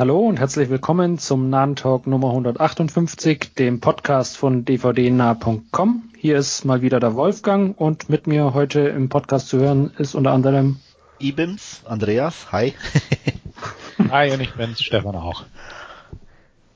Hallo 0.00 0.20
und 0.20 0.38
herzlich 0.40 0.70
willkommen 0.70 1.18
zum 1.18 1.50
Nahen 1.50 1.76
Talk 1.76 2.06
Nummer 2.06 2.28
158, 2.28 3.52
dem 3.52 3.80
Podcast 3.80 4.38
von 4.38 4.64
dvdnah.com. 4.64 6.04
Hier 6.16 6.38
ist 6.38 6.64
mal 6.64 6.80
wieder 6.80 7.00
der 7.00 7.16
Wolfgang 7.16 7.78
und 7.78 8.08
mit 8.08 8.26
mir 8.26 8.54
heute 8.54 8.80
im 8.80 9.10
Podcast 9.10 9.48
zu 9.48 9.58
hören 9.58 9.92
ist 9.98 10.14
unter 10.14 10.32
anderem 10.32 10.78
Ibims, 11.18 11.82
Andreas, 11.84 12.50
hi. 12.50 12.72
hi 14.10 14.30
und 14.32 14.40
ich 14.40 14.54
bin's, 14.54 14.80
Stefan 14.82 15.16
auch. 15.16 15.44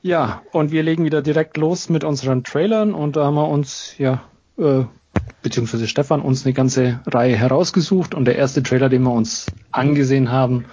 Ja, 0.03 0.43
und 0.51 0.71
wir 0.71 0.83
legen 0.83 1.03
wieder 1.03 1.23
direkt 1.23 1.57
los 1.57 1.89
mit 1.89 2.03
unseren 2.03 2.43
Trailern 2.43 2.93
und 2.93 3.15
da 3.15 3.25
haben 3.25 3.33
wir 3.37 3.49
uns, 3.49 3.95
ja, 3.97 4.21
äh, 4.59 4.83
beziehungsweise 5.41 5.87
Stefan 5.87 6.21
uns 6.21 6.45
eine 6.45 6.53
ganze 6.53 6.99
Reihe 7.07 7.35
herausgesucht 7.35 8.13
und 8.13 8.25
der 8.25 8.35
erste 8.35 8.61
Trailer, 8.61 8.89
den 8.89 9.01
wir 9.01 9.13
uns 9.13 9.47
angesehen 9.71 10.31
haben, 10.31 10.65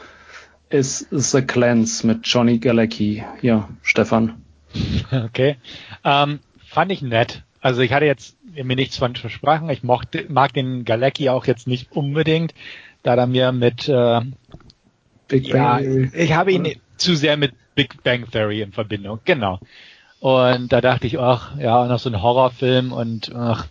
ist 0.73 1.07
The 1.11 1.43
Clans 1.43 2.05
mit 2.05 2.27
Johnny 2.27 2.59
Galecki. 2.59 3.25
Ja, 3.41 3.69
Stefan. 3.83 4.43
Okay. 5.13 5.57
Ähm, 6.03 6.41
fand 6.67 6.93
ich 6.93 7.03
nett. 7.03 7.43
Also 7.61 7.83
ich 7.83 7.93
hatte 7.93 8.07
jetzt 8.07 8.37
mir 8.55 8.75
nichts 8.75 8.97
von 8.97 9.15
versprochen. 9.15 9.69
Ich 9.69 9.83
mochte, 9.83 10.25
mag 10.29 10.53
den 10.53 10.85
Galecki 10.85 11.29
auch 11.29 11.47
jetzt 11.47 11.67
nicht 11.67 11.93
unbedingt, 11.93 12.55
da 13.03 13.15
er 13.15 13.27
mir 13.27 13.53
mit 13.53 13.89
äh, 13.89 14.21
Big 15.29 15.49
ja, 15.49 15.77
Bang 15.77 16.11
ich 16.15 16.33
habe 16.33 16.53
ihn 16.53 16.77
zu 16.97 17.15
sehr 17.15 17.37
mit 17.37 17.53
Big 17.75 18.03
Bang 18.03 18.31
Theory 18.31 18.63
in 18.63 18.73
Verbindung. 18.73 19.21
Genau. 19.25 19.61
Und 20.21 20.73
da 20.73 20.81
dachte 20.81 21.07
ich, 21.07 21.19
ach, 21.19 21.57
ja, 21.59 21.87
noch 21.87 21.99
so 21.99 22.09
ein 22.09 22.23
Horrorfilm 22.23 22.93
und 22.93 23.35
ach, 23.35 23.67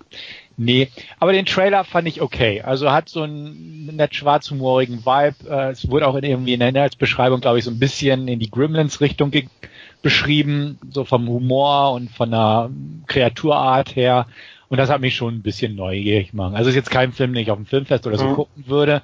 Nee, 0.64 0.90
aber 1.20 1.34
den 1.34 1.48
Trailer 1.48 1.84
fand 1.84 2.08
ich 2.08 2.22
okay. 2.22 2.62
Also 2.62 2.92
hat 2.92 3.10
so 3.10 3.24
einen 3.24 3.96
nett 3.96 4.14
schwarzhumorigen 4.14 5.04
Vibe. 5.04 5.50
Äh, 5.50 5.72
es 5.72 5.90
wurde 5.90 6.08
auch 6.08 6.16
in 6.16 6.24
irgendwie 6.24 6.54
in 6.54 6.60
der 6.60 6.70
Inhaltsbeschreibung, 6.70 7.42
glaube 7.42 7.58
ich, 7.58 7.66
so 7.66 7.72
ein 7.72 7.80
bisschen 7.80 8.28
in 8.28 8.38
die 8.38 8.52
Gremlins-Richtung 8.52 9.32
beschrieben, 10.04 10.78
so 10.92 11.04
vom 11.04 11.28
Humor 11.28 11.94
und 11.94 12.12
von 12.12 12.30
der 12.30 12.70
Kreaturart 13.08 13.95
her. 13.95 14.28
Und 14.70 14.78
das 14.78 14.92
hat 14.92 15.02
mich 15.02 15.16
schon 15.16 15.34
ein 15.34 15.42
bisschen 15.42 15.76
neugierig 15.76 16.30
gemacht. 16.30 16.56
Also 16.56 16.70
ist 16.70 16.75
jetzt 16.75 16.92
kein 16.92 17.12
Film, 17.12 17.34
den 17.34 17.42
ich 17.42 17.50
auf 17.50 17.58
dem 17.58 17.66
Filmfest 17.66 18.06
oder 18.06 18.20
so 18.20 18.28
mhm. 18.28 18.36
gucken 18.36 18.64
würde, 18.68 19.02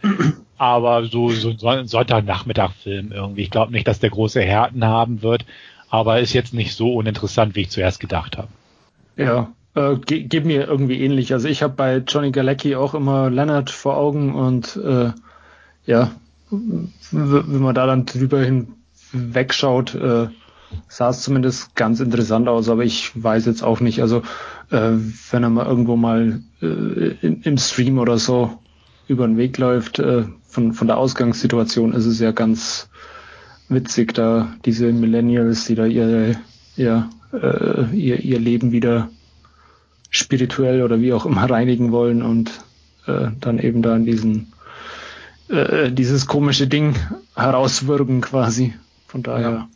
aber 0.60 1.06
so, 1.06 1.32
so 1.32 1.50
ein 1.68 1.88
Sonntagnachmittag-Film 1.88 3.12
irgendwie. 3.12 3.42
Ich 3.42 3.52
glaube 3.52 3.72
nicht, 3.72 3.88
dass 3.88 4.00
der 4.00 4.12
große 4.12 4.42
Härten 4.44 4.86
haben 4.86 5.24
wird, 5.24 5.44
aber 5.90 6.20
ist 6.20 6.34
jetzt 6.34 6.54
nicht 6.54 6.76
so 6.76 6.94
uninteressant, 6.94 7.56
wie 7.56 7.62
ich 7.62 7.72
zuerst 7.72 8.00
gedacht 8.00 8.38
habe. 8.38 8.50
Ja, 9.16 9.52
äh, 9.78 9.98
ge 9.98 10.24
geht 10.24 10.46
mir 10.46 10.68
irgendwie 10.68 11.00
ähnlich. 11.00 11.34
Also 11.34 11.48
ich 11.48 11.62
habe 11.62 11.76
bei 11.76 11.98
Johnny 11.98 12.32
Galecki 12.32 12.76
auch 12.76 12.96
immer 12.96 13.30
Leonard 13.30 13.70
vor 13.70 13.98
Augen 13.98 14.34
und 14.34 14.76
äh, 14.78 15.12
ja, 15.86 16.12
wenn 16.50 17.62
man 17.62 17.76
da 17.76 17.86
dann 17.86 18.06
drüber 18.06 18.42
hin 18.42 18.70
wegschaut, 19.12 19.96
äh, 19.96 20.28
sah 20.88 21.10
es 21.10 21.22
zumindest 21.22 21.76
ganz 21.76 22.00
interessant 22.00 22.50
aus, 22.50 22.68
aber 22.70 22.84
ich 22.84 23.12
weiß 23.22 23.46
jetzt 23.46 23.64
auch 23.64 23.80
nicht, 23.80 24.02
also 24.02 24.22
äh, 24.70 24.92
wenn 25.32 25.44
er 25.44 25.50
mal 25.50 25.66
irgendwo 25.66 25.96
mal 25.96 26.42
äh, 26.62 27.16
in, 27.22 27.42
im 27.44 27.58
Stream 27.58 28.00
oder 28.00 28.18
so 28.18 28.58
über 29.08 29.28
den 29.28 29.38
Weg 29.38 29.58
läuft, 29.58 30.00
äh, 30.00 30.26
von, 30.48 30.74
von 30.74 30.88
der 30.88 30.98
Ausgangssituation 30.98 31.94
ist 31.94 32.06
es 32.06 32.20
ja 32.20 32.32
ganz 32.32 32.90
witzig, 33.70 34.14
da 34.14 34.54
diese 34.66 34.92
Millennials, 34.92 35.66
die 35.66 35.76
da 35.76 35.86
ihre, 35.86 36.36
ja, 36.76 37.10
äh, 37.32 37.96
ihr, 37.96 38.20
ihr 38.20 38.40
Leben 38.40 38.72
wieder 38.72 39.10
spirituell 40.18 40.84
oder 40.84 41.02
wie 41.02 41.14
auch 41.14 41.26
immer 41.26 41.50
reinigen 41.50 41.92
wollen 41.92 42.22
und 42.22 42.52
äh, 43.08 43.30
dann 43.40 43.60
eben 43.60 43.82
da 43.82 43.96
in 43.96 44.06
diesen 44.06 44.54
äh, 45.50 45.92
dieses 45.92 46.28
komische 46.28 46.68
Ding 46.68 46.96
herauswürgen 47.36 48.22
quasi. 48.22 48.74
Von 49.08 49.24
daher. 49.24 49.68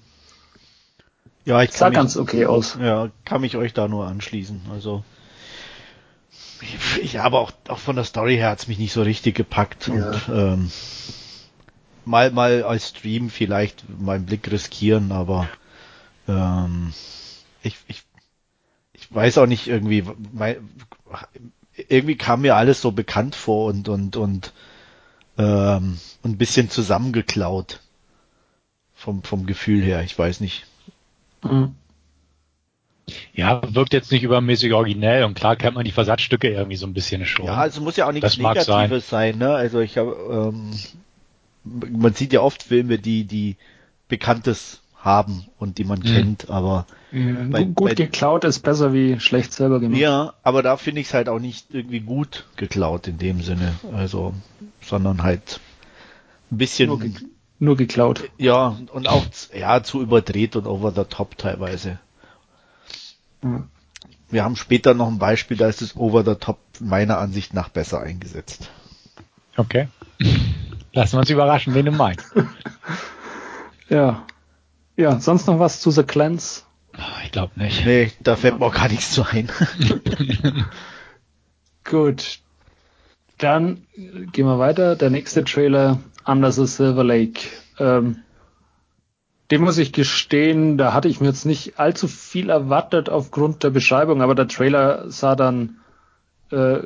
Ja, 1.46 1.58
ja 1.58 1.64
ich 1.64 1.72
sah 1.72 1.90
mich, 1.90 1.96
ganz 1.96 2.18
okay 2.18 2.46
aus. 2.46 2.78
Ja, 2.82 3.10
kann 3.24 3.42
mich 3.42 3.56
euch 3.56 3.74
da 3.74 3.88
nur 3.88 4.08
anschließen. 4.08 4.62
Also 4.74 5.04
ich, 6.62 7.04
ich 7.04 7.18
habe 7.18 7.38
auch, 7.38 7.52
auch 7.68 7.80
von 7.80 7.96
der 7.96 8.06
Story 8.06 8.36
her 8.36 8.50
hat's 8.50 8.68
mich 8.68 8.80
nicht 8.80 8.94
so 8.94 9.02
richtig 9.02 9.36
gepackt 9.36 9.88
ja. 9.88 9.94
und 9.94 10.22
ähm, 10.30 10.72
mal 12.06 12.32
mal 12.32 12.64
als 12.64 12.90
Stream 12.90 13.30
vielleicht 13.30 13.86
meinen 14.00 14.26
Blick 14.26 14.52
riskieren, 14.52 15.12
aber 15.12 15.48
ähm, 16.28 16.94
ich, 17.64 17.78
ich 17.88 18.04
weiß 19.12 19.38
auch 19.38 19.46
nicht 19.46 19.68
irgendwie, 19.68 20.04
mein, 20.34 20.70
irgendwie 21.88 22.16
kam 22.16 22.42
mir 22.42 22.56
alles 22.56 22.82
so 22.82 22.92
bekannt 22.92 23.36
vor 23.36 23.68
und 23.68 23.90
und 23.90 24.16
und 24.16 24.54
ähm, 25.38 25.98
ein 26.24 26.38
bisschen 26.38 26.70
zusammengeklaut 26.70 27.80
vom 28.94 29.24
vom 29.24 29.46
Gefühl 29.46 29.82
her. 29.82 30.04
Ich 30.04 30.18
weiß 30.18 30.40
nicht. 30.42 30.66
Mhm. 31.44 31.76
Ja, 33.34 33.62
wirkt 33.74 33.94
jetzt 33.94 34.12
nicht 34.12 34.24
übermäßig 34.24 34.74
originell 34.74 35.24
und 35.24 35.34
klar 35.34 35.56
kennt 35.56 35.76
man 35.76 35.84
die 35.84 35.92
Versatzstücke 35.92 36.50
irgendwie 36.50 36.78
so 36.78 36.86
ein 36.88 36.94
bisschen 36.94 37.26
schon. 37.26 37.46
Ja, 37.46 37.56
also 37.56 37.82
muss 37.82 37.98
ja 37.98 38.08
auch 38.08 38.12
nichts 38.12 38.38
Negatives 38.38 38.66
sein. 39.10 39.34
sein. 39.34 39.38
ne? 39.38 39.54
Also 39.54 39.80
ich 39.80 39.98
habe, 39.98 40.54
ähm, 40.54 40.72
man 41.64 42.14
sieht 42.14 42.32
ja 42.32 42.42
oft 42.42 42.64
Filme, 42.64 43.00
die 43.00 43.26
die 43.26 43.58
Bekanntes 44.08 44.81
haben 45.04 45.46
und 45.58 45.78
die 45.78 45.84
man 45.84 46.00
mhm. 46.00 46.04
kennt, 46.04 46.50
aber 46.50 46.86
ja, 47.12 47.36
bei, 47.50 47.64
gut 47.64 47.90
bei, 47.90 47.96
geklaut 47.96 48.44
ist 48.44 48.60
besser 48.60 48.94
wie 48.94 49.20
schlecht 49.20 49.52
selber 49.52 49.80
gemacht. 49.80 50.00
Ja, 50.00 50.34
aber 50.44 50.62
da 50.62 50.78
finde 50.78 51.02
ich 51.02 51.08
es 51.08 51.14
halt 51.14 51.28
auch 51.28 51.40
nicht 51.40 51.74
irgendwie 51.74 52.00
gut 52.00 52.46
geklaut 52.56 53.08
in 53.08 53.18
dem 53.18 53.42
Sinne, 53.42 53.74
also 53.94 54.34
sondern 54.82 55.24
halt 55.24 55.60
ein 56.52 56.58
bisschen 56.58 56.90
nur, 56.90 57.00
ge 57.00 57.12
nur 57.60 57.78
geklaut. 57.78 58.30
Ja, 58.38 58.78
und 58.94 59.10
auch 59.10 59.26
ja 59.58 59.84
zu 59.84 60.02
überdreht 60.02 60.56
und 60.56 60.68
over 60.68 60.92
the 60.92 61.04
top 61.10 61.38
teilweise. 61.38 62.00
Ja. 63.44 63.64
Wir 64.30 64.44
haben 64.44 64.56
später 64.56 64.94
noch 64.94 65.08
ein 65.08 65.20
Beispiel, 65.20 65.58
da 65.58 65.68
ist 65.68 65.82
es 65.82 65.98
over 65.98 66.24
the 66.24 66.36
top 66.36 66.60
meiner 66.80 67.18
Ansicht 67.18 67.54
nach 67.54 67.70
besser 67.70 68.00
eingesetzt. 68.02 68.70
Okay. 69.58 69.90
Lassen 70.94 71.14
wir 71.14 71.20
uns 71.20 71.30
überraschen, 71.30 71.74
wen 71.74 71.86
du 71.86 71.92
meinst. 71.92 72.26
ja, 73.90 74.26
ja, 75.02 75.20
sonst 75.20 75.48
noch 75.48 75.60
was 75.60 75.82
zu 75.82 75.92
The 75.92 76.04
Clans? 76.04 76.66
Ich 77.24 77.32
glaube 77.32 77.52
nicht. 77.56 77.86
Nee, 77.86 78.12
da 78.22 78.36
fällt 78.36 78.60
mir 78.60 78.66
auch 78.66 78.74
gar 78.74 78.90
nichts 78.90 79.12
zu 79.12 79.24
ein. 79.24 79.50
Gut. 81.84 82.40
Dann 83.38 83.86
gehen 84.32 84.46
wir 84.46 84.60
weiter. 84.60 84.96
Der 84.96 85.10
nächste 85.10 85.44
Trailer, 85.44 86.00
Under 86.26 86.52
the 86.52 86.68
Silver 86.68 87.04
Lake. 87.04 87.42
Ähm, 87.80 88.18
dem 89.50 89.62
muss 89.62 89.78
ich 89.78 89.92
gestehen, 89.92 90.78
da 90.78 90.94
hatte 90.94 91.10
ich 91.10 91.20
mir 91.20 91.28
jetzt 91.28 91.46
nicht 91.46 91.78
allzu 91.78 92.08
viel 92.08 92.50
erwartet 92.50 93.10
aufgrund 93.10 93.64
der 93.64 93.70
Beschreibung, 93.70 94.22
aber 94.22 94.34
der 94.34 94.48
Trailer 94.48 95.10
sah 95.12 95.36
dann 95.36 95.78
äh, 96.52 96.80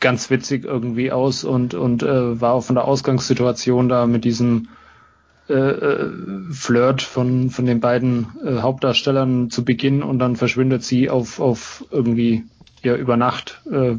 ganz 0.00 0.30
witzig 0.30 0.64
irgendwie 0.64 1.12
aus 1.12 1.44
und, 1.44 1.74
und 1.74 2.02
äh, 2.02 2.40
war 2.40 2.54
auch 2.54 2.64
von 2.64 2.76
der 2.76 2.86
Ausgangssituation 2.86 3.88
da 3.88 4.06
mit 4.06 4.24
diesem 4.24 4.68
äh, 5.48 5.54
äh, 5.54 6.10
Flirt 6.52 7.02
von, 7.02 7.50
von 7.50 7.66
den 7.66 7.80
beiden 7.80 8.26
äh, 8.44 8.58
Hauptdarstellern 8.58 9.50
zu 9.50 9.64
Beginn 9.64 10.02
und 10.02 10.18
dann 10.18 10.36
verschwindet 10.36 10.84
sie 10.84 11.08
auf, 11.08 11.40
auf 11.40 11.84
irgendwie 11.90 12.44
ja 12.82 12.94
über 12.94 13.16
Nacht 13.16 13.60
äh, 13.70 13.96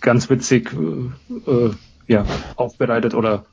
ganz 0.00 0.28
witzig 0.30 0.72
äh, 0.74 1.50
äh, 1.50 1.70
ja, 2.06 2.24
aufbereitet 2.56 3.14
oder 3.14 3.46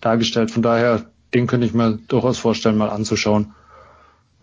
dargestellt. 0.00 0.50
Von 0.50 0.62
daher, 0.62 1.06
den 1.32 1.46
könnte 1.46 1.66
ich 1.66 1.74
mir 1.74 1.98
durchaus 2.08 2.38
vorstellen, 2.38 2.76
mal 2.76 2.90
anzuschauen. 2.90 3.54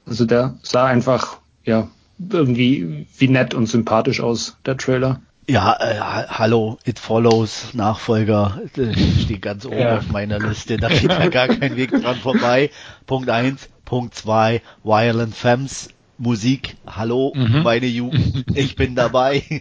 Also 0.06 0.25
der 0.25 0.58
sah 0.63 0.85
einfach 0.85 1.40
ja 1.63 1.90
irgendwie 2.18 3.08
wie 3.18 3.28
nett 3.28 3.53
und 3.53 3.68
sympathisch 3.68 4.22
aus, 4.22 4.58
der 4.66 4.78
Trailer. 4.78 5.22
Ja, 5.47 5.75
äh, 5.79 6.00
hallo, 6.00 6.78
It 6.85 7.00
Follows, 7.00 7.74
Nachfolger, 7.74 8.62
steht 9.22 9.41
ganz 9.41 9.66
oben 9.66 9.79
ja. 9.79 9.97
auf 9.97 10.07
meiner 10.12 10.40
Liste, 10.40 10.78
da 10.78 10.88
geht 10.88 11.09
ja 11.09 11.28
gar 11.29 11.47
kein 11.47 11.75
Weg 11.75 11.91
dran 11.91 12.16
vorbei. 12.18 12.69
Punkt 13.07 13.29
eins, 13.29 13.68
Punkt 13.84 14.13
zwei, 14.13 14.61
Violent 14.84 15.35
Femmes, 15.35 15.90
Musik, 16.17 16.78
hallo, 16.85 17.34
mhm. 17.35 17.64
meine 17.64 17.88
Jugend, 17.88 18.46
ich 18.55 18.76
bin 18.76 18.93
dabei. 18.96 19.38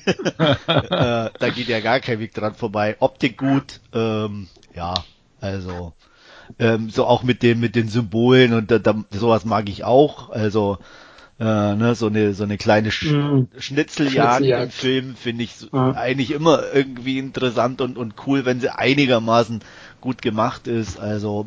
äh, 0.67 1.31
da 1.39 1.49
geht 1.55 1.69
ja 1.69 1.81
gar 1.81 2.01
kein 2.01 2.21
Weg 2.21 2.35
dran 2.35 2.55
vorbei. 2.55 2.97
Optik 3.01 3.39
gut, 3.39 3.81
ähm, 3.95 4.49
ja, 4.75 4.95
also 5.41 5.95
ähm, 6.59 6.91
so 6.91 7.07
auch 7.07 7.23
mit 7.23 7.43
den 7.43 7.59
mit 7.59 7.75
den 7.75 7.89
Symbolen 7.89 8.53
und 8.53 8.71
da, 8.71 8.79
da, 8.79 9.03
sowas 9.11 9.47
mag 9.47 9.69
ich 9.69 9.85
auch. 9.85 10.31
Also 10.31 10.79
äh, 11.41 11.75
ne, 11.75 11.95
so 11.95 12.07
eine 12.07 12.35
so 12.35 12.45
eine 12.45 12.59
kleine 12.59 12.91
Sch 12.91 13.13
mhm. 13.13 13.49
Schnitzeljagd, 13.59 14.37
Schnitzeljagd 14.37 14.65
im 14.65 14.71
Film 14.71 15.15
finde 15.17 15.45
ich 15.45 15.73
mhm. 15.73 15.79
eigentlich 15.97 16.33
immer 16.33 16.63
irgendwie 16.75 17.19
interessant 17.19 17.81
und 17.81 17.97
und 17.97 18.15
cool, 18.27 18.45
wenn 18.45 18.61
sie 18.61 18.69
einigermaßen 18.69 19.61
gut 20.01 20.21
gemacht 20.21 20.67
ist. 20.67 21.01
Also 21.01 21.47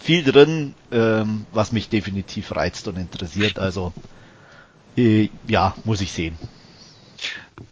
viel 0.00 0.22
drin, 0.22 0.74
ähm, 0.92 1.46
was 1.52 1.72
mich 1.72 1.88
definitiv 1.88 2.54
reizt 2.54 2.86
und 2.86 2.96
interessiert. 2.96 3.58
Also 3.58 3.92
äh, 4.96 5.28
ja, 5.48 5.74
muss 5.84 6.00
ich 6.00 6.12
sehen. 6.12 6.36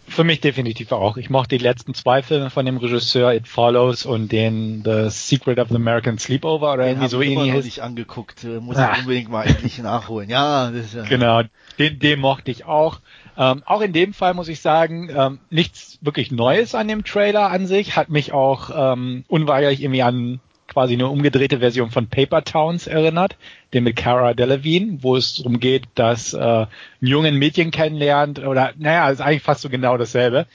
Für 0.08 0.24
mich 0.24 0.40
definitiv 0.40 0.92
auch. 0.92 1.16
Ich 1.16 1.28
mochte 1.30 1.56
die 1.58 1.62
letzten 1.62 1.92
zwei 1.94 2.22
Filme 2.22 2.48
von 2.50 2.64
dem 2.64 2.76
Regisseur 2.78 3.34
It 3.34 3.48
Follows 3.48 4.06
und 4.06 4.30
den 4.32 4.82
The 4.84 5.08
Secret 5.10 5.58
of 5.58 5.68
the 5.68 5.74
American 5.76 6.18
Sleepover 6.18 6.72
oder 6.74 6.84
Den 6.84 6.92
irgendwie 6.92 7.08
so 7.08 7.20
ähnlich. 7.22 7.52
noch 7.54 7.64
nicht 7.64 7.80
angeguckt. 7.80 8.44
Äh, 8.44 8.60
Muss 8.60 8.76
Ah. 8.76 8.92
ich 8.94 9.00
unbedingt 9.00 9.28
mal 9.30 9.42
endlich 9.42 9.78
nachholen. 9.78 10.30
Ja, 10.30 10.70
das 10.70 10.86
ist 10.86 10.94
ja. 10.94 11.02
Genau, 11.04 11.42
den, 11.78 11.98
den 11.98 12.20
mochte 12.20 12.50
ich 12.50 12.64
auch. 12.64 13.00
Ähm, 13.36 13.62
auch 13.66 13.80
in 13.80 13.92
dem 13.92 14.12
Fall 14.14 14.32
muss 14.34 14.46
ich 14.48 14.60
sagen, 14.60 15.10
ähm, 15.14 15.40
nichts 15.50 15.98
wirklich 16.00 16.30
Neues 16.30 16.74
an 16.76 16.86
dem 16.86 17.02
Trailer 17.04 17.50
an 17.50 17.66
sich, 17.66 17.96
hat 17.96 18.08
mich 18.08 18.32
auch 18.32 18.70
ähm, 18.74 19.24
unweigerlich 19.26 19.82
irgendwie 19.82 20.02
an 20.02 20.38
quasi 20.66 20.94
eine 20.94 21.08
umgedrehte 21.08 21.58
Version 21.58 21.90
von 21.90 22.08
Paper 22.08 22.42
Towns 22.44 22.86
erinnert, 22.86 23.36
den 23.72 23.84
mit 23.84 23.96
Cara 23.96 24.34
Delevingne, 24.34 24.98
wo 25.02 25.16
es 25.16 25.36
darum 25.36 25.60
geht, 25.60 25.84
dass 25.94 26.32
äh, 26.34 26.38
ein 26.38 26.68
jungen 27.00 27.36
Mädchen 27.36 27.70
kennenlernt 27.70 28.38
oder 28.38 28.72
naja, 28.76 29.10
ist 29.10 29.20
eigentlich 29.20 29.42
fast 29.42 29.62
so 29.62 29.68
genau 29.68 29.96
dasselbe. 29.96 30.46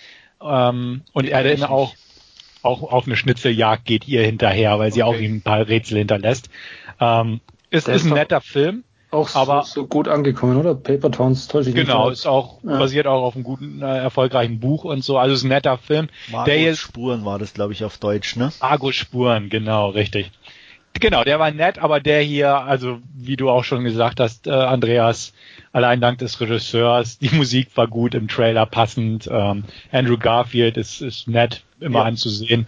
Ähm, 0.41 1.01
und 1.13 1.27
er 1.27 1.45
ich 1.45 1.59
dann 1.59 1.69
auch 1.69 1.93
auch 2.61 2.83
auf 2.83 3.05
eine 3.05 3.15
Schnitzeljagd 3.15 3.85
geht 3.85 4.07
ihr 4.07 4.21
hinterher, 4.23 4.79
weil 4.79 4.91
sie 4.91 5.03
Okay. 5.03 5.15
auch 5.17 5.19
ihm 5.21 5.35
ein 5.37 5.41
paar 5.41 5.67
Rätsel 5.67 5.97
hinterlässt. 5.97 6.49
Ähm, 6.99 7.39
ist, 7.69 7.87
ist 7.87 8.03
ist 8.03 8.05
ein 8.05 8.13
netter 8.13 8.41
Film. 8.41 8.83
Auch 9.11 9.33
Aber- 9.35 9.63
so, 9.63 9.81
so 9.81 9.87
gut 9.87 10.07
angekommen, 10.07 10.57
oder? 10.57 10.75
Paper 10.75 11.09
Towns 11.11 11.47
täusche 11.47 11.69
ich 11.69 11.75
nicht. 11.75 11.87
Genau, 11.87 12.03
oder? 12.05 12.13
ist 12.13 12.27
auch 12.27 12.59
Ja. 12.63 12.77
basiert 12.77 13.07
auch 13.07 13.23
auf 13.23 13.35
einem 13.35 13.43
guten, 13.43 13.81
äh, 13.81 13.97
erfolgreichen 13.97 14.59
Buch 14.59 14.83
und 14.83 15.03
so. 15.03 15.17
Also 15.17 15.33
ist 15.33 15.43
ein 15.43 15.47
netter 15.49 15.77
Film. 15.79 16.09
Ist 16.45 16.79
Spuren 16.79 17.25
war 17.25 17.39
das, 17.39 17.53
glaube 17.55 17.73
ich, 17.73 17.83
auf 17.83 17.97
Deutsch, 17.97 18.35
ne? 18.35 18.51
Argo 18.59 18.91
Spuren, 18.91 19.49
genau, 19.49 19.89
richtig. 19.89 20.31
Genau, 20.99 21.23
der 21.23 21.39
war 21.39 21.49
nett, 21.51 21.79
aber 21.79 21.99
der 22.01 22.21
hier, 22.21 22.53
also 22.61 22.99
wie 23.15 23.35
du 23.37 23.49
auch 23.49 23.63
schon 23.63 23.83
gesagt 23.83 24.19
hast, 24.19 24.47
äh, 24.47 24.51
Andreas, 24.51 25.33
allein 25.71 26.01
dank 26.01 26.17
des 26.19 26.39
Regisseurs, 26.41 27.17
die 27.19 27.29
Musik 27.33 27.69
war 27.75 27.87
gut 27.87 28.13
im 28.15 28.27
Trailer 28.27 28.65
passend. 28.65 29.27
Ähm, 29.31 29.63
Andrew 29.91 30.17
Garfield 30.17 30.77
ist, 30.77 31.01
ist 31.01 31.27
nett, 31.27 31.63
immer 31.79 31.99
Ja. 31.99 32.05
anzusehen. 32.05 32.67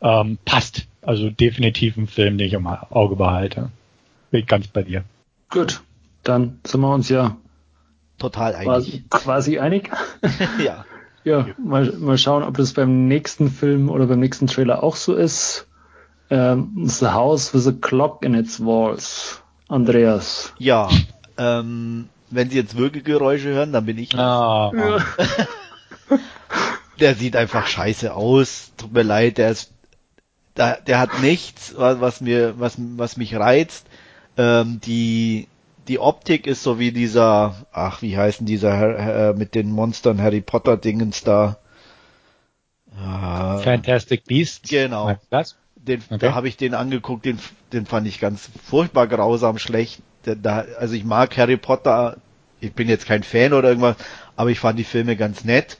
Ähm, 0.00 0.38
passt. 0.44 0.86
Also 1.02 1.28
definitiv 1.30 1.96
ein 1.96 2.06
Film, 2.06 2.38
den 2.38 2.46
ich 2.46 2.52
im 2.54 2.66
Auge 2.66 3.16
behalte. 3.16 3.70
Bin 4.30 4.40
ich 4.40 4.46
ganz 4.46 4.68
bei 4.68 4.82
dir. 4.82 5.02
Gut, 5.52 5.82
dann 6.24 6.58
sind 6.66 6.80
wir 6.80 6.92
uns 6.92 7.08
ja 7.08 7.36
Total 8.18 8.54
einig. 8.54 8.66
quasi, 8.66 9.04
quasi 9.10 9.58
einig. 9.58 9.90
ja. 10.64 10.84
Ja, 11.24 11.46
mal, 11.62 11.92
mal 11.98 12.18
schauen, 12.18 12.42
ob 12.42 12.56
das 12.56 12.72
beim 12.72 13.06
nächsten 13.06 13.48
Film 13.48 13.90
oder 13.90 14.06
beim 14.06 14.18
nächsten 14.18 14.48
Trailer 14.48 14.82
auch 14.82 14.96
so 14.96 15.14
ist. 15.14 15.68
Ähm, 16.30 16.72
the 16.86 17.08
House 17.08 17.54
with 17.54 17.68
a 17.68 17.72
Clock 17.72 18.24
in 18.24 18.34
its 18.34 18.58
Walls. 18.58 19.40
Andreas. 19.68 20.52
Ja. 20.58 20.88
Ähm, 21.36 22.08
wenn 22.30 22.50
Sie 22.50 22.56
jetzt 22.56 22.76
Würgegeräusche 22.76 23.50
hören, 23.50 23.72
dann 23.72 23.86
bin 23.86 23.98
ich. 23.98 24.16
Ah, 24.18 24.72
Der 27.00 27.14
sieht 27.14 27.36
einfach 27.36 27.66
scheiße 27.66 28.14
aus. 28.14 28.72
Tut 28.76 28.92
mir 28.92 29.02
leid, 29.02 29.38
der 29.38 29.50
ist, 29.50 29.72
der, 30.56 30.80
der 30.80 30.98
hat 30.98 31.20
nichts, 31.20 31.74
was, 31.76 32.00
was 32.00 32.20
mir, 32.20 32.58
was, 32.58 32.74
was 32.78 33.16
mich 33.16 33.34
reizt. 33.36 33.86
Ähm, 34.36 34.80
die, 34.80 35.48
die 35.88 35.98
Optik 35.98 36.46
ist 36.46 36.62
so 36.62 36.78
wie 36.78 36.92
dieser, 36.92 37.54
ach, 37.72 38.02
wie 38.02 38.16
heißen 38.16 38.46
dieser 38.46 39.30
äh, 39.30 39.34
mit 39.34 39.54
den 39.54 39.70
Monstern 39.70 40.20
Harry 40.20 40.40
Potter 40.40 40.76
Dingens 40.76 41.22
da. 41.22 41.58
Ah, 42.96 43.58
Fantastic 43.58 44.24
Beasts. 44.24 44.68
Genau. 44.68 45.16
Das? 45.30 45.56
den, 45.82 46.02
Okay. 46.08 46.18
da 46.18 46.34
habe 46.34 46.48
ich 46.48 46.56
den 46.56 46.74
angeguckt, 46.74 47.24
den, 47.24 47.38
den 47.72 47.86
fand 47.86 48.06
ich 48.06 48.20
ganz 48.20 48.50
furchtbar 48.64 49.06
grausam 49.06 49.58
schlecht. 49.58 50.02
Da, 50.22 50.64
also 50.78 50.94
ich 50.94 51.04
mag 51.04 51.36
Harry 51.36 51.56
Potter, 51.56 52.16
ich 52.60 52.72
bin 52.72 52.88
jetzt 52.88 53.06
kein 53.06 53.24
Fan 53.24 53.52
oder 53.52 53.70
irgendwas, 53.70 53.96
aber 54.36 54.50
ich 54.50 54.60
fand 54.60 54.78
die 54.78 54.84
Filme 54.84 55.16
ganz 55.16 55.44
nett. 55.44 55.78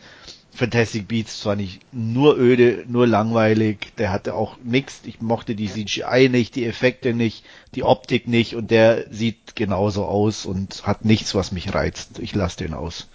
Fantastic 0.54 1.08
Beasts 1.08 1.42
fand 1.42 1.62
ich 1.62 1.80
nur 1.92 2.36
öde, 2.36 2.84
nur 2.86 3.06
langweilig. 3.06 3.92
Der 3.96 4.12
hatte 4.12 4.34
auch 4.34 4.58
nix. 4.62 5.00
Ich 5.04 5.22
mochte 5.22 5.54
die 5.54 5.68
CGI 5.68 6.28
nicht, 6.28 6.56
die 6.56 6.66
Effekte 6.66 7.14
nicht, 7.14 7.44
die 7.74 7.82
Optik 7.82 8.28
nicht 8.28 8.54
und 8.54 8.70
der 8.70 9.06
sieht 9.10 9.56
genauso 9.56 10.04
aus 10.04 10.44
und 10.44 10.86
hat 10.86 11.06
nichts, 11.06 11.34
was 11.34 11.52
mich 11.52 11.72
reizt. 11.74 12.18
Ich 12.18 12.34
lasse 12.34 12.58
den 12.58 12.74
aus. 12.74 13.08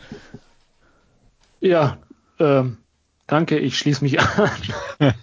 Ja, 1.60 1.98
ähm, 2.39 2.78
danke, 3.28 3.60
ich 3.60 3.78
schließe 3.78 4.04
mich 4.04 4.19
an. 5.00 5.13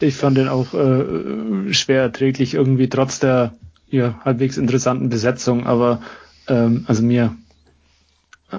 ich 0.00 0.14
fand 0.14 0.38
den 0.38 0.48
auch 0.48 0.72
äh, 0.72 1.72
schwer 1.74 2.00
erträglich 2.00 2.54
irgendwie, 2.54 2.88
trotz 2.88 3.18
der 3.18 3.54
ja, 3.88 4.18
halbwegs 4.24 4.56
interessanten 4.56 5.10
Besetzung, 5.10 5.66
aber 5.66 6.00
ähm, 6.48 6.84
also 6.88 7.02
mir 7.02 7.36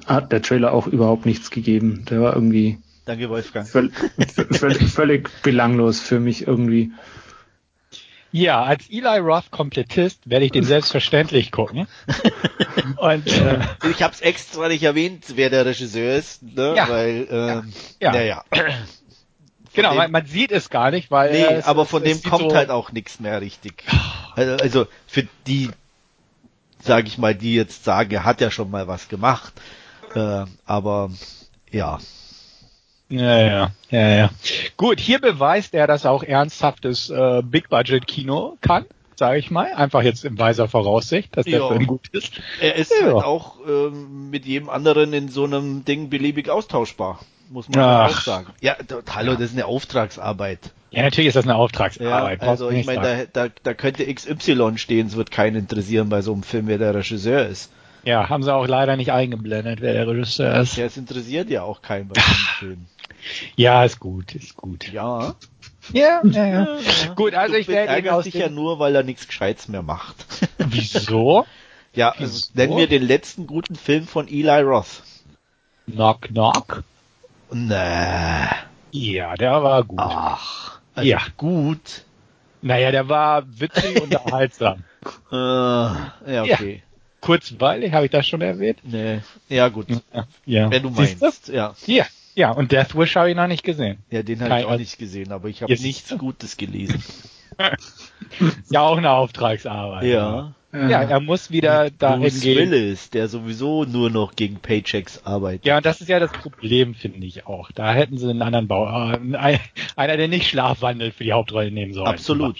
hat 0.05 0.31
der 0.31 0.41
Trailer 0.41 0.73
auch 0.73 0.87
überhaupt 0.87 1.25
nichts 1.25 1.49
gegeben. 1.51 2.05
Der 2.09 2.21
war 2.21 2.33
irgendwie 2.35 2.77
Danke, 3.05 3.29
Wolfgang. 3.29 3.67
völ 3.67 3.91
völlig, 4.51 4.83
völlig 4.93 5.29
belanglos 5.43 5.99
für 5.99 6.19
mich 6.19 6.45
irgendwie. 6.47 6.91
Ja, 8.33 8.61
als 8.63 8.89
Eli 8.89 9.19
Roth 9.19 9.51
Komplettist 9.51 10.29
werde 10.29 10.45
ich 10.45 10.51
den 10.51 10.65
selbstverständlich 10.65 11.51
gucken. 11.51 11.87
Und 12.97 13.25
äh, 13.27 13.59
Ich 13.89 14.03
habe 14.03 14.13
es 14.13 14.19
extra 14.21 14.67
nicht 14.67 14.83
erwähnt, 14.83 15.23
wer 15.35 15.49
der 15.49 15.65
Regisseur 15.65 16.15
ist, 16.17 16.43
ne? 16.43 16.73
Ja. 16.75 16.89
weil 16.89 17.27
ähm, 17.31 17.73
Ja. 18.01 18.11
naja. 18.11 18.43
genau, 19.73 19.99
dem- 19.99 20.11
man, 20.11 20.25
sieht 20.25 20.51
es 20.51 20.69
gar 20.69 20.91
nicht, 20.91 21.09
weil 21.09 21.31
Nee, 21.31 21.43
es- 21.45 21.65
aber 21.65 21.85
von 21.85 22.03
es 22.03 22.09
dem 22.09 22.17
sieht 22.17 22.29
kommt 22.29 22.51
so, 22.51 22.55
halt 22.57 22.69
auch 22.69 22.91
nichts 22.91 23.21
mehr 23.21 23.39
richtig. 23.39 23.83
Also, 24.35 24.51
also 24.61 24.87
für 25.07 25.25
die, 25.47 25.69
sage 26.81 27.07
ich 27.07 27.17
mal, 27.17 27.35
die 27.35 27.55
jetzt 27.55 27.83
sagen, 27.83 28.11
er 28.11 28.23
hat 28.25 28.41
ja 28.41 28.51
schon 28.51 28.69
mal 28.71 28.87
was 28.87 29.07
gemacht, 29.09 29.53
äh, 30.15 30.45
aber 30.65 31.09
ja, 31.71 31.99
Ja, 33.09 33.39
ja, 33.41 33.71
ja, 33.89 34.07
ja. 34.09 34.29
Gut, 34.75 34.99
hier 34.99 35.19
beweist 35.19 35.73
er, 35.73 35.87
dass 35.87 36.03
er 36.05 36.11
auch 36.11 36.23
ernsthaftes 36.23 37.09
äh, 37.09 37.41
Big 37.43 37.69
Budget 37.69 38.05
Kino 38.05 38.57
kann, 38.61 38.85
sage 39.15 39.39
ich 39.39 39.49
mal. 39.49 39.73
Einfach 39.73 40.01
jetzt 40.03 40.25
in 40.25 40.37
weiser 40.37 40.67
Voraussicht, 40.67 41.35
dass 41.37 41.45
der 41.45 41.59
Ja. 41.59 41.67
Film 41.69 41.87
gut 41.87 42.09
ist. 42.11 42.33
er 42.61 42.75
ist 42.75 42.91
Ja. 42.91 43.05
halt 43.07 43.23
auch 43.23 43.57
ähm, 43.67 44.29
mit 44.29 44.45
jedem 44.45 44.69
anderen 44.69 45.13
in 45.13 45.29
so 45.29 45.45
einem 45.45 45.85
Ding 45.85 46.09
beliebig 46.09 46.49
austauschbar, 46.49 47.19
muss 47.49 47.69
man 47.69 47.79
Ach. 47.79 48.09
auch 48.11 48.21
sagen. 48.21 48.47
Ja, 48.61 48.75
hallo, 49.09 49.33
das 49.33 49.43
ist 49.51 49.53
eine 49.53 49.65
Auftragsarbeit. 49.65 50.59
Ja, 50.91 51.03
natürlich 51.03 51.27
ist 51.27 51.35
das 51.35 51.43
eine 51.45 51.53
Ja, 51.53 51.59
Auftragsarbeit. 51.59 52.39
brauchst 52.39 52.49
also 52.63 52.69
ich 52.71 52.85
meine, 52.85 53.27
da, 53.33 53.47
da, 53.47 53.53
da 53.63 53.73
könnte 53.73 54.05
XY 54.11 54.77
stehen, 54.77 55.07
es 55.07 55.15
wird 55.15 55.31
keinen 55.31 55.55
interessieren 55.57 56.09
bei 56.09 56.21
so 56.21 56.33
einem 56.33 56.43
Film, 56.43 56.67
wer 56.67 56.77
der 56.77 56.95
Regisseur 56.95 57.45
ist. 57.45 57.71
Ja, 58.03 58.29
haben 58.29 58.41
sie 58.43 58.53
auch 58.53 58.67
leider 58.67 58.95
nicht 58.95 59.11
eingeblendet, 59.11 59.81
wer 59.81 59.93
der 59.93 60.07
Regisseur 60.07 60.61
ist. 60.61 60.77
Ja, 60.77 60.85
es 60.85 60.95
interessiert 60.95 61.49
ja 61.49 61.63
auch 61.63 61.81
keinen 61.81 62.07
bei 62.07 62.15
so 62.21 62.25
einem 62.25 62.35
Film. 62.59 62.85
Ja, 63.57 63.83
ist 63.83 63.99
gut, 63.99 64.33
ist 64.35 64.55
gut. 64.55 64.89
Ja. 64.91 65.35
Ja, 65.91 66.21
ja, 66.23 66.45
ja. 66.45 66.67
Gut, 67.15 67.33
also 67.33 67.53
du 67.53 67.59
ich 67.59 67.67
werde 67.67 67.97
ihn 67.99 68.09
aus 68.09 68.25
dem- 68.25 68.39
ja 68.41 68.49
nur, 68.49 68.79
weil 68.79 68.95
er 68.95 69.03
nichts 69.03 69.27
Gescheites 69.27 69.67
mehr 69.67 69.81
macht. 69.81 70.15
Wieso? 70.57 71.45
ja, 71.93 72.09
also 72.11 72.23
Wieso? 72.33 72.51
nenn 72.53 72.75
mir 72.75 72.87
den 72.87 73.03
letzten 73.03 73.45
guten 73.47 73.75
Film 73.75 74.07
von 74.07 74.27
Eli 74.27 74.61
Roth. 74.61 75.01
Knock, 75.91 76.21
knock. 76.23 76.83
Nee. 77.51 78.47
Ja, 78.91 79.35
der 79.35 79.63
war 79.63 79.83
gut. 79.83 79.99
Ach. 80.01 80.76
Also 80.97 81.09
Ja. 81.09 81.21
gut. 81.37 82.03
Naja, 82.61 82.91
der 82.91 83.07
war 83.07 83.43
witzig 83.59 84.01
und 84.01 84.13
unterhaltsam. 84.13 84.83
Äh, 85.31 85.35
ja, 85.35 86.43
okay. 86.43 86.83
Kurzweilig, 87.21 87.93
habe 87.93 88.05
ich 88.05 88.11
das 88.11 88.27
schon 88.27 88.41
erwähnt? 88.41 88.79
Nee. 88.83 89.19
Ja, 89.47 89.69
gut. 89.69 89.87
Ja. 90.45 90.69
Wenn 90.69 90.83
du 90.83 90.93
Siehst 90.93 91.21
meinst. 91.21 91.47
Ja. 91.47 91.75
Ja, 91.85 92.05
ja, 92.35 92.51
und 92.51 92.73
Death 92.73 92.93
Wish 92.97 93.15
habe 93.15 93.29
ich 93.29 93.35
noch 93.35 93.47
nicht 93.47 93.63
gesehen. 93.63 93.99
Ja, 94.09 94.21
den 94.21 94.41
habe 94.41 94.59
ich 94.59 94.65
auch 94.65 94.77
nicht 94.77 94.97
gesehen, 94.97 95.31
aber 95.31 95.47
ich 95.47 95.61
habe 95.63 95.71
nichts 95.71 96.17
Gutes 96.17 96.57
gelesen. 96.57 97.01
Ja, 98.69 98.81
auch 98.81 98.97
eine 98.97 99.11
Auftragsarbeit. 99.11 100.03
Ja. 100.03 100.53
Ja, 100.73 101.01
er 101.01 101.19
muss 101.21 101.49
wieder 101.49 101.89
dahin 101.89 102.21
Bruce 102.23 102.41
gehen. 102.41 102.69
Willis, 102.71 103.09
der 103.09 103.29
sowieso 103.29 103.85
nur 103.85 104.09
noch 104.09 104.35
gegen 104.35 104.57
Paychecks 104.59 105.21
arbeitet. 105.25 105.65
Ja, 105.65 105.77
und 105.77 105.85
das 105.85 106.01
ist 106.01 106.09
ja 106.09 106.19
das 106.19 106.31
Problem, 106.31 106.93
finde 106.93 107.25
ich 107.25 107.47
auch. 107.47 107.71
Da 107.71 107.93
hätten 107.93 108.17
sie 108.17 108.29
einen 108.29 108.41
anderen 108.41 108.67
Bau, 108.67 108.85
äh, 108.85 109.17
ein- 109.37 109.59
einer, 109.95 110.17
der 110.17 110.27
nicht 110.27 110.47
schlafwandelt 110.49 111.15
für 111.15 111.23
die 111.23 111.31
Hauptrolle 111.33 111.71
nehmen 111.71 111.93
sollen. 111.93 112.07
Absolut. 112.07 112.57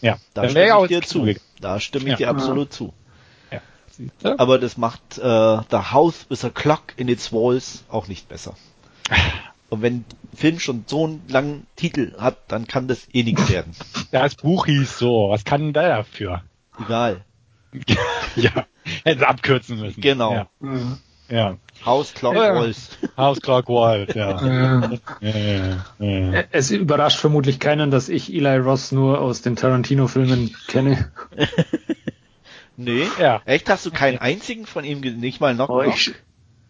Ja, 0.00 0.16
Da 0.34 0.48
stimme 0.48 0.66
ja 0.66 0.76
auch 0.76 0.84
ich 0.84 0.88
dir 0.88 1.02
zu. 1.02 1.20
gegangen. 1.22 1.40
Da 1.60 1.78
stimme 1.78 2.04
ich 2.06 2.10
Ja. 2.12 2.16
dir 2.16 2.28
absolut 2.30 2.72
zu. 2.72 2.92
Du? 4.22 4.38
Aber 4.38 4.58
das 4.58 4.78
macht 4.78 5.18
äh, 5.18 5.20
The 5.70 5.76
House 5.92 6.24
with 6.30 6.42
a 6.44 6.48
Clock 6.48 6.94
in 6.96 7.08
its 7.08 7.30
Walls 7.32 7.84
auch 7.90 8.08
nicht 8.08 8.28
besser. 8.30 8.54
Und 9.70 9.82
wenn 9.82 9.94
ein 9.98 10.04
Film 10.34 10.58
schon 10.58 10.84
so 10.86 11.06
einen 11.06 11.22
langen 11.28 11.66
Titel 11.76 12.12
hat, 12.18 12.38
dann 12.48 12.66
kann 12.66 12.88
das 12.88 13.08
eh 13.12 13.22
nichts 13.22 13.48
werden. 13.48 13.72
Das 14.10 14.34
Buch 14.34 14.66
hieß 14.66 14.98
so. 14.98 15.30
Was 15.30 15.44
kann 15.44 15.60
denn 15.62 15.72
der 15.72 15.88
dafür? 15.88 16.42
Egal. 16.84 17.24
ja, 18.36 18.66
hätten 19.04 19.20
sie 19.20 19.28
abkürzen 19.28 19.78
müssen. 19.78 20.00
Genau. 20.00 20.32
Ja. 20.32 20.48
ja. 21.28 21.56
House 21.86 22.12
Clock 22.12 22.34
Ja. 22.34 22.54
Walls. 22.56 22.98
House 23.16 23.40
Clock 23.40 23.68
Wild, 23.68 24.14
ja. 24.16 24.44
Ja, 24.44 24.90
ja, 25.20 25.78
ja. 26.00 26.44
es 26.50 26.72
überrascht 26.72 27.18
vermutlich 27.18 27.60
keinen, 27.60 27.92
dass 27.92 28.08
ich 28.08 28.34
Eli 28.34 28.56
Ross 28.56 28.90
nur 28.90 29.20
aus 29.20 29.42
den 29.42 29.54
Tarantino-Filmen 29.54 30.56
kenne. 30.66 31.12
Nee. 32.76 33.06
Ja. 33.20 33.42
Echt, 33.44 33.68
hast 33.68 33.86
du 33.86 33.90
keinen 33.90 34.18
einzigen 34.18 34.66
von 34.66 34.84
ihm 34.84 35.02
gesehen? 35.02 35.20
Nicht 35.20 35.40
mal 35.40 35.54
Knock 35.54 35.70
Oh, 35.70 35.82
ich, 35.82 36.12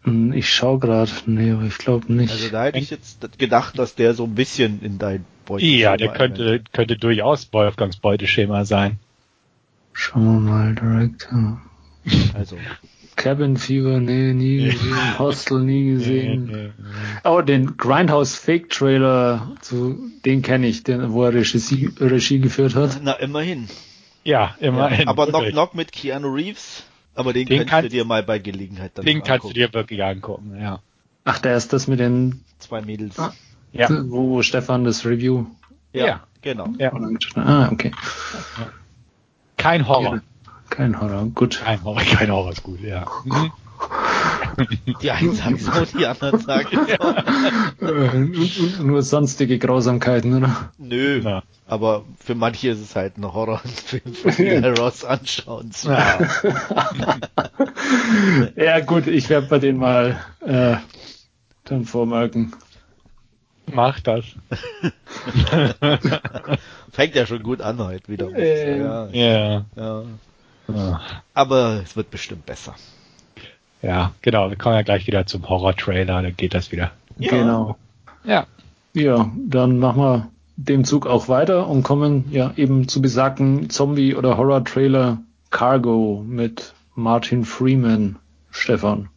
ich 0.03 0.49
schau 0.49 0.79
gerade, 0.79 1.11
nee, 1.27 1.51
aber 1.51 1.63
ich 1.63 1.77
glaube 1.77 2.11
nicht. 2.11 2.31
Also 2.31 2.49
da 2.49 2.65
hätte 2.65 2.79
ich 2.79 2.89
jetzt 2.89 3.37
gedacht, 3.37 3.77
dass 3.77 3.95
der 3.95 4.13
so 4.13 4.23
ein 4.23 4.33
bisschen 4.33 4.81
in 4.81 4.97
dein 4.97 5.25
Beuteschema 5.45 5.77
Ja, 5.77 5.97
der 5.97 6.09
könnte, 6.09 6.63
könnte 6.71 6.97
durchaus 6.97 7.51
Wolfgangs 7.53 7.97
Beuteschema 7.97 8.65
sein. 8.65 8.99
Schauen 9.93 10.45
wir 10.45 10.51
mal, 10.51 10.75
Director. 10.75 11.61
Also. 12.33 12.57
Cabin 13.15 13.57
Fever, 13.57 13.99
nee, 13.99 14.33
nie 14.33 14.71
gesehen. 14.71 15.19
Hostel, 15.19 15.59
nie 15.59 15.91
gesehen. 15.91 16.45
Nee, 16.45 16.55
nee, 16.55 16.71
nee. 16.77 17.29
Oh, 17.29 17.41
den 17.41 17.77
Grindhouse 17.77 18.35
Fake 18.35 18.69
Trailer, 18.69 19.51
zu, 19.61 19.99
den 20.25 20.41
kenne 20.41 20.65
ich, 20.65 20.83
den, 20.83 21.11
wo 21.11 21.25
er 21.25 21.33
Regie, 21.33 21.91
Regie 21.99 22.39
geführt 22.39 22.73
hat. 22.73 23.01
Na, 23.03 23.13
immerhin. 23.13 23.67
Ja, 24.23 24.55
immerhin. 24.59 25.01
Ja, 25.01 25.07
aber 25.07 25.27
Knock 25.27 25.49
Knock 25.49 25.75
mit 25.75 25.91
Keanu 25.91 26.33
Reeves, 26.33 26.83
aber 27.15 27.33
den, 27.33 27.47
den 27.47 27.59
kannst 27.59 27.71
kann, 27.71 27.83
du 27.83 27.89
dir 27.89 28.05
mal 28.05 28.23
bei 28.23 28.39
Gelegenheit 28.39 28.91
dann 28.95 29.05
Den 29.05 29.23
kannst 29.23 29.49
du 29.49 29.53
dir 29.53 29.73
wirklich 29.73 30.03
angucken, 30.03 30.59
ja. 30.59 30.79
Ach, 31.23 31.39
der 31.39 31.55
ist 31.55 31.73
das 31.73 31.87
mit 31.87 31.99
den 31.99 32.43
zwei 32.59 32.81
Mädels. 32.81 33.19
Ah, 33.19 33.33
ja. 33.71 33.87
Wo 33.89 34.41
Stefan 34.41 34.83
das 34.83 35.05
Review. 35.05 35.45
Ja, 35.93 36.05
ja. 36.05 36.23
genau. 36.41 36.67
Ja. 36.77 36.91
Ah, 37.35 37.69
okay. 37.71 37.91
Kein 39.57 39.87
Horror. 39.87 40.21
Kein 40.69 40.99
Horror, 40.99 41.25
gut. 41.35 41.61
Kein 41.63 41.83
Horror, 41.83 42.01
kein 42.17 42.31
Horror 42.31 42.51
ist 42.51 42.63
gut, 42.63 42.81
ja. 42.81 43.05
Mhm. 43.25 43.51
Die 45.01 45.11
einen 45.11 45.33
sagen 45.33 45.57
so, 45.59 45.71
die 45.97 46.05
anderen 46.05 46.39
sagen 46.39 46.79
so. 47.79 47.85
Äh, 47.85 48.81
nur 48.83 49.03
sonstige 49.03 49.59
Grausamkeiten, 49.59 50.37
oder? 50.37 50.71
Nö, 50.77 51.21
ja. 51.23 51.43
aber 51.67 52.05
für 52.19 52.35
manche 52.35 52.69
ist 52.69 52.81
es 52.81 52.95
halt 52.95 53.17
ein 53.17 53.25
Horrorfilm 53.31 54.13
von 54.13 54.65
Ross 54.77 55.03
anschauen. 55.03 55.71
Ja. 55.83 56.19
ja 58.55 58.79
gut, 58.81 59.07
ich 59.07 59.29
werde 59.29 59.47
bei 59.47 59.59
denen 59.59 59.79
mal 59.79 60.19
äh, 60.41 60.77
dann 61.65 61.85
vormerken. 61.85 62.53
Mach 63.73 63.99
das. 64.01 64.25
Fängt 66.91 67.15
ja 67.15 67.25
schon 67.25 67.43
gut 67.43 67.61
an 67.61 67.79
heute 67.79 68.07
wieder. 68.09 68.35
Äh, 68.35 68.79
ja. 68.79 69.07
ja. 69.13 69.65
ja. 70.67 71.01
Aber 71.33 71.81
es 71.83 71.95
wird 71.95 72.11
bestimmt 72.11 72.45
besser. 72.45 72.75
Ja, 73.81 74.13
genau. 74.21 74.49
Wir 74.49 74.57
kommen 74.57 74.75
ja 74.75 74.81
gleich 74.83 75.07
wieder 75.07 75.25
zum 75.25 75.47
Horror-Trailer, 75.47 76.21
dann 76.21 76.37
geht 76.37 76.53
das 76.53 76.71
wieder. 76.71 76.91
Ja. 77.17 77.31
Genau. 77.31 77.77
Ja. 78.23 78.45
Ja, 78.93 79.31
dann 79.37 79.79
machen 79.79 80.01
wir 80.01 80.29
dem 80.57 80.83
Zug 80.83 81.07
auch 81.07 81.27
weiter 81.27 81.67
und 81.67 81.83
kommen 81.83 82.25
ja 82.31 82.53
eben 82.57 82.87
zu 82.87 83.01
besagten 83.01 83.69
Zombie- 83.69 84.15
oder 84.15 84.37
Horror-Trailer 84.37 85.19
Cargo 85.49 86.23
mit 86.27 86.73
Martin 86.95 87.45
Freeman, 87.45 88.17
Stefan. 88.51 89.09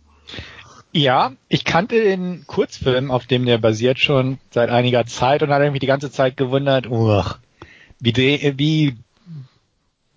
Ja, 0.92 1.32
ich 1.48 1.64
kannte 1.64 2.00
den 2.00 2.46
Kurzfilm, 2.46 3.10
auf 3.10 3.26
dem 3.26 3.46
der 3.46 3.58
basiert 3.58 3.98
schon 3.98 4.38
seit 4.50 4.70
einiger 4.70 5.06
Zeit 5.06 5.42
und 5.42 5.50
hatte 5.50 5.70
mich 5.72 5.80
die 5.80 5.88
ganze 5.88 6.10
Zeit 6.10 6.36
gewundert, 6.36 6.86
uch, 6.88 7.38
wie, 7.98 8.54
wie 8.56 8.96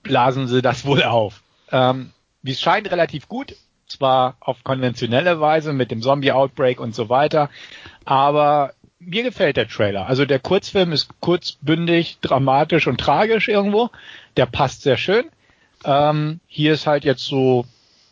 blasen 0.03 0.47
sie 0.47 0.61
das 0.61 0.85
wohl 0.85 1.03
auf? 1.03 1.41
Ähm, 1.71 2.11
wie 2.43 2.51
es 2.51 2.61
scheint 2.61 2.91
relativ 2.91 3.27
gut, 3.27 3.55
zwar 3.87 4.35
auf 4.39 4.63
konventionelle 4.63 5.39
Weise 5.39 5.73
mit 5.73 5.91
dem 5.91 6.01
Zombie-Outbreak 6.01 6.79
und 6.79 6.93
so 6.93 7.09
weiter, 7.09 7.49
aber 8.05 8.73
mir 8.99 9.23
gefällt 9.23 9.57
der 9.57 9.67
Trailer. 9.67 10.07
Also 10.07 10.25
der 10.25 10.39
Kurzfilm 10.39 10.91
ist 10.91 11.09
kurzbündig, 11.19 12.17
dramatisch 12.21 12.87
und 12.87 12.99
tragisch 12.99 13.47
irgendwo. 13.47 13.89
Der 14.35 14.45
passt 14.45 14.81
sehr 14.81 14.97
schön. 14.97 15.25
Ähm, 15.85 16.39
hier 16.47 16.73
ist 16.73 16.87
halt 16.87 17.05
jetzt 17.05 17.23
so 17.23 17.65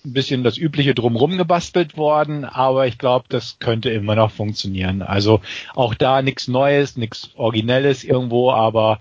ein 0.05 0.13
bisschen 0.13 0.43
das 0.43 0.57
übliche 0.57 0.93
drumrum 0.93 1.37
gebastelt 1.37 1.97
worden, 1.97 2.45
aber 2.45 2.85
ich 2.85 2.97
glaube, 2.97 3.25
das 3.29 3.57
könnte 3.59 3.89
immer 3.89 4.15
noch 4.15 4.31
funktionieren. 4.31 5.01
Also 5.01 5.41
auch 5.73 5.95
da 5.95 6.21
nichts 6.21 6.47
Neues, 6.47 6.95
nichts 6.95 7.31
Originelles 7.35 8.03
irgendwo, 8.03 8.51
aber 8.51 8.99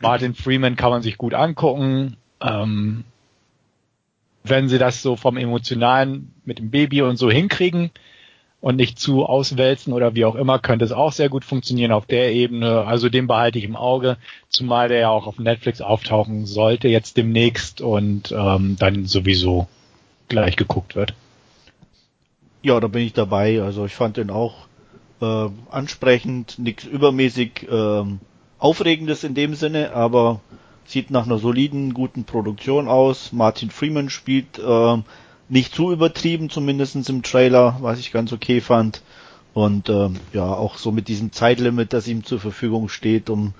Martin 0.00 0.34
Freeman 0.34 0.76
kann 0.76 0.90
man 0.90 1.02
sich 1.02 1.18
gut 1.18 1.34
angucken. 1.34 2.16
Ähm, 2.40 3.04
wenn 4.44 4.68
sie 4.68 4.78
das 4.78 5.02
so 5.02 5.16
vom 5.16 5.36
Emotionalen 5.36 6.34
mit 6.44 6.58
dem 6.58 6.70
Baby 6.70 7.02
und 7.02 7.16
so 7.16 7.30
hinkriegen 7.30 7.90
und 8.60 8.76
nicht 8.76 8.98
zu 8.98 9.24
auswälzen 9.24 9.92
oder 9.92 10.14
wie 10.14 10.24
auch 10.24 10.34
immer, 10.34 10.58
könnte 10.58 10.84
es 10.84 10.92
auch 10.92 11.12
sehr 11.12 11.28
gut 11.28 11.44
funktionieren 11.44 11.92
auf 11.92 12.06
der 12.06 12.32
Ebene. 12.32 12.84
Also 12.84 13.08
den 13.08 13.26
behalte 13.26 13.58
ich 13.58 13.64
im 13.64 13.76
Auge, 13.76 14.16
zumal 14.48 14.88
der 14.88 14.98
ja 14.98 15.10
auch 15.10 15.26
auf 15.26 15.38
Netflix 15.38 15.80
auftauchen 15.80 16.46
sollte 16.46 16.88
jetzt 16.88 17.16
demnächst 17.16 17.80
und 17.80 18.32
ähm, 18.32 18.76
dann 18.78 19.06
sowieso 19.06 19.68
gleich 20.28 20.56
geguckt 20.56 20.96
wird. 20.96 21.14
Ja, 22.62 22.80
da 22.80 22.88
bin 22.88 23.02
ich 23.02 23.12
dabei. 23.12 23.62
Also 23.62 23.86
ich 23.86 23.94
fand 23.94 24.16
den 24.16 24.30
auch 24.30 24.66
äh, 25.20 25.48
ansprechend, 25.70 26.58
nichts 26.58 26.84
übermäßig 26.84 27.68
äh, 27.70 28.04
Aufregendes 28.58 29.22
in 29.22 29.34
dem 29.34 29.54
Sinne, 29.54 29.92
aber 29.92 30.40
sieht 30.88 31.10
nach 31.10 31.26
einer 31.26 31.38
soliden, 31.38 31.92
guten 31.92 32.24
Produktion 32.24 32.88
aus. 32.88 33.32
Martin 33.32 33.70
Freeman 33.70 34.08
spielt 34.08 34.58
äh, 34.58 34.96
nicht 35.48 35.74
zu 35.74 35.92
übertrieben, 35.92 36.48
zumindestens 36.48 37.08
im 37.10 37.22
Trailer, 37.22 37.76
was 37.80 37.98
ich 37.98 38.10
ganz 38.10 38.32
okay 38.32 38.60
fand. 38.60 39.02
Und 39.52 39.88
äh, 39.88 40.08
ja, 40.32 40.44
auch 40.44 40.78
so 40.78 40.90
mit 40.90 41.08
diesem 41.08 41.30
Zeitlimit, 41.30 41.92
das 41.92 42.08
ihm 42.08 42.24
zur 42.24 42.40
Verfügung 42.40 42.88
steht, 42.88 43.28
um 43.28 43.52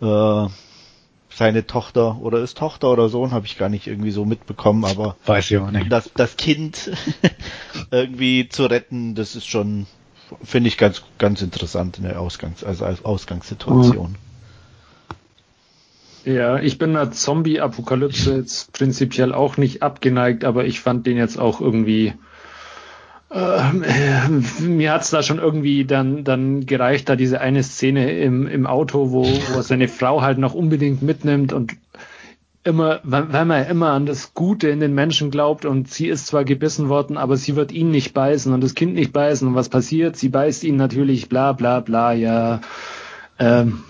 äh, 0.00 0.46
seine 1.28 1.66
Tochter 1.66 2.18
oder 2.20 2.38
ist 2.38 2.56
Tochter 2.56 2.90
oder 2.90 3.08
Sohn, 3.08 3.32
habe 3.32 3.44
ich 3.44 3.58
gar 3.58 3.68
nicht 3.68 3.86
irgendwie 3.86 4.12
so 4.12 4.24
mitbekommen, 4.24 4.84
aber 4.84 5.16
weiß 5.26 5.50
ich 5.50 5.58
auch 5.58 5.70
nicht. 5.70 5.90
Das, 5.90 6.10
das 6.14 6.36
Kind 6.36 6.92
irgendwie 7.90 8.48
zu 8.48 8.66
retten, 8.66 9.14
das 9.14 9.34
ist 9.34 9.46
schon, 9.46 9.86
finde 10.42 10.68
ich 10.68 10.78
ganz, 10.78 11.02
ganz 11.18 11.42
interessant 11.42 11.98
in 11.98 12.04
der 12.04 12.20
Ausgangs, 12.20 12.62
also 12.64 12.84
als 12.84 13.04
Ausgangssituation. 13.04 14.12
Mhm. 14.12 14.33
Ja, 16.24 16.58
ich 16.58 16.78
bin 16.78 16.94
der 16.94 17.10
Zombie-Apokalypse 17.10 18.36
jetzt 18.36 18.72
prinzipiell 18.72 19.34
auch 19.34 19.58
nicht 19.58 19.82
abgeneigt, 19.82 20.44
aber 20.44 20.64
ich 20.64 20.80
fand 20.80 21.06
den 21.06 21.18
jetzt 21.18 21.38
auch 21.38 21.60
irgendwie. 21.60 22.14
Äh, 23.30 23.62
mir 24.60 24.92
hat's 24.92 25.10
da 25.10 25.22
schon 25.22 25.38
irgendwie 25.38 25.84
dann, 25.84 26.24
dann 26.24 26.64
gereicht, 26.64 27.08
da 27.08 27.16
diese 27.16 27.40
eine 27.40 27.62
Szene 27.62 28.18
im, 28.18 28.46
im 28.46 28.66
Auto, 28.66 29.10
wo, 29.10 29.24
wo 29.24 29.60
seine 29.60 29.88
Frau 29.88 30.22
halt 30.22 30.38
noch 30.38 30.54
unbedingt 30.54 31.02
mitnimmt 31.02 31.52
und 31.52 31.72
immer, 32.62 33.00
weil 33.02 33.44
man 33.44 33.62
ja 33.62 33.68
immer 33.68 33.90
an 33.90 34.06
das 34.06 34.32
Gute 34.32 34.68
in 34.68 34.80
den 34.80 34.94
Menschen 34.94 35.30
glaubt 35.30 35.66
und 35.66 35.90
sie 35.90 36.08
ist 36.08 36.26
zwar 36.26 36.44
gebissen 36.44 36.88
worden, 36.88 37.18
aber 37.18 37.36
sie 37.36 37.56
wird 37.56 37.72
ihn 37.72 37.90
nicht 37.90 38.14
beißen 38.14 38.52
und 38.52 38.62
das 38.62 38.74
Kind 38.74 38.94
nicht 38.94 39.12
beißen 39.12 39.46
und 39.46 39.54
was 39.54 39.68
passiert? 39.68 40.16
Sie 40.16 40.30
beißt 40.30 40.64
ihn 40.64 40.76
natürlich, 40.76 41.28
bla 41.28 41.52
bla 41.52 41.80
bla, 41.80 42.14
ja. 42.14 42.62
Ähm, 43.38 43.82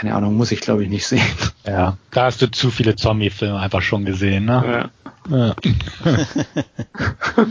keine 0.00 0.14
Ahnung, 0.14 0.34
muss 0.34 0.50
ich 0.50 0.60
glaube 0.62 0.82
ich 0.82 0.88
nicht 0.88 1.06
sehen. 1.06 1.20
Ja, 1.66 1.98
da 2.10 2.24
hast 2.24 2.40
du 2.40 2.50
zu 2.50 2.70
viele 2.70 2.96
Zombie-Filme 2.96 3.60
einfach 3.60 3.82
schon 3.82 4.06
gesehen, 4.06 4.46
ne? 4.46 4.90
Ja. 5.30 5.36
ja. 5.36 5.54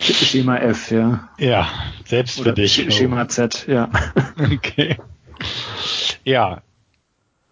Schema 0.00 0.56
F, 0.56 0.90
ja. 0.90 1.28
Ja, 1.38 1.68
selbst 2.06 2.40
Oder 2.40 2.52
für 2.52 2.54
dich. 2.54 2.86
Schema 2.88 3.28
Z, 3.28 3.66
ja. 3.68 3.90
Okay. 4.40 4.96
Ja. 6.24 6.62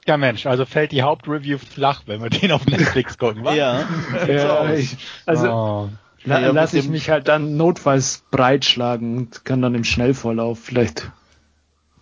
Ja 0.06 0.16
Mensch, 0.16 0.46
also 0.46 0.64
fällt 0.64 0.92
die 0.92 1.02
Hauptreview 1.02 1.58
flach, 1.58 2.04
wenn 2.06 2.22
wir 2.22 2.30
den 2.30 2.50
auf 2.50 2.64
Netflix 2.64 3.18
gucken, 3.18 3.44
wa? 3.44 3.52
Ja. 3.52 3.84
ja 4.26 4.72
ich, 4.72 4.96
also 5.26 5.46
oh. 5.50 5.90
la 6.24 6.40
ja, 6.40 6.52
lass 6.52 6.72
ich 6.72 6.88
mich 6.88 7.10
halt 7.10 7.28
dann 7.28 7.58
notfalls 7.58 8.24
breitschlagen 8.30 9.18
und 9.18 9.44
kann 9.44 9.60
dann 9.60 9.74
im 9.74 9.84
Schnellvorlauf 9.84 10.58
vielleicht 10.58 11.10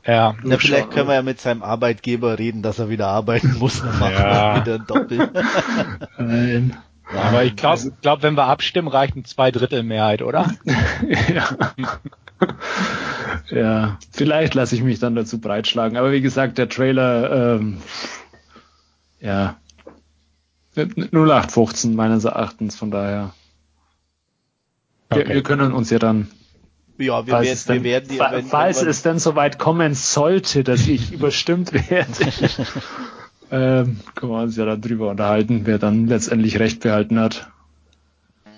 ja. 0.06 0.34
Na, 0.42 0.58
vielleicht 0.58 0.90
können 0.90 1.08
wir 1.08 1.14
ja 1.14 1.22
mit 1.22 1.40
seinem 1.40 1.62
Arbeitgeber 1.62 2.38
reden, 2.38 2.62
dass 2.62 2.78
er 2.78 2.88
wieder 2.88 3.08
arbeiten 3.08 3.56
muss. 3.58 3.80
Dann 3.80 3.98
machen 3.98 4.12
ja. 4.14 4.54
wir 4.54 4.60
wieder 4.62 4.74
ein 4.76 4.86
Doppel. 4.86 5.30
Nein. 6.18 6.76
Ja, 7.12 7.20
aber 7.22 7.44
ich 7.44 7.54
glaube, 7.56 7.92
glaub, 8.02 8.22
wenn 8.22 8.34
wir 8.34 8.44
abstimmen, 8.44 8.88
reicht 8.88 9.16
ein 9.16 9.24
Zweidrittelmehrheit, 9.24 10.22
oder? 10.22 10.50
ja. 11.34 11.48
ja, 13.50 13.98
vielleicht 14.10 14.54
lasse 14.54 14.74
ich 14.74 14.82
mich 14.82 14.98
dann 14.98 15.14
dazu 15.14 15.40
breitschlagen. 15.40 15.96
Aber 15.96 16.10
wie 16.12 16.20
gesagt, 16.20 16.58
der 16.58 16.68
Trailer, 16.68 17.56
ähm, 17.56 17.78
ja, 19.20 19.56
0815 20.76 21.94
meines 21.94 22.24
Erachtens, 22.24 22.76
von 22.76 22.90
daher. 22.90 23.32
Okay. 25.08 25.28
Wir, 25.28 25.34
wir 25.36 25.42
können 25.42 25.72
uns 25.72 25.90
ja 25.90 25.98
dann 25.98 26.28
ja, 26.98 27.26
wir, 27.26 27.32
falls 27.32 27.46
werden, 27.46 27.62
dann, 27.66 27.76
wir 27.76 27.90
werden 27.90 28.08
die, 28.08 28.18
wenn, 28.18 28.46
Falls 28.46 28.80
wenn 28.80 28.88
es 28.88 29.02
denn 29.02 29.18
soweit 29.18 29.58
kommen 29.58 29.94
sollte, 29.94 30.64
dass 30.64 30.86
ich 30.86 31.12
überstimmt 31.12 31.72
werde, 31.72 32.12
ähm, 33.50 34.00
können 34.14 34.32
wir 34.32 34.42
uns 34.42 34.56
ja 34.56 34.64
dann 34.64 34.80
drüber 34.80 35.10
unterhalten, 35.10 35.62
wer 35.64 35.78
dann 35.78 36.06
letztendlich 36.06 36.58
Recht 36.58 36.80
behalten 36.80 37.18
hat. 37.18 37.50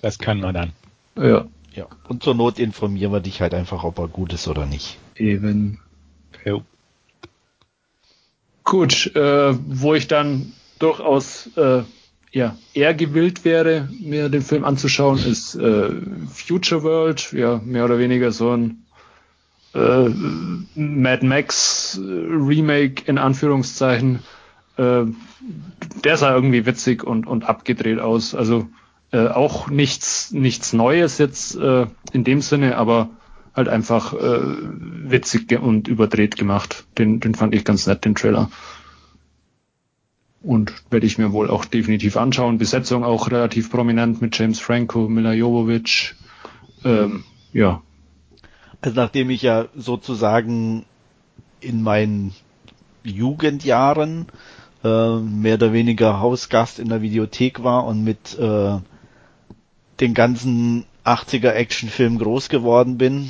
Das 0.01 0.19
können 0.19 0.41
wir 0.41 0.53
dann. 0.53 0.71
Ja. 1.17 1.45
Ja. 1.73 1.87
Und 2.07 2.23
zur 2.23 2.35
Not 2.35 2.59
informieren 2.59 3.11
wir 3.11 3.19
dich 3.19 3.41
halt 3.41 3.53
einfach, 3.53 3.83
ob 3.83 3.99
er 3.99 4.07
gut 4.07 4.33
ist 4.33 4.47
oder 4.47 4.65
nicht. 4.65 4.97
Eben. 5.15 5.79
Jo. 6.43 6.63
Gut, 8.63 9.15
äh, 9.15 9.53
wo 9.53 9.93
ich 9.93 10.07
dann 10.07 10.53
durchaus 10.79 11.47
äh, 11.55 11.83
ja, 12.31 12.55
eher 12.73 12.93
gewillt 12.93 13.43
wäre, 13.43 13.89
mir 13.99 14.29
den 14.29 14.41
Film 14.41 14.63
anzuschauen, 14.63 15.17
ist 15.17 15.55
äh, 15.55 15.89
Future 16.31 16.83
World, 16.83 17.31
ja, 17.33 17.59
mehr 17.63 17.85
oder 17.85 17.99
weniger 17.99 18.31
so 18.31 18.51
ein 18.51 18.85
äh, 19.73 20.09
Mad 20.75 21.25
Max 21.25 21.99
Remake 22.01 23.03
in 23.05 23.17
Anführungszeichen. 23.17 24.19
Äh, 24.77 25.05
der 26.03 26.17
sah 26.17 26.33
irgendwie 26.33 26.65
witzig 26.65 27.03
und, 27.03 27.25
und 27.25 27.45
abgedreht 27.45 27.99
aus. 27.99 28.35
Also 28.35 28.67
äh, 29.11 29.27
auch 29.27 29.69
nichts, 29.69 30.31
nichts 30.31 30.73
Neues 30.73 31.17
jetzt 31.17 31.55
äh, 31.55 31.87
in 32.13 32.23
dem 32.23 32.41
Sinne, 32.41 32.77
aber 32.77 33.09
halt 33.55 33.69
einfach 33.69 34.13
äh, 34.13 34.39
witzig 35.03 35.51
und 35.59 35.87
überdreht 35.87 36.35
gemacht. 36.37 36.85
Den, 36.97 37.19
den 37.19 37.33
fand 37.35 37.55
ich 37.55 37.65
ganz 37.65 37.87
nett, 37.87 38.05
den 38.05 38.15
Trailer. 38.15 38.49
Und 40.41 40.73
werde 40.89 41.05
ich 41.05 41.17
mir 41.17 41.33
wohl 41.33 41.49
auch 41.49 41.65
definitiv 41.65 42.15
anschauen. 42.15 42.57
Besetzung 42.57 43.03
auch 43.03 43.29
relativ 43.29 43.69
prominent 43.69 44.21
mit 44.21 44.37
James 44.37 44.59
Franco, 44.59 45.09
Mila 45.09 45.33
Jovovich. 45.33 46.15
Ähm, 46.85 47.23
ja. 47.51 47.81
Also 48.79 48.95
nachdem 48.95 49.29
ich 49.29 49.41
ja 49.41 49.65
sozusagen 49.75 50.85
in 51.59 51.83
meinen 51.83 52.33
Jugendjahren 53.03 54.27
äh, 54.83 55.17
mehr 55.17 55.55
oder 55.55 55.73
weniger 55.73 56.21
Hausgast 56.21 56.79
in 56.79 56.87
der 56.87 57.01
Videothek 57.01 57.63
war 57.63 57.85
und 57.85 58.03
mit 58.03 58.37
äh, 58.39 58.77
den 59.99 60.13
ganzen 60.13 60.85
80er 61.03 61.51
Actionfilmen 61.51 62.19
groß 62.19 62.49
geworden 62.49 62.97
bin, 62.97 63.27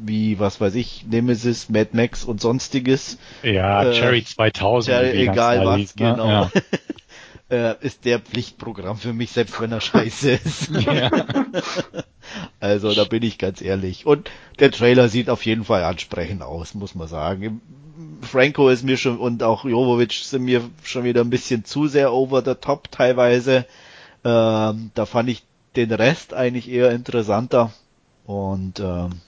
wie, 0.00 0.38
was 0.38 0.60
weiß 0.60 0.74
ich, 0.74 1.04
Nemesis, 1.08 1.68
Mad 1.68 1.90
Max 1.92 2.24
und 2.24 2.40
sonstiges. 2.40 3.18
Ja, 3.42 3.84
äh, 3.84 3.92
Cherry 3.92 4.24
2000. 4.24 4.96
Cherry, 4.96 5.28
egal 5.28 5.64
was, 5.66 5.76
lief, 5.76 5.96
ne? 5.96 6.10
genau. 6.10 6.28
Ja. 6.28 6.50
äh, 7.50 7.74
ist 7.80 8.04
der 8.04 8.18
Pflichtprogramm 8.18 8.96
für 8.96 9.12
mich, 9.12 9.32
selbst 9.32 9.60
wenn 9.60 9.72
er 9.72 9.80
scheiße 9.80 10.32
ist. 10.32 10.70
Ja. 10.78 11.10
also 12.60 12.94
da 12.94 13.04
bin 13.04 13.22
ich 13.22 13.38
ganz 13.38 13.60
ehrlich. 13.60 14.06
Und 14.06 14.30
der 14.58 14.70
Trailer 14.70 15.08
sieht 15.08 15.30
auf 15.30 15.44
jeden 15.44 15.64
Fall 15.64 15.84
ansprechend 15.84 16.42
aus, 16.42 16.74
muss 16.74 16.94
man 16.94 17.08
sagen. 17.08 17.60
Franco 18.22 18.68
ist 18.68 18.84
mir 18.84 18.96
schon 18.96 19.18
und 19.18 19.42
auch 19.42 19.64
Jovovic 19.64 20.12
sind 20.12 20.44
mir 20.44 20.62
schon 20.82 21.04
wieder 21.04 21.20
ein 21.20 21.30
bisschen 21.30 21.64
zu 21.64 21.86
sehr 21.86 22.12
over 22.12 22.42
the 22.44 22.54
top 22.54 22.90
teilweise. 22.90 23.66
Ähm, 24.24 24.90
da 24.94 25.06
fand 25.06 25.30
ich 25.30 25.42
den 25.76 25.92
Rest 25.92 26.34
eigentlich 26.34 26.68
eher 26.68 26.90
interessanter. 26.90 27.72
Und 28.26 28.80
ähm, 28.80 29.20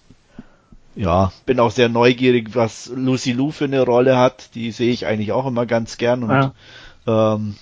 ja, 1.00 1.32
bin 1.46 1.58
auch 1.60 1.70
sehr 1.70 1.88
neugierig, 1.88 2.54
was 2.54 2.92
Lucy 2.94 3.32
Lou 3.32 3.52
für 3.52 3.64
eine 3.64 3.80
Rolle 3.80 4.18
hat. 4.18 4.54
Die 4.54 4.70
sehe 4.70 4.92
ich 4.92 5.06
eigentlich 5.06 5.32
auch 5.32 5.46
immer 5.46 5.64
ganz 5.64 5.96
gern. 5.96 6.24
Und 6.24 6.30
ja. 6.30 6.54
Ähm, 7.06 7.54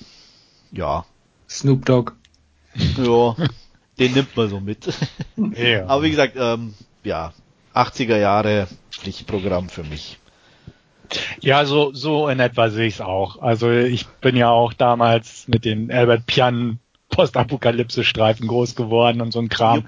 ja. 0.72 1.04
Snoop 1.48 1.86
Dogg. 1.86 2.14
Ja, 2.74 3.36
den 4.00 4.12
nimmt 4.12 4.36
man 4.36 4.48
so 4.48 4.58
mit. 4.58 4.88
Ja. 5.56 5.86
Aber 5.86 6.02
wie 6.02 6.10
gesagt, 6.10 6.34
ähm, 6.36 6.74
ja, 7.04 7.32
80er 7.74 8.16
Jahre 8.16 8.66
Pflichtprogramm 8.90 9.68
für 9.68 9.84
mich. 9.84 10.18
Ja, 11.40 11.64
so, 11.64 11.92
so 11.94 12.26
in 12.26 12.40
etwa 12.40 12.70
sehe 12.70 12.88
ich 12.88 12.94
es 12.94 13.00
auch. 13.00 13.40
Also 13.40 13.70
ich 13.70 14.08
bin 14.20 14.34
ja 14.34 14.50
auch 14.50 14.72
damals 14.72 15.46
mit 15.46 15.64
den 15.64 15.92
Albert 15.92 16.26
Pian 16.26 16.80
Postapokalypse-Streifen 17.10 18.48
groß 18.48 18.74
geworden 18.74 19.20
und 19.20 19.32
so 19.32 19.38
ein 19.38 19.48
Kram. 19.48 19.86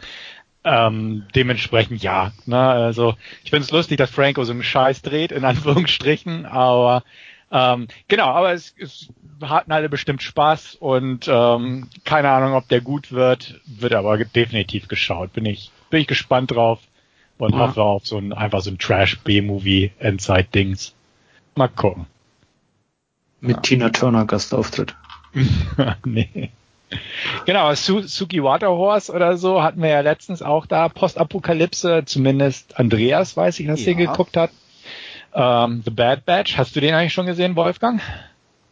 Ähm, 0.62 1.24
dementsprechend 1.34 2.02
ja. 2.02 2.32
Ne? 2.44 2.58
Also 2.58 3.14
ich 3.44 3.50
finde 3.50 3.64
es 3.64 3.70
lustig, 3.70 3.96
dass 3.96 4.10
Franco 4.10 4.44
so 4.44 4.52
einen 4.52 4.62
Scheiß 4.62 5.02
dreht, 5.02 5.32
in 5.32 5.44
Anführungsstrichen, 5.46 6.46
aber 6.46 7.02
ähm, 7.50 7.88
genau, 8.08 8.28
aber 8.28 8.52
es, 8.52 8.74
es 8.78 9.08
hatten 9.42 9.72
alle 9.72 9.88
bestimmt 9.88 10.22
Spaß 10.22 10.76
und 10.76 11.26
ähm, 11.28 11.88
keine 12.04 12.30
Ahnung, 12.30 12.54
ob 12.54 12.68
der 12.68 12.80
gut 12.80 13.10
wird, 13.10 13.60
wird 13.66 13.94
aber 13.94 14.18
definitiv 14.18 14.88
geschaut. 14.88 15.32
Bin 15.32 15.46
ich, 15.46 15.70
bin 15.88 16.00
ich 16.00 16.06
gespannt 16.06 16.52
drauf 16.52 16.80
und 17.38 17.54
ja. 17.54 17.58
hoffe 17.58 17.82
auf 17.82 18.06
so 18.06 18.18
ein 18.18 18.32
einfach 18.32 18.60
so 18.60 18.70
ein 18.70 18.78
Trash-B-Movie 18.78 19.92
Endzeit-Dings. 19.98 20.94
Mal 21.56 21.68
gucken. 21.68 22.06
Mit 23.40 23.56
ja. 23.56 23.62
Tina 23.62 23.88
Turner 23.88 24.26
Gastauftritt. 24.26 24.94
nee. 26.04 26.50
Genau, 27.46 27.72
Su 27.74 28.02
Suki 28.02 28.42
Waterhorse 28.42 29.12
oder 29.12 29.36
so 29.36 29.62
hatten 29.62 29.82
wir 29.82 29.90
ja 29.90 30.00
letztens 30.00 30.42
auch 30.42 30.66
da, 30.66 30.88
Postapokalypse, 30.88 32.04
zumindest 32.04 32.78
Andreas 32.78 33.36
weiß 33.36 33.60
ich, 33.60 33.66
dass 33.66 33.80
ja. 33.80 33.94
der 33.94 34.06
geguckt 34.06 34.36
hat. 34.36 34.50
Ähm, 35.32 35.82
The 35.84 35.90
Bad 35.90 36.24
Batch, 36.24 36.58
hast 36.58 36.74
du 36.74 36.80
den 36.80 36.94
eigentlich 36.94 37.12
schon 37.12 37.26
gesehen, 37.26 37.54
Wolfgang? 37.56 38.00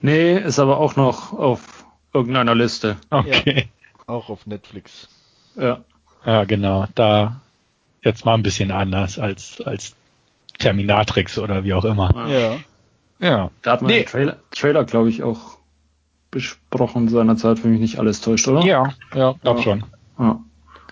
Nee, 0.00 0.36
ist 0.36 0.58
aber 0.58 0.78
auch 0.78 0.96
noch 0.96 1.32
auf 1.32 1.84
irgendeiner 2.12 2.54
Liste. 2.54 2.96
Okay. 3.10 3.68
Ja, 4.08 4.14
auch 4.14 4.28
auf 4.28 4.46
Netflix. 4.46 5.08
Ja. 5.56 5.80
Ja, 6.24 6.44
genau. 6.44 6.86
Da 6.94 7.40
jetzt 8.02 8.24
mal 8.24 8.34
ein 8.34 8.42
bisschen 8.42 8.70
anders 8.70 9.18
als, 9.18 9.60
als 9.60 9.94
Terminatrix 10.58 11.38
oder 11.38 11.64
wie 11.64 11.74
auch 11.74 11.84
immer. 11.84 12.28
Ja. 12.28 12.56
Ja. 13.20 13.50
Da 13.62 13.72
hat 13.72 13.82
man 13.82 13.90
nee. 13.90 14.00
den 14.00 14.06
Trailer, 14.06 14.36
Trailer 14.50 14.84
glaube 14.84 15.08
ich, 15.10 15.22
auch 15.22 15.57
besprochen 16.30 17.08
seinerzeit, 17.08 17.62
wenn 17.64 17.72
mich 17.72 17.80
nicht 17.80 17.98
alles 17.98 18.20
täuscht, 18.20 18.48
oder? 18.48 18.64
Ja, 18.64 18.94
ja, 19.14 19.34
glaub 19.42 19.56
ja. 19.58 19.62
schon. 19.62 19.84
Ja. 20.18 20.40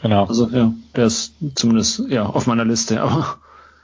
Genau. 0.02 0.26
Also 0.26 0.48
ja, 0.48 0.72
der 0.94 1.06
ist 1.06 1.34
zumindest 1.54 2.02
ja 2.08 2.26
auf 2.26 2.46
meiner 2.46 2.64
Liste, 2.64 3.00
aber 3.02 3.38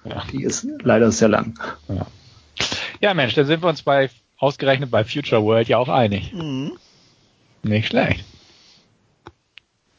ja. 0.04 0.22
die 0.30 0.42
ist 0.42 0.66
leider 0.82 1.10
sehr 1.10 1.28
lang. 1.28 1.58
Ja. 1.88 2.06
ja, 3.00 3.14
Mensch, 3.14 3.34
da 3.34 3.44
sind 3.44 3.62
wir 3.62 3.68
uns 3.68 3.82
bei 3.82 4.10
ausgerechnet 4.38 4.90
bei 4.90 5.04
Future 5.04 5.42
World 5.42 5.68
ja 5.68 5.78
auch 5.78 5.88
einig. 5.88 6.32
Mhm. 6.32 6.72
Nicht 7.62 7.88
schlecht. 7.88 8.24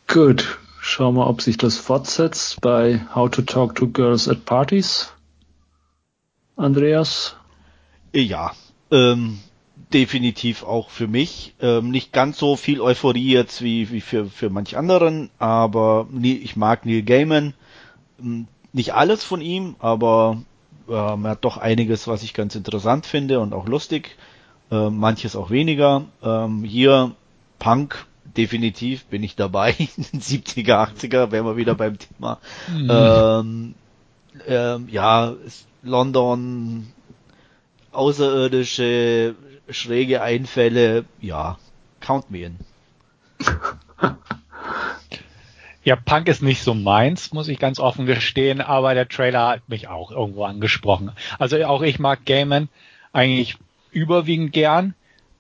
Gut, 0.08 0.60
schauen 0.82 1.16
wir, 1.16 1.28
ob 1.28 1.42
sich 1.42 1.58
das 1.58 1.78
fortsetzt 1.78 2.62
bei 2.62 3.02
How 3.16 3.32
to 3.32 3.42
Talk 3.42 3.76
to 3.76 3.88
Girls 3.88 4.28
at 4.28 4.46
Parties. 4.46 5.12
Andreas? 6.56 7.36
Ja, 8.12 8.52
ähm, 8.92 9.40
definitiv 9.94 10.64
auch 10.64 10.90
für 10.90 11.08
mich. 11.08 11.54
Ähm, 11.62 11.92
nicht 11.92 12.12
ganz 12.12 12.38
so 12.38 12.56
viel 12.56 12.82
Euphorie 12.82 13.32
jetzt 13.32 13.62
wie, 13.62 13.92
wie 13.92 14.02
für, 14.02 14.26
für 14.26 14.50
manch 14.50 14.76
anderen, 14.76 15.30
aber 15.40 16.08
ich 16.22 16.56
mag 16.56 16.86
Neil 16.86 17.04
Gaiman. 17.04 17.54
Ähm, 18.20 18.48
nicht 18.74 18.94
alles 18.94 19.24
von 19.24 19.42
ihm, 19.42 19.76
aber 19.80 20.42
ähm, 20.90 21.26
er 21.26 21.32
hat 21.32 21.46
doch 21.46 21.58
einiges, 21.58 22.08
was 22.08 22.24
ich 22.24 22.34
ganz 22.34 22.56
interessant 22.56 23.06
finde 23.06 23.40
und 23.40 23.54
auch 23.54 23.68
lustig. 23.68 24.18
Ähm, 24.72 24.98
manches 24.98 25.36
auch 25.36 25.52
weniger. 25.52 26.06
Ähm, 26.24 26.64
hier 26.64 27.12
Punk, 27.60 28.08
definitiv 28.36 29.06
bin 29.06 29.24
ich 29.24 29.36
dabei. 29.36 29.72
70er, 29.98 30.96
80er, 30.96 31.32
wären 31.32 31.46
wir 31.46 31.56
wieder 31.58 31.76
beim 31.76 31.98
Thema. 32.00 32.40
Mhm. 32.72 32.90
Ähm, 32.90 33.76
ähm, 34.48 34.88
ja, 34.90 35.34
London, 35.84 36.88
außerirdische 37.92 39.36
schräge 39.70 40.22
Einfälle, 40.22 41.06
ja, 41.22 41.58
count 42.00 42.32
me 42.32 42.40
in. 42.40 42.60
Ja, 45.86 45.98
Punk 45.98 46.30
ist 46.30 46.42
nicht 46.42 46.64
so 46.64 46.74
meins, 46.74 47.34
muss 47.34 47.50
ich 47.50 47.60
ganz 47.60 47.78
offen 47.78 48.06
gestehen, 48.06 48.62
aber 48.62 48.94
der 48.94 49.10
Trailer 49.10 49.50
hat 49.50 49.68
mich 49.68 49.90
auch 49.90 50.12
irgendwo 50.12 50.46
angesprochen. 50.46 51.12
Also 51.40 51.62
auch 51.66 51.82
ich 51.82 52.00
mag 52.00 52.26
Gaiman 52.26 52.70
eigentlich 53.12 53.58
überwiegend 53.92 54.54
gern. 54.54 54.96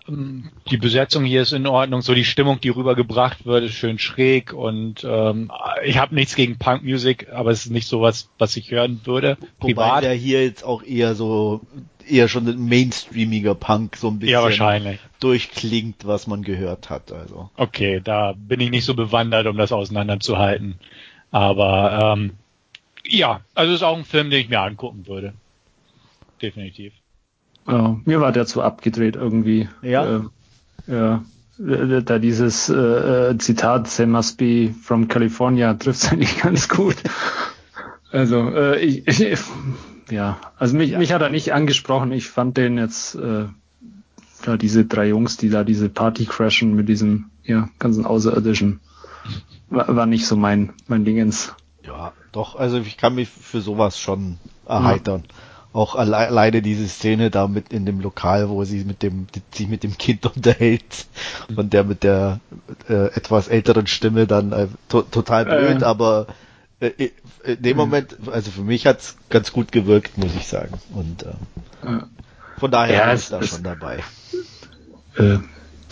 Die 0.07 0.77
Besetzung 0.77 1.23
hier 1.23 1.43
ist 1.43 1.53
in 1.53 1.65
Ordnung, 1.65 2.01
so 2.01 2.13
die 2.13 2.25
Stimmung, 2.25 2.59
die 2.59 2.69
rübergebracht 2.69 3.45
wird, 3.45 3.63
ist 3.63 3.75
schön 3.75 3.99
schräg 3.99 4.51
und 4.51 5.05
ähm, 5.05 5.49
ich 5.85 5.97
habe 5.97 6.13
nichts 6.13 6.35
gegen 6.35 6.57
Punk-Music, 6.57 7.29
aber 7.31 7.51
es 7.51 7.65
ist 7.65 7.71
nicht 7.71 7.87
so 7.87 8.01
was, 8.01 8.29
was 8.37 8.57
ich 8.57 8.71
hören 8.71 9.01
würde. 9.05 9.37
Privat. 9.59 9.87
Wobei 9.87 10.01
der 10.01 10.13
hier 10.13 10.43
jetzt 10.43 10.63
auch 10.63 10.83
eher 10.83 11.15
so 11.15 11.61
eher 12.07 12.27
schon 12.27 12.47
ein 12.47 12.65
mainstreamiger 12.65 13.55
Punk 13.55 13.95
so 13.95 14.09
ein 14.09 14.19
bisschen 14.19 14.33
ja, 14.33 14.43
wahrscheinlich. 14.43 14.99
durchklingt, 15.19 16.05
was 16.05 16.27
man 16.27 16.43
gehört 16.43 16.89
hat. 16.89 17.11
Also. 17.11 17.49
Okay, 17.55 18.01
da 18.03 18.33
bin 18.35 18.59
ich 18.59 18.71
nicht 18.71 18.85
so 18.85 18.95
bewandert, 18.95 19.47
um 19.47 19.57
das 19.57 19.71
auseinanderzuhalten. 19.71 20.75
Aber 21.31 22.15
ähm, 22.17 22.31
ja, 23.05 23.41
also 23.55 23.73
ist 23.73 23.83
auch 23.83 23.97
ein 23.97 24.05
Film, 24.05 24.29
den 24.29 24.41
ich 24.41 24.49
mir 24.49 24.59
angucken 24.59 25.07
würde. 25.07 25.33
Definitiv. 26.41 26.93
Ja, 27.67 27.97
mir 28.05 28.21
war 28.21 28.31
der 28.31 28.45
zu 28.45 28.61
abgedreht 28.61 29.15
irgendwie. 29.15 29.69
Ja. 29.81 30.17
Äh, 30.17 30.21
ja. 30.87 31.23
Da 31.57 32.19
dieses 32.19 32.67
äh, 32.67 32.73
äh 32.73 33.37
Zitat, 33.37 33.95
They 33.95 34.07
must 34.07 34.37
be 34.37 34.73
from 34.81 35.07
California, 35.07 35.73
trifft 35.79 36.11
eigentlich 36.11 36.41
ganz 36.41 36.67
gut. 36.67 36.95
Also, 38.11 38.49
äh, 38.49 38.79
ich, 38.79 39.07
ich 39.07 39.37
ja, 40.09 40.37
also 40.57 40.75
mich, 40.75 40.91
ja. 40.91 40.99
mich 40.99 41.13
hat 41.13 41.21
er 41.21 41.29
nicht 41.29 41.53
angesprochen. 41.53 42.11
Ich 42.11 42.27
fand 42.27 42.57
den 42.57 42.77
jetzt, 42.77 43.15
äh, 43.15 43.45
da 44.43 44.57
diese 44.57 44.85
drei 44.85 45.07
Jungs, 45.07 45.37
die 45.37 45.49
da 45.49 45.63
diese 45.63 45.89
Party 45.89 46.25
crashen 46.25 46.75
mit 46.75 46.89
diesem 46.89 47.25
ja, 47.43 47.69
ganzen 47.79 48.05
Außerirdischen, 48.05 48.79
war, 49.69 49.95
war 49.95 50.05
nicht 50.05 50.25
so 50.25 50.35
mein, 50.35 50.73
mein 50.87 51.05
Dingens. 51.05 51.55
Ja, 51.85 52.13
doch, 52.31 52.55
also 52.55 52.77
ich 52.77 52.97
kann 52.97 53.15
mich 53.15 53.29
für 53.29 53.61
sowas 53.61 53.99
schon 53.99 54.37
erheitern. 54.67 55.23
Ja. 55.27 55.35
Auch 55.73 55.95
alle, 55.95 56.15
alleine 56.15 56.61
diese 56.61 56.87
Szene 56.87 57.31
da 57.31 57.47
mit 57.47 57.73
in 57.73 57.85
dem 57.85 57.99
Lokal, 57.99 58.49
wo 58.49 58.63
sie 58.63 58.83
mit 58.83 59.01
dem, 59.01 59.27
sich 59.53 59.67
mit 59.67 59.83
dem 59.83 59.97
Kind 59.97 60.25
unterhält 60.35 61.07
und 61.55 61.73
der 61.73 61.83
mit 61.83 62.03
der 62.03 62.39
äh, 62.87 63.07
etwas 63.07 63.47
älteren 63.47 63.87
Stimme 63.87 64.27
dann 64.27 64.51
äh, 64.51 64.67
to 64.87 65.01
total 65.01 65.45
blöd, 65.45 65.81
äh. 65.81 65.85
aber 65.85 66.27
äh, 66.79 67.09
in 67.43 67.61
dem 67.61 67.77
Moment, 67.77 68.15
also 68.31 68.51
für 68.51 68.61
mich 68.61 68.85
hat's 68.85 69.17
ganz 69.29 69.51
gut 69.51 69.71
gewirkt, 69.71 70.17
muss 70.17 70.35
ich 70.35 70.47
sagen. 70.47 70.79
Und 70.93 71.23
äh, 71.23 71.99
von 72.57 72.71
daher 72.71 73.07
ja, 73.07 73.11
ist 73.11 73.31
da 73.31 73.41
schon 73.41 73.63
dabei. 73.63 73.99
Äh, 75.17 75.39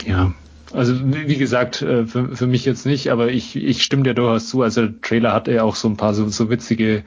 ja, 0.06 0.32
also 0.72 0.94
wie 1.04 1.36
gesagt, 1.36 1.82
äh, 1.82 2.06
für, 2.06 2.34
für 2.34 2.46
mich 2.46 2.64
jetzt 2.64 2.86
nicht, 2.86 3.10
aber 3.10 3.28
ich, 3.28 3.56
ich 3.56 3.82
stimme 3.82 4.04
dir 4.04 4.14
durchaus 4.14 4.48
zu. 4.48 4.62
Also 4.62 4.86
der 4.86 5.00
Trailer 5.02 5.32
hat 5.32 5.48
ja 5.48 5.64
auch 5.64 5.76
so 5.76 5.88
ein 5.88 5.96
paar 5.96 6.14
so, 6.14 6.28
so 6.28 6.48
witzige 6.48 7.04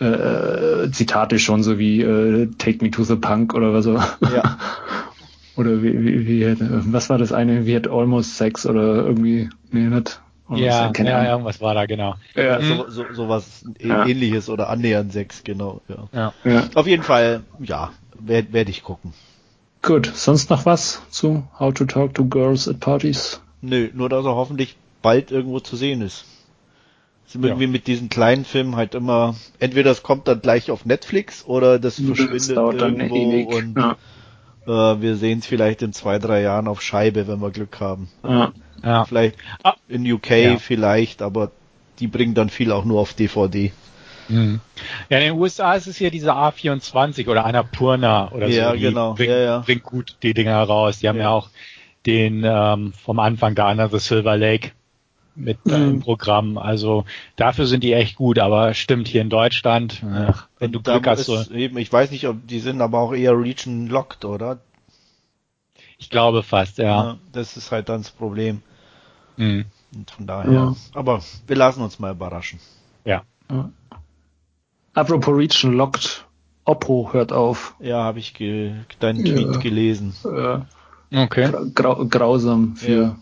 äh, 0.00 0.90
Zitate 0.90 1.38
schon, 1.38 1.62
so 1.62 1.78
wie 1.78 2.00
äh, 2.00 2.48
Take 2.58 2.82
Me 2.82 2.90
to 2.90 3.04
the 3.04 3.16
Punk 3.16 3.54
oder 3.54 3.72
was 3.72 3.84
so. 3.84 3.94
Ja. 3.94 4.58
oder 5.56 5.82
wie, 5.82 5.92
wie, 6.04 6.26
wie, 6.26 6.56
was 6.92 7.10
war 7.10 7.18
das 7.18 7.32
eine? 7.32 7.66
Wie 7.66 7.76
hat 7.76 7.88
Almost 7.88 8.36
Sex 8.36 8.66
oder 8.66 9.04
irgendwie, 9.04 9.50
nee, 9.70 9.80
nicht. 9.80 10.20
Ja, 10.52 10.90
ja, 10.90 11.30
irgendwas 11.30 11.60
war 11.60 11.74
da, 11.74 11.86
genau. 11.86 12.16
Ja, 12.34 12.60
so, 12.60 12.90
so, 12.90 13.04
so 13.12 13.28
was 13.28 13.64
ja. 13.78 14.04
ähnliches 14.04 14.48
oder 14.48 14.68
annähernd 14.68 15.12
Sex, 15.12 15.44
genau. 15.44 15.80
Ja. 16.12 16.32
ja. 16.42 16.64
Auf 16.74 16.88
jeden 16.88 17.04
Fall, 17.04 17.42
ja, 17.60 17.92
werde 18.18 18.52
werd 18.52 18.68
ich 18.68 18.82
gucken. 18.82 19.12
Gut, 19.82 20.10
sonst 20.12 20.50
noch 20.50 20.66
was 20.66 21.02
zu 21.10 21.44
How 21.58 21.72
to 21.72 21.84
Talk 21.84 22.14
to 22.14 22.24
Girls 22.24 22.66
at 22.66 22.80
Parties? 22.80 23.40
Nö, 23.60 23.90
nur 23.94 24.08
dass 24.08 24.24
er 24.24 24.34
hoffentlich 24.34 24.76
bald 25.02 25.30
irgendwo 25.30 25.60
zu 25.60 25.76
sehen 25.76 26.02
ist 26.02 26.24
sind 27.30 27.44
irgendwie 27.44 27.64
ja. 27.64 27.70
mit 27.70 27.86
diesen 27.86 28.08
kleinen 28.08 28.44
Filmen 28.44 28.74
halt 28.74 28.94
immer, 28.94 29.36
entweder 29.60 29.92
es 29.92 30.02
kommt 30.02 30.26
dann 30.26 30.40
gleich 30.40 30.70
auf 30.70 30.84
Netflix 30.84 31.44
oder 31.44 31.78
das 31.78 32.00
verschwindet 32.00 32.56
das 32.56 32.82
irgendwo 32.82 33.56
und 33.56 33.78
ja. 33.78 33.96
äh, 34.66 35.00
wir 35.00 35.16
sehen 35.16 35.38
es 35.38 35.46
vielleicht 35.46 35.82
in 35.82 35.92
zwei, 35.92 36.18
drei 36.18 36.42
Jahren 36.42 36.66
auf 36.66 36.82
Scheibe, 36.82 37.28
wenn 37.28 37.40
wir 37.40 37.50
Glück 37.50 37.78
haben. 37.78 38.08
Ja. 38.24 38.52
ja. 38.82 39.04
Vielleicht 39.04 39.36
ah. 39.62 39.74
in 39.88 40.10
UK 40.10 40.60
vielleicht, 40.60 41.22
aber 41.22 41.52
die 42.00 42.08
bringen 42.08 42.34
dann 42.34 42.48
viel 42.48 42.72
auch 42.72 42.84
nur 42.84 43.00
auf 43.00 43.14
DVD. 43.14 43.70
Mhm. 44.28 44.60
Ja, 45.08 45.18
in 45.18 45.24
den 45.24 45.38
USA 45.38 45.74
ist 45.74 45.86
es 45.86 45.96
hier 45.96 46.10
diese 46.10 46.32
A24 46.32 47.28
oder 47.28 47.44
Annapurna 47.44 48.32
oder 48.32 48.48
ja, 48.48 48.70
so. 48.70 48.76
Die 48.76 48.82
genau. 48.82 49.14
bringt, 49.14 49.30
ja, 49.30 49.38
ja. 49.38 49.58
bringt 49.58 49.82
gut 49.84 50.16
die 50.22 50.34
Dinger 50.34 50.62
raus. 50.62 50.98
Die 50.98 51.08
haben 51.08 51.18
ja, 51.18 51.30
auch 51.30 51.48
den 52.06 52.42
ähm, 52.44 52.92
vom 52.92 53.18
Anfang 53.18 53.54
da 53.54 53.68
an, 53.68 53.88
The 53.90 53.98
Silver 53.98 54.36
Lake 54.36 54.72
mit 55.40 55.64
mhm. 55.66 55.72
im 55.74 56.00
Programm. 56.00 56.58
Also 56.58 57.04
dafür 57.36 57.66
sind 57.66 57.84
die 57.84 57.92
echt 57.92 58.16
gut, 58.16 58.38
aber 58.38 58.74
stimmt 58.74 59.08
hier 59.08 59.22
in 59.22 59.30
Deutschland, 59.30 60.02
ach, 60.04 60.48
wenn 60.58 60.72
du 60.72 60.80
Glück 60.80 61.06
hast. 61.06 61.24
So 61.24 61.42
eben, 61.52 61.78
ich 61.78 61.92
weiß 61.92 62.10
nicht, 62.10 62.26
ob 62.26 62.46
die 62.46 62.60
sind 62.60 62.80
aber 62.80 62.98
auch 62.98 63.12
eher 63.12 63.38
region 63.38 63.86
locked, 63.86 64.24
oder? 64.24 64.58
Ich 65.98 66.10
glaube 66.10 66.42
fast, 66.42 66.78
ja. 66.78 66.84
ja 66.84 67.18
das 67.32 67.56
ist 67.56 67.72
halt 67.72 67.88
dann 67.88 68.02
das 68.02 68.10
Problem. 68.10 68.62
Mhm. 69.36 69.66
Und 69.94 70.10
von 70.10 70.26
daher. 70.26 70.52
Ja. 70.52 70.76
Aber 70.94 71.20
wir 71.46 71.56
lassen 71.56 71.82
uns 71.82 71.98
mal 71.98 72.12
überraschen. 72.12 72.60
Ja. 73.04 73.22
ja. 73.50 73.70
Apropos 74.94 75.36
region 75.36 75.74
locked, 75.74 76.26
Oppo 76.64 77.10
hört 77.12 77.32
auf. 77.32 77.74
Ja, 77.80 78.04
habe 78.04 78.18
ich 78.18 78.34
ge 78.34 78.74
deinen 78.98 79.24
Tweet 79.24 79.60
gelesen. 79.60 80.14
Okay. 81.12 81.50
Grau 81.74 82.06
grausam 82.06 82.76
für 82.76 83.16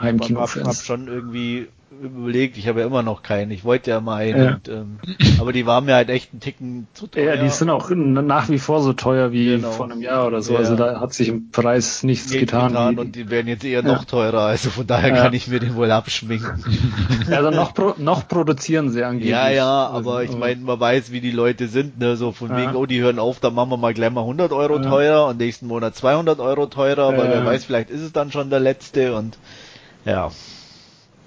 Heimkino-Fans. 0.00 0.56
Ich 0.56 0.60
habe 0.62 0.76
hab 0.76 0.84
schon 0.84 1.08
irgendwie 1.08 1.68
überlegt, 2.02 2.56
ich 2.56 2.68
habe 2.68 2.80
ja 2.80 2.86
immer 2.86 3.02
noch 3.02 3.22
keinen. 3.22 3.50
Ich 3.50 3.64
wollte 3.64 3.90
ja 3.90 4.00
mal 4.00 4.16
einen, 4.16 4.42
ja. 4.42 4.54
Und, 4.54 4.68
ähm, 4.68 4.98
aber 5.40 5.52
die 5.52 5.66
waren 5.66 5.84
mir 5.84 5.94
halt 5.94 6.08
echt 6.08 6.32
einen 6.32 6.40
Ticken 6.40 6.86
zu 6.94 7.06
teuer. 7.08 7.34
Ja, 7.34 7.42
die 7.42 7.48
sind 7.48 7.68
auch 7.68 7.90
nach 7.90 8.48
wie 8.48 8.58
vor 8.58 8.82
so 8.82 8.92
teuer 8.92 9.32
wie 9.32 9.46
genau. 9.56 9.70
vor 9.70 9.86
einem 9.86 10.00
Jahr 10.00 10.26
oder 10.26 10.40
so. 10.40 10.52
Ja. 10.52 10.60
Also 10.60 10.76
da 10.76 11.00
hat 11.00 11.12
sich 11.12 11.28
im 11.28 11.50
Preis 11.50 12.02
nichts 12.02 12.30
Nicht 12.30 12.40
getan. 12.40 12.68
getan 12.68 12.98
und 12.98 13.16
die 13.16 13.28
werden 13.28 13.48
jetzt 13.48 13.64
eher 13.64 13.82
ja. 13.82 13.86
noch 13.86 14.04
teurer. 14.04 14.42
Also 14.42 14.70
von 14.70 14.86
daher 14.86 15.12
kann 15.12 15.32
ich 15.32 15.48
mir 15.48 15.60
den 15.60 15.74
wohl 15.74 15.90
abschminken. 15.90 16.64
Also 17.30 17.50
noch, 17.50 17.74
pro, 17.74 17.94
noch 17.98 18.26
produzieren 18.26 18.90
sie 18.90 19.04
angeblich. 19.04 19.30
Ja, 19.30 19.48
ja, 19.48 19.86
aber 19.86 20.16
also, 20.16 20.32
ich 20.32 20.38
meine, 20.38 20.60
man 20.60 20.80
weiß, 20.80 21.12
wie 21.12 21.20
die 21.20 21.30
Leute 21.30 21.68
sind. 21.68 21.98
Ne? 21.98 22.16
So 22.16 22.32
von 22.32 22.56
wegen, 22.56 22.74
oh, 22.74 22.86
die 22.86 23.00
hören 23.00 23.18
auf, 23.18 23.40
dann 23.40 23.54
machen 23.54 23.70
wir 23.70 23.76
mal 23.76 23.94
gleich 23.94 24.10
mal 24.10 24.22
100 24.22 24.52
Euro 24.52 24.78
teurer 24.78 25.26
und 25.28 25.38
nächsten 25.38 25.66
Monat 25.66 25.94
200 25.94 26.40
Euro 26.40 26.66
teurer, 26.66 27.16
weil 27.16 27.28
wer 27.28 27.44
weiß, 27.44 27.64
vielleicht 27.64 27.90
ist 27.90 28.00
es 28.00 28.12
dann 28.12 28.32
schon 28.32 28.50
der 28.50 28.60
letzte 28.60 29.14
und 29.14 29.38
ja. 30.04 30.30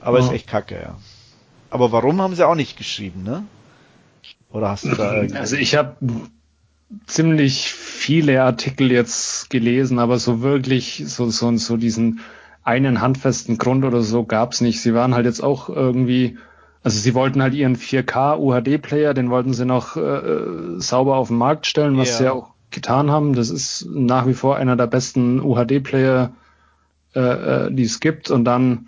Aber 0.01 0.19
ja. 0.19 0.25
ist 0.25 0.31
echt 0.31 0.47
kacke, 0.47 0.75
ja. 0.75 0.95
Aber 1.69 1.91
warum 1.91 2.21
haben 2.21 2.35
sie 2.35 2.47
auch 2.47 2.55
nicht 2.55 2.77
geschrieben, 2.77 3.23
ne? 3.23 3.43
Oder 4.51 4.69
hast 4.69 4.85
du 4.85 4.89
da 4.89 5.13
irgendwie... 5.15 5.37
Also 5.37 5.55
ich 5.55 5.75
habe 5.75 5.95
ziemlich 7.07 7.71
viele 7.73 8.43
Artikel 8.43 8.91
jetzt 8.91 9.49
gelesen, 9.49 9.99
aber 9.99 10.19
so 10.19 10.41
wirklich 10.41 11.03
so 11.07 11.29
so 11.29 11.55
so 11.57 11.77
diesen 11.77 12.19
einen 12.63 13.01
handfesten 13.01 13.57
Grund 13.57 13.83
oder 13.83 14.01
so 14.01 14.23
gab's 14.23 14.61
nicht. 14.61 14.81
Sie 14.81 14.93
waren 14.93 15.15
halt 15.15 15.25
jetzt 15.25 15.43
auch 15.43 15.69
irgendwie, 15.69 16.37
also 16.83 16.97
sie 16.97 17.13
wollten 17.13 17.41
halt 17.41 17.53
ihren 17.53 17.75
4K 17.75 18.37
UHD-Player, 18.37 19.13
den 19.13 19.29
wollten 19.29 19.53
sie 19.53 19.65
noch 19.65 19.97
äh, 19.97 20.77
sauber 20.77 21.17
auf 21.17 21.27
den 21.27 21.37
Markt 21.37 21.65
stellen, 21.65 21.97
was 21.97 22.11
ja. 22.11 22.17
sie 22.17 22.29
auch 22.29 22.51
getan 22.71 23.11
haben. 23.11 23.33
Das 23.33 23.49
ist 23.49 23.87
nach 23.91 24.27
wie 24.27 24.33
vor 24.33 24.55
einer 24.55 24.75
der 24.75 24.87
besten 24.87 25.41
UHD-Player 25.41 26.31
äh, 26.31 26.42
äh, 27.13 27.71
die 27.71 27.83
es 27.83 27.99
gibt 27.99 28.29
und 28.31 28.45
dann 28.45 28.87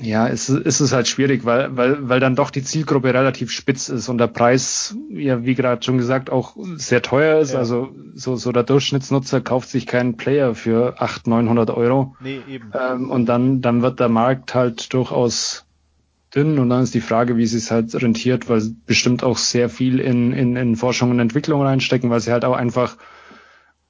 ja, 0.00 0.26
ist, 0.26 0.48
ist 0.48 0.80
es 0.80 0.92
halt 0.92 1.08
schwierig, 1.08 1.44
weil, 1.44 1.76
weil, 1.76 2.08
weil 2.08 2.20
dann 2.20 2.36
doch 2.36 2.50
die 2.50 2.62
Zielgruppe 2.62 3.14
relativ 3.14 3.50
spitz 3.50 3.88
ist 3.88 4.08
und 4.08 4.18
der 4.18 4.26
Preis, 4.26 4.96
ja, 5.10 5.44
wie 5.44 5.54
gerade 5.54 5.82
schon 5.82 5.98
gesagt, 5.98 6.30
auch 6.30 6.56
sehr 6.76 7.02
teuer 7.02 7.40
ist. 7.40 7.52
Ja. 7.52 7.60
Also 7.60 7.94
so, 8.14 8.36
so 8.36 8.52
der 8.52 8.64
Durchschnittsnutzer 8.64 9.40
kauft 9.40 9.68
sich 9.68 9.86
keinen 9.86 10.16
Player 10.16 10.54
für 10.54 11.00
800, 11.00 11.26
900 11.26 11.70
Euro. 11.70 12.16
Nee, 12.20 12.40
eben. 12.48 12.70
Ähm, 12.74 13.10
und 13.10 13.26
dann, 13.26 13.60
dann 13.60 13.82
wird 13.82 14.00
der 14.00 14.08
Markt 14.08 14.54
halt 14.54 14.92
durchaus 14.92 15.64
dünn 16.34 16.58
und 16.58 16.68
dann 16.68 16.82
ist 16.82 16.94
die 16.94 17.00
Frage, 17.00 17.36
wie 17.36 17.46
sie 17.46 17.58
es 17.58 17.70
halt 17.70 17.94
rentiert, 17.94 18.48
weil 18.48 18.62
bestimmt 18.86 19.22
auch 19.22 19.38
sehr 19.38 19.68
viel 19.68 20.00
in, 20.00 20.32
in, 20.32 20.56
in 20.56 20.76
Forschung 20.76 21.10
und 21.10 21.20
Entwicklung 21.20 21.62
reinstecken, 21.62 22.10
weil 22.10 22.20
sie 22.20 22.32
halt 22.32 22.44
auch 22.44 22.56
einfach 22.56 22.96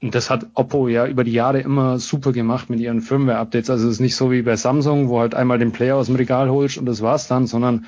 und 0.05 0.14
das 0.14 0.29
hat 0.29 0.49
Oppo 0.53 0.87
ja 0.88 1.07
über 1.07 1.25
die 1.25 1.33
Jahre 1.33 1.61
immer 1.61 1.99
super 1.99 2.33
gemacht 2.33 2.69
mit 2.69 2.79
ihren 2.79 3.01
Firmware-Updates. 3.01 3.71
Also 3.71 3.87
es 3.87 3.95
ist 3.95 4.01
nicht 4.01 4.17
so 4.17 4.31
wie 4.31 4.43
bei 4.43 4.55
Samsung, 4.55 5.09
wo 5.09 5.19
halt 5.19 5.35
einmal 5.35 5.59
den 5.59 5.73
Player 5.73 5.97
aus 5.97 6.09
dem 6.09 6.17
Regal 6.17 6.51
holst 6.51 6.77
und 6.77 6.85
das 6.85 7.01
war's 7.01 7.27
dann, 7.27 7.47
sondern 7.47 7.87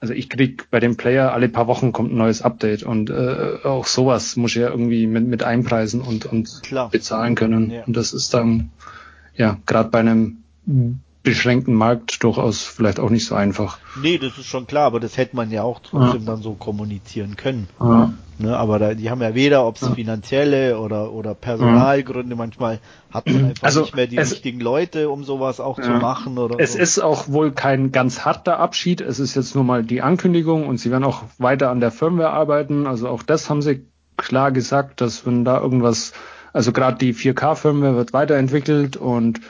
also 0.00 0.14
ich 0.14 0.30
krieg 0.30 0.68
bei 0.70 0.80
dem 0.80 0.96
Player 0.96 1.34
alle 1.34 1.50
paar 1.50 1.66
Wochen 1.66 1.92
kommt 1.92 2.10
ein 2.10 2.16
neues 2.16 2.40
Update 2.40 2.84
und 2.84 3.10
äh, 3.10 3.58
auch 3.64 3.84
sowas 3.84 4.36
muss 4.36 4.52
ich 4.52 4.62
ja 4.62 4.70
irgendwie 4.70 5.06
mit, 5.06 5.26
mit 5.26 5.42
einpreisen 5.42 6.00
und, 6.00 6.24
und 6.24 6.62
Klar. 6.62 6.88
bezahlen 6.88 7.34
können. 7.34 7.70
Ja. 7.70 7.84
Und 7.84 7.98
das 7.98 8.14
ist 8.14 8.32
dann 8.32 8.70
ja 9.36 9.58
gerade 9.66 9.90
bei 9.90 10.00
einem 10.00 10.38
beschränkten 11.22 11.74
Markt 11.74 12.22
durchaus 12.24 12.62
vielleicht 12.62 12.98
auch 12.98 13.10
nicht 13.10 13.26
so 13.26 13.34
einfach. 13.34 13.78
Nee, 14.00 14.18
das 14.18 14.38
ist 14.38 14.46
schon 14.46 14.66
klar, 14.66 14.86
aber 14.86 14.98
das 14.98 15.16
hätte 15.16 15.36
man 15.36 15.50
ja 15.50 15.62
auch 15.62 15.80
trotzdem 15.80 16.22
ja. 16.22 16.26
dann 16.26 16.42
so 16.42 16.54
kommunizieren 16.54 17.36
können. 17.36 17.68
Ja. 17.80 18.12
Ne, 18.38 18.56
aber 18.56 18.80
da, 18.80 18.94
die 18.94 19.08
haben 19.08 19.22
ja 19.22 19.36
weder, 19.36 19.64
ob 19.64 19.76
es 19.76 19.82
ja. 19.82 19.92
finanzielle 19.92 20.80
oder, 20.80 21.12
oder 21.12 21.34
Personalgründe, 21.34 22.34
manchmal 22.34 22.80
hat 23.12 23.26
man 23.26 23.44
einfach 23.44 23.62
also 23.62 23.82
nicht 23.82 23.94
mehr 23.94 24.08
die 24.08 24.16
es, 24.16 24.32
richtigen 24.32 24.58
Leute, 24.58 25.10
um 25.10 25.22
sowas 25.22 25.60
auch 25.60 25.80
zu 25.80 25.90
machen. 25.90 26.38
Oder 26.38 26.56
es 26.58 26.72
so. 26.72 26.78
ist 26.80 26.98
auch 26.98 27.28
wohl 27.28 27.52
kein 27.52 27.92
ganz 27.92 28.24
harter 28.24 28.58
Abschied, 28.58 29.00
es 29.00 29.20
ist 29.20 29.36
jetzt 29.36 29.54
nur 29.54 29.62
mal 29.62 29.84
die 29.84 30.02
Ankündigung 30.02 30.66
und 30.66 30.78
sie 30.78 30.90
werden 30.90 31.04
auch 31.04 31.22
weiter 31.38 31.70
an 31.70 31.78
der 31.78 31.92
Firmware 31.92 32.30
arbeiten. 32.30 32.88
Also 32.88 33.08
auch 33.08 33.22
das 33.22 33.48
haben 33.48 33.62
sie 33.62 33.86
klar 34.16 34.50
gesagt, 34.50 35.00
dass 35.00 35.24
wenn 35.24 35.44
da 35.44 35.60
irgendwas, 35.60 36.12
also 36.52 36.72
gerade 36.72 36.98
die 36.98 37.14
4K-Firmware 37.14 37.94
wird 37.94 38.12
weiterentwickelt 38.12 38.96
und 38.96 39.40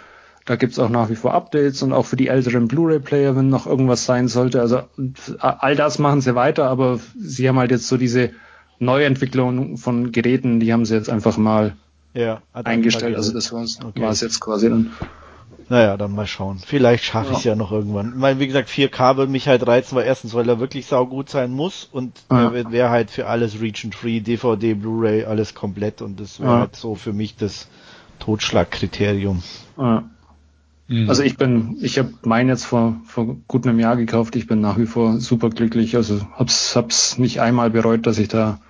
da 0.45 0.57
gibt's 0.57 0.79
auch 0.79 0.89
nach 0.89 1.09
wie 1.09 1.15
vor 1.15 1.35
Updates 1.35 1.83
und 1.83 1.93
auch 1.93 2.07
für 2.07 2.17
die 2.17 2.29
älteren 2.29 2.69
Blu-ray-Player, 2.69 3.37
wenn 3.37 3.49
noch 3.49 3.67
irgendwas 3.67 4.05
sein 4.05 4.29
sollte. 4.29 4.61
Also 4.61 4.83
all 5.39 5.77
das 5.77 5.99
machen 5.99 6.21
sie 6.21 6.35
weiter, 6.35 6.69
aber 6.69 6.99
sie 7.19 7.49
haben 7.49 7.59
halt 7.59 7.71
jetzt 7.71 7.87
so 7.87 7.97
diese 7.97 8.31
Neuentwicklung 8.79 9.77
von 9.77 10.11
Geräten, 10.11 10.59
die 10.59 10.73
haben 10.73 10.85
sie 10.85 10.95
jetzt 10.95 11.11
einfach 11.11 11.37
mal 11.37 11.77
ja, 12.15 12.43
eingestellt. 12.53 13.17
Also 13.17 13.33
das 13.33 13.53
war 13.53 13.63
es 13.63 13.79
okay. 13.83 14.03
jetzt 14.03 14.41
quasi 14.41 14.69
dann. 14.69 14.91
Naja, 15.69 15.97
dann 15.97 16.13
mal 16.13 16.27
schauen. 16.27 16.59
Vielleicht 16.59 17.05
schaffe 17.05 17.29
ja. 17.29 17.33
ich 17.33 17.39
es 17.39 17.45
ja 17.45 17.55
noch 17.55 17.73
irgendwann. 17.73 18.11
Ich 18.11 18.17
meine, 18.17 18.41
wie 18.41 18.47
gesagt, 18.47 18.69
4K 18.69 19.17
würde 19.17 19.33
mich 19.33 19.49
halt 19.49 19.67
reizen, 19.67 19.97
weil 19.97 20.05
erstens, 20.05 20.35
weil 20.35 20.47
er 20.49 20.59
wirklich 20.59 20.87
saugut 20.87 21.31
sein 21.31 21.53
muss 21.53 21.89
und 21.91 22.21
ja. 22.31 22.53
er 22.53 22.73
wäre 22.73 22.91
halt 22.91 23.11
für 23.11 23.27
alles 23.27 23.61
Region-Free, 23.61 24.21
DVD, 24.21 24.75
Blu-ray, 24.75 25.25
alles 25.25 25.55
komplett 25.55 26.03
und 26.03 26.21
das 26.21 26.41
wäre 26.41 26.51
ja. 26.51 26.59
halt 26.61 26.77
so 26.77 26.95
für 26.95 27.13
mich 27.13 27.37
das 27.37 27.69
Totschlagkriterium. 28.19 29.43
Ja. 29.79 30.05
Mhm. 30.89 31.09
Also 31.09 31.23
ich 31.23 31.37
bin, 31.37 31.79
ich 31.81 31.99
habe 31.99 32.13
meinen 32.25 32.49
jetzt 32.49 32.65
vor, 32.65 33.01
vor 33.07 33.37
gut 33.49 33.67
einem 33.67 33.79
Jahr 33.79 33.97
gekauft. 33.97 34.37
Ich 34.37 34.47
bin 34.47 34.61
nach 34.61 34.79
wie 34.79 34.87
vor 34.87 35.21
super 35.21 35.51
glücklich. 35.51 35.97
Also 35.97 36.21
hab's, 36.35 36.77
hab's 36.77 37.19
nicht 37.19 37.41
einmal 37.41 37.71
bereut, 37.71 38.07
dass 38.07 38.19
ich 38.19 38.29
da 38.29 38.61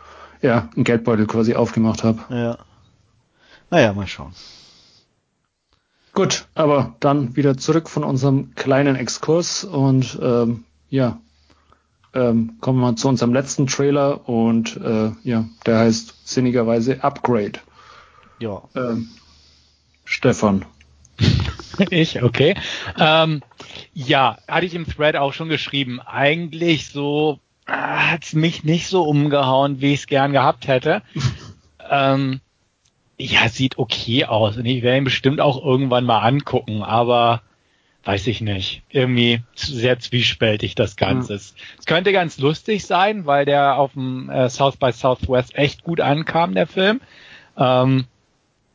ja 0.41 0.69
einen 0.75 0.85
Geldbeutel 0.85 1.27
quasi 1.27 1.55
aufgemacht 1.55 2.05
habe. 2.05 2.21
Ja. 2.31 2.59
Naja, 3.71 3.93
mal 3.93 4.07
schauen. 4.07 4.33
Gut, 6.15 6.47
aber 6.55 6.95
dann 7.01 7.37
wieder 7.37 7.57
zurück 7.57 7.89
von 7.89 8.05
unserem 8.05 8.55
kleinen 8.55 8.97
Exkurs 8.97 9.65
und 9.65 10.19
ähm, 10.21 10.65
ja, 10.91 11.19
ähm, 12.13 12.59
kommen 12.61 12.81
wir 12.81 12.97
zu 12.97 13.09
unserem 13.09 13.33
letzten 13.33 13.67
Trailer 13.67 14.29
und 14.29 14.77
äh, 14.77 15.13
ja, 15.23 15.47
der 15.65 15.79
heißt 15.79 16.29
sinnigerweise 16.29 17.03
Upgrade. 17.03 17.61
Ja. 18.41 18.63
Ähm, 18.75 19.09
Stefan. 20.05 20.67
ich, 21.91 22.23
okay. 22.23 22.55
Ähm, 22.99 23.43
ja, 23.95 24.39
hatte 24.49 24.67
ich 24.67 24.75
im 24.75 24.87
Thread 24.87 25.17
auch 25.17 25.33
schon 25.33 25.49
geschrieben. 25.49 26.01
Eigentlich 26.01 26.89
so 26.89 27.41
äh, 27.67 27.73
hat's 27.73 28.33
mich 28.33 28.65
nicht 28.65 28.89
so 28.89 29.03
umgehauen, 29.03 29.81
wie 29.81 29.93
ich 29.93 30.01
es 30.01 30.07
gern 30.07 30.33
gehabt 30.33 30.69
hätte. 30.69 31.03
ähm, 31.91 32.41
ja, 33.19 33.49
sieht 33.49 33.79
okay 33.79 34.25
aus 34.25 34.57
und 34.57 34.67
ich 34.67 34.83
werde 34.83 34.99
ihn 34.99 35.05
bestimmt 35.05 35.41
auch 35.41 35.65
irgendwann 35.65 36.05
mal 36.05 36.21
angucken, 36.21 36.83
aber 36.83 37.43
weiß 38.05 38.27
ich 38.27 38.41
nicht. 38.41 38.83
Irgendwie 38.91 39.43
sehr 39.55 39.99
zwiespältig 39.99 40.75
das 40.75 40.97
Ganze. 40.97 41.35
Mhm. 41.35 41.39
Es 41.79 41.87
könnte 41.87 42.13
ganz 42.13 42.39
lustig 42.39 42.85
sein, 42.85 43.27
weil 43.27 43.45
der 43.45 43.79
auf 43.79 43.93
dem 43.93 44.29
äh, 44.29 44.51
South 44.51 44.77
by 44.77 44.93
Southwest 44.93 45.55
echt 45.55 45.85
gut 45.85 46.01
ankam, 46.01 46.55
der 46.55 46.67
Film. 46.67 47.01
Ähm, 47.57 48.07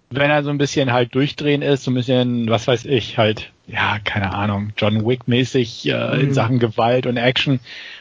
wenn 0.10 0.32
er 0.32 0.43
so 0.43 0.50
ein 0.50 0.58
bisschen 0.58 0.93
halt 0.93 1.13
durchdrehen 1.15 1.62
ist, 1.62 1.84
so 1.84 1.91
ein 1.91 1.96
bisschen, 1.96 2.50
was 2.50 2.67
weiß 2.67 2.86
ich, 2.86 3.17
halt, 3.17 3.52
ja, 3.67 4.00
keine 4.04 4.34
Ahnung, 4.34 4.72
John 4.78 5.06
Wick-mäßig 5.06 5.88
äh, 5.88 6.15
mhm. 6.15 6.22
in 6.22 6.34
Sachen 6.34 6.60
Gewalt 6.60 7.06
und 7.06 7.17
Action 7.17 7.60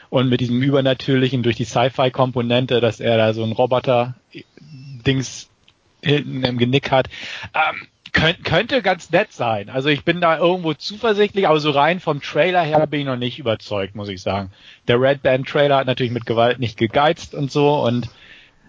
und 0.08 0.28
mit 0.28 0.40
diesem 0.40 0.62
übernatürlichen 0.62 1.42
durch 1.42 1.56
die 1.56 1.64
Sci-Fi-Komponente, 1.64 2.80
dass 2.80 3.00
er 3.00 3.16
da 3.16 3.34
so 3.34 3.42
ein 3.42 3.52
Roboter-Dings 3.52 5.48
hinten 6.02 6.44
im 6.44 6.58
Genick 6.58 6.92
hat. 6.92 7.08
Ähm, 7.54 7.88
könnt, 8.12 8.44
könnte 8.44 8.82
ganz 8.82 9.10
nett 9.10 9.32
sein. 9.32 9.68
Also 9.68 9.88
ich 9.88 10.04
bin 10.04 10.20
da 10.20 10.38
irgendwo 10.38 10.74
zuversichtlich, 10.74 11.48
aber 11.48 11.60
so 11.60 11.70
rein 11.70 12.00
vom 12.00 12.22
Trailer 12.22 12.62
her 12.62 12.86
bin 12.86 13.00
ich 13.00 13.06
noch 13.06 13.16
nicht 13.16 13.38
überzeugt, 13.38 13.94
muss 13.94 14.08
ich 14.08 14.22
sagen. 14.22 14.50
Der 14.86 15.00
Red 15.00 15.22
Band 15.22 15.48
Trailer 15.48 15.78
hat 15.78 15.86
natürlich 15.86 16.12
mit 16.12 16.26
Gewalt 16.26 16.60
nicht 16.60 16.78
gegeizt 16.78 17.34
und 17.34 17.50
so 17.50 17.82
und 17.82 18.08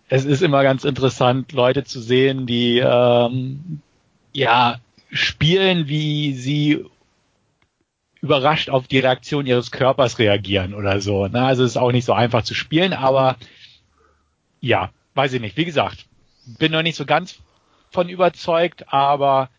es 0.09 0.25
ist 0.25 0.41
immer 0.41 0.63
ganz 0.63 0.83
interessant, 0.83 1.51
Leute 1.51 1.83
zu 1.83 1.99
sehen, 1.99 2.45
die 2.45 2.79
ähm, 2.79 3.81
ja 4.33 4.79
spielen, 5.11 5.87
wie 5.87 6.33
sie 6.33 6.85
überrascht 8.21 8.69
auf 8.69 8.87
die 8.87 8.99
Reaktion 8.99 9.45
ihres 9.45 9.71
Körpers 9.71 10.19
reagieren 10.19 10.73
oder 10.73 11.01
so. 11.01 11.27
Ne? 11.27 11.43
Also 11.43 11.63
es 11.63 11.71
ist 11.71 11.77
auch 11.77 11.91
nicht 11.91 12.05
so 12.05 12.13
einfach 12.13 12.43
zu 12.43 12.53
spielen, 12.53 12.93
aber 12.93 13.37
ja, 14.59 14.89
weiß 15.13 15.33
ich 15.33 15.41
nicht. 15.41 15.57
Wie 15.57 15.65
gesagt, 15.65 16.05
bin 16.57 16.71
noch 16.71 16.81
nicht 16.81 16.95
so 16.95 17.05
ganz 17.05 17.39
von 17.91 18.09
überzeugt, 18.09 18.91
aber 18.91 19.49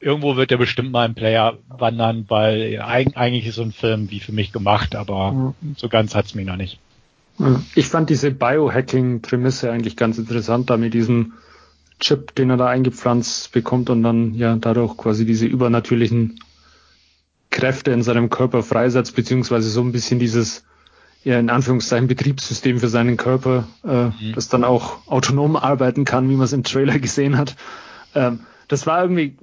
irgendwo 0.00 0.36
wird 0.36 0.50
er 0.50 0.58
bestimmt 0.58 0.92
mal 0.92 1.06
im 1.06 1.14
Player 1.14 1.58
wandern, 1.68 2.26
weil 2.28 2.80
eigentlich 2.80 3.46
ist 3.46 3.54
so 3.54 3.62
ein 3.62 3.72
Film 3.72 4.10
wie 4.10 4.20
für 4.20 4.32
mich 4.32 4.52
gemacht, 4.52 4.94
aber 4.94 5.32
mhm. 5.32 5.54
so 5.76 5.88
ganz 5.88 6.14
hat's 6.14 6.34
mich 6.34 6.46
noch 6.46 6.56
nicht. 6.56 6.78
Ich 7.74 7.88
fand 7.88 8.10
diese 8.10 8.30
Biohacking-Prämisse 8.30 9.70
eigentlich 9.70 9.96
ganz 9.96 10.18
interessant, 10.18 10.70
da 10.70 10.76
mit 10.76 10.94
diesem 10.94 11.32
Chip, 11.98 12.34
den 12.34 12.50
er 12.50 12.56
da 12.56 12.66
eingepflanzt 12.66 13.52
bekommt 13.52 13.90
und 13.90 14.02
dann 14.02 14.34
ja 14.34 14.56
dadurch 14.56 14.96
quasi 14.96 15.24
diese 15.24 15.46
übernatürlichen 15.46 16.40
Kräfte 17.50 17.92
in 17.92 18.02
seinem 18.02 18.30
Körper 18.30 18.62
freisetzt, 18.62 19.14
beziehungsweise 19.14 19.70
so 19.70 19.82
ein 19.82 19.92
bisschen 19.92 20.18
dieses 20.18 20.64
ja 21.24 21.38
in 21.38 21.50
Anführungszeichen 21.50 22.08
Betriebssystem 22.08 22.80
für 22.80 22.88
seinen 22.88 23.16
Körper, 23.16 23.68
äh, 23.84 24.06
mhm. 24.06 24.32
das 24.34 24.48
dann 24.48 24.64
auch 24.64 25.06
autonom 25.06 25.56
arbeiten 25.56 26.04
kann, 26.04 26.28
wie 26.28 26.34
man 26.34 26.44
es 26.44 26.52
im 26.52 26.64
Trailer 26.64 26.98
gesehen 27.00 27.38
hat. 27.38 27.56
Ähm, 28.14 28.40
das 28.68 28.86
war 28.86 29.02
irgendwie, 29.02 29.36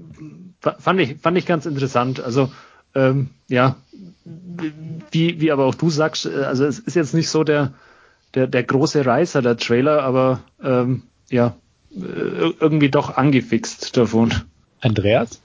fand 0.59 0.99
ich, 0.99 1.17
fand 1.21 1.37
ich 1.37 1.45
ganz 1.45 1.65
interessant. 1.65 2.19
Also 2.19 2.51
ähm, 2.95 3.29
ja, 3.47 3.75
wie, 5.11 5.41
wie 5.41 5.51
aber 5.51 5.65
auch 5.65 5.75
du 5.75 5.89
sagst, 5.89 6.25
äh, 6.25 6.43
also 6.43 6.65
es 6.65 6.79
ist 6.79 6.95
jetzt 6.95 7.13
nicht 7.13 7.29
so 7.29 7.43
der, 7.43 7.73
der, 8.35 8.47
der 8.47 8.63
große 8.63 9.05
Reißer, 9.05 9.41
der 9.41 9.57
Trailer, 9.57 10.03
aber 10.03 10.41
ähm, 10.63 11.03
ja, 11.29 11.55
äh, 11.91 12.53
irgendwie 12.59 12.89
doch 12.89 13.17
angefixt 13.17 13.95
davon. 13.97 14.33
Andreas? 14.81 15.41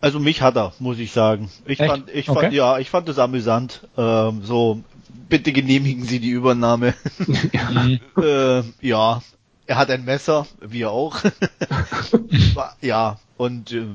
Also 0.00 0.20
mich 0.20 0.42
hat 0.42 0.56
er, 0.56 0.72
muss 0.78 0.98
ich 0.98 1.12
sagen. 1.12 1.50
Ich 1.64 1.80
Echt? 1.80 1.90
fand, 1.90 2.10
ich 2.10 2.28
okay. 2.28 2.40
fand, 2.40 2.54
ja, 2.54 2.78
ich 2.78 2.90
fand 2.90 3.08
es 3.08 3.18
amüsant. 3.18 3.88
Ähm, 3.96 4.42
so 4.42 4.82
bitte 5.28 5.52
genehmigen 5.52 6.04
Sie 6.04 6.20
die 6.20 6.30
Übernahme. 6.30 6.94
ja. 7.52 8.58
äh, 8.58 8.62
ja, 8.80 9.22
er 9.66 9.76
hat 9.76 9.90
ein 9.90 10.04
Messer, 10.04 10.46
wir 10.60 10.90
auch. 10.90 11.18
ja, 12.80 13.18
und 13.36 13.72
äh, 13.72 13.86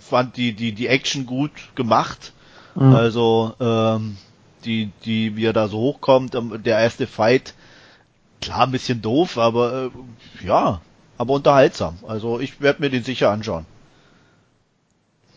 fand 0.00 0.36
die, 0.36 0.52
die, 0.52 0.72
die 0.72 0.86
Action 0.88 1.26
gut 1.26 1.52
gemacht. 1.74 2.32
Mhm. 2.74 2.94
Also, 2.94 3.54
ähm, 3.60 4.16
die, 4.64 4.90
die, 5.04 5.36
wie 5.36 5.46
er 5.46 5.52
da 5.52 5.68
so 5.68 5.78
hochkommt, 5.78 6.34
ähm, 6.34 6.62
der 6.62 6.78
erste 6.78 7.06
Fight, 7.06 7.54
klar, 8.40 8.62
ein 8.62 8.72
bisschen 8.72 9.02
doof, 9.02 9.38
aber 9.38 9.90
äh, 10.42 10.46
ja, 10.46 10.80
aber 11.18 11.34
unterhaltsam. 11.34 11.98
Also 12.06 12.40
ich 12.40 12.60
werde 12.60 12.82
mir 12.82 12.90
den 12.90 13.04
sicher 13.04 13.30
anschauen. 13.30 13.66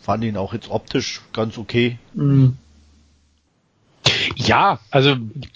Fand 0.02 0.24
ihn 0.24 0.38
auch 0.38 0.54
jetzt 0.54 0.70
optisch 0.70 1.22
ganz 1.32 1.58
okay. 1.58 1.98
Mhm. 2.14 2.58
Ja, 4.36 4.80
also 4.92 5.16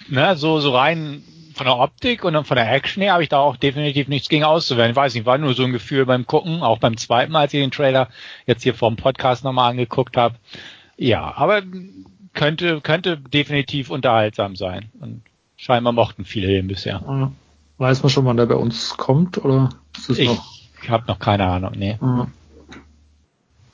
ne, 0.10 0.38
so, 0.38 0.60
so 0.60 0.76
rein 0.76 1.24
von 1.58 1.66
der 1.66 1.78
Optik 1.78 2.24
und 2.24 2.46
von 2.46 2.56
der 2.56 2.72
Action 2.72 3.02
her 3.02 3.14
habe 3.14 3.24
ich 3.24 3.30
da 3.30 3.40
auch 3.40 3.58
definitiv 3.58 4.08
nichts 4.08 4.30
gegen 4.30 4.44
auszuwählen. 4.44 4.92
Ich 4.92 4.96
weiß 4.96 5.14
nicht, 5.16 5.26
war 5.26 5.38
nur 5.38 5.54
so 5.54 5.64
ein 5.64 5.74
Gefühl 5.74 6.06
beim 6.06 6.26
Gucken, 6.26 6.62
auch 6.62 6.78
beim 6.78 6.98
zweiten 6.98 7.32
Mal, 7.32 7.42
als 7.42 7.54
ich 7.54 7.60
den 7.62 7.72
Trailer 7.72 8.10
jetzt 8.46 8.64
hier 8.64 8.76
vom 8.76 8.96
Podcast 8.96 9.44
nochmal 9.44 9.72
angeguckt 9.72 10.16
habe. 10.16 10.36
Ja, 10.96 11.34
aber 11.36 11.64
könnte, 12.34 12.82
könnte 12.82 13.18
definitiv 13.18 13.90
unterhaltsam 13.90 14.56
sein. 14.56 14.92
Und 15.00 15.24
scheinbar 15.58 15.94
mochten 15.94 16.24
viele 16.24 16.48
den 16.48 16.68
bisher. 16.68 17.02
Weiß 17.78 18.04
man 18.04 18.10
schon, 18.10 18.26
wann 18.26 18.38
der 18.38 18.46
bei 18.46 18.56
uns 18.56 18.96
kommt, 18.98 19.44
oder 19.44 19.70
ist 19.98 20.10
es 20.10 20.20
ich 20.20 20.28
noch? 20.30 20.46
Ich 20.82 20.90
habe 20.90 21.06
noch 21.08 21.20
keine 21.20 21.46
Ahnung, 21.46 21.74
nee. 21.76 21.98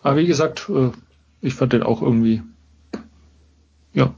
Aber 0.01 0.17
wie 0.17 0.25
gesagt, 0.25 0.69
äh, 0.69 0.91
ich 1.41 1.53
fand 1.53 1.73
den 1.73 1.83
auch 1.83 2.01
irgendwie, 2.01 2.41
ja, 3.93 4.13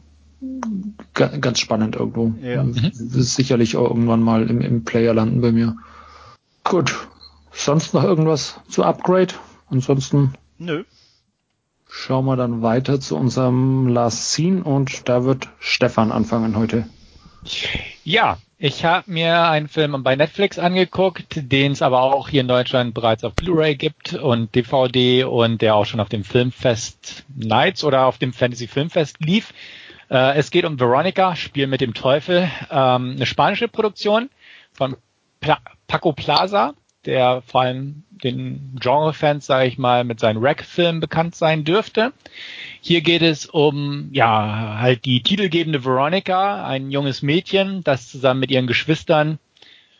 ganz 1.13 1.60
spannend 1.60 1.95
irgendwo. 1.95 2.34
Ja. 2.41 2.63
Mhm. 2.63 2.91
Sicherlich 2.91 3.78
auch 3.78 3.89
irgendwann 3.89 4.21
mal 4.21 4.50
im, 4.50 4.62
im 4.62 4.84
Player 4.84 5.13
landen 5.13 5.41
bei 5.41 5.52
mir. 5.52 5.76
Gut. 6.63 7.08
Sonst 7.52 7.93
noch 7.93 8.04
irgendwas 8.04 8.60
zu 8.67 8.84
Upgrade? 8.84 9.34
Ansonsten. 9.69 10.34
Nö. 10.58 10.84
Schauen 11.88 12.26
wir 12.26 12.36
dann 12.36 12.62
weiter 12.62 13.00
zu 13.00 13.15
unserem 13.15 13.88
Last 13.88 14.32
Scene 14.34 14.63
und 14.63 15.08
da 15.08 15.24
wird 15.24 15.48
Stefan 15.60 16.12
anfangen 16.12 16.58
heute. 16.58 16.88
Ja, 18.04 18.38
ich 18.58 18.86
habe 18.86 19.12
mir 19.12 19.43
einen 19.50 19.67
Film 19.67 20.02
bei 20.04 20.15
Netflix 20.15 20.58
angeguckt, 20.58 21.52
den 21.52 21.74
es 21.74 21.82
aber 21.82 22.02
auch 22.02 22.30
hier 22.30 22.41
in 22.41 22.48
Deutschland 22.48 22.93
bereits 22.93 23.24
auf 23.24 23.34
Blu-ray 23.34 23.76
gibt 23.76 24.13
und 24.13 24.56
DVD 24.56 25.26
und 25.26 25.62
der 25.62 25.76
auch 25.76 25.86
schon 25.86 26.00
auf 26.00 26.10
dem 26.10 26.24
Filmfest 26.24 27.26
Nights 27.36 27.84
oder 27.84 28.06
auf 28.06 28.17
dem 28.17 28.34
Fantasy 28.34 28.67
Filmfest 28.67 29.17
lief. 29.19 29.54
Äh, 30.09 30.37
es 30.37 30.51
geht 30.51 30.65
um 30.65 30.79
Veronica, 30.79 31.35
Spiel 31.35 31.67
mit 31.67 31.81
dem 31.81 31.93
Teufel, 31.93 32.49
ähm, 32.69 33.13
eine 33.15 33.25
spanische 33.25 33.67
Produktion 33.67 34.29
von 34.73 34.97
Pla 35.39 35.59
Paco 35.87 36.13
Plaza, 36.13 36.73
der 37.05 37.41
vor 37.41 37.61
allem 37.61 38.03
den 38.09 38.77
Genre-Fans, 38.79 39.45
sage 39.45 39.67
ich 39.67 39.77
mal, 39.77 40.03
mit 40.03 40.19
seinen 40.19 40.43
Rack-Filmen 40.43 40.99
bekannt 40.99 41.35
sein 41.35 41.63
dürfte. 41.63 42.13
Hier 42.81 43.01
geht 43.01 43.21
es 43.21 43.45
um, 43.45 44.09
ja, 44.11 44.77
halt 44.79 45.05
die 45.05 45.21
titelgebende 45.21 45.83
Veronica, 45.83 46.65
ein 46.65 46.91
junges 46.91 47.21
Mädchen, 47.21 47.83
das 47.83 48.09
zusammen 48.09 48.39
mit 48.39 48.51
ihren 48.51 48.67
Geschwistern 48.67 49.37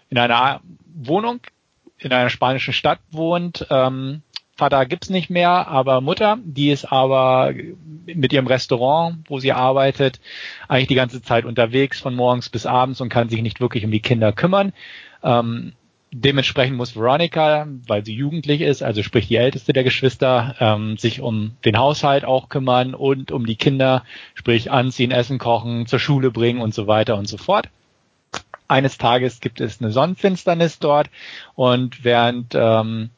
in 0.10 0.18
einer 0.18 0.62
Wohnung 0.96 1.42
in 1.98 2.12
einer 2.12 2.30
spanischen 2.30 2.74
Stadt 2.74 3.00
wohnt, 3.12 3.66
ähm, 3.70 4.22
Vater 4.56 4.86
gibt's 4.86 5.10
nicht 5.10 5.30
mehr, 5.30 5.68
aber 5.68 6.00
Mutter, 6.00 6.38
die 6.44 6.72
ist 6.72 6.86
aber 6.92 7.54
mit 8.06 8.32
ihrem 8.32 8.48
Restaurant, 8.48 9.18
wo 9.28 9.40
sie 9.40 9.52
arbeitet, 9.52 10.22
eigentlich 10.70 10.88
die 10.88 10.96
ganze 10.96 11.22
Zeit 11.22 11.44
unterwegs, 11.44 12.00
von 12.00 12.16
morgens 12.16 12.50
bis 12.50 12.66
abends 12.66 13.02
und 13.02 13.10
kann 13.10 13.28
sich 13.28 13.42
nicht 13.42 13.60
wirklich 13.60 13.84
um 13.84 13.92
die 13.92 14.00
Kinder 14.00 14.32
kümmern. 14.32 14.72
Ähm, 15.24 15.74
dementsprechend 16.12 16.78
muss 16.78 16.96
Veronica, 16.96 17.68
weil 17.86 18.06
sie 18.06 18.16
jugendlich 18.16 18.62
ist, 18.62 18.82
also 18.82 19.04
sprich 19.04 19.28
die 19.28 19.36
älteste 19.36 19.74
der 19.74 19.84
Geschwister, 19.84 20.56
ähm, 20.62 20.98
sich 20.98 21.20
um 21.20 21.58
den 21.66 21.78
Haushalt 21.78 22.24
auch 22.24 22.48
kümmern 22.48 22.96
und 22.96 23.34
um 23.34 23.46
die 23.46 23.58
Kinder, 23.58 24.04
sprich 24.36 24.72
anziehen, 24.72 25.12
essen, 25.12 25.38
kochen, 25.38 25.86
zur 25.86 26.00
Schule 26.00 26.32
bringen 26.32 26.62
und 26.62 26.74
so 26.74 26.88
weiter 26.88 27.18
und 27.18 27.28
so 27.28 27.38
fort. 27.38 27.68
Eines 28.70 28.98
Tages 28.98 29.42
gibt 29.42 29.60
es 29.60 29.82
eine 29.82 29.92
Sonnenfinsternis 29.92 30.80
dort 30.80 31.10
und 31.56 32.06
während 32.06 32.56
ähm, 32.56 33.10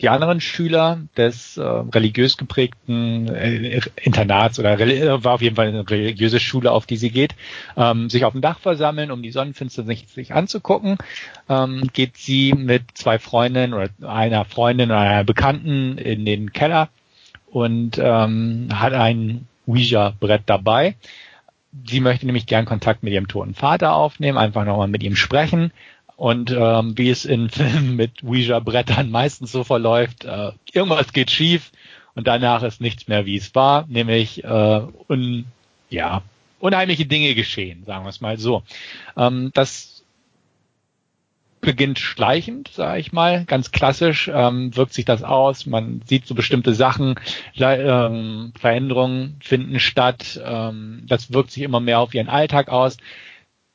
die 0.00 0.08
anderen 0.08 0.40
Schüler 0.40 1.00
des 1.16 1.56
äh, 1.56 1.62
religiös 1.62 2.36
geprägten 2.36 3.28
äh, 3.28 3.80
Internats 3.96 4.58
oder 4.58 4.78
äh, 4.78 5.24
war 5.24 5.34
auf 5.34 5.42
jeden 5.42 5.56
Fall 5.56 5.68
eine 5.68 5.88
religiöse 5.88 6.38
Schule, 6.38 6.72
auf 6.72 6.86
die 6.86 6.96
sie 6.96 7.10
geht, 7.10 7.34
ähm, 7.76 8.10
sich 8.10 8.24
auf 8.24 8.32
dem 8.32 8.42
Dach 8.42 8.58
versammeln, 8.58 9.10
um 9.10 9.22
die 9.22 9.30
Sonnenfinsternis 9.30 10.04
sich, 10.12 10.34
anzugucken, 10.34 10.98
ähm, 11.48 11.88
geht 11.92 12.16
sie 12.16 12.52
mit 12.52 12.82
zwei 12.94 13.18
Freundinnen 13.18 13.74
oder 13.74 13.88
einer 14.06 14.44
Freundin 14.44 14.90
oder 14.90 15.00
einer 15.00 15.24
Bekannten 15.24 15.98
in 15.98 16.26
den 16.26 16.52
Keller 16.52 16.88
und 17.46 17.98
ähm, 17.98 18.68
hat 18.72 18.92
ein 18.92 19.46
Ouija-Brett 19.66 20.42
dabei 20.46 20.94
sie 21.84 22.00
möchte 22.00 22.26
nämlich 22.26 22.46
gern 22.46 22.64
Kontakt 22.64 23.02
mit 23.02 23.12
ihrem 23.12 23.28
toten 23.28 23.54
Vater 23.54 23.94
aufnehmen, 23.94 24.38
einfach 24.38 24.64
nochmal 24.64 24.88
mit 24.88 25.02
ihm 25.02 25.16
sprechen. 25.16 25.72
Und 26.16 26.50
ähm, 26.50 26.96
wie 26.96 27.10
es 27.10 27.24
in 27.24 27.50
Filmen 27.50 27.96
mit 27.96 28.22
Ouija-Brettern 28.22 29.10
meistens 29.10 29.52
so 29.52 29.64
verläuft, 29.64 30.24
äh, 30.24 30.52
irgendwas 30.72 31.12
geht 31.12 31.30
schief 31.30 31.72
und 32.14 32.26
danach 32.26 32.62
ist 32.62 32.80
nichts 32.80 33.08
mehr, 33.08 33.26
wie 33.26 33.36
es 33.36 33.54
war, 33.54 33.84
nämlich 33.88 34.42
äh, 34.42 34.80
un, 35.08 35.44
ja, 35.90 36.22
unheimliche 36.58 37.06
Dinge 37.06 37.34
geschehen, 37.34 37.84
sagen 37.84 38.04
wir 38.04 38.10
es 38.10 38.22
mal 38.22 38.38
so. 38.38 38.62
Ähm, 39.16 39.50
das 39.54 39.96
beginnt 41.60 41.98
schleichend, 41.98 42.68
sage 42.68 43.00
ich 43.00 43.12
mal, 43.12 43.44
ganz 43.44 43.72
klassisch 43.72 44.30
ähm, 44.32 44.76
wirkt 44.76 44.92
sich 44.92 45.04
das 45.04 45.22
aus. 45.22 45.66
Man 45.66 46.00
sieht 46.06 46.26
so 46.26 46.34
bestimmte 46.34 46.74
Sachen, 46.74 47.16
ähm, 47.56 48.52
Veränderungen 48.58 49.36
finden 49.40 49.80
statt. 49.80 50.40
Ähm, 50.44 51.02
das 51.08 51.32
wirkt 51.32 51.50
sich 51.50 51.64
immer 51.64 51.80
mehr 51.80 51.98
auf 51.98 52.14
ihren 52.14 52.28
Alltag 52.28 52.68
aus. 52.68 52.98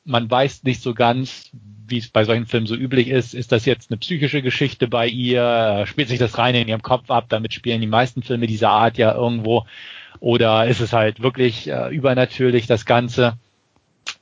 Man 0.04 0.30
weiß 0.30 0.64
nicht 0.64 0.82
so 0.82 0.94
ganz, 0.94 1.50
wie 1.86 1.98
es 1.98 2.08
bei 2.08 2.24
solchen 2.24 2.46
Filmen 2.46 2.66
so 2.66 2.74
üblich 2.74 3.08
ist. 3.08 3.34
Ist 3.34 3.52
das 3.52 3.66
jetzt 3.66 3.90
eine 3.90 3.98
psychische 3.98 4.42
Geschichte 4.42 4.88
bei 4.88 5.06
ihr? 5.06 5.84
Spielt 5.86 6.08
sich 6.08 6.18
das 6.18 6.38
rein 6.38 6.54
in 6.54 6.68
ihrem 6.68 6.82
Kopf 6.82 7.10
ab? 7.10 7.26
Damit 7.28 7.54
spielen 7.54 7.80
die 7.80 7.86
meisten 7.86 8.22
Filme 8.22 8.46
dieser 8.46 8.70
Art 8.70 8.98
ja 8.98 9.14
irgendwo. 9.14 9.66
Oder 10.20 10.66
ist 10.66 10.80
es 10.80 10.92
halt 10.92 11.22
wirklich 11.22 11.68
äh, 11.68 11.94
übernatürlich, 11.94 12.66
das 12.66 12.86
Ganze? 12.86 13.38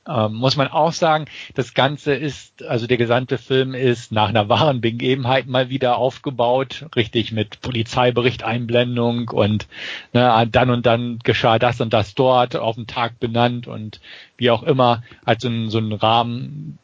Ähm, 0.07 0.33
muss 0.33 0.57
man 0.57 0.67
auch 0.67 0.93
sagen, 0.93 1.25
das 1.53 1.75
Ganze 1.75 2.15
ist, 2.15 2.63
also 2.63 2.87
der 2.87 2.97
gesamte 2.97 3.37
Film 3.37 3.75
ist 3.75 4.11
nach 4.11 4.29
einer 4.29 4.49
wahren 4.49 4.81
Begebenheit 4.81 5.45
mal 5.45 5.69
wieder 5.69 5.97
aufgebaut, 5.97 6.87
richtig 6.95 7.31
mit 7.31 7.61
Polizeiberichteinblendung 7.61 9.29
und 9.29 9.67
ne, 10.11 10.47
dann 10.51 10.71
und 10.71 10.87
dann 10.87 11.19
geschah 11.23 11.59
das 11.59 11.81
und 11.81 11.93
das 11.93 12.15
dort 12.15 12.55
auf 12.55 12.75
den 12.75 12.87
Tag 12.87 13.19
benannt 13.19 13.67
und 13.67 14.01
wie 14.37 14.49
auch 14.49 14.63
immer, 14.63 15.03
halt 15.23 15.41
so 15.41 15.49
ein, 15.49 15.69
so 15.69 15.77
ein 15.77 15.93
Rahmen, 15.93 16.79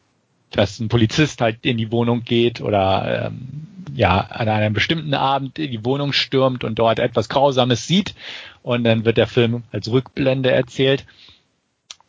dass 0.52 0.78
ein 0.78 0.88
Polizist 0.88 1.40
halt 1.40 1.58
in 1.62 1.76
die 1.76 1.90
Wohnung 1.90 2.22
geht 2.22 2.60
oder 2.60 3.26
ähm, 3.26 3.66
ja 3.94 4.20
an 4.20 4.48
einem 4.48 4.74
bestimmten 4.74 5.14
Abend 5.14 5.58
in 5.58 5.72
die 5.72 5.84
Wohnung 5.84 6.12
stürmt 6.12 6.62
und 6.62 6.78
dort 6.78 7.00
etwas 7.00 7.28
Grausames 7.28 7.88
sieht 7.88 8.14
und 8.62 8.84
dann 8.84 9.04
wird 9.04 9.16
der 9.16 9.26
Film 9.26 9.64
als 9.72 9.90
Rückblende 9.90 10.52
erzählt. 10.52 11.04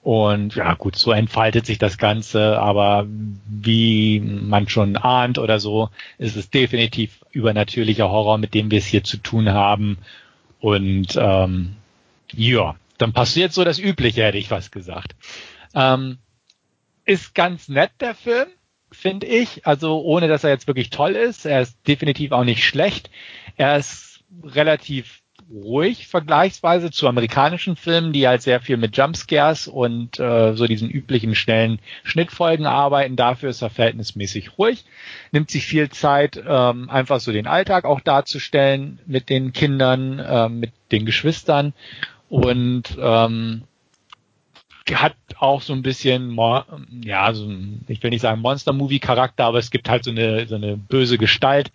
Und 0.01 0.55
ja, 0.55 0.73
gut, 0.75 0.95
so 0.95 1.11
entfaltet 1.11 1.65
sich 1.65 1.77
das 1.77 1.97
Ganze, 1.97 2.57
aber 2.59 3.05
wie 3.07 4.21
man 4.21 4.69
schon 4.69 4.95
ahnt 4.95 5.37
oder 5.37 5.59
so, 5.59 5.89
ist 6.17 6.37
es 6.37 6.49
definitiv 6.49 7.19
übernatürlicher 7.31 8.09
Horror, 8.09 8.37
mit 8.37 8.53
dem 8.53 8.71
wir 8.71 8.79
es 8.79 8.85
hier 8.85 9.03
zu 9.03 9.17
tun 9.17 9.49
haben. 9.49 9.97
Und 10.59 11.17
ähm, 11.19 11.75
ja, 12.31 12.75
dann 12.97 13.13
passiert 13.13 13.53
so 13.53 13.63
das 13.63 13.79
Übliche, 13.79 14.23
hätte 14.23 14.37
ich 14.37 14.47
fast 14.47 14.71
gesagt. 14.71 15.15
Ähm, 15.73 16.17
ist 17.05 17.35
ganz 17.35 17.67
nett, 17.67 17.91
der 17.99 18.15
Film, 18.15 18.47
finde 18.91 19.27
ich. 19.27 19.65
Also 19.67 20.01
ohne, 20.01 20.27
dass 20.27 20.43
er 20.43 20.49
jetzt 20.51 20.67
wirklich 20.67 20.91
toll 20.91 21.11
ist. 21.11 21.45
Er 21.45 21.61
ist 21.61 21.77
definitiv 21.87 22.31
auch 22.31 22.43
nicht 22.43 22.63
schlecht. 22.63 23.09
Er 23.57 23.77
ist 23.77 24.23
relativ 24.43 25.21
ruhig 25.51 26.07
vergleichsweise 26.07 26.91
zu 26.91 27.07
amerikanischen 27.07 27.75
Filmen, 27.75 28.13
die 28.13 28.27
halt 28.27 28.41
sehr 28.41 28.61
viel 28.61 28.77
mit 28.77 28.95
Jumpscares 28.95 29.67
und 29.67 30.19
äh, 30.19 30.53
so 30.53 30.67
diesen 30.67 30.89
üblichen 30.89 31.35
schnellen 31.35 31.79
Schnittfolgen 32.03 32.65
arbeiten. 32.65 33.15
Dafür 33.15 33.49
ist 33.49 33.61
er 33.61 33.69
verhältnismäßig 33.69 34.57
ruhig, 34.57 34.85
nimmt 35.31 35.49
sich 35.49 35.65
viel 35.65 35.89
Zeit, 35.89 36.41
ähm, 36.45 36.89
einfach 36.89 37.19
so 37.19 37.31
den 37.31 37.47
Alltag 37.47 37.85
auch 37.85 37.99
darzustellen 37.99 38.99
mit 39.05 39.29
den 39.29 39.53
Kindern, 39.53 40.19
äh, 40.19 40.49
mit 40.49 40.71
den 40.91 41.05
Geschwistern 41.05 41.73
und 42.29 42.97
ähm, 43.01 43.63
hat 44.91 45.15
auch 45.37 45.61
so 45.61 45.73
ein 45.73 45.83
bisschen, 45.83 46.35
ja, 47.03 47.33
so 47.33 47.45
ein, 47.45 47.85
ich 47.87 48.01
will 48.01 48.09
nicht 48.09 48.21
sagen 48.21 48.41
Monster-Movie-Charakter, 48.41 49.45
aber 49.45 49.59
es 49.59 49.71
gibt 49.71 49.89
halt 49.89 50.03
so 50.03 50.11
eine, 50.11 50.47
so 50.47 50.55
eine 50.55 50.77
böse 50.77 51.17
Gestalt, 51.17 51.71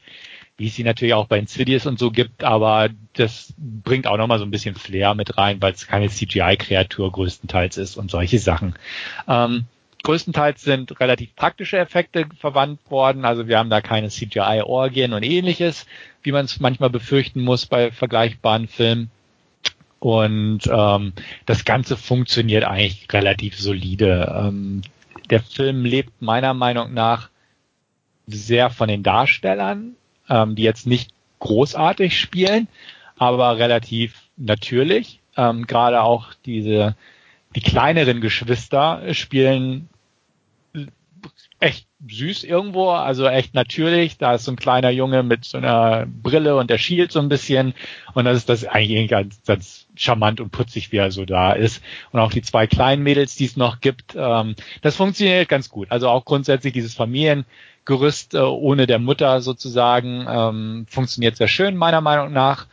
wie 0.56 0.68
es 0.68 0.76
sie 0.76 0.84
natürlich 0.84 1.14
auch 1.14 1.26
bei 1.26 1.38
Insidious 1.38 1.86
und 1.86 1.98
so 1.98 2.10
gibt, 2.10 2.44
aber 2.44 2.88
das 3.14 3.52
bringt 3.58 4.06
auch 4.06 4.16
nochmal 4.16 4.38
so 4.38 4.44
ein 4.44 4.50
bisschen 4.50 4.76
Flair 4.76 5.14
mit 5.14 5.36
rein, 5.36 5.60
weil 5.60 5.72
es 5.72 5.86
keine 5.86 6.08
CGI-Kreatur 6.08 7.10
größtenteils 7.10 7.76
ist 7.76 7.96
und 7.96 8.10
solche 8.10 8.38
Sachen. 8.38 8.74
Ähm, 9.26 9.64
größtenteils 10.04 10.62
sind 10.62 11.00
relativ 11.00 11.34
praktische 11.34 11.78
Effekte 11.78 12.26
verwandt 12.38 12.78
worden, 12.88 13.24
also 13.24 13.48
wir 13.48 13.58
haben 13.58 13.70
da 13.70 13.80
keine 13.80 14.10
CGI-Orgien 14.10 15.12
und 15.12 15.24
ähnliches, 15.24 15.86
wie 16.22 16.32
man 16.32 16.44
es 16.44 16.60
manchmal 16.60 16.90
befürchten 16.90 17.42
muss 17.42 17.66
bei 17.66 17.90
vergleichbaren 17.90 18.68
Filmen. 18.68 19.10
Und 19.98 20.60
ähm, 20.70 21.14
das 21.46 21.64
Ganze 21.64 21.96
funktioniert 21.96 22.64
eigentlich 22.64 23.08
relativ 23.10 23.58
solide. 23.58 24.34
Ähm, 24.38 24.82
der 25.30 25.40
Film 25.40 25.86
lebt 25.86 26.20
meiner 26.20 26.52
Meinung 26.52 26.92
nach 26.92 27.30
sehr 28.26 28.68
von 28.68 28.88
den 28.88 29.02
Darstellern 29.02 29.96
ähm, 30.28 30.54
die 30.54 30.62
jetzt 30.62 30.86
nicht 30.86 31.10
großartig 31.40 32.18
spielen, 32.18 32.68
aber 33.16 33.58
relativ 33.58 34.14
natürlich. 34.36 35.20
Ähm, 35.36 35.66
Gerade 35.66 36.02
auch 36.02 36.34
diese 36.44 36.96
die 37.54 37.60
kleineren 37.60 38.20
Geschwister 38.20 39.14
spielen 39.14 39.88
echt 41.60 41.86
süß 42.06 42.44
irgendwo, 42.44 42.90
also 42.90 43.26
echt 43.26 43.54
natürlich. 43.54 44.18
Da 44.18 44.34
ist 44.34 44.44
so 44.44 44.52
ein 44.52 44.56
kleiner 44.56 44.90
Junge 44.90 45.22
mit 45.22 45.44
so 45.44 45.56
einer 45.56 46.04
Brille 46.06 46.56
und 46.56 46.68
der 46.68 46.76
schielt 46.76 47.10
so 47.12 47.20
ein 47.20 47.30
bisschen. 47.30 47.74
Und 48.12 48.26
das 48.26 48.36
ist 48.36 48.48
das 48.48 48.66
eigentlich 48.66 49.08
ganz, 49.08 49.40
ganz 49.46 49.86
charmant 49.94 50.40
und 50.40 50.50
putzig, 50.50 50.92
wie 50.92 50.98
er 50.98 51.10
so 51.10 51.24
da 51.24 51.52
ist. 51.52 51.82
Und 52.12 52.20
auch 52.20 52.32
die 52.32 52.42
zwei 52.42 52.66
kleinen 52.66 53.02
Mädels, 53.02 53.36
die 53.36 53.46
es 53.46 53.56
noch 53.56 53.80
gibt, 53.80 54.14
ähm, 54.14 54.54
das 54.82 54.96
funktioniert 54.96 55.48
ganz 55.48 55.70
gut. 55.70 55.90
Also 55.90 56.08
auch 56.08 56.24
grundsätzlich 56.26 56.74
dieses 56.74 56.94
Familiengerüst 57.84 58.34
äh, 58.34 58.38
ohne 58.38 58.86
der 58.86 58.98
Mutter 58.98 59.40
sozusagen 59.40 60.26
ähm, 60.28 60.86
funktioniert 60.88 61.36
sehr 61.36 61.48
schön, 61.48 61.76
meiner 61.76 62.00
Meinung 62.00 62.32
nach. 62.32 62.66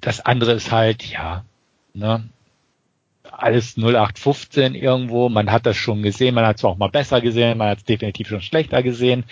Das 0.00 0.20
andere 0.20 0.52
ist 0.52 0.70
halt, 0.70 1.04
ja, 1.04 1.44
ne, 1.94 2.28
alles 3.30 3.76
0815 3.76 4.74
irgendwo. 4.74 5.28
Man 5.28 5.50
hat 5.50 5.66
das 5.66 5.76
schon 5.76 6.02
gesehen, 6.02 6.34
man 6.34 6.46
hat 6.46 6.58
es 6.58 6.64
auch 6.64 6.76
mal 6.76 6.90
besser 6.90 7.20
gesehen, 7.20 7.58
man 7.58 7.70
hat 7.70 7.78
es 7.78 7.84
definitiv 7.84 8.28
schon 8.28 8.42
schlechter 8.42 8.82
gesehen. 8.82 9.24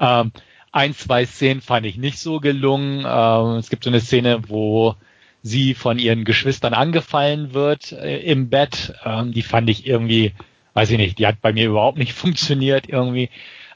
Ähm, 0.00 0.32
ein, 0.72 0.94
zwei 0.94 1.24
Szenen 1.24 1.60
fand 1.60 1.86
ich 1.86 1.96
nicht 1.96 2.18
so 2.18 2.40
gelungen. 2.40 3.04
Ähm, 3.06 3.58
es 3.58 3.70
gibt 3.70 3.84
so 3.84 3.90
eine 3.90 4.00
Szene, 4.00 4.42
wo 4.48 4.96
sie 5.42 5.74
von 5.74 5.98
ihren 5.98 6.24
Geschwistern 6.24 6.72
angefallen 6.72 7.52
wird 7.52 7.92
äh, 7.92 8.18
im 8.20 8.48
Bett. 8.48 8.94
Ähm, 9.04 9.32
die 9.32 9.42
fand 9.42 9.68
ich 9.68 9.86
irgendwie, 9.86 10.32
weiß 10.72 10.90
ich 10.90 10.98
nicht, 10.98 11.18
die 11.18 11.26
hat 11.26 11.40
bei 11.42 11.52
mir 11.52 11.66
überhaupt 11.66 11.98
nicht 11.98 12.12
funktioniert 12.14 12.88
irgendwie. 12.88 13.30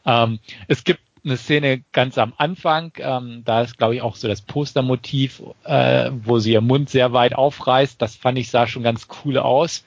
Ähm, 0.07 0.39
es 0.69 0.85
gibt 0.85 1.01
eine 1.29 1.37
Szene 1.37 1.83
ganz 1.93 2.19
am 2.19 2.33
Anfang, 2.37 2.93
ähm, 2.99 3.43
da 3.45 3.63
ist 3.63 3.79
glaube 3.79 3.95
ich 3.95 4.03
auch 4.03 4.17
so 4.17 4.29
das 4.29 4.43
Postermotiv, 4.43 5.43
äh, 5.65 6.11
wo 6.13 6.39
sie 6.39 6.53
ihr 6.53 6.61
Mund 6.61 6.91
sehr 6.91 7.13
weit 7.13 7.35
aufreißt. 7.35 8.01
Das 8.01 8.17
fand 8.17 8.39
ich 8.39 8.51
sah 8.51 8.67
schon 8.67 8.83
ganz 8.83 9.09
cool 9.25 9.39
aus. 9.39 9.85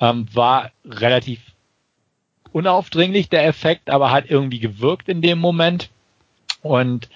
Ähm, 0.00 0.26
war 0.32 0.70
relativ 0.84 1.40
unaufdringlich 2.52 3.28
der 3.28 3.46
Effekt, 3.46 3.90
aber 3.90 4.12
hat 4.12 4.30
irgendwie 4.30 4.60
gewirkt 4.60 5.08
in 5.08 5.22
dem 5.22 5.38
Moment. 5.38 5.90
Und 6.62 7.08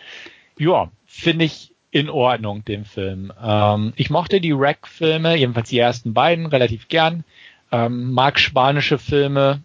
ja, 0.58 0.90
finde 1.06 1.44
ich 1.44 1.72
in 1.90 2.10
Ordnung 2.10 2.64
den 2.64 2.84
Film. 2.84 3.32
Ähm, 3.42 3.92
ich 3.96 4.10
mochte 4.10 4.40
die 4.40 4.52
Rack-Filme, 4.52 5.36
jedenfalls 5.36 5.68
die 5.68 5.78
ersten 5.78 6.12
beiden, 6.12 6.46
relativ 6.46 6.88
gern. 6.88 7.24
Ähm, 7.70 8.12
mag 8.12 8.38
spanische 8.38 8.98
Filme, 8.98 9.62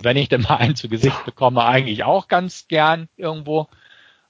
wenn 0.00 0.16
ich 0.16 0.28
denn 0.28 0.42
mal 0.42 0.56
einen 0.56 0.76
zu 0.76 0.88
Gesicht 0.88 1.24
bekomme, 1.24 1.64
eigentlich 1.64 2.04
auch 2.04 2.28
ganz 2.28 2.68
gern 2.68 3.08
irgendwo 3.16 3.68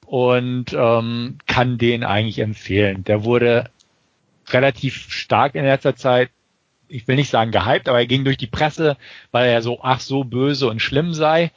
und 0.07 0.73
ähm, 0.73 1.39
kann 1.47 1.79
den 1.79 2.05
eigentlich 2.05 2.39
empfehlen. 2.39 3.05
Der 3.05 3.25
wurde 3.25 3.71
relativ 4.49 5.11
stark 5.11 5.55
in 5.55 5.65
letzter 5.65 5.97
Zeit, 5.97 6.31
ich 6.89 7.09
will 7.09 7.17
nicht 7.17 7.31
sagen 7.31 7.51
gehypt, 7.51 7.89
aber 7.89 7.99
er 7.99 8.07
ging 8.07 8.25
durch 8.25 8.37
die 8.37 8.47
Presse, 8.47 8.97
weil 9.33 9.49
er 9.49 9.63
so, 9.63 9.81
ach 9.83 10.01
so 10.01 10.23
böse 10.23 10.69
und 10.69 10.81
schlimm 10.81 11.15
sei, 11.15 11.51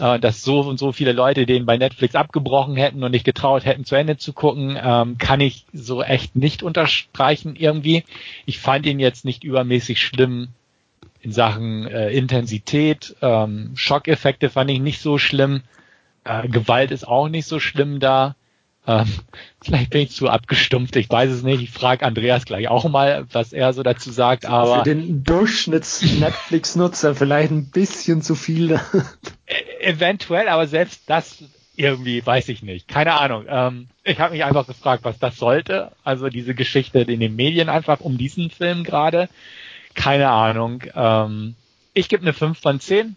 äh, 0.00 0.18
dass 0.18 0.42
so 0.42 0.60
und 0.60 0.78
so 0.78 0.92
viele 0.92 1.12
Leute 1.12 1.46
den 1.46 1.66
bei 1.66 1.76
Netflix 1.76 2.14
abgebrochen 2.14 2.76
hätten 2.76 3.04
und 3.04 3.10
nicht 3.10 3.26
getraut 3.26 3.64
hätten, 3.64 3.84
zu 3.84 3.94
Ende 3.94 4.16
zu 4.16 4.32
gucken, 4.32 4.78
ähm, 4.82 5.18
kann 5.18 5.40
ich 5.40 5.66
so 5.72 6.02
echt 6.02 6.34
nicht 6.34 6.62
unterstreichen 6.62 7.56
irgendwie. 7.56 8.04
Ich 8.46 8.58
fand 8.58 8.86
ihn 8.86 8.98
jetzt 8.98 9.24
nicht 9.24 9.44
übermäßig 9.44 10.00
schlimm 10.00 10.48
in 11.22 11.32
Sachen 11.32 11.86
äh, 11.86 12.10
Intensität. 12.10 13.16
Ähm, 13.22 13.72
Schockeffekte 13.74 14.50
fand 14.50 14.70
ich 14.70 14.80
nicht 14.80 15.00
so 15.00 15.18
schlimm. 15.18 15.62
Äh, 16.24 16.48
Gewalt 16.48 16.90
ist 16.90 17.06
auch 17.06 17.28
nicht 17.28 17.46
so 17.46 17.60
schlimm 17.60 18.00
da. 18.00 18.36
Ähm, 18.86 19.06
vielleicht 19.62 19.90
bin 19.90 20.00
ich 20.02 20.10
zu 20.12 20.28
abgestumpft, 20.28 20.96
ich 20.96 21.10
weiß 21.10 21.30
es 21.30 21.42
nicht. 21.42 21.62
Ich 21.62 21.70
frage 21.70 22.04
Andreas 22.06 22.44
gleich 22.44 22.68
auch 22.68 22.88
mal, 22.88 23.26
was 23.32 23.52
er 23.52 23.72
so 23.72 23.82
dazu 23.82 24.10
sagt. 24.10 24.46
Aber 24.46 24.78
für 24.78 24.84
den 24.84 25.22
Durchschnitts-Netflix-Nutzer 25.24 27.14
vielleicht 27.14 27.50
ein 27.50 27.70
bisschen 27.70 28.22
zu 28.22 28.34
viel. 28.34 28.80
E-, 29.46 29.82
eventuell, 29.82 30.48
aber 30.48 30.66
selbst 30.66 31.02
das 31.06 31.44
irgendwie 31.76 32.24
weiß 32.24 32.48
ich 32.48 32.62
nicht. 32.62 32.88
Keine 32.88 33.14
Ahnung. 33.18 33.44
Ähm, 33.48 33.88
ich 34.04 34.18
habe 34.20 34.34
mich 34.34 34.44
einfach 34.44 34.66
gefragt, 34.66 35.04
was 35.04 35.18
das 35.18 35.36
sollte. 35.36 35.92
Also 36.04 36.28
diese 36.28 36.54
Geschichte 36.54 37.00
in 37.00 37.20
den 37.20 37.36
Medien 37.36 37.68
einfach 37.68 38.00
um 38.00 38.18
diesen 38.18 38.50
Film 38.50 38.84
gerade 38.84 39.28
keine 39.94 40.28
Ahnung. 40.30 40.82
Ähm, 40.94 41.54
Ich 41.94 42.08
gebe 42.08 42.22
eine 42.22 42.32
5 42.32 42.58
von 42.58 42.80
10. 42.80 43.16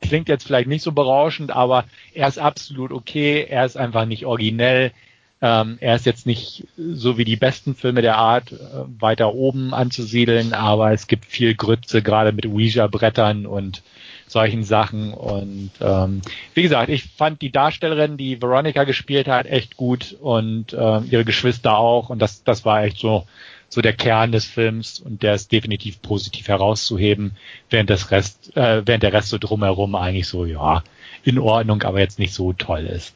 Klingt 0.00 0.28
jetzt 0.28 0.44
vielleicht 0.46 0.68
nicht 0.68 0.82
so 0.82 0.92
berauschend, 0.92 1.50
aber 1.50 1.84
er 2.12 2.28
ist 2.28 2.38
absolut 2.38 2.92
okay. 2.92 3.46
Er 3.48 3.64
ist 3.64 3.76
einfach 3.76 4.04
nicht 4.04 4.26
originell. 4.26 4.92
Ähm, 5.40 5.78
er 5.80 5.94
ist 5.96 6.04
jetzt 6.06 6.26
nicht 6.26 6.66
so 6.76 7.16
wie 7.16 7.24
die 7.24 7.36
besten 7.36 7.74
Filme 7.74 8.02
der 8.02 8.16
Art 8.16 8.52
äh, 8.52 8.56
weiter 9.00 9.34
oben 9.34 9.72
anzusiedeln, 9.72 10.52
aber 10.52 10.92
es 10.92 11.06
gibt 11.06 11.24
viel 11.26 11.54
Grütze, 11.54 12.02
gerade 12.02 12.32
mit 12.32 12.46
Ouija-Brettern 12.46 13.46
und 13.46 13.82
solchen 14.26 14.64
Sachen. 14.64 15.12
Und 15.14 15.70
ähm, 15.80 16.20
wie 16.54 16.62
gesagt, 16.62 16.88
ich 16.90 17.04
fand 17.04 17.40
die 17.40 17.50
Darstellerin, 17.50 18.16
die 18.16 18.40
Veronica 18.42 18.84
gespielt 18.84 19.28
hat, 19.28 19.46
echt 19.46 19.76
gut 19.76 20.16
und 20.20 20.72
äh, 20.72 21.00
ihre 21.00 21.24
Geschwister 21.24 21.76
auch. 21.78 22.10
Und 22.10 22.20
das, 22.20 22.44
das 22.44 22.64
war 22.64 22.84
echt 22.84 22.98
so 22.98 23.26
so 23.68 23.80
der 23.80 23.92
Kern 23.92 24.32
des 24.32 24.44
Films 24.44 25.00
und 25.00 25.22
der 25.22 25.34
ist 25.34 25.52
definitiv 25.52 26.00
positiv 26.02 26.48
herauszuheben, 26.48 27.36
während 27.70 27.90
das 27.90 28.10
Rest, 28.10 28.56
äh, 28.56 28.86
während 28.86 29.02
der 29.02 29.12
Rest 29.12 29.28
so 29.28 29.38
drumherum 29.38 29.94
eigentlich 29.94 30.28
so 30.28 30.44
ja 30.44 30.82
in 31.22 31.38
Ordnung, 31.38 31.82
aber 31.82 32.00
jetzt 32.00 32.18
nicht 32.18 32.34
so 32.34 32.52
toll 32.52 32.86
ist. 32.86 33.14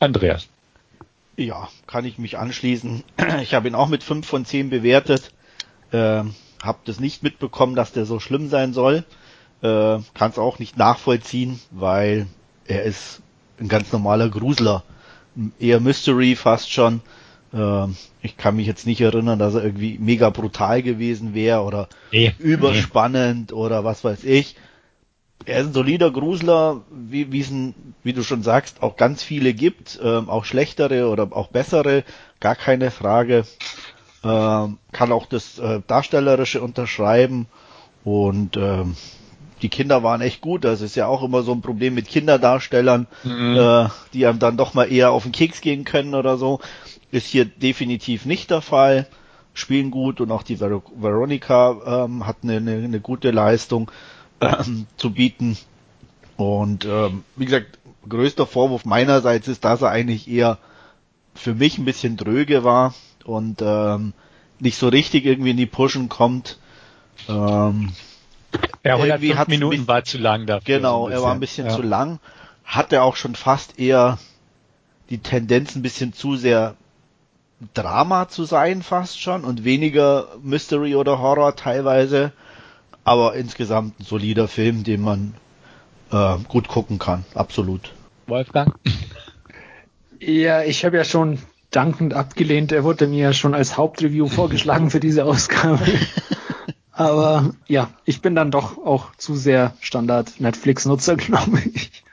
Andreas. 0.00 0.48
Ja, 1.36 1.68
kann 1.86 2.04
ich 2.04 2.18
mich 2.18 2.38
anschließen. 2.38 3.04
Ich 3.42 3.54
habe 3.54 3.68
ihn 3.68 3.74
auch 3.74 3.88
mit 3.88 4.02
5 4.02 4.26
von 4.26 4.44
10 4.44 4.70
bewertet. 4.70 5.32
Äh, 5.92 6.24
hab 6.62 6.84
das 6.84 7.00
nicht 7.00 7.22
mitbekommen, 7.22 7.74
dass 7.74 7.92
der 7.92 8.06
so 8.06 8.20
schlimm 8.20 8.48
sein 8.48 8.72
soll. 8.72 9.04
Äh, 9.62 9.98
kann 10.14 10.30
es 10.30 10.38
auch 10.38 10.58
nicht 10.58 10.76
nachvollziehen, 10.76 11.60
weil 11.70 12.26
er 12.66 12.82
ist 12.82 13.22
ein 13.58 13.68
ganz 13.68 13.92
normaler 13.92 14.28
Grusler. 14.28 14.82
Eher 15.58 15.80
Mystery 15.80 16.36
fast 16.36 16.70
schon. 16.72 17.00
Äh, 17.52 17.86
ich 18.22 18.36
kann 18.36 18.56
mich 18.56 18.66
jetzt 18.66 18.86
nicht 18.86 19.00
erinnern, 19.00 19.38
dass 19.38 19.54
er 19.54 19.64
irgendwie 19.64 19.98
mega 19.98 20.30
brutal 20.30 20.82
gewesen 20.82 21.34
wäre 21.34 21.62
oder 21.62 21.88
nee, 22.12 22.34
überspannend 22.38 23.50
nee. 23.50 23.56
oder 23.56 23.84
was 23.84 24.04
weiß 24.04 24.24
ich 24.24 24.56
er 25.44 25.60
ist 25.60 25.68
ein 25.68 25.72
solider 25.72 26.10
Grusler, 26.10 26.82
wie, 26.90 27.24
ein, 27.24 27.74
wie 28.02 28.12
du 28.12 28.22
schon 28.22 28.42
sagst, 28.42 28.82
auch 28.82 28.96
ganz 28.96 29.22
viele 29.22 29.54
gibt, 29.54 29.98
ähm, 30.02 30.28
auch 30.28 30.44
schlechtere 30.44 31.08
oder 31.08 31.28
auch 31.30 31.48
bessere, 31.48 32.04
gar 32.40 32.56
keine 32.56 32.90
Frage. 32.90 33.44
Ähm, 34.22 34.78
kann 34.92 35.12
auch 35.12 35.26
das 35.26 35.58
äh, 35.58 35.80
Darstellerische 35.86 36.60
unterschreiben 36.60 37.46
und 38.04 38.56
ähm, 38.58 38.96
die 39.62 39.70
Kinder 39.70 40.02
waren 40.02 40.20
echt 40.20 40.40
gut. 40.40 40.64
Das 40.64 40.82
ist 40.82 40.94
ja 40.94 41.06
auch 41.06 41.22
immer 41.22 41.42
so 41.42 41.52
ein 41.52 41.62
Problem 41.62 41.94
mit 41.94 42.08
Kinderdarstellern, 42.08 43.06
mhm. 43.24 43.56
äh, 43.56 43.88
die 44.12 44.26
einem 44.26 44.38
dann 44.38 44.56
doch 44.56 44.74
mal 44.74 44.90
eher 44.90 45.10
auf 45.10 45.22
den 45.22 45.32
Keks 45.32 45.60
gehen 45.60 45.84
können 45.84 46.14
oder 46.14 46.36
so. 46.36 46.60
Ist 47.10 47.26
hier 47.26 47.44
definitiv 47.44 48.24
nicht 48.24 48.50
der 48.50 48.60
Fall. 48.60 49.06
Spielen 49.52 49.90
gut 49.90 50.20
und 50.20 50.30
auch 50.30 50.42
die 50.42 50.56
Ver 50.56 50.82
Veronica 50.94 52.04
ähm, 52.04 52.26
hat 52.26 52.38
eine, 52.42 52.58
eine, 52.58 52.72
eine 52.72 53.00
gute 53.00 53.30
Leistung 53.30 53.90
ähm, 54.40 54.86
zu 54.96 55.12
bieten. 55.12 55.56
Und 56.36 56.84
ähm, 56.84 57.24
wie 57.36 57.44
gesagt, 57.46 57.78
größter 58.08 58.46
Vorwurf 58.46 58.84
meinerseits 58.84 59.48
ist, 59.48 59.64
dass 59.64 59.82
er 59.82 59.90
eigentlich 59.90 60.28
eher 60.28 60.58
für 61.34 61.54
mich 61.54 61.78
ein 61.78 61.84
bisschen 61.84 62.16
dröge 62.16 62.64
war 62.64 62.94
und 63.24 63.60
ähm, 63.60 64.12
nicht 64.58 64.76
so 64.76 64.88
richtig 64.88 65.26
irgendwie 65.26 65.50
in 65.50 65.56
die 65.56 65.66
Pushen 65.66 66.08
kommt. 66.08 66.58
Ähm, 67.28 67.92
ja, 68.84 68.96
105 68.96 69.48
Minuten 69.48 69.88
war 69.88 70.04
zu 70.04 70.18
lang 70.18 70.46
dafür. 70.46 70.76
Genau, 70.76 71.06
so 71.06 71.12
er 71.12 71.22
war 71.22 71.32
ein 71.32 71.40
bisschen 71.40 71.66
ja. 71.66 71.74
zu 71.74 71.82
lang. 71.82 72.18
Hatte 72.64 73.02
auch 73.02 73.16
schon 73.16 73.34
fast 73.34 73.78
eher 73.78 74.18
die 75.08 75.18
Tendenz 75.18 75.76
ein 75.76 75.82
bisschen 75.82 76.12
zu 76.12 76.36
sehr 76.36 76.76
Drama 77.74 78.28
zu 78.28 78.44
sein 78.44 78.82
fast 78.82 79.20
schon 79.20 79.44
und 79.44 79.64
weniger 79.64 80.28
Mystery 80.42 80.94
oder 80.94 81.18
Horror 81.18 81.56
teilweise 81.56 82.32
aber 83.04 83.34
insgesamt 83.34 83.98
ein 83.98 84.04
solider 84.04 84.48
Film, 84.48 84.84
den 84.84 85.00
man 85.00 85.34
äh, 86.12 86.36
gut 86.48 86.68
gucken 86.68 86.98
kann, 86.98 87.24
absolut. 87.34 87.92
Wolfgang? 88.26 88.74
Ja, 90.18 90.62
ich 90.62 90.84
habe 90.84 90.96
ja 90.96 91.04
schon 91.04 91.38
dankend 91.70 92.14
abgelehnt. 92.14 92.72
Er 92.72 92.84
wurde 92.84 93.06
mir 93.06 93.18
ja 93.18 93.32
schon 93.32 93.54
als 93.54 93.76
Hauptreview 93.76 94.28
vorgeschlagen 94.28 94.90
für 94.90 95.00
diese 95.00 95.24
Ausgabe. 95.24 95.84
Aber 96.92 97.54
ja, 97.66 97.90
ich 98.04 98.20
bin 98.20 98.34
dann 98.34 98.50
doch 98.50 98.76
auch 98.76 99.14
zu 99.16 99.34
sehr 99.34 99.74
Standard-Netflix-Nutzer, 99.80 101.16
glaube 101.16 101.60
ich. 101.72 102.04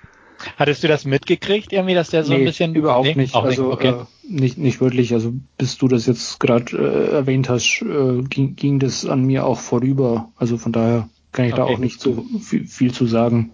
Hattest 0.58 0.84
du 0.84 0.88
das 0.88 1.06
mitgekriegt, 1.06 1.74
irgendwie, 1.74 1.94
dass 1.94 2.10
der 2.10 2.24
so 2.24 2.34
nee, 2.34 2.40
ein 2.40 2.46
bisschen. 2.46 2.76
Überhaupt 2.76 3.08
nee, 3.08 3.16
nicht. 3.16 3.36
Also, 3.36 3.70
nicht. 3.70 3.74
Okay. 3.74 3.90
Äh, 3.90 4.06
nicht, 4.30 4.58
nicht 4.58 4.82
wirklich. 4.82 5.14
Also, 5.14 5.34
bis 5.58 5.78
du 5.78 5.88
das 5.88 6.06
jetzt 6.06 6.40
gerade 6.40 6.78
äh, 6.78 7.16
erwähnt 7.16 7.50
hast, 7.50 7.82
äh, 7.82 8.22
ging, 8.24 8.56
ging 8.56 8.80
das 8.80 9.06
an 9.06 9.24
mir 9.26 9.46
auch 9.46 9.60
vorüber. 9.60 10.30
Also 10.38 10.58
von 10.58 10.72
daher 10.72 11.10
kann 11.32 11.46
ich 11.46 11.54
okay. 11.54 11.62
da 11.62 11.68
auch 11.68 11.78
nicht 11.78 12.00
so 12.00 12.26
viel, 12.42 12.66
viel 12.68 12.94
zu 12.94 13.06
sagen. 13.06 13.52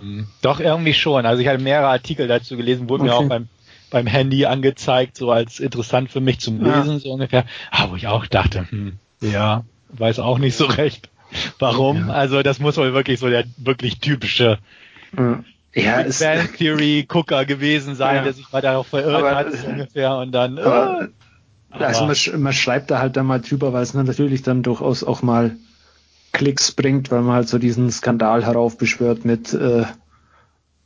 Mhm. 0.00 0.26
Doch, 0.42 0.60
irgendwie 0.60 0.94
schon. 0.94 1.26
Also 1.26 1.42
ich 1.42 1.48
hatte 1.48 1.62
mehrere 1.62 1.88
Artikel 1.88 2.28
dazu 2.28 2.56
gelesen, 2.56 2.88
wurden 2.88 3.08
okay. 3.08 3.10
mir 3.10 3.16
auch 3.16 3.28
beim, 3.28 3.48
beim 3.90 4.06
Handy 4.06 4.46
angezeigt, 4.46 5.16
so 5.16 5.30
als 5.30 5.60
interessant 5.60 6.10
für 6.10 6.20
mich 6.20 6.40
zum 6.40 6.62
Lesen, 6.62 6.94
ja. 6.94 6.98
so 6.98 7.12
ungefähr. 7.12 7.44
Ah, 7.70 7.88
wo 7.90 7.96
ich 7.96 8.06
auch 8.06 8.26
dachte, 8.26 8.70
hm, 8.70 8.98
ja, 9.20 9.64
weiß 9.90 10.18
auch 10.20 10.38
nicht 10.38 10.56
so 10.56 10.66
recht. 10.66 11.08
Warum? 11.58 12.08
Ja. 12.08 12.14
Also 12.14 12.42
das 12.42 12.58
muss 12.58 12.76
wohl 12.76 12.94
wirklich 12.94 13.20
so 13.20 13.28
der 13.28 13.44
wirklich 13.58 13.98
typische 14.00 14.58
ja. 15.16 15.42
Ja, 15.74 16.02
Big 16.02 16.18
Bang 16.18 16.52
Theory 16.56 17.04
Gucker 17.06 17.44
gewesen 17.44 17.94
sein, 17.94 18.16
ja. 18.16 18.22
der 18.22 18.32
sich 18.32 18.50
mal 18.50 18.62
darauf 18.62 18.86
verirrt 18.86 19.14
aber, 19.14 19.34
hat 19.34 19.52
so 19.52 19.66
ungefähr 19.66 20.16
und 20.16 20.32
dann. 20.32 20.58
Aber, 20.58 21.08
äh, 21.70 21.82
also 21.82 22.06
man, 22.06 22.42
man, 22.42 22.52
schreibt 22.52 22.90
da 22.90 22.98
halt 22.98 23.16
dann 23.16 23.26
mal 23.26 23.40
drüber, 23.40 23.72
weil 23.72 23.82
es 23.82 23.94
natürlich 23.94 24.42
dann 24.42 24.62
durchaus 24.62 25.04
auch 25.04 25.22
mal 25.22 25.56
Klicks 26.32 26.72
bringt, 26.72 27.10
weil 27.10 27.22
man 27.22 27.34
halt 27.34 27.48
so 27.48 27.58
diesen 27.58 27.90
Skandal 27.90 28.44
heraufbeschwört 28.44 29.24
mit 29.24 29.52
äh, 29.52 29.84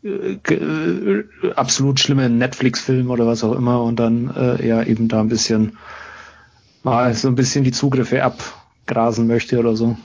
äh, 0.03 1.25
absolut 1.55 2.01
schlimmen 2.01 2.39
Netflix-Filmen 2.39 3.11
oder 3.11 3.27
was 3.27 3.45
auch 3.45 3.55
immer 3.55 3.83
und 3.83 3.97
dann 3.97 4.35
äh, 4.35 4.67
ja 4.67 4.83
eben 4.83 5.09
da 5.09 5.21
ein 5.21 5.29
bisschen 5.29 5.79
mal 6.83 7.15
so 7.15 7.29
ein 7.29 7.37
bisschen 7.37 7.63
die 7.63 7.73
Zugriffe 7.73 8.25
abgrasen 8.25 9.27
möchte 9.29 9.59
oder 9.59 9.77
so. 9.77 9.97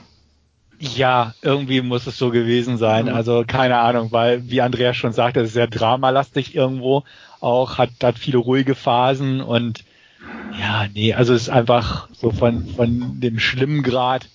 Ja, 0.80 1.34
irgendwie 1.42 1.80
muss 1.80 2.06
es 2.06 2.18
so 2.18 2.30
gewesen 2.30 2.76
sein. 2.76 3.06
Mhm. 3.06 3.14
Also 3.14 3.44
keine 3.46 3.78
Ahnung, 3.78 4.12
weil 4.12 4.48
wie 4.48 4.60
Andreas 4.60 4.96
schon 4.96 5.12
sagte, 5.12 5.40
es 5.40 5.48
ist 5.48 5.54
sehr 5.54 5.66
dramalastig 5.66 6.54
irgendwo. 6.54 7.04
Auch 7.40 7.78
hat, 7.78 7.90
hat 8.02 8.18
viele 8.18 8.38
ruhige 8.38 8.74
Phasen 8.74 9.40
und 9.40 9.84
ja, 10.58 10.86
nee, 10.92 11.14
also 11.14 11.34
es 11.34 11.42
ist 11.42 11.48
einfach 11.48 12.08
so 12.12 12.30
von, 12.30 12.66
von 12.66 13.20
dem 13.20 13.38
schlimmen 13.38 13.82
Grad 13.82 14.28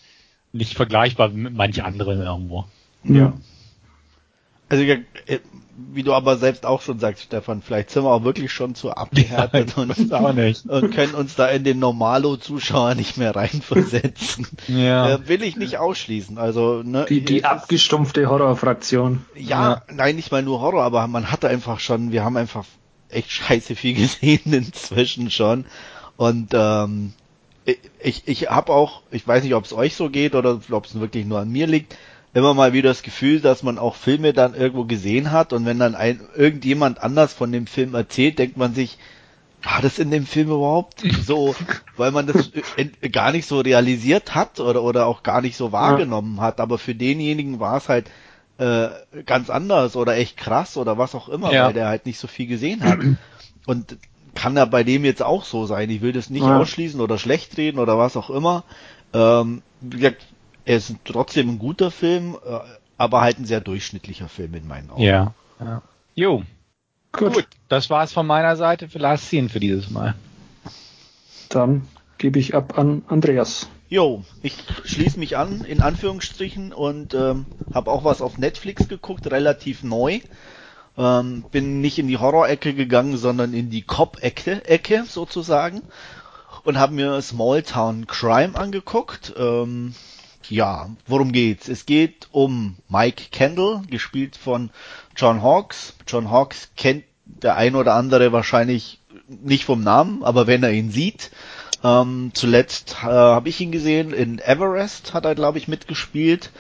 nicht 0.54 0.76
vergleichbar 0.76 1.30
mit 1.30 1.54
manch 1.54 1.84
anderen 1.84 2.22
irgendwo. 2.22 2.66
Ja. 3.04 3.34
Also 4.74 4.86
wie 5.92 6.04
du 6.04 6.14
aber 6.14 6.38
selbst 6.38 6.66
auch 6.66 6.82
schon 6.82 6.98
sagst, 7.00 7.24
Stefan, 7.24 7.62
vielleicht 7.62 7.92
sind 7.92 8.04
wir 8.04 8.12
auch 8.12 8.24
wirklich 8.24 8.52
schon 8.52 8.74
zu 8.74 8.92
abgehärtet 8.92 9.74
ja, 9.76 9.84
und, 9.84 10.70
und, 10.70 10.92
können 10.92 11.14
uns 11.14 11.36
da 11.36 11.48
in 11.48 11.64
den 11.64 11.78
Normalo-Zuschauer 11.80 12.96
nicht 12.96 13.18
mehr 13.18 13.36
reinversetzen. 13.36 14.48
Ja. 14.68 15.12
Äh, 15.16 15.28
will 15.28 15.44
ich 15.44 15.56
nicht 15.56 15.78
ausschließen. 15.78 16.38
Also 16.38 16.82
ne, 16.84 17.06
die, 17.08 17.22
die 17.22 17.46
abgestumpfte 17.46 18.30
Horrorfraktion. 18.30 19.26
Ja, 19.36 19.42
ja, 19.72 19.82
nein, 19.92 20.16
nicht 20.16 20.32
mal 20.32 20.42
nur 20.42 20.60
Horror, 20.62 20.84
aber 20.84 21.08
man 21.08 21.32
hatte 21.32 21.50
einfach 21.50 21.80
schon, 21.80 22.12
wir 22.12 22.24
haben 22.24 22.38
einfach 22.38 22.66
echt 23.10 23.32
scheiße 23.32 23.76
viel 23.76 23.94
gesehen 23.96 24.54
inzwischen 24.54 25.30
schon. 25.30 25.66
Und 26.18 26.50
ähm, 26.54 27.14
ich, 28.02 28.24
ich 28.26 28.50
habe 28.50 28.74
auch, 28.74 29.02
ich 29.12 29.28
weiß 29.28 29.44
nicht, 29.44 29.54
ob 29.54 29.66
es 29.66 29.74
euch 29.74 29.96
so 29.96 30.10
geht 30.10 30.36
oder 30.36 30.60
ob 30.72 30.86
es 30.86 31.00
wirklich 31.00 31.26
nur 31.26 31.40
an 31.40 31.52
mir 31.52 31.68
liegt, 31.68 31.96
immer 32.34 32.54
mal 32.54 32.74
wieder 32.74 32.90
das 32.90 33.04
Gefühl, 33.04 33.42
dass 33.42 33.64
man 33.64 33.78
auch 33.78 33.96
Filme 33.96 34.34
dann 34.34 34.56
irgendwo 34.56 34.86
gesehen 34.86 35.32
hat 35.32 35.54
und 35.54 35.66
wenn 35.66 35.80
dann 35.80 35.96
ein, 35.96 36.22
irgendjemand 36.36 37.02
anders 37.02 37.34
von 37.34 37.52
dem 37.52 37.68
Film 37.68 37.94
erzählt, 37.94 38.40
denkt 38.40 38.58
man 38.58 38.74
sich, 38.74 38.98
war 39.62 39.82
das 39.82 40.00
in 40.00 40.12
dem 40.12 40.26
Film 40.26 40.48
überhaupt 40.48 41.04
so, 41.26 41.56
weil 41.96 42.12
man 42.12 42.28
das 42.28 42.52
gar 43.12 43.32
nicht 43.32 43.48
so 43.48 43.60
realisiert 43.60 44.36
hat 44.36 44.60
oder, 44.60 44.84
oder 44.84 45.06
auch 45.06 45.24
gar 45.24 45.42
nicht 45.42 45.56
so 45.56 45.72
wahrgenommen 45.72 46.42
hat, 46.42 46.60
aber 46.60 46.78
für 46.78 46.96
denjenigen 46.96 47.60
war 47.60 47.78
es 47.78 47.88
halt 47.88 48.10
äh, 48.58 48.90
ganz 49.26 49.50
anders 49.50 49.96
oder 49.96 50.16
echt 50.16 50.38
krass 50.38 50.78
oder 50.78 50.98
was 50.98 51.16
auch 51.16 51.30
immer, 51.30 51.52
ja. 51.52 51.68
weil 51.68 51.74
der 51.74 51.88
halt 51.88 52.06
nicht 52.06 52.20
so 52.20 52.28
viel 52.28 52.48
gesehen 52.48 52.84
hat. 52.84 53.00
Und 53.66 53.98
kann 54.36 54.58
ja 54.58 54.66
bei 54.66 54.84
dem 54.84 55.06
jetzt 55.06 55.24
auch 55.24 55.46
so 55.46 55.66
sein. 55.66 55.90
Ich 55.90 56.02
will 56.02 56.12
das 56.12 56.30
nicht 56.30 56.44
ja. 56.44 56.60
ausschließen 56.60 57.00
oder 57.00 57.18
schlecht 57.18 57.58
reden 57.58 57.80
oder 57.80 57.98
was 57.98 58.18
auch 58.18 58.30
immer. 58.30 58.64
Ähm, 59.14 59.62
wie 59.82 59.98
gesagt, 59.98 60.26
er 60.66 60.78
ist 60.78 60.96
trotzdem 61.06 61.50
ein 61.50 61.60
guter 61.60 61.92
Film, 61.92 62.38
äh, 62.46 62.60
aber 62.98 63.22
halt 63.22 63.40
ein 63.40 63.46
sehr 63.46 63.62
durchschnittlicher 63.62 64.30
Film 64.30 64.54
in 64.54 64.68
meinen 64.68 64.90
Augen. 64.90 65.02
Ja. 65.02 65.34
ja. 65.60 65.82
Jo. 66.16 66.44
Gut. 67.12 67.34
Gut. 67.34 67.48
Das 67.70 67.90
war's 67.90 68.14
von 68.14 68.26
meiner 68.26 68.56
Seite 68.56 68.88
für 68.90 69.00
Last 69.00 69.30
Scene 69.30 69.50
für 69.50 69.60
dieses 69.60 69.90
Mal. 69.90 70.16
Dann 71.50 71.88
gebe 72.18 72.40
ich 72.40 72.56
ab 72.56 72.78
an 72.78 73.04
Andreas. 73.08 73.68
Jo, 73.90 74.24
ich 74.42 74.56
schließe 74.86 75.20
mich 75.20 75.38
an, 75.38 75.66
in 75.66 75.82
Anführungsstrichen, 75.82 76.74
und 76.74 77.14
ähm, 77.14 77.46
habe 77.74 77.92
auch 77.92 78.04
was 78.04 78.24
auf 78.24 78.40
Netflix 78.40 78.88
geguckt, 78.88 79.30
relativ 79.30 79.84
neu. 79.84 80.20
Ähm, 80.98 81.46
bin 81.52 81.82
nicht 81.82 82.00
in 82.00 82.08
die 82.08 82.18
Horror-Ecke 82.18 82.74
gegangen, 82.74 83.18
sondern 83.18 83.54
in 83.54 83.70
die 83.70 83.84
Cop-Ecke, 83.84 84.66
Ecke 84.66 85.04
sozusagen. 85.08 85.84
Und 86.64 86.80
habe 86.80 86.94
mir 86.94 87.22
Small 87.22 87.62
Town 87.62 88.08
Crime 88.08 88.56
angeguckt. 88.56 89.34
Ähm, 89.38 89.94
ja, 90.50 90.90
worum 91.08 91.32
geht's? 91.32 91.68
Es 91.68 91.86
geht 91.86 92.28
um 92.32 92.76
Mike 92.90 93.26
Kendall, 93.32 93.82
gespielt 93.90 94.36
von 94.36 94.70
John 95.16 95.42
Hawkes. 95.42 95.96
John 96.08 96.30
Hawkes 96.30 96.70
kennt 96.76 97.04
der 97.26 97.56
ein 97.56 97.76
oder 97.76 97.96
andere 97.96 98.32
wahrscheinlich 98.32 99.00
nicht 99.28 99.66
vom 99.66 99.84
Namen, 99.84 100.24
aber 100.24 100.48
wenn 100.48 100.64
er 100.64 100.72
ihn 100.72 100.92
sieht, 100.92 101.32
ähm, 101.84 102.32
zuletzt 102.34 102.98
äh, 103.04 103.08
habe 103.08 103.50
ich 103.50 103.60
ihn 103.60 103.72
gesehen 103.72 104.14
in 104.14 104.40
Everest, 104.40 105.14
hat 105.14 105.26
er 105.26 105.36
glaube 105.36 105.58
ich 105.58 105.68
mitgespielt. 105.68 106.52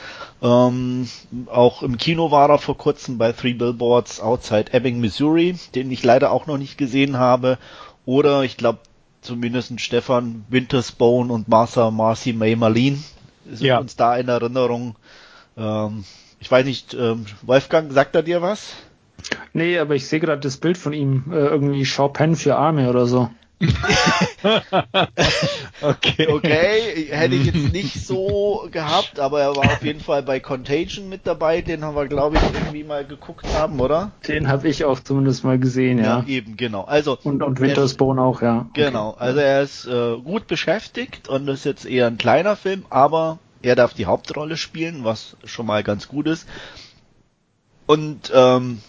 Ähm, 0.42 1.08
auch 1.48 1.82
im 1.82 1.98
Kino 1.98 2.32
war 2.32 2.50
er 2.50 2.58
vor 2.58 2.78
kurzem 2.78 3.18
bei 3.18 3.32
Three 3.32 3.54
Billboards 3.54 4.20
Outside 4.20 4.74
Ebbing, 4.74 5.00
Missouri, 5.00 5.56
den 5.76 5.92
ich 5.92 6.04
leider 6.04 6.32
auch 6.32 6.48
noch 6.48 6.58
nicht 6.58 6.78
gesehen 6.78 7.18
habe. 7.18 7.58
Oder 8.06 8.44
ich 8.44 8.58
glaube 8.58 8.80
zumindest 9.22 9.80
Stefan 9.80 10.44
Wintersbone 10.50 11.32
und 11.32 11.48
Martha 11.48 11.90
Marcy 11.90 12.34
May 12.34 12.58
Marlene 12.58 13.00
sind 13.46 13.66
ja. 13.66 13.80
uns 13.80 13.96
da 13.96 14.16
in 14.18 14.28
Erinnerung. 14.28 14.96
Ähm, 15.58 16.04
ich 16.40 16.52
weiß 16.52 16.66
nicht, 16.66 16.94
ähm, 16.94 17.26
Wolfgang, 17.42 17.92
sagt 17.92 18.16
er 18.16 18.24
dir 18.24 18.42
was? 18.42 18.76
Nee, 19.54 19.78
aber 19.78 19.96
ich 19.96 20.08
sehe 20.08 20.20
gerade 20.20 20.42
das 20.42 20.58
Bild 20.58 20.78
von 20.78 20.94
ihm, 20.94 21.26
äh, 21.32 21.36
irgendwie 21.36 21.86
Chopin 21.86 22.36
für 22.36 22.56
Arme 22.56 22.90
oder 22.90 23.06
so. 23.06 23.30
okay. 25.82 26.28
okay, 26.28 27.08
hätte 27.10 27.36
ich 27.36 27.46
jetzt 27.46 27.74
nicht 27.74 28.06
so 28.06 28.68
gehabt, 28.72 29.20
aber 29.20 29.42
er 29.42 29.56
war 29.56 29.66
auf 29.66 29.84
jeden 29.84 30.00
Fall 30.00 30.24
bei 30.24 30.40
Contagion 30.40 31.10
mit 31.10 31.26
dabei, 31.26 31.62
den 31.62 31.84
haben 31.84 31.96
wir 31.96 32.08
glaube 32.08 32.38
ich 32.38 32.44
irgendwie 32.54 32.84
mal 32.84 33.06
geguckt 33.06 33.46
haben, 33.54 33.80
oder? 33.80 34.12
Den 34.28 34.48
habe 34.48 34.68
ich 34.68 34.86
auch 34.86 35.00
zumindest 35.00 35.44
mal 35.44 35.60
gesehen, 35.60 36.00
ja. 36.00 36.20
ja. 36.20 36.26
eben, 36.28 36.58
genau. 36.58 36.84
Also 36.84 37.18
und, 37.24 37.44
und 37.44 37.60
Wintersbone 37.60 38.22
auch, 38.22 38.42
ja. 38.42 38.68
Genau, 38.74 39.10
okay. 39.10 39.20
also 39.20 39.40
er 39.40 39.62
ist 39.62 39.86
äh, 39.86 40.18
gut 40.18 40.48
beschäftigt 40.48 41.30
und 41.30 41.48
ist 41.48 41.66
jetzt 41.66 41.86
eher 41.86 42.08
ein 42.08 42.18
kleiner 42.18 42.56
Film, 42.56 42.86
aber 42.90 43.40
er 43.62 43.76
darf 43.76 43.94
die 43.94 44.06
Hauptrolle 44.06 44.58
spielen, 44.58 45.04
was 45.04 45.38
schon 45.46 45.66
mal 45.66 45.84
ganz 45.84 46.08
gut 46.08 46.28
ist. 46.28 46.48
Und 47.86 48.32
ähm, 48.34 48.80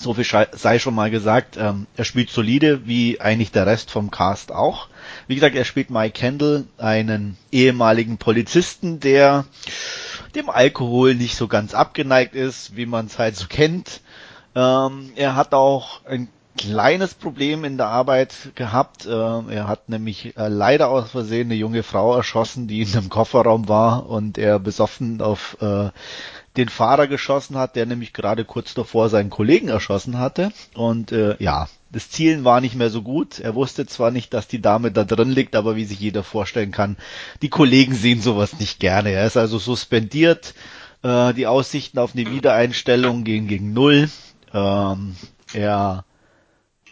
so 0.00 0.14
viel 0.14 0.26
sei 0.52 0.78
schon 0.78 0.94
mal 0.94 1.10
gesagt, 1.10 1.56
ähm, 1.56 1.86
er 1.96 2.04
spielt 2.04 2.30
solide, 2.30 2.86
wie 2.86 3.20
eigentlich 3.20 3.52
der 3.52 3.66
Rest 3.66 3.90
vom 3.90 4.10
Cast 4.10 4.52
auch. 4.52 4.88
Wie 5.26 5.34
gesagt, 5.34 5.54
er 5.54 5.64
spielt 5.64 5.90
Mike 5.90 6.12
Kendall, 6.12 6.64
einen 6.78 7.36
ehemaligen 7.52 8.18
Polizisten, 8.18 9.00
der 9.00 9.44
dem 10.34 10.50
Alkohol 10.50 11.14
nicht 11.14 11.36
so 11.36 11.48
ganz 11.48 11.74
abgeneigt 11.74 12.34
ist, 12.34 12.76
wie 12.76 12.86
man 12.86 13.06
es 13.06 13.18
halt 13.18 13.36
so 13.36 13.46
kennt. 13.48 14.00
Ähm, 14.54 15.12
er 15.16 15.36
hat 15.36 15.54
auch 15.54 16.04
ein 16.04 16.28
kleines 16.58 17.14
Problem 17.14 17.64
in 17.64 17.76
der 17.78 17.86
Arbeit 17.86 18.34
gehabt. 18.54 19.06
Äh, 19.06 19.10
er 19.10 19.68
hat 19.68 19.88
nämlich 19.88 20.36
äh, 20.36 20.48
leider 20.48 20.88
aus 20.88 21.12
Versehen 21.12 21.48
eine 21.48 21.54
junge 21.54 21.82
Frau 21.82 22.14
erschossen, 22.14 22.66
die 22.66 22.82
in 22.82 22.92
einem 22.92 23.08
Kofferraum 23.08 23.68
war 23.68 24.08
und 24.10 24.36
er 24.36 24.58
besoffen 24.58 25.22
auf 25.22 25.56
äh, 25.60 25.90
den 26.56 26.68
Fahrer 26.68 27.06
geschossen 27.06 27.56
hat, 27.56 27.76
der 27.76 27.86
nämlich 27.86 28.12
gerade 28.12 28.44
kurz 28.44 28.74
davor 28.74 29.08
seinen 29.08 29.30
Kollegen 29.30 29.68
erschossen 29.68 30.18
hatte. 30.18 30.50
Und 30.74 31.12
äh, 31.12 31.36
ja, 31.38 31.68
das 31.90 32.10
Zielen 32.10 32.44
war 32.44 32.60
nicht 32.60 32.74
mehr 32.74 32.90
so 32.90 33.02
gut. 33.02 33.38
Er 33.38 33.54
wusste 33.54 33.86
zwar 33.86 34.10
nicht, 34.10 34.34
dass 34.34 34.48
die 34.48 34.60
Dame 34.60 34.90
da 34.90 35.04
drin 35.04 35.30
liegt, 35.30 35.54
aber 35.56 35.76
wie 35.76 35.84
sich 35.84 36.00
jeder 36.00 36.24
vorstellen 36.24 36.72
kann, 36.72 36.96
die 37.42 37.48
Kollegen 37.48 37.94
sehen 37.94 38.20
sowas 38.20 38.58
nicht 38.58 38.80
gerne. 38.80 39.10
Er 39.10 39.26
ist 39.26 39.36
also 39.36 39.58
suspendiert. 39.58 40.54
Äh, 41.02 41.32
die 41.34 41.46
Aussichten 41.46 41.98
auf 41.98 42.14
eine 42.14 42.30
Wiedereinstellung 42.30 43.24
gehen 43.24 43.46
gegen 43.46 43.72
null. 43.72 44.10
Ähm, 44.52 45.14
er 45.52 46.04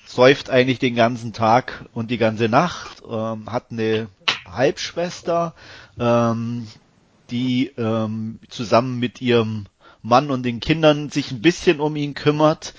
säuft 0.06 0.50
eigentlich 0.50 0.78
den 0.78 0.94
ganzen 0.94 1.32
Tag 1.32 1.84
und 1.92 2.10
die 2.10 2.18
ganze 2.18 2.48
Nacht, 2.48 3.02
ähm, 3.10 3.50
hat 3.52 3.70
eine 3.70 4.08
Halbschwester, 4.50 5.54
ähm, 5.98 6.68
die 7.30 7.72
ähm, 7.76 8.38
zusammen 8.48 8.98
mit 8.98 9.20
ihrem 9.20 9.66
Mann 10.02 10.30
und 10.30 10.44
den 10.44 10.60
Kindern 10.60 11.10
sich 11.10 11.30
ein 11.32 11.42
bisschen 11.42 11.80
um 11.80 11.96
ihn 11.96 12.14
kümmert. 12.14 12.74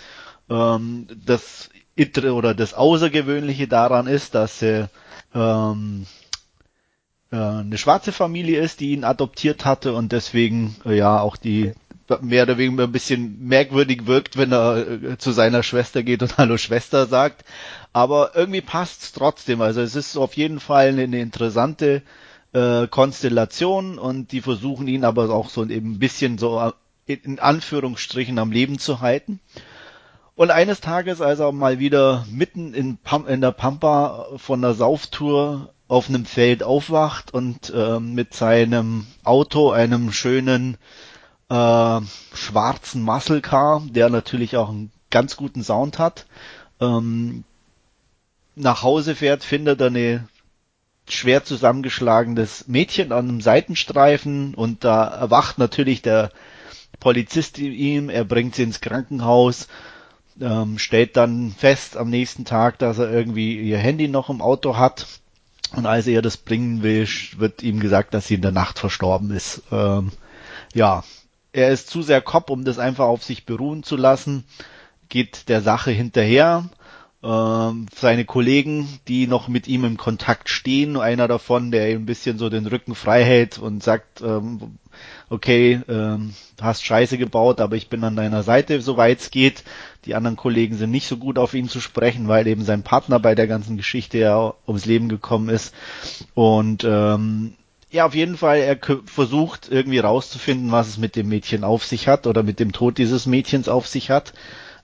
Ähm, 0.49 1.07
das 1.25 1.69
Itre 1.95 2.33
oder 2.33 2.53
das 2.53 2.73
Außergewöhnliche 2.73 3.67
daran 3.67 4.07
ist, 4.07 4.35
dass 4.35 4.61
er 4.61 4.89
ähm, 5.33 6.05
äh, 7.31 7.35
eine 7.35 7.77
schwarze 7.77 8.11
Familie 8.11 8.61
ist, 8.61 8.79
die 8.79 8.91
ihn 8.93 9.03
adoptiert 9.03 9.65
hatte 9.65 9.93
und 9.93 10.11
deswegen 10.11 10.75
äh, 10.85 10.95
ja 10.95 11.19
auch 11.19 11.35
die 11.35 11.73
mehr 12.21 12.43
oder 12.43 12.57
weniger 12.57 12.83
ein 12.83 12.91
bisschen 12.91 13.45
merkwürdig 13.47 14.05
wirkt, 14.05 14.37
wenn 14.37 14.53
er 14.53 14.87
äh, 14.87 15.17
zu 15.17 15.31
seiner 15.31 15.63
Schwester 15.63 16.03
geht 16.03 16.21
und 16.21 16.37
Hallo 16.37 16.57
Schwester 16.57 17.05
sagt. 17.05 17.43
Aber 17.93 18.31
irgendwie 18.35 18.61
passt's 18.61 19.11
trotzdem. 19.11 19.61
Also 19.61 19.81
es 19.81 19.95
ist 19.95 20.15
auf 20.17 20.37
jeden 20.37 20.59
Fall 20.59 20.89
eine 20.89 21.19
interessante 21.19 22.01
äh, 22.57 22.87
Konstellation 22.87 23.99
und 23.99 24.31
die 24.31 24.41
versuchen 24.41 24.87
ihn 24.87 25.05
aber 25.05 25.29
auch 25.29 25.49
so 25.49 25.63
eben 25.65 25.91
ein 25.93 25.99
bisschen 25.99 26.37
so 26.37 26.73
in 27.05 27.39
Anführungsstrichen 27.39 28.39
am 28.39 28.51
Leben 28.51 28.79
zu 28.79 28.99
halten. 28.99 29.39
Und 30.35 30.51
eines 30.51 30.81
Tages, 30.81 31.21
als 31.21 31.39
er 31.39 31.51
mal 31.51 31.79
wieder 31.79 32.25
mitten 32.29 32.73
in, 32.73 32.97
Pam 32.97 33.27
in 33.27 33.41
der 33.41 33.51
Pampa 33.51 34.27
von 34.37 34.61
der 34.61 34.73
Sauftour 34.73 35.73
auf 35.87 36.09
einem 36.09 36.25
Feld 36.25 36.63
aufwacht 36.63 37.33
und 37.33 37.71
äh, 37.73 37.99
mit 37.99 38.33
seinem 38.33 39.07
Auto, 39.23 39.71
einem 39.71 40.11
schönen 40.11 40.77
äh, 41.49 42.01
schwarzen 42.33 43.03
Muscle 43.03 43.41
Car, 43.41 43.81
der 43.87 44.09
natürlich 44.09 44.57
auch 44.57 44.69
einen 44.69 44.91
ganz 45.09 45.37
guten 45.37 45.63
Sound 45.63 45.97
hat, 45.97 46.25
ähm, 46.81 47.43
nach 48.55 48.83
Hause 48.83 49.15
fährt, 49.15 49.43
findet 49.43 49.79
er 49.79 49.87
eine 49.87 50.27
schwer 51.09 51.43
zusammengeschlagenes 51.43 52.67
Mädchen 52.67 53.11
an 53.11 53.29
einem 53.29 53.41
Seitenstreifen 53.41 54.53
und 54.53 54.83
da 54.83 55.05
erwacht 55.07 55.57
natürlich 55.57 56.01
der 56.01 56.31
Polizist 56.99 57.57
ihm, 57.59 58.09
er 58.09 58.25
bringt 58.25 58.55
sie 58.55 58.63
ins 58.63 58.81
Krankenhaus, 58.81 59.67
ähm, 60.41 60.79
stellt 60.79 61.15
dann 61.15 61.51
fest 61.51 61.97
am 61.97 62.09
nächsten 62.09 62.45
Tag, 62.45 62.79
dass 62.79 62.97
er 62.97 63.11
irgendwie 63.11 63.59
ihr 63.59 63.77
Handy 63.77 64.07
noch 64.07 64.29
im 64.29 64.41
Auto 64.41 64.77
hat 64.77 65.07
und 65.75 65.85
als 65.85 66.07
er 66.07 66.21
das 66.21 66.37
bringen 66.37 66.83
will, 66.83 67.07
wird 67.37 67.63
ihm 67.63 67.79
gesagt, 67.79 68.13
dass 68.13 68.27
sie 68.27 68.35
in 68.35 68.41
der 68.41 68.51
Nacht 68.51 68.79
verstorben 68.79 69.31
ist. 69.31 69.63
Ähm, 69.71 70.11
ja, 70.73 71.03
er 71.51 71.69
ist 71.69 71.89
zu 71.89 72.01
sehr 72.01 72.21
Kopf, 72.21 72.49
um 72.49 72.63
das 72.63 72.79
einfach 72.79 73.05
auf 73.05 73.23
sich 73.23 73.45
beruhen 73.45 73.83
zu 73.83 73.95
lassen, 73.95 74.45
geht 75.09 75.49
der 75.49 75.61
Sache 75.61 75.91
hinterher, 75.91 76.69
seine 77.19 78.25
Kollegen, 78.25 78.87
die 79.07 79.25
noch 79.25 79.47
mit 79.47 79.67
ihm 79.67 79.83
im 79.85 79.97
Kontakt 79.97 80.49
stehen, 80.49 80.97
einer 80.97 81.27
davon, 81.27 81.71
der 81.71 81.89
ihm 81.91 82.03
ein 82.03 82.05
bisschen 82.05 82.37
so 82.37 82.47
den 82.49 82.67
Rücken 82.67 82.93
frei 82.93 83.23
hält 83.23 83.57
und 83.57 83.81
sagt, 83.81 84.21
ähm, 84.21 84.77
okay, 85.29 85.81
ähm, 85.89 86.35
hast 86.61 86.85
Scheiße 86.85 87.17
gebaut, 87.17 87.59
aber 87.59 87.75
ich 87.75 87.89
bin 87.89 88.03
an 88.03 88.15
deiner 88.15 88.43
Seite, 88.43 88.81
soweit 88.81 89.19
es 89.19 89.31
geht. 89.31 89.63
Die 90.05 90.13
anderen 90.13 90.37
Kollegen 90.37 90.77
sind 90.77 90.91
nicht 90.91 91.07
so 91.07 91.17
gut 91.17 91.39
auf 91.39 91.55
ihn 91.55 91.69
zu 91.69 91.81
sprechen, 91.81 92.27
weil 92.27 92.45
eben 92.45 92.63
sein 92.63 92.83
Partner 92.83 93.19
bei 93.19 93.33
der 93.33 93.47
ganzen 93.47 93.77
Geschichte 93.77 94.19
ja 94.19 94.53
ums 94.67 94.85
Leben 94.85 95.09
gekommen 95.09 95.49
ist. 95.49 95.73
Und 96.35 96.83
ähm, 96.83 97.55
ja, 97.89 98.05
auf 98.05 98.13
jeden 98.13 98.37
Fall, 98.37 98.59
er 98.59 98.77
versucht 99.05 99.69
irgendwie 99.71 99.99
rauszufinden, 99.99 100.71
was 100.71 100.87
es 100.87 100.97
mit 100.97 101.15
dem 101.15 101.29
Mädchen 101.29 101.63
auf 101.63 101.83
sich 101.83 102.07
hat 102.07 102.27
oder 102.27 102.43
mit 102.43 102.59
dem 102.59 102.73
Tod 102.73 102.99
dieses 102.99 103.25
Mädchens 103.25 103.69
auf 103.69 103.87
sich 103.87 104.11
hat. 104.11 104.33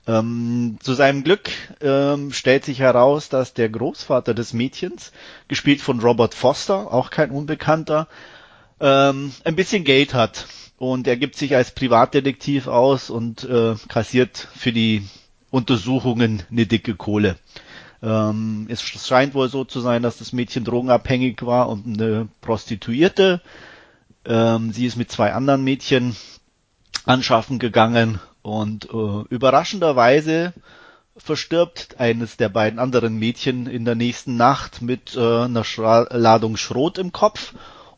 Ähm, 0.06 0.76
zu 0.82 0.92
seinem 0.92 1.24
Glück 1.24 1.50
ähm, 1.80 2.32
stellt 2.32 2.64
sich 2.64 2.80
heraus, 2.80 3.30
dass 3.30 3.54
der 3.54 3.70
Großvater 3.70 4.34
des 4.34 4.52
Mädchens, 4.52 5.12
gespielt 5.48 5.80
von 5.80 6.00
Robert 6.00 6.34
Foster, 6.34 6.92
auch 6.92 7.10
kein 7.10 7.30
Unbekannter, 7.30 8.06
ähm, 8.80 9.32
ein 9.44 9.56
bisschen 9.56 9.84
Geld 9.84 10.12
hat. 10.12 10.46
Und 10.76 11.06
er 11.06 11.16
gibt 11.16 11.36
sich 11.36 11.56
als 11.56 11.70
Privatdetektiv 11.70 12.66
aus 12.66 13.08
und 13.08 13.44
äh, 13.44 13.76
kassiert 13.88 14.48
für 14.54 14.72
die 14.72 15.08
Untersuchungen 15.50 16.42
eine 16.50 16.66
dicke 16.66 16.94
Kohle. 16.96 17.36
Ähm, 18.02 18.66
es 18.68 18.82
scheint 18.82 19.32
wohl 19.34 19.48
so 19.48 19.64
zu 19.64 19.80
sein, 19.80 20.02
dass 20.02 20.18
das 20.18 20.34
Mädchen 20.34 20.64
drogenabhängig 20.64 21.46
war 21.46 21.70
und 21.70 21.86
eine 21.86 22.28
Prostituierte. 22.42 23.40
Ähm, 24.26 24.72
sie 24.72 24.84
ist 24.84 24.96
mit 24.96 25.10
zwei 25.10 25.32
anderen 25.32 25.64
Mädchen 25.64 26.14
anschaffen 27.06 27.58
gegangen 27.58 28.20
und 28.44 28.90
äh, 28.92 29.24
überraschenderweise 29.30 30.52
verstirbt 31.16 31.98
eines 31.98 32.36
der 32.36 32.50
beiden 32.50 32.78
anderen 32.78 33.18
Mädchen 33.18 33.66
in 33.66 33.86
der 33.86 33.94
nächsten 33.94 34.36
Nacht 34.36 34.82
mit 34.82 35.16
äh, 35.16 35.44
einer 35.44 35.64
Schra 35.64 36.06
Ladung 36.10 36.58
Schrot 36.58 36.98
im 36.98 37.10
Kopf 37.10 37.54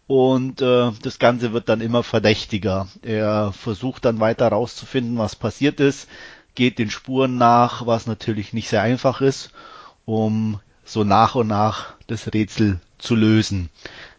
und 0.07 0.63
äh, 0.63 0.93
das 1.03 1.19
Ganze 1.19 1.53
wird 1.53 1.69
dann 1.69 1.81
immer 1.81 2.05
verdächtiger. 2.05 2.87
Er 3.03 3.53
versucht 3.53 4.05
dann 4.05 4.21
weiter 4.21 4.47
rauszufinden, 4.49 5.19
was 5.19 5.35
passiert 5.35 5.81
ist, 5.81 6.09
geht 6.55 6.79
den 6.79 6.91
Spuren 6.91 7.39
nach, 7.39 7.85
was 7.87 8.07
natürlich 8.07 8.53
nicht 8.53 8.69
sehr 8.69 8.83
einfach 8.83 9.21
ist, 9.21 9.51
um 10.05 10.61
so 10.85 11.03
nach 11.03 11.35
und 11.35 11.49
nach 11.49 11.95
das 12.07 12.33
Rätsel 12.33 12.79
zu 12.99 13.17
lösen. 13.17 13.69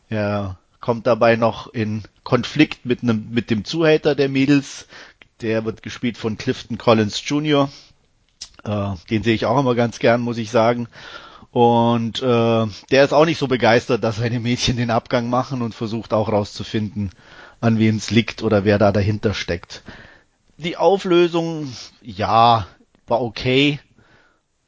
Er 0.10 0.58
kommt 0.82 1.08
dabei 1.08 1.38
noch 1.38 1.74
in 1.74 2.04
Konflikt 2.24 2.86
mit 2.86 3.04
einem 3.04 3.30
mit 3.32 3.50
dem 3.50 3.64
Zuhälter 3.64 4.14
der 4.14 4.28
Mädels, 4.28 4.88
der 5.42 5.66
wird 5.66 5.84
gespielt 5.84 6.18
von 6.18 6.38
Clifton 6.38 6.78
Collins 6.78 7.22
Jr. 7.26 7.70
Äh, 8.64 8.96
den 9.10 9.24
sehe 9.24 9.36
ich 9.36 9.46
auch 9.46 9.60
immer 9.60 9.76
ganz 9.76 10.00
gern, 10.00 10.22
muss 10.22 10.38
ich 10.38 10.52
sagen. 10.52 10.88
Und 11.52 12.22
äh, 12.22 12.66
der 12.92 13.04
ist 13.04 13.14
auch 13.14 13.26
nicht 13.26 13.38
so 13.38 13.48
begeistert, 13.48 14.04
dass 14.04 14.18
seine 14.18 14.40
Mädchen 14.40 14.78
den 14.78 14.92
Abgang 14.92 15.30
machen 15.30 15.62
und 15.62 15.74
versucht 15.74 16.14
auch 16.14 16.30
rauszufinden, 16.30 17.12
an 17.62 17.80
wen 17.80 17.98
es 17.98 18.12
liegt 18.12 18.44
oder 18.44 18.66
wer 18.66 18.78
da 18.78 18.92
dahinter 18.92 19.34
steckt. 19.34 19.84
Die 20.58 20.78
Auflösung, 20.78 21.72
ja, 22.02 22.68
war 23.08 23.22
okay. 23.22 23.80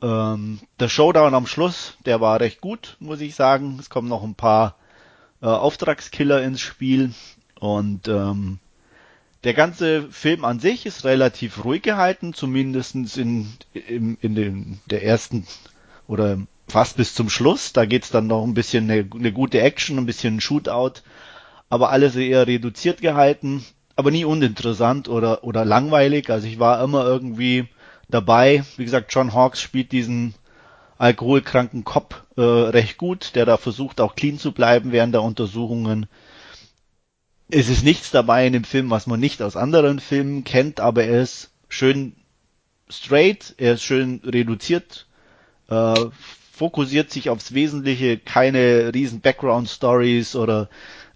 Ähm, 0.01 0.59
der 0.79 0.87
Showdown 0.87 1.33
am 1.33 1.47
Schluss, 1.47 1.97
der 2.05 2.21
war 2.21 2.39
recht 2.39 2.61
gut, 2.61 2.95
muss 2.99 3.21
ich 3.21 3.35
sagen. 3.35 3.77
Es 3.79 3.89
kommen 3.89 4.07
noch 4.07 4.23
ein 4.23 4.35
paar 4.35 4.75
äh, 5.41 5.47
Auftragskiller 5.47 6.41
ins 6.41 6.61
Spiel 6.61 7.13
und 7.59 8.07
ähm, 8.07 8.59
der 9.43 9.53
ganze 9.53 10.09
Film 10.11 10.43
an 10.43 10.59
sich 10.59 10.85
ist 10.85 11.05
relativ 11.05 11.63
ruhig 11.63 11.81
gehalten, 11.81 12.33
zumindestens 12.33 13.17
in, 13.17 13.47
in, 13.73 14.17
in 14.21 14.35
den, 14.35 14.79
der 14.89 15.03
ersten 15.03 15.47
oder 16.07 16.39
fast 16.67 16.97
bis 16.97 17.15
zum 17.15 17.29
Schluss. 17.29 17.73
Da 17.73 17.85
geht's 17.85 18.09
dann 18.09 18.27
noch 18.27 18.43
ein 18.43 18.53
bisschen 18.53 18.89
eine, 18.89 19.07
eine 19.13 19.31
gute 19.31 19.61
Action, 19.61 19.97
ein 19.97 20.05
bisschen 20.05 20.41
Shootout, 20.41 21.01
aber 21.69 21.89
alles 21.89 22.15
eher 22.15 22.47
reduziert 22.47 23.01
gehalten, 23.01 23.63
aber 23.95 24.11
nie 24.11 24.25
uninteressant 24.25 25.07
oder, 25.07 25.43
oder 25.43 25.63
langweilig. 25.63 26.29
Also 26.29 26.47
ich 26.47 26.59
war 26.59 26.83
immer 26.83 27.05
irgendwie 27.05 27.67
dabei. 28.09 28.63
Wie 28.75 28.85
gesagt, 28.85 29.13
John 29.13 29.33
Hawkes 29.33 29.61
spielt 29.61 29.91
diesen 29.91 30.33
alkoholkranken 30.97 31.85
Cop 31.85 32.25
äh, 32.35 32.41
recht 32.41 32.97
gut, 32.97 33.35
der 33.35 33.45
da 33.45 33.55
versucht 33.55 34.01
auch 34.01 34.15
clean 34.15 34.37
zu 34.37 34.51
bleiben 34.51 34.91
während 34.91 35.13
der 35.13 35.23
Untersuchungen. 35.23 36.07
Es 37.51 37.67
ist 37.67 37.83
nichts 37.83 38.11
dabei 38.11 38.45
in 38.45 38.53
dem 38.53 38.63
Film, 38.63 38.91
was 38.91 39.07
man 39.07 39.19
nicht 39.19 39.41
aus 39.41 39.55
anderen 39.55 39.99
Filmen 39.99 40.43
kennt, 40.43 40.79
aber 40.79 41.03
er 41.03 41.21
ist 41.23 41.49
schön 41.67 42.15
straight, 42.89 43.55
er 43.57 43.73
ist 43.73 43.83
schön 43.83 44.21
reduziert, 44.23 45.07
äh, 45.67 45.95
fokussiert 46.51 47.11
sich 47.11 47.29
aufs 47.29 47.53
Wesentliche, 47.53 48.19
keine 48.19 48.93
riesen 48.93 49.21
Background 49.21 49.67
Stories 49.67 50.35
oder 50.35 50.69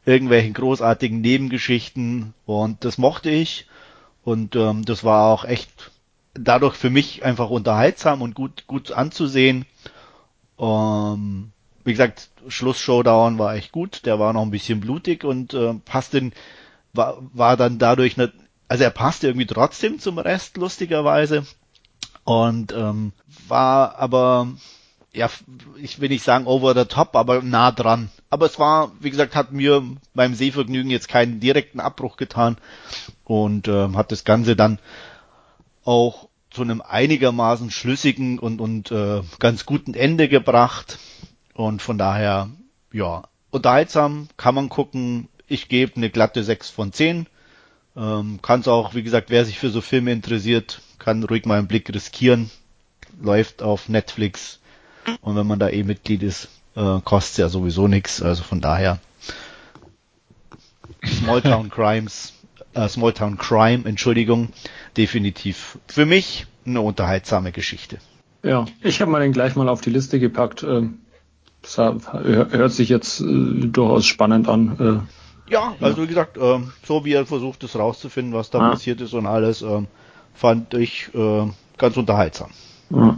irgendwelchen 0.06 0.54
großartigen 0.54 1.22
Nebengeschichten 1.22 2.34
und 2.46 2.84
das 2.84 2.98
mochte 2.98 3.30
ich 3.30 3.68
und 4.24 4.56
ähm, 4.56 4.86
das 4.86 5.04
war 5.04 5.32
auch 5.32 5.46
echt 5.46 5.92
dadurch 6.34 6.76
für 6.76 6.90
mich 6.90 7.24
einfach 7.24 7.52
unterhaltsam 7.52 8.24
und 8.24 8.34
gut 8.34 8.66
gut 8.66 8.92
anzusehen. 8.92 9.66
Ähm, 10.60 11.53
wie 11.84 11.92
gesagt, 11.92 12.30
Schluss-Showdown 12.48 13.40
war 13.40 13.56
echt 13.56 13.72
gut, 13.72 14.06
der 14.06 14.20
war 14.20 14.34
noch 14.34 14.42
ein 14.42 14.52
bisschen 14.52 14.80
blutig 14.80 15.24
und 15.24 15.54
äh, 15.54 15.74
passte, 15.86 16.32
war, 16.94 17.18
war 17.34 17.58
dann 17.58 17.80
dadurch 17.80 18.18
nicht, 18.18 18.34
also 18.68 18.84
er 18.84 18.90
passte 18.90 19.28
irgendwie 19.28 19.48
trotzdem 19.48 20.00
zum 20.00 20.18
Rest, 20.18 20.58
lustigerweise. 20.58 21.46
Und 22.24 22.72
ähm, 22.72 23.12
war 23.48 23.98
aber, 24.00 24.48
ja, 25.14 25.30
ich 25.78 26.00
will 26.00 26.10
nicht 26.10 26.24
sagen 26.24 26.48
over 26.48 26.74
the 26.74 26.86
top, 26.86 27.16
aber 27.16 27.42
nah 27.42 27.72
dran. 27.72 28.10
Aber 28.30 28.46
es 28.46 28.58
war, 28.60 28.92
wie 29.00 29.10
gesagt, 29.10 29.36
hat 29.36 29.52
mir 29.52 29.84
beim 30.14 30.34
Sehvergnügen 30.34 30.90
jetzt 30.90 31.10
keinen 31.10 31.40
direkten 31.40 31.82
Abbruch 31.82 32.16
getan 32.16 32.58
und 33.26 33.68
äh, 33.68 33.90
hat 33.90 34.12
das 34.12 34.24
Ganze 34.24 34.56
dann 34.56 34.80
auch 35.84 36.30
zu 36.50 36.62
einem 36.62 36.82
einigermaßen 36.82 37.72
schlüssigen 37.72 38.40
und, 38.40 38.62
und 38.62 38.92
äh, 38.92 39.22
ganz 39.40 39.66
guten 39.66 39.96
Ende 39.96 40.30
gebracht. 40.30 41.00
Und 41.54 41.82
von 41.82 41.98
daher, 41.98 42.50
ja, 42.92 43.24
unterhaltsam, 43.52 44.28
kann 44.38 44.56
man 44.56 44.70
gucken. 44.70 45.28
Ich 45.48 45.70
gebe 45.70 45.96
eine 45.96 46.10
glatte 46.10 46.44
6 46.44 46.70
von 46.70 46.92
10. 46.92 47.28
Ähm, 47.96 48.40
kann 48.42 48.62
es 48.62 48.68
auch, 48.68 48.96
wie 48.96 49.04
gesagt, 49.04 49.30
wer 49.30 49.46
sich 49.46 49.60
für 49.60 49.70
so 49.70 49.82
Filme 49.82 50.12
interessiert, 50.12 50.82
kann 50.98 51.24
ruhig 51.24 51.46
mal 51.46 51.60
einen 51.60 51.68
Blick 51.68 51.94
riskieren. 51.94 52.50
Läuft 53.22 53.62
auf 53.62 53.90
Netflix. 53.90 54.60
Und 55.22 55.36
wenn 55.36 55.46
man 55.46 55.60
da 55.60 55.70
eh 55.70 55.84
Mitglied 55.84 56.24
ist, 56.24 56.48
äh, 56.76 57.00
kostet 57.04 57.38
ja 57.40 57.50
sowieso 57.50 57.88
nichts. 57.88 58.22
Also 58.22 58.44
von 58.44 58.62
daher 58.62 59.00
Small 61.06 61.42
Town 61.42 61.70
Crimes, 61.70 62.34
äh, 62.74 62.88
Small 62.88 63.14
Town 63.14 63.38
Crime, 63.38 63.86
Entschuldigung, 63.86 64.50
definitiv 64.98 65.78
für 65.88 66.06
mich 66.06 66.48
eine 66.66 66.82
unterhaltsame 66.82 67.52
Geschichte. 67.52 68.00
Ja, 68.42 68.66
ich 68.82 69.02
habe 69.02 69.12
mal 69.12 69.20
den 69.22 69.34
gleich 69.34 69.56
mal 69.56 69.70
auf 69.70 69.82
die 69.82 69.90
Liste 69.90 70.20
gepackt. 70.20 70.64
Ähm, 70.64 71.00
das 71.64 71.78
hört 71.78 72.72
sich 72.72 72.90
jetzt 72.90 73.22
äh, 73.22 73.68
durchaus 73.68 74.06
spannend 74.06 74.48
an. 74.48 75.06
Äh, 75.48 75.52
ja, 75.52 75.76
also 75.82 76.04
wie 76.04 76.08
gesagt, 76.08 76.38
ähm, 76.40 76.72
so 76.86 77.06
wie 77.06 77.14
er 77.14 77.26
versucht 77.26 77.64
es 77.64 77.78
rauszufinden, 77.78 78.34
was 78.34 78.50
da 78.50 78.60
ah. 78.60 78.70
passiert 78.72 79.02
ist 79.02 79.14
und 79.14 79.26
alles, 79.26 79.62
ähm, 79.62 79.88
fand 80.34 80.74
ich 80.74 81.10
äh, 81.14 81.48
ganz 81.78 81.98
unterhaltsam. 81.98 82.50
Ja. 82.90 83.18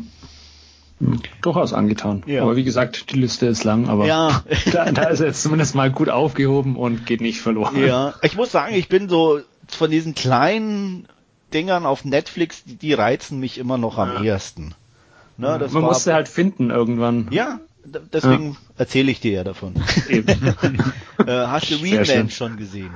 Hm, 1.00 1.20
durchaus 1.42 1.74
angetan. 1.74 2.24
Ja. 2.26 2.44
Aber 2.44 2.56
wie 2.56 2.64
gesagt, 2.64 3.12
die 3.12 3.20
Liste 3.20 3.48
ist 3.48 3.64
lang, 3.64 3.90
aber 3.90 4.06
ja. 4.06 4.44
da, 4.72 4.92
da 4.92 5.04
ist 5.04 5.20
er 5.20 5.28
jetzt 5.28 5.44
zumindest 5.44 5.76
mal 5.76 5.92
gut 5.92 6.10
aufgehoben 6.10 6.76
und 6.76 7.06
geht 7.06 7.22
nicht 7.22 7.42
verloren. 7.42 7.84
Ja, 7.84 8.14
ich 8.22 8.36
muss 8.36 8.52
sagen, 8.52 8.76
ich 8.76 8.88
bin 8.90 9.10
so 9.10 9.40
von 9.68 9.92
diesen 9.92 10.16
kleinen 10.16 11.08
Dingern 11.54 11.86
auf 11.86 12.06
Netflix, 12.06 12.64
die, 12.64 12.76
die 12.76 12.94
reizen 12.94 13.40
mich 13.40 13.58
immer 13.58 13.78
noch 13.78 13.98
am 13.98 14.24
ja. 14.24 14.36
ehesten. 14.36 14.76
Ne, 15.38 15.58
Man 15.60 15.74
war, 15.74 15.82
muss 15.82 16.04
sie 16.06 16.14
halt 16.14 16.30
finden 16.30 16.70
irgendwann. 16.70 17.28
Ja, 17.32 17.60
deswegen 18.14 18.52
ja. 18.52 18.58
erzähle 18.78 19.12
ich 19.12 19.20
dir 19.20 19.32
ja 19.32 19.44
davon. 19.44 19.74
äh, 20.10 20.24
hast 21.26 21.72
du 21.72 21.82
Wheelman 21.82 22.30
schon 22.30 22.58
gesehen? 22.58 22.92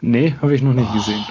Nee, 0.00 0.34
habe 0.40 0.54
ich 0.54 0.62
noch 0.62 0.74
nicht 0.74 0.90
oh. 0.90 0.94
gesehen. 0.94 1.24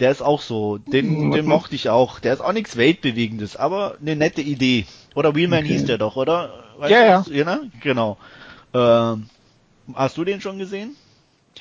Der 0.00 0.10
ist 0.10 0.22
auch 0.22 0.40
so, 0.40 0.78
den, 0.78 1.30
den 1.30 1.46
mochte 1.46 1.74
ich 1.74 1.88
auch. 1.88 2.18
Der 2.18 2.34
ist 2.34 2.40
auch 2.40 2.52
nichts 2.52 2.76
Weltbewegendes, 2.76 3.56
aber 3.56 3.96
eine 4.00 4.16
nette 4.16 4.40
Idee. 4.40 4.86
Oder 5.14 5.34
Wheelman 5.34 5.60
okay. 5.60 5.74
hieß 5.74 5.84
der 5.84 5.98
doch, 5.98 6.16
oder? 6.16 6.64
Weißt 6.78 6.90
ja, 6.90 7.04
ja. 7.04 7.24
ja 7.30 7.44
ne? 7.44 7.70
Genau. 7.80 8.18
Ähm, 8.74 9.28
hast 9.94 10.16
du 10.16 10.24
den 10.24 10.40
schon 10.40 10.58
gesehen? 10.58 10.96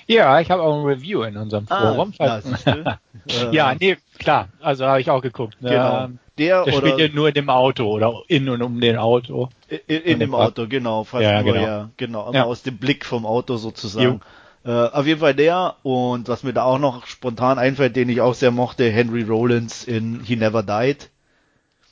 Ja, 0.07 0.39
ich 0.39 0.49
habe 0.49 0.63
auch 0.63 0.79
ein 0.79 0.85
Review 0.85 1.21
in 1.23 1.37
unserem 1.37 1.65
ah, 1.69 1.93
Forum. 1.93 2.13
Ja, 3.25 3.51
ja, 3.51 3.75
nee, 3.79 3.95
klar. 4.19 4.49
Also 4.59 4.85
habe 4.85 4.99
ich 4.99 5.09
auch 5.09 5.21
geguckt. 5.21 5.55
Genau. 5.61 6.09
Der, 6.37 6.65
der 6.65 6.67
oder 6.67 6.73
spielt 6.73 6.99
ja 6.99 7.07
nur 7.07 7.29
in 7.29 7.33
dem 7.35 7.49
Auto 7.49 7.85
oder 7.85 8.21
in 8.27 8.49
und 8.49 8.61
um 8.61 8.81
den 8.81 8.97
Auto. 8.97 9.47
In, 9.87 10.01
in 10.01 10.19
dem 10.19 10.35
Auto, 10.35 10.67
genau. 10.67 11.03
Fast 11.03 11.23
ja, 11.23 11.41
nur, 11.41 11.53
genau. 11.53 11.65
Ja, 11.65 11.89
genau. 11.97 12.33
Ja. 12.33 12.43
Aus 12.43 12.63
dem 12.63 12.77
Blick 12.77 13.05
vom 13.05 13.25
Auto 13.25 13.57
sozusagen. 13.57 14.21
Äh, 14.65 14.71
auf 14.71 15.05
jeden 15.05 15.19
Fall 15.19 15.35
der 15.35 15.75
und 15.83 16.29
was 16.29 16.43
mir 16.43 16.53
da 16.53 16.63
auch 16.63 16.79
noch 16.79 17.05
spontan 17.05 17.59
einfällt, 17.59 17.95
den 17.97 18.07
ich 18.07 18.21
auch 18.21 18.33
sehr 18.33 18.51
mochte, 18.51 18.89
Henry 18.89 19.23
Rollins 19.23 19.83
in 19.83 20.21
He 20.23 20.37
Never 20.37 20.63
Died. 20.63 21.09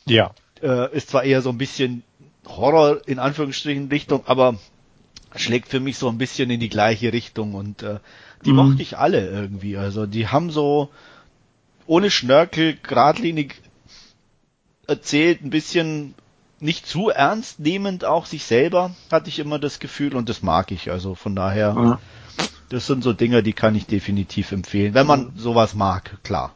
Ja. 0.06 0.32
Äh, 0.62 0.96
ist 0.96 1.10
zwar 1.10 1.24
eher 1.24 1.42
so 1.42 1.50
ein 1.50 1.58
bisschen 1.58 2.04
Horror 2.48 3.02
in 3.06 3.20
Anführungsstrichen 3.20 3.90
Richtung, 3.90 4.24
aber 4.26 4.56
schlägt 5.36 5.68
für 5.68 5.80
mich 5.80 5.98
so 5.98 6.08
ein 6.08 6.18
bisschen 6.18 6.50
in 6.50 6.60
die 6.60 6.70
gleiche 6.70 7.12
Richtung 7.12 7.56
und 7.56 7.84
äh, 7.84 8.00
die 8.46 8.52
mhm. 8.52 8.56
mochte 8.58 8.82
ich 8.82 8.98
alle 8.98 9.30
irgendwie. 9.30 9.78
Also 9.78 10.06
die 10.06 10.28
haben 10.28 10.50
so 10.50 10.90
ohne 11.88 12.10
Schnörkel 12.10 12.78
geradlinig 12.82 13.56
erzählt, 14.88 15.44
ein 15.44 15.50
bisschen 15.50 16.16
nicht 16.62 16.88
zu 16.88 17.10
ernst 17.10 17.60
nehmend 17.60 18.06
auch 18.06 18.26
sich 18.26 18.44
selber, 18.44 18.92
hatte 19.12 19.30
ich 19.30 19.40
immer 19.40 19.60
das 19.60 19.80
Gefühl 19.80 20.16
und 20.16 20.30
das 20.30 20.44
mag 20.44 20.72
ich. 20.72 20.92
Also 20.92 21.16
von 21.16 21.36
daher, 21.36 21.76
ja. 21.76 22.00
das 22.70 22.88
sind 22.88 23.04
so 23.04 23.14
Dinge, 23.14 23.44
die 23.44 23.54
kann 23.54 23.76
ich 23.76 23.88
definitiv 23.88 24.52
empfehlen, 24.52 24.94
wenn 24.94 25.08
man 25.08 25.34
sowas 25.36 25.74
mag, 25.74 26.24
klar. 26.24 26.54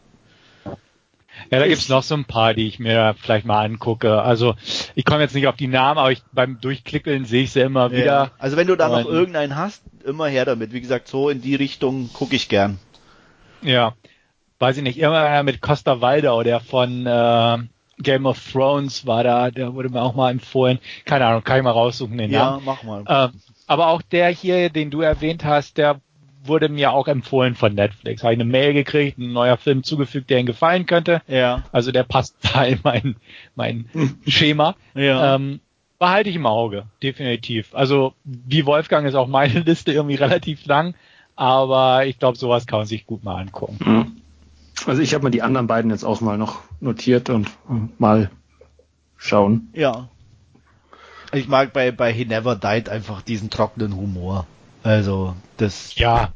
Ja, 1.52 1.60
da 1.60 1.68
gibt's 1.68 1.90
noch 1.90 2.04
so 2.04 2.16
ein 2.16 2.26
paar, 2.26 2.54
die 2.54 2.68
ich 2.68 2.80
mir 2.80 3.16
vielleicht 3.20 3.46
mal 3.46 3.66
angucke. 3.66 4.22
Also 4.22 4.56
ich 4.96 5.04
komme 5.04 5.22
jetzt 5.22 5.36
nicht 5.36 5.48
auf 5.48 5.58
die 5.58 5.68
Namen, 5.68 5.98
aber 5.98 6.12
ich, 6.12 6.24
beim 6.32 6.62
Durchklickeln 6.62 7.26
sehe 7.26 7.44
ich 7.44 7.52
sie 7.52 7.60
immer 7.60 7.92
wieder. 7.92 8.06
Ja. 8.06 8.32
Also 8.38 8.58
wenn 8.58 8.68
du 8.68 8.78
da 8.78 8.88
noch 8.88 9.06
irgendeinen 9.06 9.56
hast, 9.56 9.84
immer 10.06 10.28
her 10.28 10.46
damit. 10.46 10.72
Wie 10.72 10.82
gesagt, 10.82 11.08
so 11.08 11.30
in 11.30 11.42
die 11.42 11.56
Richtung 11.56 12.12
gucke 12.14 12.36
ich 12.36 12.48
gern. 12.48 12.80
Ja, 13.62 13.96
weiß 14.60 14.78
ich 14.78 14.84
nicht, 14.84 15.00
immer 15.00 15.44
mit 15.44 15.62
Costa 15.62 16.00
Waldau, 16.02 16.44
der 16.44 16.60
von 16.62 17.06
äh, 17.06 17.58
Game 18.00 18.26
of 18.26 18.40
Thrones 18.52 19.06
war 19.06 19.24
da, 19.24 19.52
der 19.52 19.74
wurde 19.74 19.90
mir 19.90 20.02
auch 20.02 20.16
mal 20.16 20.32
empfohlen. 20.32 20.80
Keine 21.06 21.26
Ahnung, 21.26 21.44
kann 21.44 21.58
ich 21.58 21.64
mal 21.64 21.72
raussuchen 21.72 22.18
den 22.18 22.32
Namen. 22.32 22.66
Ja, 22.66 22.74
mach 22.74 22.84
mal. 22.84 23.04
Äh, 23.06 23.30
aber 23.68 23.88
auch 23.88 24.02
der 24.02 24.30
hier, 24.30 24.70
den 24.70 24.92
du 24.92 25.02
erwähnt 25.02 25.46
hast, 25.46 25.78
der 25.78 26.02
wurde 26.44 26.70
mir 26.70 26.92
auch 26.92 27.08
empfohlen 27.08 27.56
von 27.56 27.74
Netflix. 27.74 28.24
Habe 28.24 28.34
ich 28.34 28.40
eine 28.40 28.50
Mail 28.50 28.74
gekriegt, 28.74 29.18
ein 29.18 29.34
neuer 29.34 29.58
Film 29.58 29.84
zugefügt, 29.84 30.30
der 30.30 30.40
Ihnen 30.40 30.46
gefallen 30.46 30.86
könnte. 30.86 31.22
Ja. 31.28 31.64
Also 31.72 31.92
der 31.92 32.04
passt 32.04 32.36
da 32.54 32.64
in 32.64 32.80
mein, 32.84 33.16
mein 33.56 33.90
Schema. 34.28 34.76
Ja. 34.94 35.36
Ähm, 35.36 35.60
behalte 35.98 36.30
ich 36.30 36.36
im 36.36 36.46
Auge, 36.46 36.86
definitiv. 37.02 37.74
Also 37.74 38.14
wie 38.24 38.66
Wolfgang 38.66 39.08
ist 39.08 39.16
auch 39.16 39.28
meine 39.28 39.60
Liste 39.66 39.92
irgendwie 39.92 40.16
relativ 40.16 40.66
lang, 40.66 40.94
aber 41.36 42.06
ich 42.06 42.20
glaube, 42.20 42.38
sowas 42.38 42.68
kann 42.68 42.80
man 42.80 42.88
sich 42.88 43.06
gut 43.06 43.24
mal 43.24 43.40
angucken. 43.42 43.78
Mhm. 43.84 44.22
Also 44.86 45.02
ich 45.02 45.14
habe 45.14 45.24
mir 45.24 45.32
die 45.32 45.42
anderen 45.42 45.68
beiden 45.68 45.92
jetzt 45.92 46.04
auch 46.04 46.22
mal 46.22 46.38
noch 46.38 46.60
notiert 46.80 47.30
und 47.30 47.50
mal 48.00 48.30
schauen. 49.18 49.70
Ja. 49.74 50.10
Ich 51.32 51.48
mag 51.48 51.74
bei, 51.74 51.92
bei 51.92 52.14
He 52.14 52.26
Never 52.26 52.56
Died 52.56 52.90
einfach 52.90 53.22
diesen 53.22 53.50
trockenen 53.50 53.96
Humor. 53.96 54.46
Also, 54.84 55.36
das. 55.58 55.96
Ja. 55.96 56.34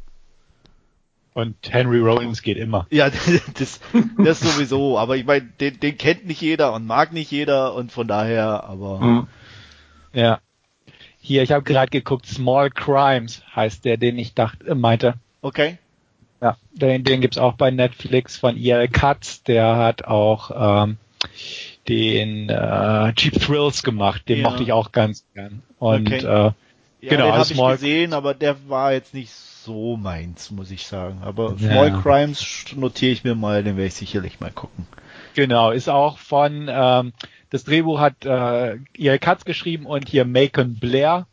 Und 1.33 1.55
Henry 1.69 1.99
Rollins 1.99 2.41
geht 2.41 2.57
immer. 2.57 2.87
Ja, 2.89 3.09
das, 3.59 3.79
das 4.17 4.39
sowieso. 4.39 4.97
Aber 4.97 5.15
ich 5.15 5.25
meine, 5.25 5.45
den, 5.59 5.79
den 5.79 5.97
kennt 5.97 6.25
nicht 6.25 6.41
jeder 6.41 6.73
und 6.73 6.85
mag 6.85 7.13
nicht 7.13 7.31
jeder 7.31 7.75
und 7.75 7.91
von 7.91 8.07
daher, 8.07 8.63
aber. 8.63 8.99
Mhm. 8.99 9.27
Ja. 10.11 10.39
Hier, 11.21 11.43
ich 11.43 11.51
habe 11.51 11.63
gerade 11.63 11.91
geguckt, 11.91 12.25
Small 12.25 12.71
Crimes 12.71 13.43
heißt 13.55 13.85
der, 13.85 13.97
den 13.97 14.17
ich 14.17 14.33
dachte, 14.33 14.65
äh, 14.65 14.75
meinte. 14.75 15.15
Okay. 15.41 15.77
Ja, 16.41 16.57
den, 16.71 17.03
den 17.03 17.21
gibt's 17.21 17.37
auch 17.37 17.53
bei 17.53 17.71
Netflix 17.71 18.37
von 18.37 18.57
E.L. 18.57 18.87
Katz. 18.87 19.43
Der 19.43 19.75
hat 19.75 20.05
auch 20.05 20.83
ähm, 20.83 20.97
den 21.87 22.49
äh, 22.49 23.13
Cheap 23.13 23.41
Thrills 23.41 23.83
gemacht. 23.83 24.29
Den 24.29 24.39
ja. 24.39 24.49
mochte 24.49 24.63
ich 24.63 24.71
auch 24.71 24.91
ganz 24.91 25.25
gern. 25.33 25.61
Und 25.79 26.07
okay. 26.07 26.25
äh, 26.25 26.51
ja, 27.01 27.09
genau, 27.09 27.25
den 27.25 27.33
habe 27.33 27.53
ich 27.53 27.57
gesehen, 27.57 28.13
aber 28.13 28.33
der 28.33 28.55
war 28.67 28.93
jetzt 28.93 29.13
nicht 29.13 29.31
so 29.31 29.97
meins, 29.97 30.51
muss 30.51 30.71
ich 30.71 30.85
sagen. 30.85 31.21
Aber 31.23 31.57
Small 31.57 31.89
ja. 31.89 32.01
Crimes 32.01 32.65
notiere 32.75 33.11
ich 33.11 33.23
mir 33.23 33.35
mal, 33.35 33.63
den 33.63 33.77
werde 33.77 33.87
ich 33.87 33.93
sicherlich 33.93 34.39
mal 34.39 34.51
gucken. 34.51 34.87
Genau, 35.35 35.71
ist 35.71 35.89
auch 35.89 36.17
von 36.17 36.67
ähm, 36.69 37.13
das 37.49 37.63
Drehbuch 37.63 37.99
hat 37.99 38.25
äh, 38.25 38.75
E.L. 38.97 39.19
Katz 39.19 39.45
geschrieben 39.45 39.85
und 39.85 40.07
hier 40.07 40.25
Macon 40.25 40.75
Blair 40.75 41.25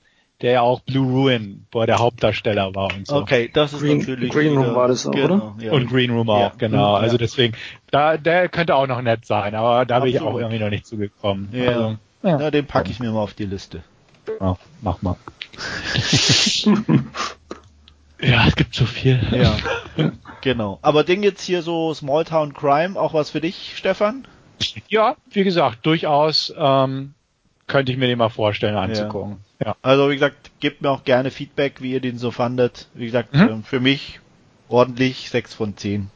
der 0.42 0.52
ja 0.52 0.60
auch 0.60 0.80
Blue 0.80 1.06
Ruin, 1.10 1.66
wo 1.72 1.80
er 1.80 1.86
der 1.86 1.98
Hauptdarsteller 1.98 2.74
war 2.74 2.94
und 2.94 3.06
so. 3.06 3.16
Okay, 3.16 3.50
das 3.52 3.72
ist 3.72 3.80
Green, 3.80 3.98
natürlich. 3.98 4.30
Green 4.30 4.56
Room 4.56 4.74
war 4.74 4.88
das 4.88 5.06
auch, 5.06 5.12
genau, 5.12 5.54
oder? 5.56 5.64
Ja. 5.64 5.72
Und 5.72 5.88
Green 5.88 6.10
Room 6.10 6.28
auch, 6.28 6.40
ja. 6.40 6.52
genau. 6.58 6.94
Ja. 6.94 7.00
Also 7.00 7.16
deswegen, 7.16 7.54
da, 7.90 8.18
der 8.18 8.48
könnte 8.48 8.74
auch 8.74 8.86
noch 8.86 9.00
nett 9.00 9.24
sein, 9.24 9.54
aber 9.54 9.86
da 9.86 10.00
bin 10.00 10.10
ich 10.10 10.20
auch 10.20 10.36
irgendwie 10.36 10.58
noch 10.58 10.68
nicht 10.70 10.86
zugekommen. 10.86 11.48
Ja, 11.52 11.68
also, 11.68 11.96
ja. 12.22 12.38
Na, 12.38 12.50
den 12.50 12.66
packe 12.66 12.90
ich 12.90 13.00
mir 13.00 13.10
mal 13.12 13.20
auf 13.20 13.34
die 13.34 13.46
Liste. 13.46 13.82
Ja, 14.40 14.56
mach 14.82 15.00
mal. 15.02 15.16
ja, 18.20 18.46
es 18.46 18.56
gibt 18.56 18.74
so 18.74 18.84
viel. 18.84 19.20
Ja, 19.30 19.56
genau. 20.42 20.78
Aber 20.82 21.04
Ding 21.04 21.22
jetzt 21.22 21.42
hier 21.42 21.62
so 21.62 21.94
Small 21.94 22.24
Town 22.24 22.52
Crime, 22.52 23.00
auch 23.00 23.14
was 23.14 23.30
für 23.30 23.40
dich, 23.40 23.72
Stefan? 23.76 24.26
Ja, 24.88 25.16
wie 25.30 25.44
gesagt, 25.44 25.86
durchaus 25.86 26.52
ähm, 26.56 27.14
könnte 27.66 27.92
ich 27.92 27.98
mir 27.98 28.06
den 28.06 28.18
mal 28.18 28.28
vorstellen 28.28 28.76
anzugucken. 28.76 29.38
Ja. 29.60 29.66
ja. 29.68 29.76
Also 29.82 30.10
wie 30.10 30.14
gesagt, 30.14 30.52
gebt 30.60 30.82
mir 30.82 30.90
auch 30.90 31.04
gerne 31.04 31.30
Feedback, 31.30 31.82
wie 31.82 31.92
ihr 31.92 32.00
den 32.00 32.18
so 32.18 32.30
fandet. 32.30 32.88
Wie 32.94 33.06
gesagt, 33.06 33.34
mhm. 33.34 33.48
Ähm, 33.48 33.64
für 33.64 33.80
mich 33.80 34.20
ordentlich 34.68 35.30
6 35.30 35.54
von 35.54 35.76
10. 35.76 36.10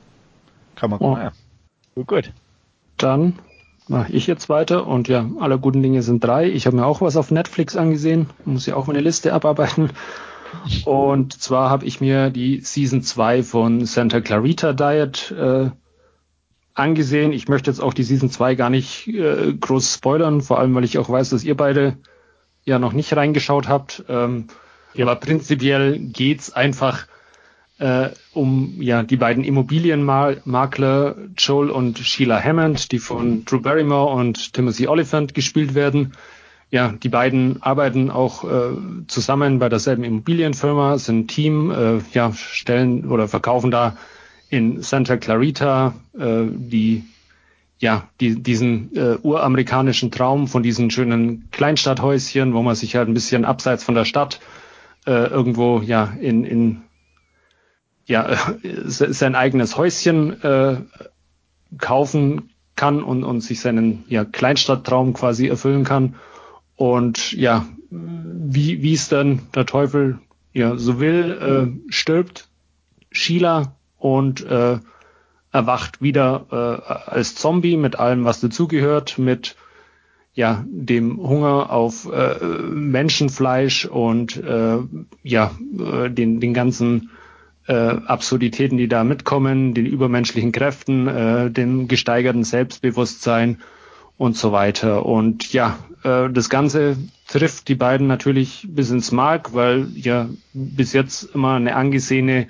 Kann 0.76 0.90
man 0.90 0.98
gucken. 0.98 1.16
Oh, 1.16 1.24
ja. 1.24 1.32
Gut, 1.94 2.07
gut. 2.07 2.32
Dann 2.96 3.38
mache 3.88 4.12
ich 4.12 4.26
jetzt 4.26 4.48
weiter 4.48 4.86
und 4.86 5.09
ja, 5.09 5.28
alle 5.40 5.59
guten 5.59 5.82
Dinge 5.82 6.03
sind 6.03 6.22
drei. 6.22 6.48
Ich 6.48 6.66
habe 6.66 6.76
mir 6.76 6.86
auch 6.86 7.01
was 7.01 7.16
auf 7.16 7.30
Netflix 7.30 7.76
angesehen, 7.76 8.30
muss 8.44 8.66
ja 8.66 8.76
auch 8.76 8.86
meine 8.86 9.01
Liste 9.01 9.32
abarbeiten. 9.32 9.90
Und 10.84 11.40
zwar 11.40 11.70
habe 11.70 11.84
ich 11.86 12.01
mir 12.01 12.30
die 12.30 12.59
Season 12.61 13.03
2 13.03 13.44
von 13.44 13.86
Santa 13.86 14.20
Clarita 14.20 14.72
Diet 14.72 15.30
äh, 15.30 15.70
angesehen. 16.74 17.32
Ich 17.32 17.48
möchte 17.48 17.70
jetzt 17.70 17.80
auch 17.80 17.94
die 17.94 18.02
Season 18.02 18.30
2 18.30 18.54
gar 18.54 18.70
nicht 18.70 19.08
äh, 19.08 19.52
groß 19.52 19.94
spoilern, 19.94 20.40
vor 20.40 20.58
allem 20.58 20.74
weil 20.74 20.84
ich 20.84 20.98
auch 20.98 21.08
weiß, 21.08 21.30
dass 21.30 21.44
ihr 21.44 21.56
beide 21.56 21.96
ja 22.64 22.78
noch 22.78 22.92
nicht 22.92 23.14
reingeschaut 23.14 23.68
habt. 23.68 24.04
Ähm, 24.08 24.46
ja. 24.94 25.06
Aber 25.06 25.16
prinzipiell 25.16 25.98
geht's 25.98 26.52
einfach 26.52 27.06
äh, 27.78 28.10
um 28.32 28.76
ja 28.80 29.02
die 29.02 29.16
beiden 29.16 29.42
Immobilienmakler 29.42 31.16
Joel 31.36 31.70
und 31.70 31.98
Sheila 31.98 32.40
Hammond, 32.42 32.92
die 32.92 32.98
von 32.98 33.44
Drew 33.44 33.60
Barrymore 33.60 34.14
und 34.14 34.52
Timothy 34.52 34.86
Oliphant 34.86 35.34
gespielt 35.34 35.74
werden. 35.74 36.12
Ja, 36.70 36.92
die 36.92 37.08
beiden 37.08 37.62
arbeiten 37.62 38.10
auch 38.10 38.44
äh, 38.44 38.76
zusammen 39.08 39.58
bei 39.58 39.68
derselben 39.68 40.04
Immobilienfirma, 40.04 40.98
sind 40.98 41.28
Team, 41.28 41.72
äh, 41.72 41.98
ja, 42.12 42.32
stellen 42.32 43.08
oder 43.10 43.26
verkaufen 43.26 43.72
da 43.72 43.96
in 44.51 44.82
Santa 44.82 45.16
Clarita, 45.16 45.94
äh, 46.18 46.44
die 46.51 47.05
ja, 47.78 48.09
die, 48.20 48.42
diesen 48.42 48.94
äh, 48.94 49.16
uramerikanischen 49.22 50.11
Traum 50.11 50.48
von 50.48 50.62
diesen 50.62 50.90
schönen 50.90 51.51
Kleinstadthäuschen, 51.51 52.53
wo 52.53 52.61
man 52.61 52.74
sich 52.74 52.94
halt 52.94 53.09
ein 53.09 53.14
bisschen 53.14 53.46
abseits 53.46 53.84
von 53.84 53.94
der 53.94 54.05
Stadt 54.05 54.38
äh, 55.07 55.28
irgendwo 55.28 55.80
ja 55.80 56.12
in, 56.20 56.44
in 56.44 56.82
ja 58.05 58.28
äh, 58.62 58.82
sein 58.84 59.34
eigenes 59.34 59.78
Häuschen 59.78 60.42
äh, 60.42 60.76
kaufen 61.78 62.51
kann 62.76 63.03
und, 63.03 63.24
und 63.24 63.40
sich 63.40 63.61
seinen 63.61 64.05
ja, 64.09 64.26
Kleinstadttraum 64.26 65.14
quasi 65.14 65.46
erfüllen 65.48 65.84
kann. 65.84 66.16
Und 66.76 67.32
ja, 67.32 67.66
wie 67.90 68.82
wie 68.82 68.92
es 68.92 69.09
dann 69.09 69.40
der 69.55 69.64
Teufel 69.64 70.18
ja 70.53 70.76
so 70.76 71.01
will, 71.01 71.80
äh, 71.88 71.92
stirbt 71.92 72.48
Sheila 73.11 73.74
und 74.01 74.44
äh, 74.44 74.78
erwacht 75.53 76.03
wieder 76.03 76.46
äh, 76.51 77.11
als 77.11 77.34
Zombie 77.34 77.76
mit 77.76 77.98
allem, 77.98 78.24
was 78.24 78.40
dazugehört, 78.40 79.18
mit 79.18 79.57
ja 80.34 80.64
dem 80.68 81.18
Hunger 81.18 81.70
auf 81.70 82.09
äh, 82.11 82.44
Menschenfleisch 82.44 83.84
und 83.84 84.36
äh, 84.36 84.78
ja 85.22 85.51
äh, 85.78 86.11
den 86.11 86.40
den 86.40 86.55
ganzen 86.55 87.11
äh, 87.66 87.72
Absurditäten, 87.72 88.78
die 88.78 88.88
da 88.88 89.05
mitkommen, 89.05 89.74
den 89.74 89.86
übermenschlichen 89.86 90.53
Kräften, 90.53 91.07
äh, 91.07 91.51
dem 91.51 91.88
gesteigerten 91.88 92.44
Selbstbewusstsein 92.44 93.59
und 94.16 94.36
so 94.36 94.53
weiter. 94.53 95.07
Und 95.07 95.53
ja, 95.53 95.78
äh, 96.03 96.28
das 96.30 96.51
Ganze 96.51 96.96
trifft 97.28 97.68
die 97.68 97.74
beiden 97.74 98.07
natürlich 98.07 98.66
bis 98.68 98.90
ins 98.90 99.12
Mark, 99.12 99.55
weil 99.55 99.88
ja 99.94 100.28
bis 100.53 100.92
jetzt 100.92 101.34
immer 101.34 101.55
eine 101.55 101.76
angesehene 101.76 102.48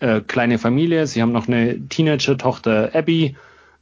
äh, 0.00 0.20
kleine 0.20 0.58
Familie. 0.58 1.06
Sie 1.06 1.22
haben 1.22 1.32
noch 1.32 1.48
eine 1.48 1.88
Teenager-Tochter 1.88 2.90
Abby, 2.94 3.36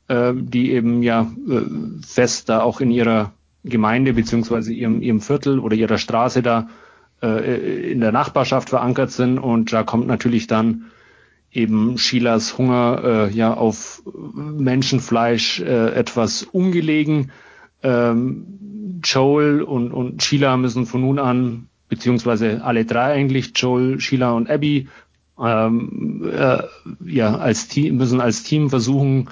äh, 0.08 0.32
die 0.34 0.72
eben 0.72 1.02
ja 1.02 1.30
äh, 1.48 1.60
fest 2.06 2.48
da 2.48 2.62
auch 2.62 2.80
in 2.80 2.90
ihrer 2.90 3.32
Gemeinde 3.64 4.12
beziehungsweise 4.12 4.72
ihrem, 4.72 5.02
ihrem 5.02 5.20
Viertel 5.20 5.58
oder 5.58 5.74
ihrer 5.74 5.98
Straße 5.98 6.42
da 6.42 6.68
äh, 7.22 7.90
in 7.92 8.00
der 8.00 8.12
Nachbarschaft 8.12 8.70
verankert 8.70 9.10
sind. 9.10 9.38
Und 9.38 9.72
da 9.72 9.82
kommt 9.82 10.06
natürlich 10.06 10.46
dann 10.46 10.86
eben 11.52 11.98
Sheilas 11.98 12.58
Hunger 12.58 13.02
äh, 13.04 13.30
ja 13.34 13.54
auf 13.54 14.02
Menschenfleisch 14.34 15.60
äh, 15.60 15.94
etwas 15.94 16.42
ungelegen. 16.44 17.32
Ähm, 17.82 19.00
Joel 19.02 19.62
und, 19.62 19.92
und 19.92 20.22
Sheila 20.22 20.56
müssen 20.56 20.86
von 20.86 21.00
nun 21.00 21.18
an, 21.18 21.68
beziehungsweise 21.88 22.64
alle 22.64 22.84
drei 22.84 23.12
eigentlich, 23.12 23.52
Joel, 23.54 24.00
Sheila 24.00 24.32
und 24.32 24.50
Abby, 24.50 24.88
ähm, 25.40 26.30
äh, 26.32 26.62
ja 27.04 27.36
als 27.36 27.68
Team 27.68 27.96
müssen 27.96 28.20
als 28.20 28.42
Team 28.42 28.70
versuchen 28.70 29.28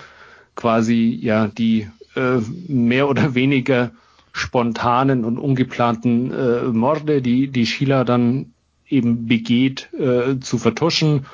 quasi 0.54 1.18
ja 1.20 1.48
die 1.48 1.88
äh, 2.14 2.38
mehr 2.68 3.08
oder 3.08 3.34
weniger 3.34 3.90
spontanen 4.32 5.24
und 5.24 5.38
ungeplanten 5.38 6.32
äh, 6.32 6.62
Morde, 6.64 7.22
die 7.22 7.48
die 7.48 7.66
Sheila 7.66 8.04
dann 8.04 8.52
eben 8.88 9.26
begeht, 9.26 9.92
äh, 9.94 10.38
zu 10.40 10.58
vertuschen 10.58 11.26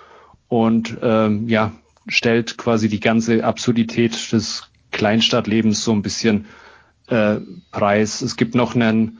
und 0.49 0.99
ähm, 1.03 1.49
ja 1.49 1.73
stellt 2.09 2.59
quasi 2.59 2.89
die 2.89 3.01
ganze 3.01 3.45
Absurdität 3.45 4.33
des 4.33 4.69
Kleinstadtlebens 4.91 5.85
so 5.85 5.93
ein 5.93 6.03
bisschen 6.03 6.47
äh, 7.09 7.37
preis. 7.71 8.23
Es 8.23 8.37
gibt 8.37 8.55
noch 8.55 8.75
einen 8.75 9.19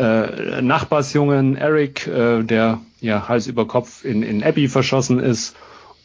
äh, 0.00 0.62
Nachbarsjungen 0.62 1.56
Eric, 1.56 2.06
äh, 2.06 2.42
der 2.42 2.80
ja 3.00 3.28
Hals 3.28 3.46
über 3.46 3.66
Kopf 3.66 4.04
in, 4.04 4.22
in 4.22 4.42
Abbey 4.42 4.68
verschossen 4.68 5.18
ist. 5.18 5.54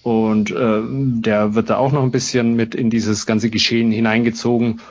Und 0.04 0.52
äh, 0.52 0.82
der 0.86 1.56
wird 1.56 1.70
da 1.70 1.78
auch 1.78 1.92
noch 1.92 2.04
ein 2.04 2.12
bisschen 2.12 2.56
mit 2.56 2.76
in 2.76 2.90
dieses 2.90 3.26
ganze 3.26 3.50
Geschehen 3.50 3.92
hineingezogen. 3.92 4.82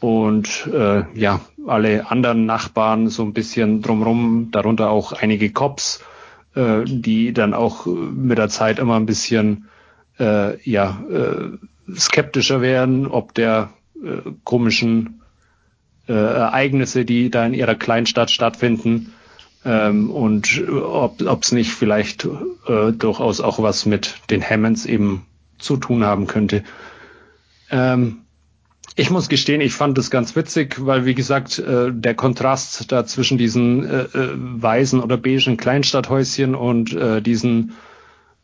Und 0.00 0.68
äh, 0.72 1.04
ja, 1.14 1.40
alle 1.66 2.10
anderen 2.10 2.44
Nachbarn 2.44 3.08
so 3.08 3.22
ein 3.22 3.32
bisschen 3.32 3.82
drumrum, 3.82 4.48
darunter 4.50 4.90
auch 4.90 5.12
einige 5.12 5.50
Cops, 5.50 6.04
äh, 6.54 6.82
die 6.84 7.32
dann 7.32 7.54
auch 7.54 7.86
mit 7.86 8.36
der 8.36 8.50
Zeit 8.50 8.78
immer 8.78 8.96
ein 8.96 9.06
bisschen 9.06 9.68
äh, 10.20 10.60
ja, 10.68 11.02
äh, 11.10 11.94
skeptischer 11.96 12.60
werden, 12.60 13.06
ob 13.06 13.34
der 13.34 13.70
äh, 13.96 14.30
komischen 14.44 15.21
äh, 16.08 16.12
Ereignisse, 16.12 17.04
die 17.04 17.30
da 17.30 17.46
in 17.46 17.54
ihrer 17.54 17.74
Kleinstadt 17.74 18.30
stattfinden, 18.30 19.12
ähm, 19.64 20.10
und 20.10 20.62
ob 20.68 21.20
es 21.20 21.52
nicht 21.52 21.72
vielleicht 21.72 22.28
äh, 22.66 22.92
durchaus 22.92 23.40
auch 23.40 23.62
was 23.62 23.86
mit 23.86 24.16
den 24.30 24.42
Hammonds 24.42 24.86
eben 24.86 25.26
zu 25.58 25.76
tun 25.76 26.04
haben 26.04 26.26
könnte. 26.26 26.64
Ähm, 27.70 28.18
ich 28.96 29.10
muss 29.10 29.28
gestehen, 29.28 29.60
ich 29.60 29.72
fand 29.72 29.96
das 29.96 30.10
ganz 30.10 30.36
witzig, 30.36 30.84
weil 30.84 31.06
wie 31.06 31.14
gesagt, 31.14 31.58
äh, 31.58 31.90
der 31.92 32.14
Kontrast 32.14 32.92
da 32.92 33.06
zwischen 33.06 33.38
diesen 33.38 33.88
äh, 33.88 34.02
äh, 34.02 34.30
weißen 34.34 35.00
oder 35.00 35.16
beigen 35.16 35.56
Kleinstadthäuschen 35.56 36.54
und 36.54 36.92
äh, 36.92 37.22
diesen 37.22 37.72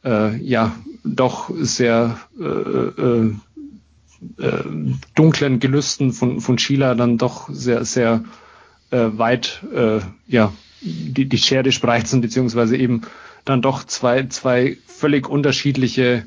äh, 0.04 0.36
ja 0.36 0.74
doch 1.04 1.50
sehr 1.54 2.18
äh, 4.38 4.64
dunklen 5.14 5.60
Gelüsten 5.60 6.12
von, 6.12 6.40
von 6.40 6.58
Sheila 6.58 6.94
dann 6.94 7.18
doch 7.18 7.48
sehr, 7.50 7.84
sehr 7.84 8.24
äh, 8.90 9.06
weit 9.12 9.62
äh, 9.74 10.00
ja, 10.26 10.52
die, 10.80 11.28
die 11.28 11.38
Schere 11.38 11.72
spreizen, 11.72 12.20
beziehungsweise 12.20 12.76
eben 12.76 13.02
dann 13.44 13.62
doch 13.62 13.84
zwei, 13.84 14.26
zwei 14.26 14.76
völlig 14.86 15.28
unterschiedliche 15.28 16.26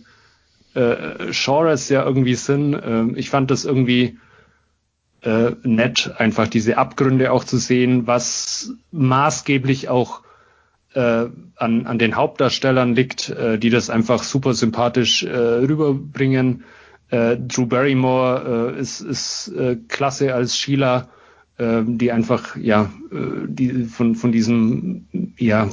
äh, 0.74 1.32
Genres 1.32 1.89
ja 1.89 2.04
irgendwie 2.04 2.36
sind. 2.36 2.74
Ähm, 2.84 3.18
ich 3.18 3.30
fand 3.30 3.52
das 3.52 3.66
irgendwie 3.66 4.18
äh, 5.22 5.52
nett, 5.64 6.12
einfach 6.18 6.48
diese 6.48 6.78
Abgründe 6.78 7.32
auch 7.32 7.44
zu 7.44 7.58
sehen, 7.58 8.08
was 8.08 8.74
maßgeblich 8.92 9.89
auch 9.89 10.22
äh, 10.94 11.28
an, 11.56 11.86
an 11.86 12.00
den 12.00 12.16
Hauptdarstellern 12.16 12.96
liegt, 12.96 13.30
äh, 13.30 13.58
die 13.58 13.70
das 13.70 13.89
einfach 13.89 14.24
super 14.24 14.54
sympathisch 14.54 15.24
äh, 15.24 15.30
rüberbringen. 15.38 16.64
Äh, 17.12 17.38
Drew 17.38 17.66
Barrymore 17.66 18.74
äh, 18.76 18.80
ist, 18.80 19.01
ist 19.01 19.49
äh, 19.49 19.78
klasse 19.89 20.34
als 20.34 20.57
Sheila, 20.57 21.09
äh, 21.57 21.82
die 21.86 22.12
einfach 22.12 22.55
ja 22.55 22.89
äh, 23.12 23.47
die 23.47 23.84
von 23.84 24.16
von 24.16 24.32
diesem 24.32 25.07
ja 25.38 25.70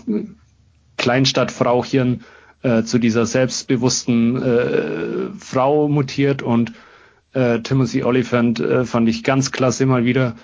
Kleinstadtfrauchen 0.97 2.25
äh, 2.63 2.83
zu 2.83 2.99
dieser 2.99 3.25
selbstbewussten 3.25 4.43
äh, 4.43 5.31
Frau 5.39 5.89
mutiert. 5.89 6.43
Und 6.43 6.73
äh, 7.35 7.61
Timothy 7.61 8.03
Oliphant 8.03 8.59
äh, 8.59 8.85
fand 8.85 9.09
ich 9.09 9.23
ganz 9.23 9.53
klasse 9.53 9.87
mal 9.87 10.05
wieder, 10.05 10.35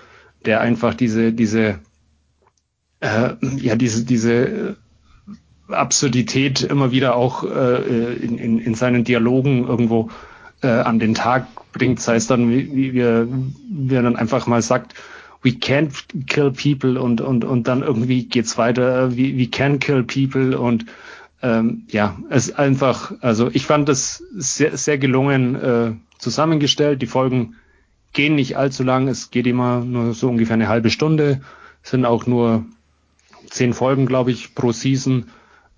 der 0.44 0.60
einfach 0.60 0.94
diese 0.94 1.32
diese 1.32 1.80
äh, 3.00 3.30
ja 3.56 3.74
diese 3.74 4.04
diese 4.04 4.76
Absurdität 5.66 6.62
immer 6.62 6.92
wieder 6.92 7.16
auch 7.16 7.42
äh, 7.42 8.14
in, 8.14 8.38
in, 8.38 8.58
in 8.60 8.74
seinen 8.76 9.02
Dialogen 9.02 9.66
irgendwo 9.66 10.10
äh, 10.62 10.68
an 10.68 10.98
den 10.98 11.14
Tag 11.14 11.46
bringt, 11.72 12.00
sei 12.00 12.16
es 12.16 12.26
dann, 12.26 12.50
wie, 12.50 12.74
wie, 12.74 12.92
wir, 12.92 13.28
wie 13.70 13.94
er 13.94 14.02
dann 14.02 14.16
einfach 14.16 14.46
mal 14.46 14.62
sagt, 14.62 14.94
we 15.42 15.50
can't 15.50 15.92
kill 16.26 16.50
people 16.50 17.00
und, 17.00 17.20
und, 17.20 17.44
und 17.44 17.68
dann 17.68 17.82
irgendwie 17.82 18.24
geht's 18.24 18.56
weiter, 18.56 19.12
we, 19.12 19.36
we 19.36 19.46
can 19.46 19.78
kill 19.78 20.02
people 20.02 20.58
und 20.58 20.86
ähm, 21.42 21.84
ja, 21.88 22.16
es 22.30 22.48
ist 22.48 22.58
einfach, 22.58 23.12
also 23.20 23.50
ich 23.52 23.66
fand 23.66 23.88
es 23.90 24.24
sehr, 24.34 24.78
sehr 24.78 24.96
gelungen 24.96 25.54
äh, 25.54 25.92
zusammengestellt. 26.18 27.02
Die 27.02 27.06
Folgen 27.06 27.56
gehen 28.14 28.36
nicht 28.36 28.56
allzu 28.56 28.82
lang, 28.82 29.08
es 29.08 29.30
geht 29.30 29.46
immer 29.46 29.80
nur 29.80 30.14
so 30.14 30.30
ungefähr 30.30 30.54
eine 30.54 30.68
halbe 30.68 30.88
Stunde, 30.88 31.42
es 31.82 31.90
sind 31.90 32.06
auch 32.06 32.26
nur 32.26 32.64
zehn 33.50 33.74
Folgen, 33.74 34.06
glaube 34.06 34.30
ich, 34.30 34.54
pro 34.54 34.72
Season. 34.72 35.26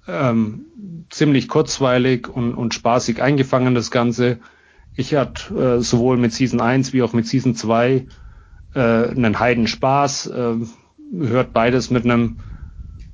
Ähm, 0.06 0.66
ziemlich 1.10 1.48
kurzweilig 1.48 2.28
und, 2.28 2.54
und 2.54 2.74
spaßig 2.74 3.20
eingefangen, 3.20 3.74
das 3.74 3.90
Ganze. 3.90 4.38
Ich 4.96 5.14
hatte 5.14 5.54
äh, 5.54 5.80
sowohl 5.82 6.16
mit 6.16 6.32
Season 6.32 6.60
1 6.60 6.92
wie 6.92 7.02
auch 7.02 7.12
mit 7.12 7.26
Season 7.26 7.54
2 7.54 8.06
äh, 8.74 8.80
einen 8.80 9.38
Heidenspaß. 9.38 10.26
Äh, 10.28 10.54
hört 11.18 11.52
beides 11.52 11.90
mit 11.90 12.04
einem 12.04 12.38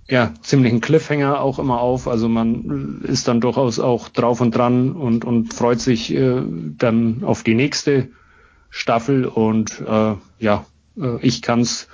ja, 0.08 0.32
ziemlichen 0.42 0.80
Cliffhanger 0.80 1.40
auch 1.40 1.58
immer 1.58 1.80
auf. 1.80 2.06
Also 2.06 2.28
man 2.28 3.02
ist 3.02 3.28
dann 3.28 3.40
durchaus 3.40 3.78
auch 3.78 4.08
drauf 4.08 4.40
und 4.40 4.54
dran 4.54 4.92
und, 4.92 5.24
und 5.24 5.54
freut 5.54 5.80
sich 5.80 6.12
äh, 6.14 6.42
dann 6.78 7.24
auf 7.24 7.42
die 7.42 7.54
nächste 7.54 8.08
Staffel. 8.70 9.24
Und 9.24 9.80
äh, 9.80 10.14
ja, 10.38 10.66
äh, 11.00 11.18
ich 11.20 11.42
kann 11.42 11.60
es 11.60 11.88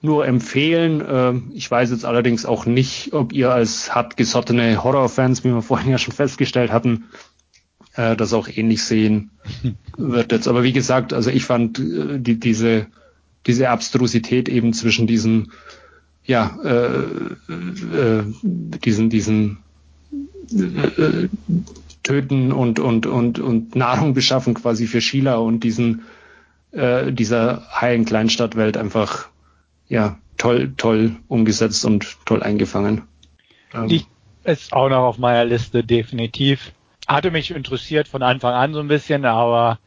nur 0.00 0.26
empfehlen. 0.26 1.00
Äh, 1.00 1.54
ich 1.54 1.70
weiß 1.70 1.90
jetzt 1.90 2.04
allerdings 2.04 2.46
auch 2.46 2.66
nicht, 2.66 3.12
ob 3.12 3.32
ihr 3.32 3.52
als 3.52 3.94
hartgesottene 3.94 4.82
Horrorfans, 4.82 5.44
wie 5.44 5.52
wir 5.52 5.62
vorhin 5.62 5.90
ja 5.90 5.98
schon 5.98 6.14
festgestellt 6.14 6.72
hatten, 6.72 7.04
äh, 7.94 8.16
das 8.16 8.32
auch 8.32 8.48
ähnlich 8.48 8.82
sehen 8.82 9.30
wird 9.96 10.32
jetzt. 10.32 10.48
Aber 10.48 10.62
wie 10.62 10.72
gesagt, 10.72 11.12
also 11.12 11.30
ich 11.30 11.44
fand 11.44 11.78
äh, 11.78 12.18
die, 12.18 12.38
diese, 12.38 12.86
diese 13.46 13.70
Abstrusität 13.70 14.48
eben 14.48 14.72
zwischen 14.72 15.06
diesen, 15.06 15.52
ja, 16.24 16.56
äh, 16.64 17.02
äh, 17.48 18.24
diesen, 18.84 19.10
diesen 19.10 19.58
äh, 20.52 21.28
Töten 22.02 22.52
und, 22.52 22.78
und, 22.78 23.06
und, 23.06 23.38
und 23.38 23.76
Nahrung 23.76 24.14
beschaffen 24.14 24.54
quasi 24.54 24.86
für 24.86 25.00
Sheila 25.00 25.36
und 25.36 25.60
diesen, 25.60 26.02
äh, 26.72 27.12
dieser 27.12 27.62
heilen 27.80 28.04
Kleinstadtwelt 28.04 28.76
einfach, 28.76 29.28
ja, 29.88 30.18
toll, 30.36 30.72
toll 30.76 31.16
umgesetzt 31.28 31.84
und 31.84 32.16
toll 32.24 32.42
eingefangen. 32.42 33.02
Ähm. 33.74 33.88
Die 33.88 34.04
ist 34.44 34.72
auch 34.72 34.88
noch 34.88 35.02
auf 35.04 35.18
meiner 35.18 35.44
Liste, 35.44 35.84
definitiv 35.84 36.72
hatte 37.06 37.30
mich 37.30 37.50
interessiert 37.50 38.08
von 38.08 38.22
Anfang 38.22 38.54
an 38.54 38.74
so 38.74 38.80
ein 38.80 38.88
bisschen, 38.88 39.24
aber 39.24 39.78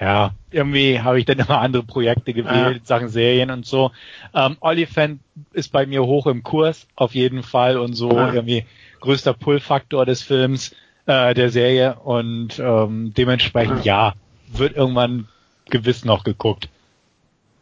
ja, 0.00 0.32
irgendwie 0.50 1.00
habe 1.00 1.18
ich 1.18 1.26
dann 1.26 1.38
immer 1.38 1.60
andere 1.60 1.82
Projekte 1.82 2.32
gewählt, 2.32 2.78
ja. 2.78 2.84
Sachen 2.84 3.08
Serien 3.08 3.50
und 3.50 3.66
so. 3.66 3.90
Ähm, 4.34 4.56
Oliphant 4.60 5.20
ist 5.52 5.72
bei 5.72 5.84
mir 5.84 6.04
hoch 6.04 6.26
im 6.26 6.42
Kurs, 6.42 6.86
auf 6.96 7.14
jeden 7.14 7.42
Fall, 7.42 7.76
und 7.76 7.94
so 7.94 8.10
ja. 8.12 8.32
irgendwie 8.32 8.64
größter 9.00 9.34
Pull-Faktor 9.34 10.06
des 10.06 10.22
Films, 10.22 10.74
äh, 11.06 11.34
der 11.34 11.50
Serie 11.50 11.96
und 11.96 12.58
ähm, 12.58 13.12
dementsprechend 13.16 13.84
ja. 13.84 14.08
ja, 14.08 14.14
wird 14.58 14.76
irgendwann 14.76 15.28
gewiss 15.68 16.04
noch 16.04 16.24
geguckt. 16.24 16.68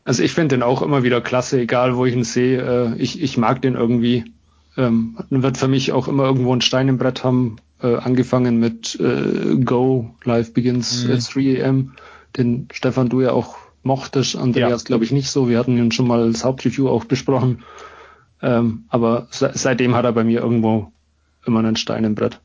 Also 0.04 0.22
ich 0.22 0.32
finde 0.32 0.56
den 0.56 0.62
auch 0.62 0.80
immer 0.80 1.02
wieder 1.02 1.20
klasse, 1.20 1.60
egal 1.60 1.96
wo 1.96 2.06
ich 2.06 2.14
ihn 2.14 2.24
sehe. 2.24 2.62
Äh, 2.94 3.02
ich, 3.02 3.20
ich 3.20 3.36
mag 3.36 3.60
den 3.62 3.74
irgendwie. 3.74 4.24
Ähm, 4.76 5.18
wird 5.28 5.58
für 5.58 5.68
mich 5.68 5.92
auch 5.92 6.08
immer 6.08 6.24
irgendwo 6.24 6.54
ein 6.54 6.60
Stein 6.60 6.88
im 6.88 6.98
Brett 6.98 7.24
haben, 7.24 7.56
äh, 7.82 7.96
angefangen 7.96 8.58
mit 8.58 8.98
äh, 9.00 9.56
Go, 9.64 10.14
Live 10.24 10.52
Begins 10.52 11.04
mhm. 11.04 11.12
at 11.12 11.34
3 11.34 11.64
am, 11.64 11.96
den 12.36 12.68
Stefan 12.72 13.08
du 13.08 13.20
ja 13.20 13.32
auch 13.32 13.56
mochtest, 13.82 14.36
Andreas 14.36 14.82
ja. 14.82 14.86
glaube 14.86 15.04
ich 15.04 15.12
nicht 15.12 15.30
so, 15.30 15.48
wir 15.48 15.58
hatten 15.58 15.76
ihn 15.76 15.92
schon 15.92 16.06
mal 16.06 16.22
als 16.22 16.44
Hauptreview 16.44 16.88
auch 16.88 17.04
besprochen, 17.04 17.64
ähm, 18.42 18.84
aber 18.88 19.28
se 19.30 19.50
seitdem 19.54 19.94
hat 19.94 20.04
er 20.04 20.12
bei 20.12 20.24
mir 20.24 20.40
irgendwo 20.40 20.92
immer 21.46 21.60
einen 21.60 21.76
Stein 21.76 22.04
im 22.04 22.14
Brett. 22.14 22.40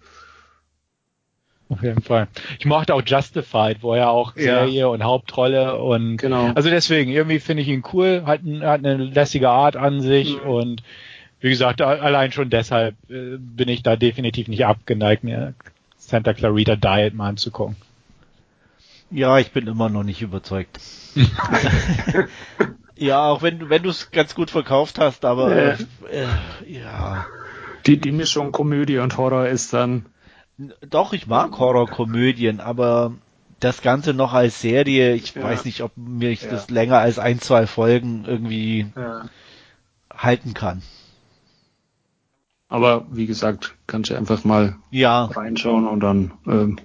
Auf 1.69 1.81
jeden 1.81 2.01
Fall. 2.01 2.27
Ich 2.59 2.65
mochte 2.65 2.93
auch 2.93 3.01
Justified, 3.03 3.81
wo 3.81 3.95
er 3.95 4.09
auch 4.09 4.35
Serie 4.35 4.81
ja. 4.81 4.87
und 4.87 5.03
Hauptrolle 5.03 5.77
und 5.77 6.17
genau. 6.17 6.51
also 6.53 6.69
deswegen, 6.69 7.11
irgendwie 7.11 7.39
finde 7.39 7.63
ich 7.63 7.69
ihn 7.69 7.83
cool, 7.93 8.23
hat, 8.25 8.41
hat 8.43 8.85
eine 8.85 8.97
lässige 8.97 9.49
Art 9.49 9.75
an 9.75 10.01
sich 10.01 10.37
mhm. 10.43 10.49
und 10.49 10.83
wie 11.43 11.49
gesagt, 11.49 11.81
allein 11.81 12.31
schon 12.31 12.49
deshalb 12.49 12.95
äh, 13.09 13.35
bin 13.37 13.67
ich 13.67 13.83
da 13.83 13.97
definitiv 13.97 14.47
nicht 14.47 14.65
abgeneigt, 14.65 15.25
mir 15.25 15.53
Santa 15.97 16.33
Clarita 16.33 16.77
Diet 16.77 17.13
mal 17.13 17.27
anzugucken. 17.27 17.75
Ja, 19.11 19.37
ich 19.39 19.51
bin 19.51 19.67
immer 19.67 19.89
noch 19.89 20.03
nicht 20.03 20.21
überzeugt. 20.21 20.79
ja, 22.95 23.25
auch 23.25 23.41
wenn, 23.41 23.69
wenn 23.69 23.83
du 23.83 23.89
es 23.89 24.11
ganz 24.11 24.35
gut 24.35 24.51
verkauft 24.51 24.99
hast, 24.99 25.25
aber 25.25 25.53
äh, 25.53 25.77
äh, 26.09 26.27
ja. 26.65 27.25
Die, 27.85 27.97
die 27.97 28.13
Mischung 28.13 28.53
Komödie 28.53 28.99
und 28.99 29.17
Horror 29.17 29.47
ist 29.47 29.73
dann. 29.73 30.05
Doch, 30.89 31.11
ich 31.11 31.27
mag 31.27 31.59
Horrorkomödien, 31.59 32.61
aber 32.61 33.15
das 33.59 33.81
Ganze 33.81 34.13
noch 34.13 34.31
als 34.31 34.61
Serie, 34.61 35.13
ich 35.13 35.35
ja. 35.35 35.43
weiß 35.43 35.65
nicht, 35.65 35.81
ob 35.81 35.91
mir 35.97 36.29
ich 36.29 36.43
ja. 36.43 36.51
das 36.51 36.69
länger 36.69 36.99
als 36.99 37.19
ein, 37.19 37.41
zwei 37.41 37.67
Folgen 37.67 38.23
irgendwie 38.25 38.87
ja. 38.95 39.25
halten 40.15 40.53
kann. 40.53 40.81
Aber 42.73 43.05
wie 43.11 43.27
gesagt, 43.27 43.75
kannst 43.85 44.09
du 44.09 44.15
einfach 44.15 44.45
mal 44.45 44.77
ja. 44.89 45.25
reinschauen 45.25 45.87
und 45.87 45.99
dann 45.99 46.31
ähm, 46.47 46.79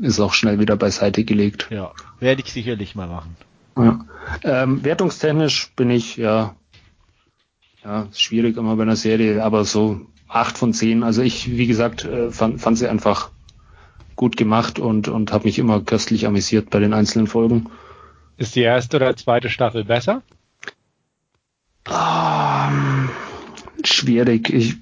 ist 0.00 0.18
auch 0.18 0.32
schnell 0.32 0.58
wieder 0.58 0.74
beiseite 0.74 1.22
gelegt. 1.22 1.68
Ja, 1.68 1.92
werde 2.18 2.40
ich 2.40 2.50
sicherlich 2.50 2.94
mal 2.94 3.08
machen. 3.08 3.36
Ja. 3.76 4.06
Ähm, 4.42 4.82
wertungstechnisch 4.82 5.70
bin 5.76 5.90
ich 5.90 6.16
ja, 6.16 6.56
ja, 7.84 8.08
schwierig 8.14 8.56
immer 8.56 8.74
bei 8.76 8.84
einer 8.84 8.96
Serie, 8.96 9.44
aber 9.44 9.66
so 9.66 10.06
acht 10.28 10.56
von 10.56 10.72
zehn. 10.72 11.02
Also 11.02 11.20
ich, 11.20 11.50
wie 11.50 11.66
gesagt, 11.66 12.06
äh, 12.06 12.30
fand, 12.30 12.62
fand 12.62 12.78
sie 12.78 12.88
einfach 12.88 13.30
gut 14.16 14.38
gemacht 14.38 14.78
und, 14.78 15.08
und 15.08 15.30
habe 15.30 15.44
mich 15.44 15.58
immer 15.58 15.82
köstlich 15.82 16.26
amüsiert 16.26 16.70
bei 16.70 16.78
den 16.78 16.94
einzelnen 16.94 17.26
Folgen. 17.26 17.68
Ist 18.38 18.56
die 18.56 18.62
erste 18.62 18.96
oder 18.96 19.14
zweite 19.14 19.50
Staffel 19.50 19.84
besser? 19.84 20.22
Um, 21.86 23.10
schwierig. 23.84 24.48
Ich 24.48 24.78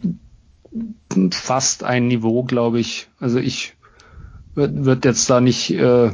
fast 1.31 1.85
ein 1.85 2.09
Niveau, 2.09 2.43
glaube 2.45 2.81
ich. 2.81 3.09
Also 3.21 3.39
ich 3.39 3.75
würde 4.55 4.85
würd 4.85 5.05
jetzt 5.05 5.29
da 5.29 5.41
nicht 5.41 5.71
äh, 5.71 6.11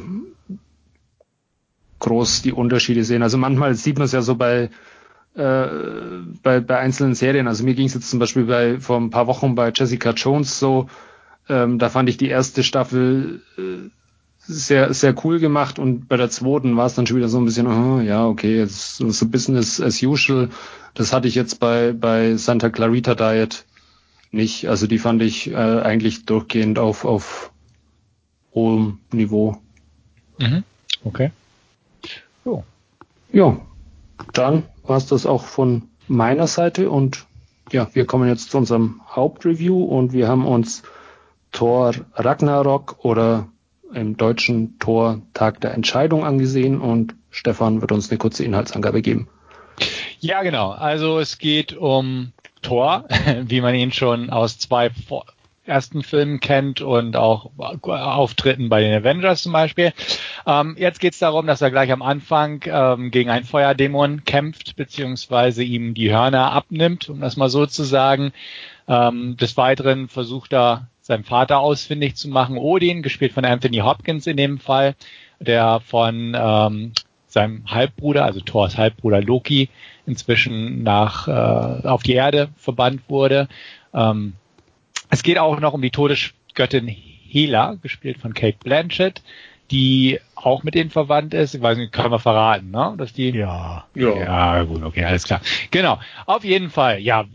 groß 2.01 2.43
die 2.43 2.53
Unterschiede 2.53 3.05
sehen. 3.05 3.23
Also 3.23 3.39
manchmal 3.39 3.75
sieht 3.75 3.99
man 3.99 4.07
es 4.07 4.13
ja 4.13 4.23
so 4.23 4.35
bei, 4.35 4.71
äh, 5.35 5.67
bei, 6.43 6.61
bei 6.61 6.79
einzelnen 6.79 7.15
Serien. 7.15 7.49
Also 7.49 7.65
mir 7.65 7.75
ging 7.75 7.87
es 7.87 7.95
jetzt 7.95 8.11
zum 8.11 8.19
Beispiel 8.19 8.45
bei 8.45 8.81
vor 8.81 8.99
ein 8.99 9.11
paar 9.11 9.27
Wochen 9.27 9.55
bei 9.55 9.73
Jessica 9.75 10.11
Jones 10.11 10.59
so, 10.59 10.89
ähm, 11.49 11.79
da 11.79 11.89
fand 11.89 12.09
ich 12.09 12.17
die 12.17 12.29
erste 12.29 12.63
Staffel 12.63 13.43
äh, 13.57 13.91
sehr, 14.41 14.95
sehr 14.95 15.15
cool 15.25 15.41
gemacht 15.41 15.79
und 15.79 16.09
bei 16.09 16.17
der 16.17 16.31
zweiten 16.31 16.77
war 16.77 16.87
es 16.87 16.95
dann 16.95 17.07
schon 17.07 17.17
wieder 17.19 17.29
so 17.29 17.39
ein 17.39 17.45
bisschen, 17.45 17.67
oh, 17.67 18.01
ja, 18.01 18.27
okay, 18.27 18.57
jetzt 18.57 18.97
so, 18.97 19.27
Business 19.27 19.81
as 19.81 20.03
usual. 20.03 20.49
Das 20.95 21.13
hatte 21.13 21.29
ich 21.29 21.35
jetzt 21.35 21.61
bei, 21.61 21.93
bei 21.93 22.37
Santa 22.37 22.71
Clarita 22.71 23.15
Diet 23.15 23.67
nicht. 24.31 24.69
Also 24.69 24.87
die 24.87 24.99
fand 24.99 25.23
ich 25.23 25.51
äh, 25.51 25.55
eigentlich 25.55 26.27
durchgehend 26.27 26.79
auf, 26.79 27.05
auf 27.05 27.53
hohem 28.55 29.01
Niveau. 29.13 29.57
Mhm. 30.39 30.65
Okay. 31.05 31.31
Jo. 32.45 32.65
Ja, 33.33 33.61
dann 34.33 34.65
war 34.85 34.97
es 34.97 35.07
das 35.07 35.27
auch 35.27 35.45
von 35.45 35.89
meiner 36.07 36.47
Seite 36.47 36.91
und 36.91 37.27
ja, 37.71 37.89
wir 37.93 38.07
kommen 38.07 38.29
jetzt 38.29 38.51
zu 38.51 38.59
unserem 38.59 39.01
Hauptreview 39.09 39.85
und 39.85 40.13
wir 40.13 40.29
haben 40.29 40.47
uns 40.47 40.83
Thor 41.53 41.93
Ragnarok 42.15 43.05
oder 43.05 43.49
im 43.93 44.17
deutschen 44.17 44.79
Tor 44.79 45.21
Tag 45.35 45.61
der 45.61 45.75
Entscheidung 45.75 46.25
angesehen 46.25 46.81
und 46.81 47.15
Stefan 47.31 47.81
wird 47.81 47.93
uns 47.93 48.11
eine 48.11 48.19
kurze 48.19 48.45
Inhaltsangabe 48.45 49.03
geben. 49.03 49.29
Ja, 50.21 50.43
genau. 50.43 50.71
Also 50.71 51.19
es 51.21 51.39
geht 51.39 51.75
um 51.75 52.33
Thor, 52.63 53.05
wie 53.43 53.61
man 53.61 53.75
ihn 53.75 53.93
schon 53.93 54.31
aus 54.31 54.59
zwei 54.59 54.91
ersten 55.69 56.03
Filmen 56.03 56.41
kennt 56.41 56.81
und 56.81 57.17
auch 57.17 57.51
Auftritten 57.59 58.69
bei 58.69 58.81
den 58.81 58.95
Avengers 58.95 59.43
zum 59.43 59.53
Beispiel. 59.53 59.93
Ähm, 60.47 60.77
jetzt 60.79 60.99
geht 60.99 61.13
es 61.13 61.19
darum, 61.19 61.47
dass 61.47 61.61
er 61.61 61.71
gleich 61.71 61.93
am 61.93 62.03
Anfang 62.03 62.63
ähm, 62.67 63.11
gegen 63.11 63.31
einen 63.31 63.45
Feuerdämon 63.45 64.25
kämpft, 64.25 64.77
beziehungsweise 64.77 65.63
ihm 65.63 65.95
die 65.95 66.11
Hörner 66.11 66.53
abnimmt, 66.53 67.09
um 67.09 67.21
das 67.21 67.37
mal 67.37 67.51
so 67.51 67.67
zu 67.67 67.85
sagen. 67.85 68.33
Ähm, 68.89 69.37
des 69.37 69.57
Weiteren 69.57 70.09
versucht 70.09 70.53
er, 70.55 70.89
seinen 71.03 71.25
Vater 71.25 71.61
ausfindig 71.61 72.17
zu 72.17 72.29
machen, 72.29 72.59
Odin, 72.59 73.03
gespielt 73.03 73.33
von 73.33 73.45
Anthony 73.47 73.79
Hopkins 73.79 74.27
in 74.27 74.37
dem 74.37 74.59
Fall, 74.59 74.95
der 75.41 75.81
von 75.81 76.37
ähm, 76.39 76.93
seinem 77.29 77.65
Halbbruder, 77.67 78.25
also 78.25 78.41
Thors 78.41 78.77
Halbbruder 78.77 79.23
Loki, 79.23 79.69
inzwischen 80.07 80.83
nach 80.83 81.29
äh, 81.29 81.87
auf 81.87 82.03
die 82.03 82.15
Erde 82.15 82.49
verbannt 82.57 83.03
wurde. 83.09 83.49
Ähm, 83.95 84.35
es 85.11 85.23
geht 85.23 85.39
auch 85.39 85.61
noch 85.61 85.75
um 85.75 85.83
die 85.83 85.91
Todesgöttin 85.91 86.89
Hela, 86.89 87.77
gespielt 87.81 88.19
von 88.19 88.35
Kate 88.35 88.59
Blanchett, 88.63 89.23
die 89.71 90.19
auch 90.35 90.63
mit 90.63 90.75
denen 90.75 90.91
verwandt 90.91 91.35
ist. 91.35 91.55
Ich 91.55 91.63
weiß 91.63 91.77
nicht, 91.77 91.93
kann 91.93 92.11
man 92.11 92.21
verraten, 92.21 92.71
ne? 92.71 92.95
Dass 92.97 93.13
die. 93.13 93.31
Ja. 93.31 93.85
Ja, 93.95 94.17
ja 94.17 94.63
gut, 94.65 94.83
okay, 94.83 95.05
alles 95.05 95.25
klar. 95.25 95.41
Genau. 95.71 95.99
Auf 96.27 96.45
jeden 96.45 96.71
Fall, 96.71 97.01
ja, 97.01 97.27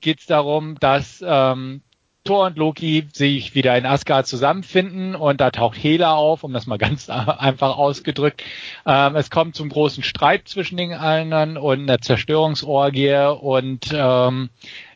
geht 0.00 0.20
es 0.20 0.26
darum, 0.26 0.76
dass 0.80 1.24
ähm, 1.26 1.82
Thor 2.26 2.46
und 2.46 2.58
Loki 2.58 3.06
sich 3.12 3.54
wieder 3.54 3.76
in 3.78 3.86
Asgard 3.86 4.26
zusammenfinden 4.26 5.14
und 5.14 5.40
da 5.40 5.50
taucht 5.50 5.76
Hela 5.82 6.14
auf, 6.14 6.44
um 6.44 6.52
das 6.52 6.66
mal 6.66 6.78
ganz 6.78 7.08
einfach 7.08 7.78
ausgedrückt. 7.78 8.42
Ähm, 8.84 9.16
es 9.16 9.30
kommt 9.30 9.56
zum 9.56 9.70
großen 9.70 10.02
Streit 10.02 10.48
zwischen 10.48 10.76
den 10.76 10.92
anderen 10.92 11.56
und 11.56 11.80
einer 11.80 12.00
Zerstörungsorgie 12.00 13.36
und 13.40 13.88
ähm, 13.92 14.50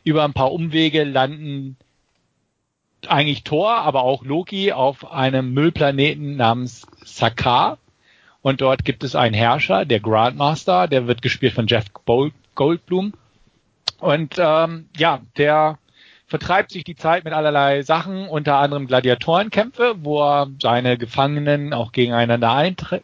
über 0.05 0.25
ein 0.25 0.33
paar 0.33 0.53
Umwege 0.53 1.05
landen 1.05 1.77
eigentlich 3.07 3.45
Thor, 3.45 3.77
aber 3.77 4.03
auch 4.03 4.25
Loki 4.25 4.73
auf 4.73 5.11
einem 5.11 5.53
Müllplaneten 5.53 6.37
namens 6.37 6.87
Sakar. 7.05 7.79
Und 8.43 8.61
dort 8.61 8.85
gibt 8.85 9.05
es 9.05 9.15
einen 9.15 9.35
Herrscher, 9.35 9.85
der 9.85 10.01
Grandmaster, 10.01 10.89
der 10.89 11.07
wird 11.07 11.23
gespielt 11.23 11.55
von 11.55 11.67
Jeff 11.67 11.87
Goldblum. 12.55 13.13
Und 13.99 14.37
ähm, 14.39 14.89
ja, 14.97 15.21
der 15.37 15.79
vertreibt 16.31 16.71
sich 16.71 16.85
die 16.85 16.95
Zeit 16.95 17.25
mit 17.25 17.35
allerlei 17.35 17.83
Sachen, 17.83 18.29
unter 18.29 18.57
anderem 18.57 18.87
Gladiatorenkämpfe, 18.87 19.97
wo 19.99 20.23
er 20.23 20.49
seine 20.63 20.97
Gefangenen 20.97 21.75
auch 21.75 21.91
gegeneinander 21.91 22.51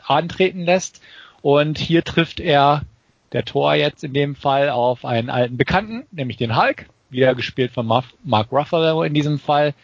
antreten 0.07 0.65
lässt. 0.65 1.03
Und 1.43 1.77
hier 1.77 2.05
trifft 2.05 2.39
er, 2.39 2.83
der 3.33 3.45
Thor 3.45 3.75
jetzt 3.75 4.05
in 4.05 4.15
dem 4.15 4.37
Fall, 4.37 4.71
auf 4.71 5.05
einen 5.05 5.29
alten 5.29 5.57
Bekannten, 5.57 6.07
nämlich 6.13 6.37
den 6.37 6.57
Hulk, 6.57 6.87
wieder 7.11 7.35
gespielt 7.35 7.73
von 7.73 7.87
Mark 7.87 8.53
Ruffalo 8.53 9.03
in 9.03 9.13
diesem 9.13 9.41
Fall. 9.41 9.75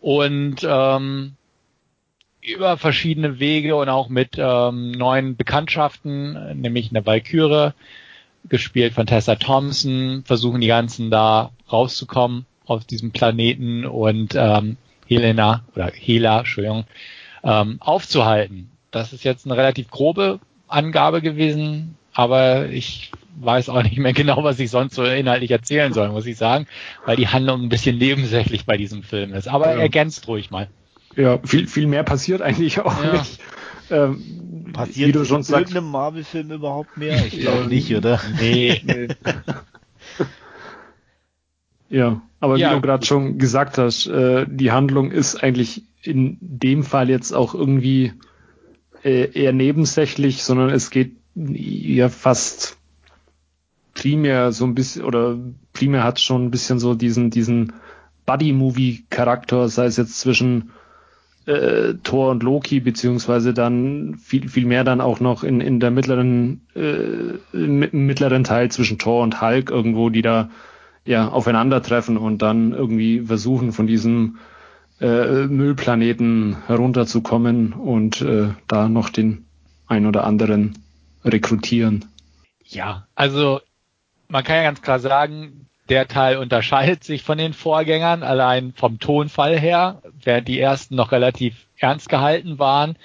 Und 0.00 0.66
ähm, 0.66 1.34
über 2.40 2.78
verschiedene 2.78 3.38
Wege 3.38 3.76
und 3.76 3.90
auch 3.90 4.08
mit 4.08 4.36
ähm, 4.38 4.92
neuen 4.92 5.36
Bekanntschaften, 5.36 6.58
nämlich 6.58 6.88
eine 6.88 7.04
Valkyrie, 7.04 7.72
gespielt 8.48 8.94
von 8.94 9.06
Tessa 9.06 9.34
Thompson, 9.34 10.22
versuchen 10.24 10.62
die 10.62 10.68
ganzen 10.68 11.10
da 11.10 11.50
rauszukommen 11.70 12.46
auf 12.68 12.84
diesem 12.84 13.10
Planeten 13.10 13.84
und 13.86 14.34
ähm, 14.36 14.76
Helena 15.06 15.64
oder 15.74 15.90
Hela, 15.94 16.40
Entschuldigung, 16.40 16.84
ähm, 17.42 17.78
aufzuhalten. 17.80 18.70
Das 18.90 19.12
ist 19.12 19.24
jetzt 19.24 19.46
eine 19.46 19.56
relativ 19.56 19.90
grobe 19.90 20.40
Angabe 20.68 21.22
gewesen, 21.22 21.96
aber 22.12 22.68
ich 22.68 23.10
weiß 23.40 23.68
auch 23.68 23.82
nicht 23.82 23.98
mehr 23.98 24.12
genau, 24.14 24.44
was 24.44 24.58
ich 24.58 24.70
sonst 24.70 24.94
so 24.94 25.04
inhaltlich 25.04 25.50
erzählen 25.50 25.92
soll, 25.92 26.10
muss 26.10 26.26
ich 26.26 26.36
sagen, 26.36 26.66
weil 27.04 27.16
die 27.16 27.28
Handlung 27.28 27.62
ein 27.62 27.68
bisschen 27.68 27.98
nebensächlich 27.98 28.66
bei 28.66 28.76
diesem 28.76 29.02
Film 29.02 29.34
ist. 29.34 29.48
Aber 29.48 29.74
ja. 29.74 29.80
ergänzt 29.80 30.28
ruhig 30.28 30.50
mal. 30.50 30.68
Ja, 31.16 31.38
viel, 31.44 31.66
viel 31.66 31.86
mehr 31.86 32.04
passiert 32.04 32.42
eigentlich 32.42 32.80
auch 32.80 33.02
ja. 33.02 33.12
nicht. 33.12 33.40
Ähm, 33.90 34.70
passiert 34.72 35.08
wie 35.08 35.12
du 35.12 35.24
schon 35.24 35.40
in 35.40 35.48
irgendeinem 35.48 35.90
Marvel-Film 35.90 36.50
überhaupt 36.50 36.96
mehr? 36.96 37.24
Ich 37.26 37.40
glaube 37.40 37.66
nicht, 37.66 37.94
oder? 37.94 38.20
Nee. 38.38 38.80
nee. 38.84 39.08
ja, 41.88 42.20
aber 42.40 42.56
ja, 42.56 42.70
wie 42.70 42.74
du 42.76 42.80
gerade 42.80 43.04
schon 43.04 43.38
gesagt 43.38 43.78
hast, 43.78 44.06
äh, 44.06 44.46
die 44.48 44.70
Handlung 44.70 45.10
ist 45.10 45.42
eigentlich 45.42 45.84
in 46.02 46.38
dem 46.40 46.84
Fall 46.84 47.10
jetzt 47.10 47.32
auch 47.32 47.54
irgendwie 47.54 48.12
äh, 49.02 49.30
eher 49.32 49.52
nebensächlich, 49.52 50.42
sondern 50.42 50.70
es 50.70 50.90
geht 50.90 51.16
ja 51.34 52.08
fast 52.08 52.78
primär 53.94 54.52
so 54.52 54.64
ein 54.64 54.74
bisschen, 54.74 55.04
oder 55.04 55.36
primär 55.72 56.04
hat 56.04 56.20
schon 56.20 56.46
ein 56.46 56.50
bisschen 56.50 56.78
so 56.78 56.94
diesen, 56.94 57.30
diesen 57.30 57.72
Buddy-Movie-Charakter, 58.26 59.68
sei 59.68 59.86
es 59.86 59.96
jetzt 59.96 60.20
zwischen 60.20 60.70
äh, 61.46 61.94
Thor 62.04 62.30
und 62.30 62.42
Loki, 62.42 62.80
beziehungsweise 62.80 63.54
dann 63.54 64.16
viel, 64.22 64.48
viel 64.48 64.66
mehr 64.66 64.84
dann 64.84 65.00
auch 65.00 65.18
noch 65.18 65.42
in, 65.42 65.60
in 65.60 65.80
der 65.80 65.90
mittleren, 65.90 66.60
äh, 66.76 67.38
im 67.52 68.06
mittleren 68.06 68.44
Teil 68.44 68.70
zwischen 68.70 68.98
Thor 68.98 69.22
und 69.22 69.40
Hulk 69.40 69.70
irgendwo, 69.70 70.10
die 70.10 70.22
da 70.22 70.50
ja 71.08 71.28
aufeinandertreffen 71.28 72.16
und 72.16 72.42
dann 72.42 72.72
irgendwie 72.72 73.20
versuchen 73.20 73.72
von 73.72 73.86
diesem 73.86 74.38
äh, 75.00 75.46
Müllplaneten 75.46 76.56
herunterzukommen 76.66 77.72
und 77.72 78.20
äh, 78.20 78.50
da 78.66 78.88
noch 78.88 79.08
den 79.08 79.46
ein 79.86 80.06
oder 80.06 80.24
anderen 80.24 80.78
rekrutieren. 81.24 82.04
Ja, 82.64 83.06
also 83.14 83.60
man 84.28 84.44
kann 84.44 84.56
ja 84.56 84.62
ganz 84.64 84.82
klar 84.82 84.98
sagen, 84.98 85.66
der 85.88 86.06
Teil 86.08 86.36
unterscheidet 86.36 87.02
sich 87.02 87.22
von 87.22 87.38
den 87.38 87.54
Vorgängern, 87.54 88.22
allein 88.22 88.74
vom 88.74 88.98
Tonfall 88.98 89.58
her, 89.58 90.02
während 90.22 90.46
die 90.46 90.60
ersten 90.60 90.94
noch 90.94 91.12
relativ 91.12 91.66
ernst 91.78 92.10
gehalten 92.10 92.58
waren. 92.58 92.96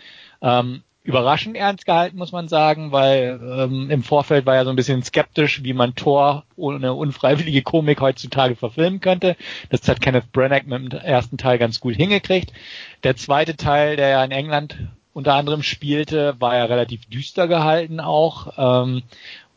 Ähm, 0.41 0.84
überraschend 1.04 1.58
ernst 1.58 1.86
gehalten, 1.86 2.18
muss 2.18 2.32
man 2.32 2.47
sagen, 2.47 2.93
weil 2.93 3.39
ähm, 3.43 3.89
im 3.89 4.04
Vorfeld 4.04 4.45
war 4.45 4.56
ja 4.56 4.64
so 4.64 4.70
ein 4.70 4.78
bisschen 4.78 5.04
skeptisch, 5.04 5.64
wie 5.64 5.74
man 5.74 5.95
Thor 5.95 6.45
ohne 6.56 6.93
unfreiwillige 6.93 7.62
Komik 7.62 7.99
heutzutage 7.99 8.56
verfilmen 8.56 9.01
könnte. 9.01 9.36
Das 9.70 9.88
hat 9.88 9.99
Kenneth 9.99 10.32
Branagh 10.32 10.66
mit 10.66 10.93
dem 10.93 10.99
ersten 10.99 11.38
Teil 11.38 11.58
ganz 11.58 11.82
gut 11.82 11.95
hingekriegt. 11.95 12.54
Der 13.04 13.18
zweite 13.18 13.58
Teil, 13.58 13.97
der 13.97 14.10
ja 14.10 14.24
in 14.24 14.32
England 14.32 14.78
unter 15.14 15.36
anderem 15.36 15.62
spielte, 15.62 16.36
war 16.39 16.56
ja 16.56 16.66
relativ 16.66 17.06
düster 17.06 17.47
gehalten 17.49 17.99
auch. 17.99 18.54
Ähm, 18.58 19.04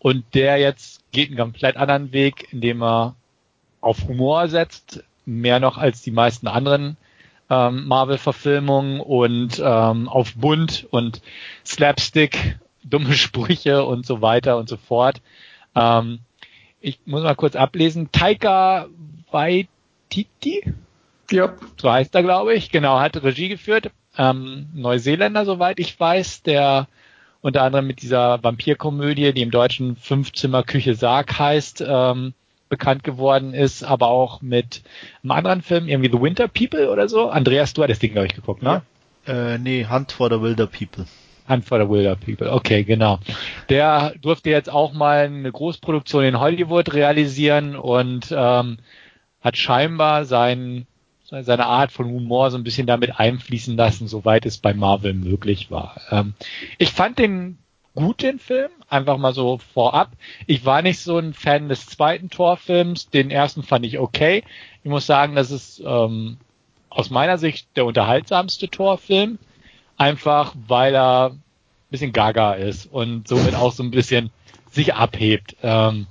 und 0.01 0.25
der 0.35 0.59
jetzt 0.59 1.01
geht 1.13 1.29
einen 1.29 1.39
komplett 1.39 1.77
anderen 1.77 2.13
Weg, 2.13 2.53
indem 2.53 2.83
er 2.83 3.15
auf 3.81 4.09
Humor 4.09 4.49
setzt, 4.49 5.05
mehr 5.25 5.61
noch 5.61 5.79
als 5.79 6.03
die 6.03 6.11
meisten 6.11 6.49
anderen 6.49 6.97
ähm, 7.51 7.87
Marvel-Verfilmungen 7.87 9.01
und 9.01 9.61
ähm, 9.65 10.09
auf 10.09 10.35
Bunt 10.35 10.87
und 10.91 11.23
Slapstick, 11.65 12.59
dumme 12.85 13.15
Sprüche 13.15 13.85
und 13.85 14.07
so 14.07 14.23
weiter 14.23 14.57
und 14.57 14.69
so 14.69 14.77
fort. 14.77 15.21
Ähm, 15.75 16.21
ich 16.81 17.01
muss 17.05 17.23
mal 17.23 17.35
kurz 17.35 17.57
ablesen. 17.57 18.11
Taika 18.13 18.87
Waititi? 19.31 20.73
Ja. 21.31 21.55
So 21.81 21.91
heißt 21.91 22.15
er, 22.15 22.23
glaube 22.23 22.55
ich. 22.55 22.71
Genau, 22.71 23.01
hat 23.01 23.23
Regie 23.23 23.49
geführt. 23.49 23.91
Ähm, 24.17 24.69
Neuseeländer, 24.75 25.45
soweit 25.45 25.79
ich 25.79 25.99
weiß, 25.99 26.43
der 26.43 26.89
unter 27.41 27.63
anderem 27.63 27.87
mit 27.87 28.03
dieser 28.03 28.43
Vampirkomödie, 28.43 29.33
die 29.33 29.43
im 29.43 29.51
Deutschen 29.51 29.97
Fünfzimmer 29.97 30.63
Küche 30.63 30.95
Sarg 30.95 31.39
heißt, 31.39 31.85
ähm, 31.87 32.35
bekannt 32.69 33.05
geworden 33.05 33.55
ist, 33.55 33.85
aber 33.85 34.09
auch 34.09 34.43
mit 34.43 34.83
einem 35.23 35.33
anderen 35.33 35.63
Film, 35.63 35.89
irgendwie 35.89 36.11
The 36.11 36.21
Winter 36.21 36.49
People 36.49 36.91
oder 36.91 37.09
so. 37.09 37.29
Andreas, 37.29 37.75
du 37.75 37.83
hattest 37.83 38.03
den, 38.03 38.13
glaube 38.13 38.27
ich, 38.27 38.35
geguckt, 38.35 38.63
ne? 38.63 38.83
Ja. 39.27 39.55
Äh, 39.55 39.59
nee, 39.59 39.87
Hunt 39.89 40.13
for 40.13 40.31
the 40.31 40.41
Wilder 40.41 40.67
People. 40.67 41.07
Hunt 41.49 41.65
for 41.65 41.81
the 41.81 41.89
Wilder 41.89 42.17
People, 42.17 42.53
okay, 42.53 42.83
genau. 42.83 43.21
Der 43.69 44.15
durfte 44.21 44.51
jetzt 44.51 44.71
auch 44.71 44.93
mal 44.93 45.27
eine 45.27 45.53
Großproduktion 45.53 46.25
in 46.25 46.41
Hollywood 46.41 46.93
realisieren 46.93 47.77
und 47.77 48.35
ähm, 48.37 48.79
hat 49.41 49.57
scheinbar 49.57 50.25
seinen 50.25 50.87
seine 51.29 51.67
Art 51.67 51.91
von 51.91 52.07
Humor 52.07 52.53
so 52.53 52.57
ein 52.57 52.63
bisschen 52.63 52.87
damit 52.87 53.19
einfließen 53.19 53.77
lassen, 53.77 54.07
soweit 54.07 54.47
es 54.47 54.59
bei 54.59 54.75
Marvel 54.75 55.13
möglich 55.13 55.73
war. 55.73 56.01
Ähm, 56.11 56.35
ich 56.79 56.93
fand 56.93 57.19
den 57.19 57.59
gut, 57.97 58.23
den 58.23 58.39
Film, 58.39 58.71
einfach 58.89 59.17
mal 59.17 59.35
so 59.35 59.59
vorab. 59.59 60.13
Ich 60.47 60.65
war 60.65 60.83
nicht 60.83 61.01
so 61.01 61.19
ein 61.19 61.35
Fan 61.35 61.69
des 61.69 61.87
zweiten 61.87 62.31
Torfilms, 62.31 63.11
den 63.11 63.33
ersten 63.33 63.65
fand 63.65 63.85
ich 63.85 63.99
okay. 63.99 64.45
Ich 64.85 64.91
muss 64.91 65.07
sagen, 65.07 65.35
das 65.35 65.51
ist 65.51 65.83
ähm, 65.85 66.37
aus 66.91 67.11
meiner 67.11 67.39
Sicht 67.39 67.67
der 67.75 67.87
unterhaltsamste 67.87 68.69
Torfilm, 68.69 69.39
einfach 69.97 70.55
weil 70.69 70.95
er 70.95 71.31
ein 71.31 71.43
bisschen 71.91 72.13
gaga 72.13 72.53
ist 72.53 72.87
und 72.87 73.27
somit 73.27 73.55
auch 73.57 73.73
so 73.73 73.83
ein 73.83 73.91
bisschen 73.91 74.31
sich 74.71 74.95
abhebt. 74.95 75.57
Ähm, 75.63 76.07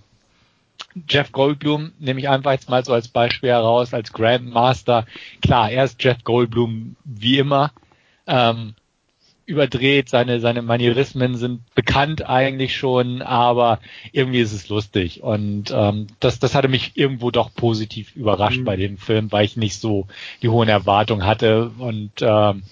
Jeff 1.07 1.31
Goldblum 1.31 1.91
nehme 1.99 2.19
ich 2.19 2.29
einfach 2.29 2.51
jetzt 2.51 2.69
mal 2.69 2.83
so 2.83 2.93
als 2.93 3.07
Beispiel 3.09 3.49
heraus, 3.49 3.93
als 3.93 4.11
Grandmaster. 4.11 5.05
Klar, 5.41 5.69
er 5.69 5.83
ist 5.83 6.01
Jeff 6.03 6.23
Goldblum 6.23 6.95
wie 7.03 7.37
immer. 7.37 7.71
Ähm, 8.27 8.73
überdreht, 9.45 10.09
seine, 10.09 10.39
seine 10.39 10.61
Manierismen 10.61 11.35
sind 11.35 11.61
bekannt 11.75 12.27
eigentlich 12.27 12.75
schon, 12.75 13.21
aber 13.21 13.79
irgendwie 14.11 14.39
ist 14.39 14.53
es 14.53 14.69
lustig. 14.69 15.21
Und 15.21 15.71
ähm, 15.71 16.07
das, 16.19 16.39
das 16.39 16.55
hatte 16.55 16.67
mich 16.67 16.93
irgendwo 16.95 17.31
doch 17.31 17.53
positiv 17.53 18.15
überrascht 18.15 18.59
mhm. 18.59 18.65
bei 18.65 18.75
dem 18.75 18.97
Film, 18.97 19.31
weil 19.31 19.45
ich 19.45 19.57
nicht 19.57 19.79
so 19.79 20.07
die 20.41 20.49
hohen 20.49 20.69
Erwartungen 20.69 21.25
hatte. 21.25 21.71
Und 21.77 22.11
ähm, 22.21 22.63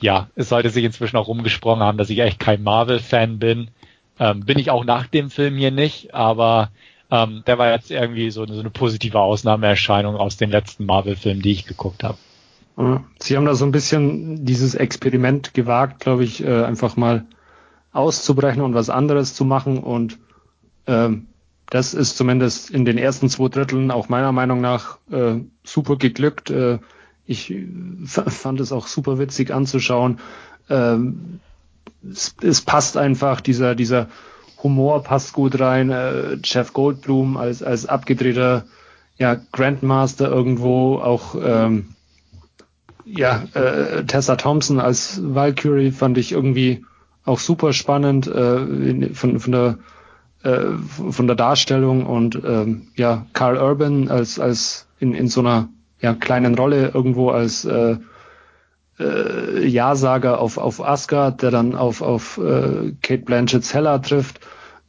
ja, 0.00 0.28
es 0.34 0.48
sollte 0.48 0.70
sich 0.70 0.84
inzwischen 0.84 1.16
auch 1.16 1.28
rumgesprochen 1.28 1.82
haben, 1.82 1.98
dass 1.98 2.10
ich 2.10 2.18
echt 2.18 2.40
kein 2.40 2.62
Marvel-Fan 2.62 3.38
bin. 3.38 3.68
Ähm, 4.18 4.40
bin 4.40 4.58
ich 4.58 4.70
auch 4.70 4.84
nach 4.84 5.06
dem 5.06 5.30
Film 5.30 5.56
hier 5.56 5.70
nicht, 5.70 6.14
aber 6.14 6.70
ähm, 7.10 7.42
der 7.46 7.58
war 7.58 7.70
jetzt 7.70 7.90
irgendwie 7.90 8.30
so, 8.30 8.44
so 8.46 8.58
eine 8.58 8.70
positive 8.70 9.20
Ausnahmeerscheinung 9.20 10.16
aus 10.16 10.36
den 10.36 10.50
letzten 10.50 10.84
Marvel-Filmen, 10.86 11.42
die 11.42 11.52
ich 11.52 11.66
geguckt 11.66 12.02
habe. 12.02 12.18
Sie 13.18 13.36
haben 13.36 13.44
da 13.44 13.54
so 13.56 13.64
ein 13.64 13.72
bisschen 13.72 14.44
dieses 14.44 14.76
Experiment 14.76 15.52
gewagt, 15.52 16.00
glaube 16.00 16.22
ich, 16.22 16.44
äh, 16.44 16.62
einfach 16.62 16.96
mal 16.96 17.26
auszubrechen 17.92 18.62
und 18.62 18.74
was 18.74 18.88
anderes 18.88 19.34
zu 19.34 19.44
machen. 19.44 19.78
Und 19.78 20.18
ähm, 20.86 21.26
das 21.70 21.92
ist 21.92 22.16
zumindest 22.16 22.70
in 22.70 22.84
den 22.84 22.96
ersten 22.96 23.28
zwei 23.28 23.48
Dritteln 23.48 23.90
auch 23.90 24.08
meiner 24.08 24.30
Meinung 24.30 24.60
nach 24.60 24.98
äh, 25.10 25.40
super 25.64 25.96
geglückt. 25.96 26.50
Äh, 26.50 26.78
ich 27.26 27.52
fand 28.06 28.60
es 28.60 28.70
auch 28.70 28.86
super 28.86 29.18
witzig 29.18 29.50
anzuschauen. 29.50 30.20
Ähm, 30.70 31.40
es, 32.08 32.36
es, 32.42 32.60
passt 32.60 32.96
einfach, 32.96 33.40
dieser, 33.40 33.74
dieser 33.74 34.08
Humor 34.62 35.02
passt 35.02 35.32
gut 35.32 35.58
rein. 35.58 35.90
Äh, 35.90 36.38
Jeff 36.44 36.72
Goldblum 36.72 37.36
als, 37.36 37.64
als 37.64 37.86
abgedrehter 37.86 38.66
ja, 39.18 39.34
Grandmaster 39.50 40.30
irgendwo 40.30 40.98
auch 40.98 41.34
ähm, 41.34 41.88
ja, 43.10 43.44
äh, 43.54 44.04
Tessa 44.04 44.36
Thompson 44.36 44.80
als 44.80 45.20
Valkyrie 45.22 45.90
fand 45.90 46.18
ich 46.18 46.32
irgendwie 46.32 46.84
auch 47.24 47.38
super 47.38 47.72
spannend 47.72 48.26
äh, 48.26 49.14
von, 49.14 49.40
von 49.40 49.52
der 49.52 49.78
äh, 50.42 50.66
von 51.10 51.26
der 51.26 51.36
Darstellung 51.36 52.06
und 52.06 52.40
ähm, 52.44 52.88
ja 52.96 53.26
Carl 53.32 53.56
Urban 53.56 54.08
als 54.08 54.38
als 54.38 54.86
in, 54.98 55.14
in 55.14 55.28
so 55.28 55.40
einer 55.40 55.68
ja, 56.00 56.14
kleinen 56.14 56.54
Rolle 56.54 56.92
irgendwo 56.94 57.30
als 57.30 57.64
äh, 57.64 57.96
äh, 58.98 59.66
Ja-Sager 59.66 60.40
auf 60.40 60.58
auf 60.58 60.84
Asgard, 60.84 61.42
der 61.42 61.50
dann 61.50 61.74
auf 61.74 62.02
auf 62.02 62.38
äh, 62.38 62.92
Kate 63.02 63.24
Blanchetts 63.24 63.74
Hella 63.74 63.98
trifft, 63.98 64.40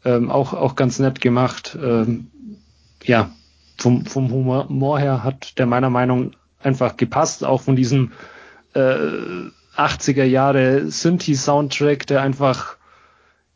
ähm, 0.05 0.29
auch 0.29 0.53
auch 0.53 0.75
ganz 0.75 0.99
nett 0.99 1.21
gemacht. 1.21 1.77
Ähm, 1.81 2.27
ja, 3.03 3.31
vom 3.77 4.05
vom 4.05 4.31
Humor 4.31 4.99
her 4.99 5.23
hat 5.23 5.57
der 5.57 5.65
meiner 5.65 5.89
Meinung 5.89 6.31
einfach 6.61 6.97
gepasst, 6.97 7.43
auch 7.43 7.61
von 7.61 7.75
diesem 7.75 8.11
äh, 8.73 8.95
80er 9.75 10.23
Jahre 10.23 10.91
Synthi-Soundtrack, 10.91 12.05
der 12.07 12.21
einfach 12.21 12.77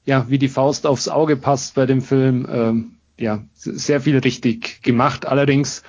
ja 0.05 0.25
wie 0.29 0.37
die 0.37 0.49
Faust 0.49 0.85
aufs 0.85 1.07
Auge 1.07 1.35
passt 1.35 1.75
bei 1.75 1.85
dem 1.85 2.01
Film. 2.01 2.47
Ähm, 2.49 2.91
ja, 3.17 3.43
sehr 3.53 4.01
viel 4.01 4.17
richtig 4.17 4.81
gemacht. 4.81 5.25
Allerdings 5.25 5.83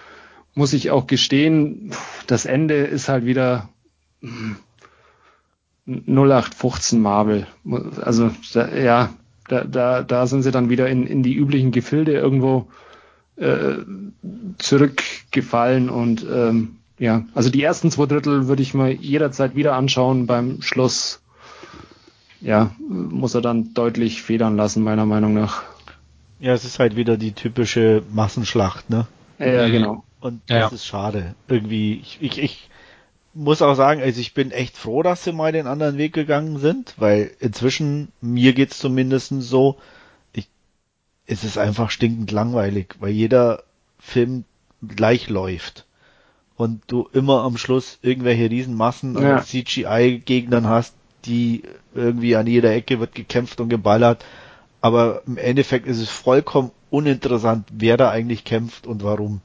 muss 0.55 0.73
ich 0.73 0.91
auch 0.91 1.07
gestehen, 1.07 1.91
das 2.27 2.45
Ende 2.47 2.75
ist 2.77 3.09
halt 3.09 3.25
wieder 3.25 3.69
0815 5.87 7.01
Marvel. 7.01 7.47
Also 8.01 8.31
da, 8.53 8.69
ja, 8.75 9.15
da, 9.49 9.65
da, 9.65 10.03
da 10.03 10.27
sind 10.27 10.43
sie 10.43 10.51
dann 10.51 10.71
wieder 10.71 10.89
in, 10.89 11.07
in 11.07 11.23
die 11.23 11.35
üblichen 11.35 11.73
Gefilde 11.73 12.13
irgendwo 12.13 12.69
äh, 13.37 13.77
zurückgefallen 14.59 15.91
und 15.91 16.25
ähm, 16.31 16.77
ja, 16.99 17.25
also 17.35 17.51
die 17.51 17.63
ersten 17.63 17.91
zwei 17.91 18.07
Drittel 18.07 18.47
würde 18.47 18.63
ich 18.63 18.75
mir 18.75 18.93
jederzeit 18.93 19.57
wieder 19.57 19.75
anschauen. 19.75 20.27
Beim 20.27 20.63
Schluss, 20.63 21.23
ja, 22.41 22.75
muss 22.79 23.35
er 23.35 23.41
dann 23.41 23.75
deutlich 23.75 24.23
federn 24.23 24.57
lassen, 24.57 24.83
meiner 24.83 25.07
Meinung 25.07 25.35
nach. 25.35 25.63
Ja, 26.39 26.53
es 26.53 26.65
ist 26.65 26.79
halt 26.79 26.97
wieder 26.97 27.17
die 27.17 27.33
typische 27.33 28.03
Massenschlacht, 28.13 28.91
ne? 28.91 29.07
Ja, 29.39 29.69
genau. 29.69 30.05
Und 30.21 30.43
das 30.47 30.59
ja. 30.59 30.69
ist 30.69 30.87
schade. 30.87 31.35
Irgendwie, 31.49 31.95
ich, 31.95 32.19
ich, 32.21 32.39
ich 32.39 32.71
muss 33.35 33.61
auch 33.61 33.75
sagen, 33.75 34.01
also 34.01 34.21
ich 34.21 34.33
bin 34.33 34.53
echt 34.53 34.77
froh, 34.77 35.03
dass 35.03 35.25
sie 35.25 35.33
mal 35.33 35.53
den 35.53 35.67
anderen 35.67 35.99
Weg 35.99 36.13
gegangen 36.13 36.59
sind, 36.59 36.95
weil 36.97 37.33
inzwischen, 37.41 38.13
mir 38.21 38.53
geht's 38.53 38.79
zumindest 38.79 39.35
so, 39.41 39.77
ich, 40.33 40.49
es 41.27 41.43
ist 41.43 41.59
einfach 41.59 41.91
stinkend 41.91 42.31
langweilig, 42.31 42.95
weil 43.01 43.11
jeder 43.11 43.65
Film 43.99 44.45
gleich 44.87 45.29
läuft 45.29 45.84
und 46.57 46.83
du 46.87 47.09
immer 47.13 47.43
am 47.43 47.57
Schluss 47.57 47.99
irgendwelche 48.03 48.51
Riesenmassen 48.51 49.21
ja. 49.21 49.37
an 49.37 49.45
CGI-Gegnern 49.45 50.69
hast, 50.69 50.95
die 51.25 51.63
irgendwie 51.95 52.37
an 52.37 52.47
jeder 52.47 52.73
Ecke 52.73 53.01
wird 53.01 53.15
gekämpft 53.15 53.61
und 53.61 53.69
geballert. 53.69 54.25
Aber 54.81 55.23
im 55.27 55.37
Endeffekt 55.37 55.87
ist 55.87 56.01
es 56.01 56.11
vollkommen 56.11 56.71
uninteressant, 56.91 57.67
wer 57.73 57.97
da 57.97 58.11
eigentlich 58.11 58.45
kämpft 58.45 58.87
und 58.87 59.03
warum. 59.03 59.41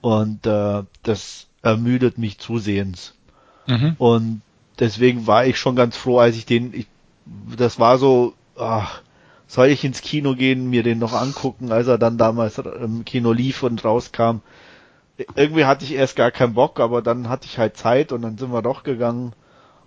Und 0.00 0.46
äh, 0.46 0.82
das 1.02 1.46
ermüdet 1.62 2.18
mich 2.18 2.38
zusehends. 2.38 3.14
Mhm. 3.66 3.94
Und 3.98 4.42
deswegen 4.78 5.26
war 5.26 5.46
ich 5.46 5.58
schon 5.58 5.76
ganz 5.76 5.96
froh, 5.96 6.18
als 6.18 6.36
ich 6.36 6.44
den, 6.44 6.74
ich, 6.74 6.86
das 7.56 7.78
war 7.78 7.98
so, 7.98 8.34
ach, 8.58 9.00
soll 9.46 9.68
ich 9.68 9.84
ins 9.84 10.02
Kino 10.02 10.34
gehen, 10.34 10.68
mir 10.68 10.82
den 10.82 10.98
noch 10.98 11.12
angucken, 11.12 11.72
als 11.72 11.86
er 11.86 11.98
dann 11.98 12.18
damals 12.18 12.58
im 12.58 13.04
Kino 13.04 13.32
lief 13.32 13.62
und 13.62 13.84
rauskam 13.84 14.40
irgendwie 15.34 15.64
hatte 15.64 15.84
ich 15.84 15.92
erst 15.92 16.16
gar 16.16 16.30
keinen 16.30 16.54
Bock, 16.54 16.80
aber 16.80 17.02
dann 17.02 17.28
hatte 17.28 17.46
ich 17.46 17.58
halt 17.58 17.76
Zeit 17.76 18.12
und 18.12 18.22
dann 18.22 18.38
sind 18.38 18.52
wir 18.52 18.62
doch 18.62 18.82
gegangen. 18.82 19.32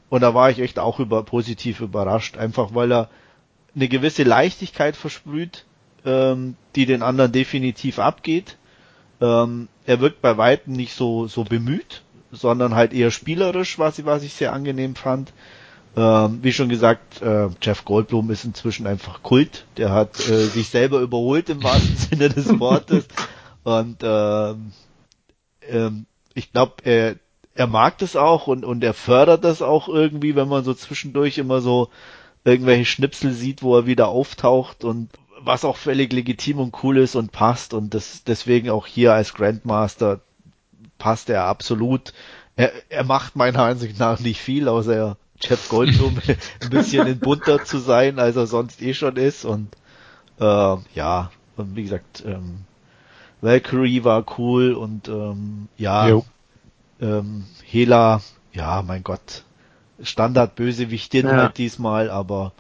Und 0.09 0.21
da 0.21 0.34
war 0.34 0.49
ich 0.49 0.59
echt 0.59 0.80
auch 0.80 0.99
über, 0.99 1.23
positiv 1.23 1.82
überrascht, 1.82 2.38
einfach 2.38 2.73
weil 2.73 2.91
er 2.91 3.09
eine 3.75 3.88
gewisse 3.88 4.23
Leichtigkeit 4.23 4.95
versprüht, 4.95 5.65
ähm, 6.05 6.55
die 6.75 6.86
den 6.86 7.03
anderen 7.03 7.32
definitiv 7.32 7.99
abgeht. 7.99 8.57
Ähm, 9.21 9.67
er 9.86 9.99
wirkt 9.99 10.21
bei 10.21 10.38
weitem 10.38 10.73
nicht 10.73 10.93
so, 10.93 11.27
so 11.27 11.43
bemüht, 11.43 12.01
sondern 12.32 12.73
halt 12.73 12.93
eher 12.93 13.11
spielerisch, 13.11 13.77
was 13.77 13.99
ich, 13.99 14.05
was 14.05 14.23
ich 14.23 14.34
sehr 14.34 14.53
angenehm 14.53 14.95
fand. 14.95 15.34
Ähm, 15.95 16.39
wie 16.41 16.53
schon 16.53 16.69
gesagt, 16.69 17.21
äh, 17.21 17.49
Jeff 17.61 17.86
Goldblum 17.86 18.30
ist 18.32 18.45
inzwischen 18.45 18.88
einfach 18.88 19.21
Kult. 19.21 19.65
Der 19.77 19.91
hat 19.91 20.19
äh, 20.27 20.45
sich 20.45 20.69
selber 20.69 20.99
überholt 20.99 21.49
im 21.49 21.63
wahrsten 21.63 21.97
Sinne 22.09 22.30
des 22.30 22.59
Wortes. 22.59 23.07
Und 23.63 23.97
ähm, 24.01 24.71
ähm, 25.70 26.05
ich 26.34 26.51
glaube, 26.51 26.84
er, 26.84 27.15
er 27.55 27.67
mag 27.67 27.97
das 27.97 28.15
auch 28.15 28.47
und, 28.47 28.65
und 28.65 28.84
er 28.84 28.93
fördert 28.93 29.43
das 29.43 29.61
auch 29.61 29.89
irgendwie, 29.89 30.36
wenn 30.36 30.47
man 30.47 30.63
so 30.63 30.74
zwischendurch 30.74 31.38
immer 31.38 31.61
so 31.61 31.89
irgendwelche 32.43 32.86
Schnipsel 32.86 33.34
sieht, 33.34 33.63
wo 33.63 33.76
er 33.78 33.86
wieder 33.86 34.07
auftaucht 34.07 34.84
und 34.84 35.09
was 35.41 35.65
auch 35.65 35.78
völlig 35.78 36.11
legitim 36.11 36.59
und 36.59 36.84
cool 36.84 36.97
ist 36.97 37.15
und 37.15 37.32
passt 37.32 37.74
und 37.74 37.93
das 37.93 38.24
deswegen 38.24 38.70
auch 38.70 38.88
hier 38.88 39.13
als 39.13 39.34
Grandmaster 39.34 40.22
passt 40.97 41.30
er 41.30 41.45
absolut. 41.45 42.13
Er, 42.55 42.72
er 42.89 43.03
macht 43.03 43.36
meiner 43.36 43.63
Ansicht 43.63 43.99
nach 43.99 44.20
nicht 44.20 44.41
viel, 44.41 44.67
außer 44.67 44.95
er 44.95 45.17
Jeff 45.41 45.70
Goldblum 45.70 46.17
ein 46.61 46.70
bisschen 46.70 47.07
in 47.07 47.20
bunter 47.20 47.63
zu 47.63 47.78
sein, 47.80 48.20
als 48.20 48.36
er 48.36 48.47
sonst 48.47 48.82
eh 48.82 48.93
schon 48.93 49.15
ist 49.15 49.45
und 49.45 49.70
äh, 50.39 50.76
ja, 50.95 51.32
und 51.57 51.76
wie 51.76 51.84
gesagt, 51.84 52.24
ähm, 52.26 52.65
Valkyrie 53.41 54.03
war 54.03 54.25
cool 54.37 54.73
und 54.73 55.07
ähm, 55.07 55.67
ja, 55.77 56.21
ähm, 57.01 57.45
Hela, 57.63 58.21
ja, 58.53 58.83
mein 58.85 59.03
Gott, 59.03 59.43
Standard-Bösewichtin 60.01 61.25
ja. 61.25 61.37
halt 61.37 61.57
diesmal, 61.57 62.09
aber 62.09 62.51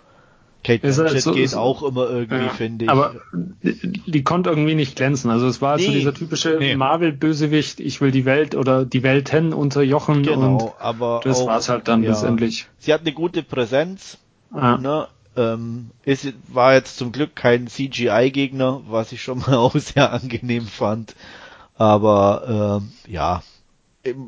Kate 0.63 0.79
Blanchett 0.79 1.21
so, 1.21 1.31
geht 1.31 1.49
so, 1.49 1.59
auch 1.59 1.83
immer 1.83 2.09
irgendwie, 2.09 2.45
ja, 2.45 2.49
finde 2.49 2.85
ich. 2.85 2.91
Aber 2.91 3.15
die, 3.33 4.11
die, 4.11 4.23
konnte 4.23 4.49
irgendwie 4.49 4.75
nicht 4.75 4.97
glänzen. 4.97 5.31
Also 5.31 5.47
es 5.47 5.61
war 5.61 5.77
nee, 5.77 5.85
so 5.85 5.91
dieser 5.91 6.13
typische 6.13 6.57
nee. 6.59 6.75
Marvel-Bösewicht, 6.75 7.79
ich 7.79 8.01
will 8.01 8.11
die 8.11 8.25
Welt 8.25 8.55
oder 8.55 8.85
die 8.85 9.01
Welten 9.01 9.53
unterjochen 9.53 10.23
genau, 10.23 10.57
und 10.57 10.73
aber 10.79 11.21
das 11.23 11.45
war 11.45 11.59
es 11.59 11.69
halt 11.69 11.87
dann 11.87 12.03
ja, 12.03 12.11
letztendlich. 12.11 12.67
Sie 12.77 12.93
hat 12.93 13.01
eine 13.01 13.13
gute 13.13 13.41
Präsenz, 13.41 14.17
ah. 14.51 14.77
ne? 14.77 15.07
Ähm, 15.39 15.91
es 16.03 16.27
war 16.49 16.73
jetzt 16.73 16.97
zum 16.97 17.13
Glück 17.13 17.33
kein 17.33 17.67
CGI-Gegner, 17.67 18.81
was 18.89 19.13
ich 19.13 19.23
schon 19.23 19.39
mal 19.39 19.55
auch 19.55 19.75
sehr 19.75 20.11
angenehm 20.11 20.67
fand. 20.67 21.15
Aber 21.75 22.81
ähm, 22.81 22.91
ja, 23.07 23.41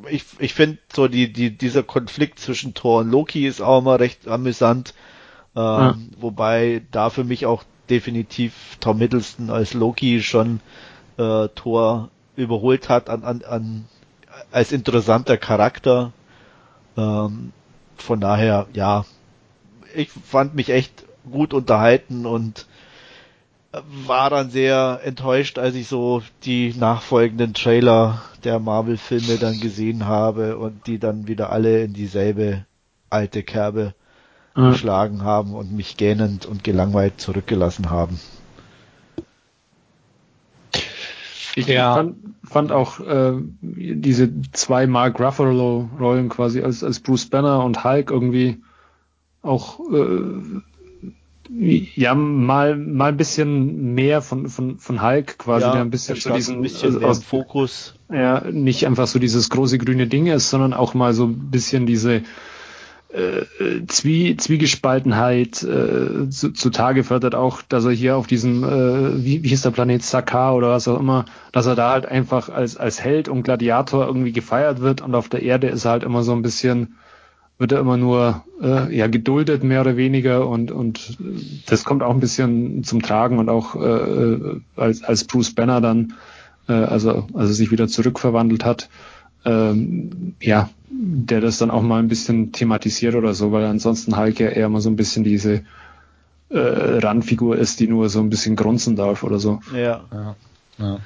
ich, 0.10 0.24
ich 0.40 0.54
finde 0.54 0.78
so 0.94 1.10
die, 1.10 1.34
die, 1.34 1.52
dieser 1.52 1.84
Konflikt 1.84 2.40
zwischen 2.40 2.74
Thor 2.74 3.02
und 3.02 3.12
Loki 3.12 3.46
ist 3.46 3.62
auch 3.62 3.80
immer 3.80 4.00
recht 4.00 4.28
amüsant. 4.28 4.94
Ähm, 5.54 5.62
ja. 5.62 5.98
Wobei 6.18 6.82
da 6.92 7.10
für 7.10 7.26
mich 7.26 7.46
auch 7.46 7.64
definitiv 7.90 8.78
Tom 8.80 9.00
Middleston 9.00 9.50
als 9.50 9.74
Loki 9.74 10.24
schon 10.24 10.62
äh, 11.18 11.50
Thor 11.50 12.10
überholt 12.38 12.88
hat 12.88 13.10
an, 13.10 13.24
an, 13.24 13.44
an 13.44 13.86
als 14.52 14.72
interessanter 14.72 15.36
Charakter. 15.36 16.14
Ähm, 16.96 17.52
von 17.98 18.22
daher, 18.22 18.68
ja, 18.72 19.04
ich 19.94 20.10
fand 20.10 20.56
mich 20.56 20.70
echt 20.70 21.01
gut 21.30 21.53
unterhalten 21.53 22.26
und 22.26 22.65
war 24.06 24.30
dann 24.30 24.49
sehr 24.49 24.99
enttäuscht, 25.03 25.57
als 25.57 25.76
ich 25.76 25.88
so 25.88 26.22
die 26.43 26.73
nachfolgenden 26.77 27.53
Trailer 27.53 28.22
der 28.43 28.60
Marvel-Filme 28.60 29.38
dann 29.38 29.60
gesehen 29.60 30.07
habe 30.07 30.57
und 30.57 30.88
die 30.88 30.99
dann 30.99 31.27
wieder 31.27 31.52
alle 31.52 31.84
in 31.84 31.93
dieselbe 31.93 32.65
alte 33.10 33.43
Kerbe 33.43 33.93
mhm. 34.56 34.72
geschlagen 34.72 35.23
haben 35.23 35.53
und 35.53 35.72
mich 35.72 35.95
gähnend 35.95 36.45
und 36.45 36.64
gelangweilt 36.64 37.22
zurückgelassen 37.22 37.89
haben. 37.89 38.19
Ich 41.56 41.68
ja. 41.68 41.95
fand, 41.95 42.15
fand 42.43 42.72
auch 42.72 42.99
äh, 43.02 43.34
diese 43.61 44.31
zwei 44.52 44.88
Mark 44.88 45.19
Ruffalo-Rollen 45.19 46.30
quasi 46.30 46.61
als, 46.61 46.84
als 46.84 46.99
Bruce 47.02 47.26
Banner 47.27 47.64
und 47.64 47.84
Hulk 47.84 48.10
irgendwie 48.10 48.61
auch 49.41 49.80
äh, 49.91 50.61
ja 51.50 52.16
mal 52.16 52.76
mal 52.78 53.10
ein 53.10 53.18
bisschen 53.18 53.94
mehr 53.94 54.22
von 54.22 54.48
von 54.48 54.78
von 54.78 55.02
Hulk 55.02 55.38
quasi 55.38 55.66
ja, 55.66 55.74
der 55.74 55.82
ein 55.82 55.90
bisschen 55.90 56.16
so 56.16 56.34
diesen 56.34 56.58
ein 56.58 56.62
bisschen 56.62 57.04
aus 57.04 57.24
Fokus. 57.24 57.96
Ja 58.12 58.44
nicht 58.50 58.86
einfach 58.86 59.08
so 59.08 59.20
dieses 59.20 59.50
große 59.50 59.78
grüne 59.78 60.08
Ding 60.08 60.28
ist 60.28 60.50
sondern 60.50 60.74
auch 60.74 60.94
mal 60.94 61.14
so 61.14 61.26
ein 61.26 61.50
bisschen 61.52 61.86
diese 61.86 62.24
äh, 63.14 63.86
Zwie 63.88 64.38
Zwiegespaltenheit 64.38 65.64
äh, 65.64 66.30
zu, 66.30 66.54
zutage 66.54 67.04
fördert 67.04 67.36
auch, 67.36 67.62
dass 67.62 67.84
er 67.84 67.92
hier 67.92 68.16
auf 68.16 68.28
diesem, 68.28 68.64
äh, 68.64 69.24
wie, 69.24 69.44
wie 69.44 69.50
hieß 69.50 69.64
der 69.64 69.72
Planet? 69.72 70.02
Sakar 70.02 70.56
oder 70.56 70.70
was 70.70 70.88
auch 70.88 71.00
immer, 71.00 71.26
dass 71.52 71.66
er 71.66 71.76
da 71.76 71.92
halt 71.92 72.06
einfach 72.06 72.48
als, 72.48 72.78
als 72.78 73.04
Held 73.04 73.28
und 73.28 73.44
Gladiator 73.44 74.06
irgendwie 74.06 74.32
gefeiert 74.32 74.80
wird 74.80 75.02
und 75.02 75.14
auf 75.16 75.28
der 75.28 75.44
Erde 75.44 75.68
ist 75.68 75.84
er 75.86 75.92
halt 75.92 76.04
immer 76.04 76.24
so 76.24 76.32
ein 76.32 76.42
bisschen, 76.42 76.96
wird 77.62 77.72
er 77.72 77.80
immer 77.80 77.96
nur 77.96 78.44
äh, 78.62 78.94
ja 78.96 79.08
geduldet 79.08 79.64
mehr 79.64 79.82
oder 79.82 79.96
weniger 79.96 80.48
und 80.48 80.72
und 80.72 81.18
das 81.68 81.86
kommt 81.86 82.04
auch 82.04 82.14
ein 82.14 82.20
bisschen 82.20 82.84
zum 82.84 83.02
Tragen 83.02 83.40
und 83.40 83.48
auch 83.50 83.76
äh, 83.76 84.60
als 84.76 85.04
als 85.04 85.24
Bruce 85.24 85.54
Banner 85.54 85.80
dann 85.80 86.14
äh, 86.68 86.74
also 86.74 87.28
also 87.34 87.54
sich 87.54 87.72
wieder 87.72 87.88
zurückverwandelt 87.88 88.66
hat 88.66 88.90
ähm, 89.46 90.36
ja 90.42 90.70
der 90.92 91.42
das 91.42 91.58
dann 91.58 91.72
auch 91.72 91.82
mal 91.82 92.00
ein 92.00 92.08
bisschen 92.08 92.52
thematisiert 92.52 93.16
oder 93.16 93.34
so, 93.34 93.52
weil 93.52 93.66
ansonsten 93.66 94.18
Hulk 94.18 94.40
ja 94.40 94.50
eher 94.50 94.70
mal 94.70 94.82
so 94.82 94.90
ein 94.90 94.96
bisschen 94.96 95.24
diese 95.24 95.64
äh, 96.50 96.58
Randfigur 96.60 97.58
ist, 97.58 97.80
die 97.80 97.88
nur 97.88 98.10
so 98.10 98.20
ein 98.20 98.30
bisschen 98.30 98.56
grunzen 98.56 98.96
darf 98.96 99.24
oder 99.24 99.40
so. 99.40 99.62
Ja. 99.74 100.02
Ja, 100.12 100.36
ja. 100.78 101.00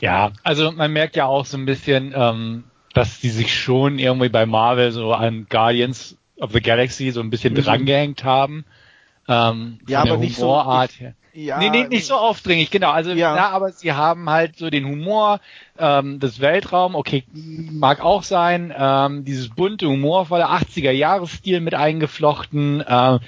ja 0.00 0.32
also 0.42 0.72
man 0.72 0.92
merkt 0.92 1.16
ja 1.16 1.26
auch 1.26 1.46
so 1.46 1.56
ein 1.56 1.66
bisschen, 1.66 2.12
ähm, 2.16 2.64
dass 2.92 3.20
die 3.20 3.30
sich 3.30 3.54
schon 3.54 3.98
irgendwie 3.98 4.28
bei 4.28 4.46
Marvel 4.46 4.92
so 4.92 5.12
an 5.12 5.46
Guardians 5.48 6.16
of 6.38 6.52
the 6.52 6.60
Galaxy 6.60 7.10
so 7.10 7.20
ein 7.20 7.30
bisschen 7.30 7.54
mhm. 7.54 7.62
drangehängt 7.62 8.24
haben. 8.24 8.64
Ähm, 9.28 9.78
ja, 9.86 10.00
aber 10.00 10.16
nicht 10.16 10.36
so. 10.36 10.60
Ich, 10.84 11.00
her. 11.00 11.14
Ja, 11.32 11.58
nee, 11.58 11.70
nee, 11.70 11.86
nicht 11.86 12.06
so 12.06 12.14
aufdringlich, 12.14 12.70
genau. 12.70 12.90
Also 12.90 13.12
ja. 13.12 13.34
na, 13.34 13.50
aber 13.50 13.70
sie 13.70 13.92
haben 13.92 14.28
halt 14.28 14.56
so 14.56 14.68
den 14.68 14.84
Humor, 14.84 15.40
ähm, 15.78 16.18
das 16.18 16.40
Weltraum, 16.40 16.96
okay, 16.96 17.24
mag 17.32 18.00
auch 18.00 18.24
sein, 18.24 18.74
ähm, 18.76 19.24
dieses 19.24 19.48
bunte, 19.48 19.86
humorvolle 19.86 20.48
80er-Jahres-Stil 20.48 21.60
mit 21.60 21.74
eingeflochten, 21.74 22.80
äh, 22.80 23.18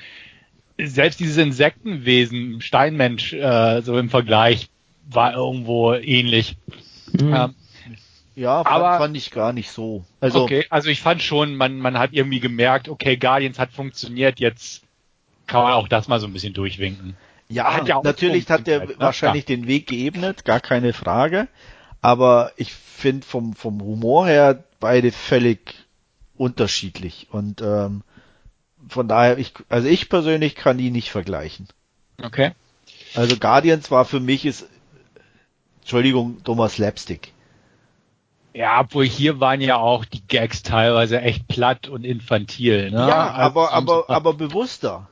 selbst 0.78 1.20
dieses 1.20 1.36
Insektenwesen, 1.36 2.60
Steinmensch, 2.60 3.34
äh, 3.34 3.82
so 3.82 3.96
im 3.96 4.10
Vergleich, 4.10 4.68
war 5.08 5.34
irgendwo 5.34 5.94
ähnlich. 5.94 6.56
Mhm. 7.12 7.34
Ähm, 7.34 7.54
ja, 8.34 8.64
fand, 8.64 8.74
aber, 8.74 8.98
fand 8.98 9.16
ich 9.16 9.30
gar 9.30 9.52
nicht 9.52 9.70
so. 9.70 10.04
Also, 10.20 10.42
okay, 10.42 10.66
also 10.70 10.88
ich 10.88 11.00
fand 11.00 11.22
schon, 11.22 11.54
man, 11.54 11.78
man 11.78 11.98
hat 11.98 12.12
irgendwie 12.12 12.40
gemerkt, 12.40 12.88
okay, 12.88 13.16
Guardians 13.16 13.58
hat 13.58 13.72
funktioniert, 13.72 14.40
jetzt 14.40 14.82
kann 15.46 15.62
man 15.62 15.72
auch 15.74 15.88
das 15.88 16.08
mal 16.08 16.20
so 16.20 16.26
ein 16.26 16.32
bisschen 16.32 16.54
durchwinken. 16.54 17.16
Ja, 17.48 17.74
hat 17.74 17.88
ja 17.88 18.00
natürlich 18.02 18.48
hat 18.48 18.66
er 18.66 18.86
ne? 18.86 18.94
wahrscheinlich 18.96 19.48
ja. 19.48 19.56
den 19.56 19.66
Weg 19.66 19.86
geebnet, 19.86 20.44
gar 20.44 20.60
keine 20.60 20.92
Frage. 20.94 21.48
Aber 22.00 22.52
ich 22.56 22.72
finde 22.72 23.26
vom, 23.26 23.54
vom 23.54 23.80
Humor 23.80 24.26
her 24.26 24.64
beide 24.80 25.12
völlig 25.12 25.74
unterschiedlich. 26.36 27.28
Und 27.30 27.60
ähm, 27.60 28.02
von 28.88 29.08
daher, 29.08 29.38
ich, 29.38 29.52
also 29.68 29.88
ich 29.88 30.08
persönlich 30.08 30.54
kann 30.54 30.78
die 30.78 30.90
nicht 30.90 31.10
vergleichen. 31.10 31.68
Okay. 32.22 32.52
Also 33.14 33.36
Guardians 33.36 33.90
war 33.90 34.04
für 34.04 34.20
mich 34.20 34.46
ist, 34.46 34.66
Entschuldigung, 35.80 36.42
Thomas 36.44 36.74
Slapstick. 36.74 37.32
Ja, 38.54 38.80
obwohl 38.80 39.06
hier 39.06 39.40
waren 39.40 39.60
ja 39.60 39.76
auch 39.76 40.04
die 40.04 40.26
Gags 40.26 40.62
teilweise 40.62 41.20
echt 41.20 41.48
platt 41.48 41.88
und 41.88 42.04
infantil. 42.04 42.90
Ne? 42.90 43.08
Ja, 43.08 43.30
aber, 43.30 43.72
aber, 43.72 44.10
aber 44.10 44.34
bewusster. 44.34 45.08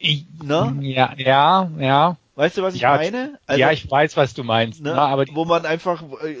Ne? 0.00 0.76
Ja, 0.80 1.14
ja, 1.16 1.70
ja. 1.78 2.16
Weißt 2.38 2.56
du, 2.56 2.62
was 2.62 2.76
ich 2.76 2.82
ja, 2.82 2.94
meine? 2.94 3.38
Also, 3.46 3.60
ja, 3.60 3.72
ich 3.72 3.90
weiß, 3.90 4.16
was 4.16 4.32
du 4.32 4.44
meinst. 4.44 4.80
Ne? 4.80 4.94
aber 4.94 5.24
wo 5.32 5.44
man 5.44 5.66
einfach, 5.66 6.04
äh, 6.22 6.36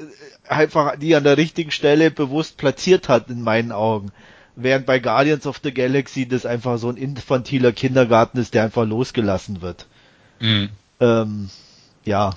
einfach 0.48 0.96
die 0.96 1.16
an 1.16 1.24
der 1.24 1.36
richtigen 1.36 1.72
Stelle 1.72 2.12
bewusst 2.12 2.56
platziert 2.56 3.08
hat, 3.08 3.30
in 3.30 3.42
meinen 3.42 3.72
Augen. 3.72 4.12
Während 4.54 4.86
bei 4.86 5.00
Guardians 5.00 5.44
of 5.44 5.60
the 5.62 5.74
Galaxy 5.74 6.28
das 6.28 6.46
einfach 6.46 6.78
so 6.78 6.88
ein 6.88 6.96
infantiler 6.96 7.72
Kindergarten 7.72 8.38
ist, 8.38 8.54
der 8.54 8.62
einfach 8.62 8.86
losgelassen 8.86 9.60
wird. 9.60 9.86
Mhm. 10.38 10.68
Ähm, 11.00 11.50
ja. 12.04 12.34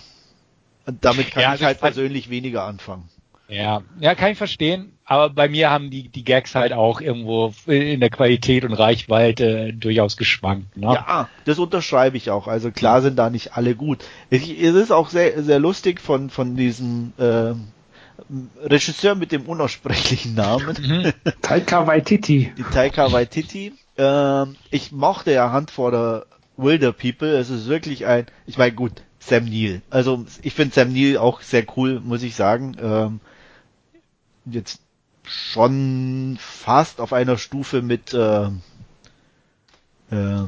Und 0.87 1.05
damit 1.05 1.29
kann 1.29 1.43
ja, 1.43 1.53
ich 1.53 1.63
halt 1.63 1.79
persönlich 1.79 2.31
weniger 2.31 2.63
anfangen. 2.63 3.10
Ja, 3.51 3.81
ja, 3.99 4.15
kann 4.15 4.31
ich 4.31 4.37
verstehen. 4.37 4.93
Aber 5.03 5.29
bei 5.29 5.49
mir 5.49 5.69
haben 5.69 5.89
die, 5.89 6.07
die 6.07 6.23
Gags 6.23 6.55
halt 6.55 6.71
auch 6.71 7.01
irgendwo 7.01 7.53
in 7.67 7.99
der 7.99 8.09
Qualität 8.09 8.63
und 8.63 8.71
Reichweite 8.71 9.73
durchaus 9.73 10.15
geschwankt. 10.15 10.77
Ne? 10.77 10.93
Ja, 10.93 11.27
das 11.43 11.59
unterschreibe 11.59 12.15
ich 12.15 12.29
auch. 12.29 12.47
Also 12.47 12.71
klar 12.71 13.01
sind 13.01 13.19
da 13.19 13.29
nicht 13.29 13.57
alle 13.57 13.75
gut. 13.75 14.05
Es 14.29 14.47
ist 14.47 14.91
auch 14.91 15.09
sehr, 15.09 15.43
sehr 15.43 15.59
lustig 15.59 15.99
von, 15.99 16.29
von 16.29 16.55
diesem 16.55 17.11
äh, 17.17 17.53
Regisseur 18.63 19.15
mit 19.15 19.33
dem 19.33 19.41
unaussprechlichen 19.47 20.33
Namen. 20.33 20.77
Mhm. 20.79 21.13
Taika 21.41 21.87
Waititi. 21.87 22.53
Die 22.57 22.63
Taika 22.63 23.11
Waititi. 23.11 23.73
Äh, 23.97 24.45
ich 24.69 24.93
mochte 24.93 25.33
ja 25.33 25.51
Hand 25.51 25.71
vor 25.71 25.91
der 25.91 26.25
Wilder 26.55 26.93
People. 26.93 27.35
Es 27.35 27.49
ist 27.49 27.67
wirklich 27.67 28.05
ein, 28.05 28.27
ich 28.47 28.57
meine 28.57 28.71
gut, 28.71 29.03
Sam 29.19 29.43
Neill. 29.43 29.81
Also 29.89 30.25
ich 30.41 30.53
finde 30.53 30.73
Sam 30.73 30.93
Neill 30.93 31.17
auch 31.17 31.41
sehr 31.41 31.65
cool, 31.75 31.99
muss 31.99 32.23
ich 32.23 32.35
sagen. 32.35 32.77
Ähm, 32.81 33.19
jetzt 34.45 34.81
schon 35.23 36.37
fast 36.39 36.99
auf 36.99 37.13
einer 37.13 37.37
Stufe 37.37 37.81
mit 37.81 38.13
äh, 38.13 38.47
äh, 40.11 40.43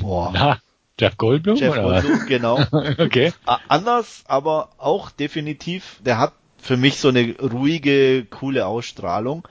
boah. 0.00 0.30
Na, 0.32 0.58
Jeff 0.98 1.16
Goldblum 1.16 1.56
Jeff 1.56 1.72
oder 1.72 1.82
Goldblum, 1.82 2.26
genau. 2.26 2.60
okay. 2.98 3.32
Anders, 3.68 4.24
aber 4.26 4.70
auch 4.78 5.10
definitiv. 5.10 5.98
Der 6.04 6.18
hat 6.18 6.34
für 6.58 6.76
mich 6.76 6.98
so 6.98 7.08
eine 7.08 7.34
ruhige, 7.38 8.24
coole 8.26 8.66
Ausstrahlung. 8.66 9.46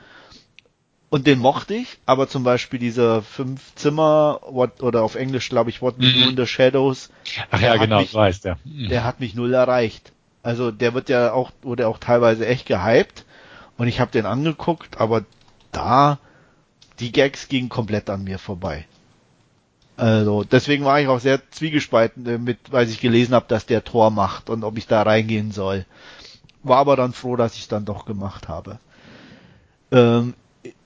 Und 1.10 1.28
den 1.28 1.40
mochte 1.40 1.74
ich, 1.74 1.98
aber 2.06 2.30
zum 2.30 2.46
Beispiel 2.46 2.80
dieser 2.80 3.22
fünf 3.22 3.76
Zimmer, 3.76 4.40
what, 4.48 4.82
oder 4.82 5.04
auf 5.04 5.16
Englisch 5.16 5.50
glaube 5.50 5.70
ich, 5.70 5.82
What 5.82 5.96
We 5.98 6.14
Do 6.14 6.30
in 6.30 6.38
the 6.38 6.48
Shadows. 6.48 7.10
Ach 7.50 7.60
ja, 7.60 7.76
genau, 7.76 8.00
mich, 8.00 8.14
weißt 8.14 8.46
ja. 8.46 8.56
Der 8.64 9.04
hat 9.04 9.20
mich 9.20 9.36
null 9.36 9.54
erreicht. 9.54 10.14
Also 10.42 10.72
der 10.72 10.94
wird 10.94 11.10
ja 11.10 11.34
auch, 11.34 11.52
wurde 11.64 11.90
auch 11.90 11.98
teilweise 11.98 12.48
echt 12.48 12.66
gehypt. 12.66 13.26
Und 13.82 13.88
ich 13.88 14.00
habe 14.00 14.12
den 14.12 14.28
angeguckt, 14.28 15.02
aber 15.02 15.26
da, 15.72 16.20
die 17.00 17.12
Gags 17.12 17.48
gingen 17.48 17.68
komplett 17.68 18.12
an 18.12 18.24
mir 18.24 18.38
vorbei. 18.38 18.86
Also 19.98 20.44
deswegen 20.44 20.86
war 20.86 21.02
ich 21.02 21.08
auch 21.08 21.20
sehr 21.20 21.42
zwiegespalten 21.50 22.28
äh, 22.28 22.38
mit, 22.38 22.60
weil 22.70 22.88
ich 22.88 23.00
gelesen 23.00 23.34
habe, 23.34 23.48
dass 23.48 23.66
der 23.66 23.84
Tor 23.84 24.12
macht 24.12 24.52
und 24.52 24.64
ob 24.64 24.78
ich 24.78 24.86
da 24.86 25.02
reingehen 25.02 25.52
soll. 25.52 25.88
War 26.62 26.78
aber 26.78 26.96
dann 26.96 27.12
froh, 27.12 27.36
dass 27.36 27.56
ich 27.56 27.70
dann 27.70 27.86
doch 27.86 28.06
gemacht 28.06 28.48
habe. 28.48 28.78
Ähm, 29.92 30.36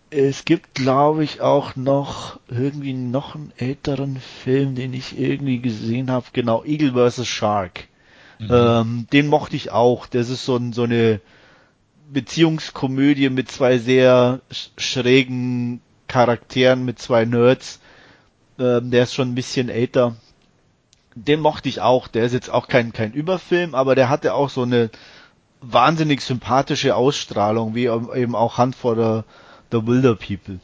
es 0.10 0.46
gibt, 0.46 0.74
glaube 0.74 1.26
ich, 1.26 1.42
auch 1.42 1.76
noch 1.76 2.40
irgendwie 2.48 2.94
noch 2.94 3.36
einen 3.36 3.52
älteren 3.58 4.22
Film, 4.22 4.74
den 4.74 4.94
ich 4.94 5.20
irgendwie 5.20 5.60
gesehen 5.60 6.10
habe. 6.10 6.28
Genau, 6.32 6.64
Eagle 6.64 6.94
vs. 6.94 7.28
Shark. 7.28 7.90
Mhm. 8.40 8.48
Ähm, 8.50 9.08
den 9.12 9.28
mochte 9.28 9.58
ich 9.58 9.74
auch. 9.74 10.08
Das 10.08 10.30
ist 10.30 10.46
so, 10.46 10.56
ein, 10.56 10.72
so 10.72 10.84
eine 10.84 11.20
Beziehungskomödie 12.12 13.30
mit 13.30 13.52
zwei 13.52 13.78
sehr 13.78 14.42
schrägen 14.78 15.82
Charakteren, 16.08 16.86
mit 16.86 17.00
zwei 17.00 17.26
Nerds. 17.26 17.80
Ähm, 18.60 18.92
der 18.92 19.04
ist 19.04 19.14
schon 19.14 19.32
ein 19.32 19.36
bisschen 19.36 19.70
älter. 19.70 20.16
Den 21.16 21.40
mochte 21.40 21.70
ich 21.70 21.82
auch. 21.82 22.08
Der 22.08 22.26
ist 22.26 22.34
jetzt 22.34 22.50
auch 22.50 22.68
kein, 22.68 22.94
kein 22.94 23.14
Überfilm, 23.14 23.76
aber 23.76 23.96
der 23.96 24.10
hatte 24.10 24.34
auch 24.34 24.50
so 24.50 24.64
eine 24.64 24.90
wahnsinnig 25.62 26.22
sympathische 26.22 26.96
Ausstrahlung, 26.96 27.76
wie 27.76 27.86
eben 27.86 28.36
auch 28.36 28.58
Hand 28.58 28.76
vor 28.76 28.96
der, 28.96 29.26
der 29.72 29.88
Wilder 29.88 30.16
People. 30.16 30.60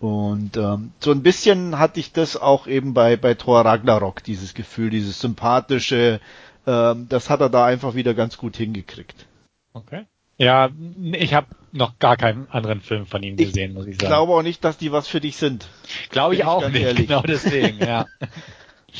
Und 0.00 0.56
ähm, 0.56 0.92
so 0.98 1.12
ein 1.12 1.22
bisschen 1.22 1.78
hatte 1.78 2.00
ich 2.00 2.12
das 2.12 2.36
auch 2.36 2.66
eben 2.66 2.94
bei, 2.94 3.16
bei 3.16 3.34
Thor 3.34 3.60
Ragnarok, 3.60 4.24
dieses 4.24 4.54
Gefühl, 4.54 4.88
dieses 4.88 5.20
sympathische, 5.20 6.20
ähm, 6.66 7.06
das 7.10 7.28
hat 7.28 7.40
er 7.40 7.50
da 7.50 7.66
einfach 7.66 7.94
wieder 7.94 8.14
ganz 8.14 8.38
gut 8.38 8.56
hingekriegt. 8.56 9.26
Okay. 9.74 10.06
Ja, 10.40 10.70
ich 11.12 11.34
habe 11.34 11.48
noch 11.70 11.98
gar 11.98 12.16
keinen 12.16 12.48
anderen 12.50 12.80
Film 12.80 13.04
von 13.04 13.22
ihm 13.22 13.36
gesehen, 13.36 13.72
ich 13.72 13.76
muss 13.76 13.86
ich 13.86 13.96
sagen. 13.96 14.04
Ich 14.04 14.08
glaube 14.08 14.32
auch 14.32 14.42
nicht, 14.42 14.64
dass 14.64 14.78
die 14.78 14.90
was 14.90 15.06
für 15.06 15.20
dich 15.20 15.36
sind. 15.36 15.68
Glaube 16.08 16.34
ich 16.34 16.44
auch 16.44 16.66
nicht, 16.68 16.82
ehrlich. 16.82 17.06
genau 17.06 17.22
deswegen, 17.22 17.78
ja. 17.78 18.06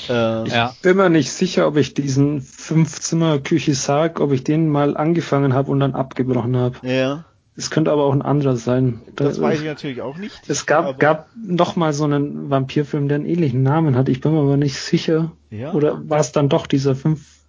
Äh, 0.08 0.46
ich 0.46 0.52
ja. 0.52 0.72
bin 0.82 0.96
mir 0.96 1.10
nicht 1.10 1.32
sicher, 1.32 1.66
ob 1.66 1.76
ich 1.76 1.94
diesen 1.94 2.42
Fünfzimmer-Küche-Sarg, 2.42 4.20
ob 4.20 4.30
ich 4.30 4.44
den 4.44 4.68
mal 4.68 4.96
angefangen 4.96 5.52
habe 5.52 5.68
und 5.72 5.80
dann 5.80 5.96
abgebrochen 5.96 6.56
habe. 6.56 6.78
Ja. 6.86 7.24
Es 7.56 7.70
könnte 7.70 7.90
aber 7.90 8.04
auch 8.04 8.12
ein 8.12 8.22
anderer 8.22 8.54
sein. 8.54 9.00
Das 9.16 9.38
da, 9.38 9.42
weiß 9.42 9.58
ich 9.58 9.66
natürlich 9.66 10.00
auch 10.00 10.16
nicht. 10.16 10.48
Es 10.48 10.66
gab, 10.66 11.00
gab 11.00 11.28
noch 11.44 11.74
mal 11.74 11.92
so 11.92 12.04
einen 12.04 12.50
Vampirfilm, 12.50 13.08
der 13.08 13.16
einen 13.16 13.26
ähnlichen 13.26 13.64
Namen 13.64 13.96
hat. 13.96 14.08
Ich 14.08 14.20
bin 14.20 14.32
mir 14.32 14.42
aber 14.42 14.56
nicht 14.56 14.76
sicher. 14.76 15.32
Ja. 15.50 15.72
Oder 15.72 16.08
war 16.08 16.20
es 16.20 16.30
dann 16.30 16.48
doch 16.48 16.68
dieser 16.68 16.94
fünf 16.94 17.39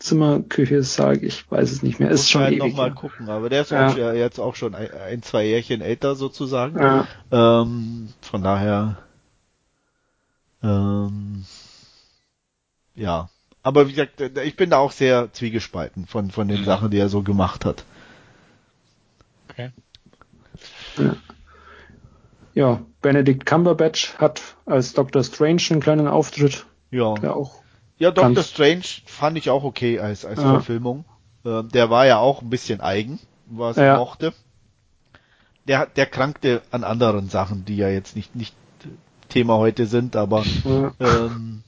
Zimmerküche 0.00 0.82
sage 0.82 1.26
ich 1.26 1.48
weiß 1.50 1.70
es 1.70 1.82
nicht 1.82 2.00
mehr. 2.00 2.10
Ist 2.10 2.28
schon 2.28 2.42
halt 2.42 2.54
ewig. 2.54 2.72
noch 2.72 2.76
mal 2.76 2.92
gucken, 2.92 3.28
aber 3.28 3.48
der 3.48 3.62
ist 3.62 3.70
ja. 3.70 3.88
auch 3.88 3.96
jetzt 3.96 4.40
auch 4.40 4.56
schon 4.56 4.74
ein, 4.74 4.90
ein, 4.92 5.22
zwei 5.22 5.46
Jährchen 5.46 5.80
älter 5.80 6.16
sozusagen. 6.16 6.78
Ja. 6.78 7.06
Ähm, 7.30 8.08
von 8.20 8.42
daher 8.42 8.96
ähm, 10.62 11.44
ja. 12.94 13.28
Aber 13.62 13.88
wie 13.88 13.92
gesagt, 13.92 14.20
ich 14.20 14.56
bin 14.56 14.70
da 14.70 14.78
auch 14.78 14.92
sehr 14.92 15.32
zwiegespalten 15.32 16.06
von, 16.06 16.30
von 16.30 16.48
den 16.48 16.60
mhm. 16.60 16.64
Sachen, 16.64 16.90
die 16.90 16.98
er 16.98 17.08
so 17.08 17.22
gemacht 17.22 17.64
hat. 17.64 17.84
Okay. 19.48 19.70
Ja. 20.96 21.16
ja, 22.54 22.82
Benedict 23.02 23.44
Cumberbatch 23.46 24.14
hat 24.18 24.42
als 24.64 24.94
Doctor 24.94 25.22
Strange 25.22 25.62
einen 25.70 25.80
kleinen 25.80 26.08
Auftritt. 26.08 26.66
Ja. 26.90 27.14
Der 27.14 27.36
auch 27.36 27.62
ja, 28.00 28.10
Doctor 28.10 28.42
Strange 28.42 28.82
fand 29.04 29.36
ich 29.36 29.50
auch 29.50 29.62
okay 29.62 30.00
als, 30.00 30.24
als 30.24 30.40
ja. 30.40 30.50
Verfilmung. 30.50 31.04
Äh, 31.44 31.62
der 31.64 31.90
war 31.90 32.06
ja 32.06 32.18
auch 32.18 32.40
ein 32.40 32.48
bisschen 32.48 32.80
eigen, 32.80 33.20
was 33.46 33.76
ja. 33.76 33.84
er 33.84 33.98
mochte. 33.98 34.32
Der, 35.68 35.84
der 35.84 36.06
krankte 36.06 36.62
an 36.70 36.82
anderen 36.82 37.28
Sachen, 37.28 37.66
die 37.66 37.76
ja 37.76 37.88
jetzt 37.88 38.16
nicht, 38.16 38.34
nicht 38.34 38.54
Thema 39.28 39.58
heute 39.58 39.84
sind, 39.84 40.16
aber 40.16 40.44
ja, 40.64 40.92
ähm, 40.98 41.62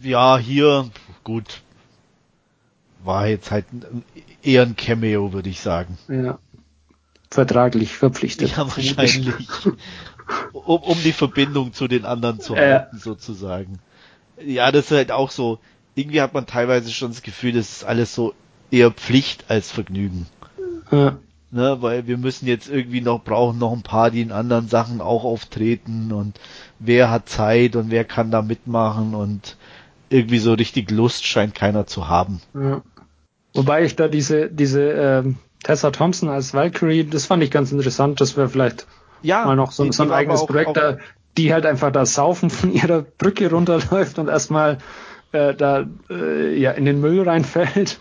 ja 0.00 0.38
hier, 0.38 0.88
gut, 1.24 1.60
war 3.02 3.26
jetzt 3.26 3.50
halt 3.50 3.66
eher 4.42 4.62
ein 4.62 4.76
Cameo, 4.76 5.32
würde 5.32 5.50
ich 5.50 5.60
sagen. 5.60 5.98
Ja. 6.08 6.38
Vertraglich 7.30 7.96
verpflichtet. 7.96 8.56
Ja, 8.56 8.58
wahrscheinlich. 8.58 9.28
um, 10.52 10.82
um 10.82 11.02
die 11.02 11.12
Verbindung 11.12 11.72
zu 11.72 11.88
den 11.88 12.04
anderen 12.04 12.40
zu 12.40 12.54
halten, 12.54 12.96
äh. 12.96 13.00
sozusagen. 13.00 13.80
Ja, 14.44 14.72
das 14.72 14.86
ist 14.86 14.96
halt 14.96 15.12
auch 15.12 15.30
so. 15.30 15.58
Irgendwie 15.94 16.20
hat 16.20 16.34
man 16.34 16.46
teilweise 16.46 16.90
schon 16.90 17.10
das 17.10 17.22
Gefühl, 17.22 17.52
das 17.52 17.70
ist 17.70 17.84
alles 17.84 18.14
so 18.14 18.34
eher 18.70 18.90
Pflicht 18.90 19.46
als 19.48 19.70
Vergnügen. 19.70 20.26
Ja 20.90 21.18
ne, 21.50 21.78
weil 21.80 22.06
wir 22.06 22.18
müssen 22.18 22.46
jetzt 22.46 22.68
irgendwie 22.68 23.00
noch 23.00 23.22
brauchen 23.22 23.58
noch 23.58 23.72
ein 23.72 23.82
paar, 23.82 24.10
die 24.10 24.22
in 24.22 24.32
anderen 24.32 24.68
Sachen 24.68 25.00
auch 25.00 25.24
auftreten 25.24 26.12
und 26.12 26.38
wer 26.78 27.10
hat 27.10 27.28
Zeit 27.28 27.76
und 27.76 27.90
wer 27.90 28.04
kann 28.04 28.30
da 28.30 28.42
mitmachen 28.42 29.14
und 29.14 29.56
irgendwie 30.08 30.38
so 30.38 30.54
richtig 30.54 30.90
Lust 30.90 31.26
scheint 31.26 31.54
keiner 31.54 31.86
zu 31.86 32.08
haben. 32.08 32.40
Ja. 32.54 32.82
Wobei 33.54 33.84
ich 33.84 33.96
da 33.96 34.08
diese 34.08 34.48
diese 34.48 34.82
ähm, 34.82 35.36
Tessa 35.62 35.90
Thompson 35.90 36.28
als 36.28 36.54
Valkyrie, 36.54 37.04
das 37.04 37.26
fand 37.26 37.42
ich 37.42 37.50
ganz 37.50 37.72
interessant, 37.72 38.20
das 38.20 38.36
wäre 38.36 38.48
vielleicht 38.48 38.86
ja, 39.22 39.44
mal 39.44 39.56
noch 39.56 39.72
so, 39.72 39.84
die, 39.84 39.92
so 39.92 40.02
ein 40.02 40.12
eigenes 40.12 40.40
auch, 40.40 40.46
Projekt, 40.46 40.70
auch, 40.70 40.74
da, 40.74 40.98
die 41.36 41.52
halt 41.52 41.66
einfach 41.66 41.92
da 41.92 42.06
saufen 42.06 42.50
von 42.50 42.72
ihrer 42.72 43.02
Brücke 43.02 43.50
runterläuft 43.50 44.18
und 44.18 44.28
erstmal 44.28 44.78
äh, 45.32 45.54
da 45.54 45.86
äh, 46.08 46.58
ja 46.58 46.72
in 46.72 46.84
den 46.84 47.00
Müll 47.00 47.22
reinfällt 47.22 47.98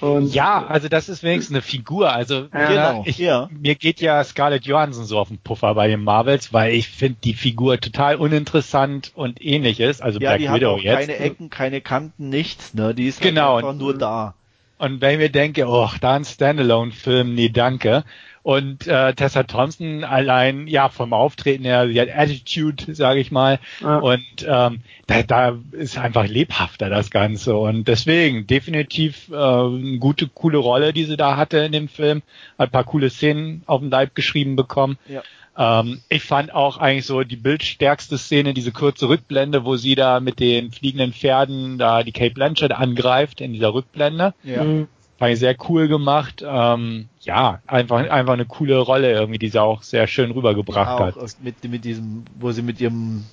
und 0.00 0.34
ja, 0.34 0.66
also 0.66 0.88
das 0.88 1.08
ist 1.10 1.22
wenigstens 1.22 1.54
eine 1.54 1.62
Figur. 1.62 2.10
Also 2.12 2.48
ja, 2.52 2.68
genau, 2.68 3.02
ich, 3.06 3.18
ja. 3.18 3.50
mir 3.50 3.74
geht 3.74 4.00
ja 4.00 4.24
Scarlett 4.24 4.64
Johansson 4.64 5.04
so 5.04 5.18
auf 5.18 5.28
den 5.28 5.38
Puffer 5.38 5.74
bei 5.74 5.88
den 5.88 6.02
Marvels, 6.02 6.52
weil 6.52 6.72
ich 6.72 6.88
finde 6.88 7.18
die 7.22 7.34
Figur 7.34 7.78
total 7.78 8.16
uninteressant 8.16 9.12
und 9.14 9.44
ähnlich 9.44 9.78
ist. 9.78 10.02
Also 10.02 10.18
ja, 10.18 10.30
Black 10.30 10.38
die 10.38 10.54
Widow 10.54 10.72
hat 10.72 10.78
auch 10.78 10.82
jetzt. 10.82 11.00
Keine 11.00 11.16
Ecken, 11.18 11.50
keine 11.50 11.80
Kanten, 11.82 12.30
nichts. 12.30 12.72
Ne, 12.72 12.94
die 12.94 13.08
ist 13.08 13.20
halt 13.20 13.34
genau. 13.34 13.56
einfach 13.56 13.74
nur 13.74 13.96
da. 13.96 14.34
Und 14.78 15.02
wenn 15.02 15.12
ich 15.12 15.18
mir 15.18 15.30
denke, 15.30 15.66
oh, 15.68 15.90
da 16.00 16.14
ein 16.14 16.24
Standalone-Film, 16.24 17.34
nee, 17.34 17.50
danke. 17.50 18.04
Und 18.42 18.86
äh, 18.86 19.14
Tessa 19.14 19.42
Thompson 19.42 20.02
allein, 20.02 20.66
ja, 20.66 20.88
vom 20.88 21.12
Auftreten 21.12 21.64
her, 21.64 21.88
sie 21.88 22.00
hat 22.00 22.08
Attitude, 22.08 22.94
sage 22.94 23.20
ich 23.20 23.30
mal. 23.30 23.58
Ja. 23.80 23.98
Und 23.98 24.24
ähm, 24.46 24.80
da, 25.06 25.22
da 25.22 25.58
ist 25.72 25.98
einfach 25.98 26.26
lebhafter 26.26 26.88
das 26.88 27.10
Ganze. 27.10 27.56
Und 27.56 27.86
deswegen 27.86 28.46
definitiv 28.46 29.28
äh, 29.30 29.34
eine 29.34 29.98
gute, 29.98 30.26
coole 30.28 30.58
Rolle, 30.58 30.92
die 30.92 31.04
sie 31.04 31.18
da 31.18 31.36
hatte 31.36 31.58
in 31.58 31.72
dem 31.72 31.88
Film. 31.88 32.22
Hat 32.58 32.68
ein 32.68 32.72
paar 32.72 32.84
coole 32.84 33.10
Szenen 33.10 33.62
auf 33.66 33.80
dem 33.80 33.90
Leib 33.90 34.14
geschrieben 34.14 34.56
bekommen. 34.56 34.96
Ja. 35.06 35.22
Ähm, 35.58 36.00
ich 36.08 36.22
fand 36.22 36.54
auch 36.54 36.78
eigentlich 36.78 37.04
so 37.04 37.22
die 37.22 37.36
bildstärkste 37.36 38.16
Szene, 38.16 38.54
diese 38.54 38.72
kurze 38.72 39.10
Rückblende, 39.10 39.66
wo 39.66 39.76
sie 39.76 39.96
da 39.96 40.20
mit 40.20 40.40
den 40.40 40.70
fliegenden 40.70 41.12
Pferden 41.12 41.76
da 41.76 42.02
die 42.02 42.12
Cape 42.12 42.32
Blanchett 42.32 42.72
angreift 42.72 43.42
in 43.42 43.52
dieser 43.52 43.74
Rückblende. 43.74 44.32
Ja. 44.44 44.64
Mhm 44.64 44.88
Fand 45.20 45.34
ich 45.34 45.38
sehr 45.38 45.54
cool 45.68 45.86
gemacht. 45.86 46.42
Ähm, 46.42 47.10
ja, 47.20 47.60
einfach, 47.66 47.98
einfach 48.08 48.32
eine 48.32 48.46
coole 48.46 48.78
Rolle 48.78 49.12
irgendwie, 49.12 49.38
die 49.38 49.50
sie 49.50 49.60
auch 49.60 49.82
sehr 49.82 50.06
schön 50.06 50.30
rübergebracht 50.30 50.98
ja, 50.98 51.06
hat. 51.08 51.36
Mit, 51.42 51.62
mit 51.62 51.84
diesem, 51.84 52.24
wo 52.38 52.52
sie 52.52 52.62
mit 52.62 52.80
ihrem 52.80 53.24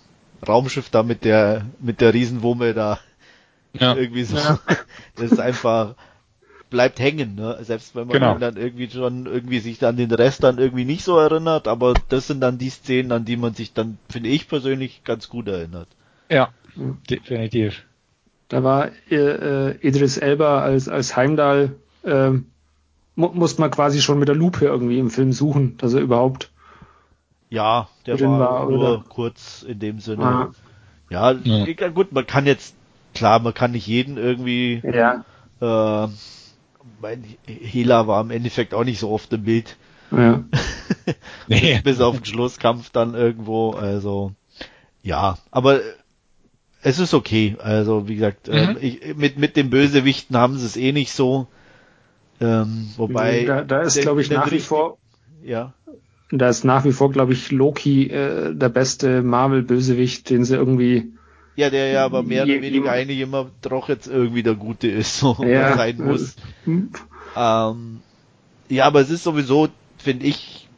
Raumschiff 0.45 0.89
da 0.89 1.01
mit 1.01 1.23
der, 1.23 1.65
mit 1.79 2.01
der 2.01 2.13
Riesenwumme 2.13 2.73
da 2.73 2.99
ja. 3.71 3.95
irgendwie 3.95 4.25
so, 4.25 4.35
ja. 4.35 4.59
das 5.15 5.31
ist 5.31 5.39
einfach, 5.39 5.95
bleibt 6.69 6.99
hängen, 6.99 7.35
ne? 7.35 7.57
Selbst 7.61 7.95
wenn 7.95 8.07
man 8.07 8.13
genau. 8.15 8.37
dann 8.37 8.57
irgendwie 8.57 8.89
schon 8.89 9.25
irgendwie 9.25 9.59
sich 9.59 9.81
an 9.85 9.95
den 9.95 10.11
Rest 10.11 10.43
dann 10.43 10.57
irgendwie 10.57 10.83
nicht 10.83 11.05
so 11.05 11.17
erinnert, 11.17 11.69
aber 11.69 11.93
das 12.09 12.27
sind 12.27 12.41
dann 12.41 12.57
die 12.57 12.69
Szenen, 12.69 13.13
an 13.13 13.23
die 13.23 13.37
man 13.37 13.53
sich 13.53 13.71
dann, 13.71 13.97
finde 14.09 14.27
ich 14.27 14.49
persönlich, 14.49 15.05
ganz 15.05 15.29
gut 15.29 15.47
erinnert. 15.47 15.87
Ja, 16.29 16.49
definitiv. 17.09 17.85
Da 18.49 18.63
war 18.63 18.89
äh, 19.09 19.15
äh, 19.15 19.75
Idris 19.81 20.17
Elba 20.17 20.61
als, 20.61 20.87
als 20.87 21.15
Heimdall, 21.15 21.75
äh, 22.03 22.31
mu 23.15 23.29
musste 23.33 23.61
man 23.61 23.71
quasi 23.71 24.01
schon 24.01 24.19
mit 24.19 24.27
der 24.27 24.35
Lupe 24.35 24.65
irgendwie 24.65 24.99
im 24.99 25.09
Film 25.09 25.33
suchen, 25.33 25.77
dass 25.77 25.93
er 25.93 26.01
überhaupt 26.01 26.51
ja, 27.49 27.87
der 28.05 28.19
war, 28.19 28.39
war 28.39 28.65
nur 28.69 28.79
oder? 28.79 29.03
kurz 29.07 29.63
in 29.63 29.79
dem 29.79 29.99
Sinne. 29.99 30.25
Ah. 30.25 30.51
Ja, 31.09 31.31
ja, 31.31 31.87
gut, 31.89 32.11
man 32.11 32.27
kann 32.27 32.45
jetzt, 32.45 32.75
klar, 33.13 33.39
man 33.39 33.53
kann 33.53 33.71
nicht 33.71 33.87
jeden 33.87 34.17
irgendwie, 34.17 34.81
ja. 34.83 35.23
äh, 35.61 36.09
mein 36.99 37.23
Hela 37.45 38.07
war 38.07 38.21
im 38.21 38.31
Endeffekt 38.31 38.73
auch 38.73 38.83
nicht 38.83 38.99
so 38.99 39.09
oft 39.09 39.31
im 39.31 39.43
Bild. 39.43 39.77
Ja. 40.11 40.43
nee. 41.47 41.79
Bis 41.83 42.01
auf 42.01 42.17
den 42.17 42.25
Schlusskampf 42.25 42.89
dann 42.89 43.13
irgendwo, 43.13 43.71
also, 43.71 44.33
ja, 45.01 45.37
aber 45.51 45.79
es 46.87 46.99
ist 46.99 47.13
okay. 47.13 47.57
Also 47.59 48.07
wie 48.07 48.15
gesagt, 48.15 48.47
ähm, 48.47 48.71
mhm. 48.71 48.77
ich, 48.79 49.15
mit 49.17 49.37
mit 49.37 49.57
den 49.57 49.69
Bösewichten 49.69 50.37
haben 50.37 50.57
sie 50.57 50.65
es 50.65 50.77
eh 50.77 50.93
nicht 50.93 51.11
so. 51.11 51.47
Ähm, 52.39 52.89
wobei 52.95 53.43
da, 53.45 53.63
da 53.63 53.81
ist 53.81 53.99
glaube 54.01 54.21
ich 54.21 54.29
nach 54.29 54.49
wie 54.51 54.59
vor 54.59 54.97
ja. 55.43 55.73
Da 56.31 56.47
ist 56.49 56.63
nach 56.63 56.85
wie 56.85 56.93
vor 56.93 57.11
glaube 57.11 57.33
ich 57.33 57.51
Loki 57.51 58.07
äh, 58.07 58.53
der 58.55 58.69
beste 58.69 59.21
Marvel 59.21 59.63
Bösewicht, 59.63 60.29
den 60.29 60.45
sie 60.45 60.55
irgendwie 60.55 61.11
ja, 61.55 61.69
der 61.69 61.87
ja 61.87 62.05
aber 62.05 62.23
mehr 62.23 62.43
oder 62.43 62.61
weniger 62.61 62.91
eigentlich 62.91 63.19
immer 63.19 63.49
doch 63.61 63.89
jetzt 63.89 64.07
irgendwie 64.07 64.43
der 64.43 64.55
Gute 64.55 64.87
ist, 64.87 65.17
so 65.17 65.35
ja. 65.41 65.75
sein 65.75 65.97
muss. 65.97 66.35
Mhm. 66.65 66.91
Ähm, 67.35 67.99
ja, 68.69 68.85
aber 68.85 69.01
es 69.01 69.09
ist 69.09 69.23
sowieso, 69.23 69.67
finde 69.97 70.27
ich, 70.27 70.69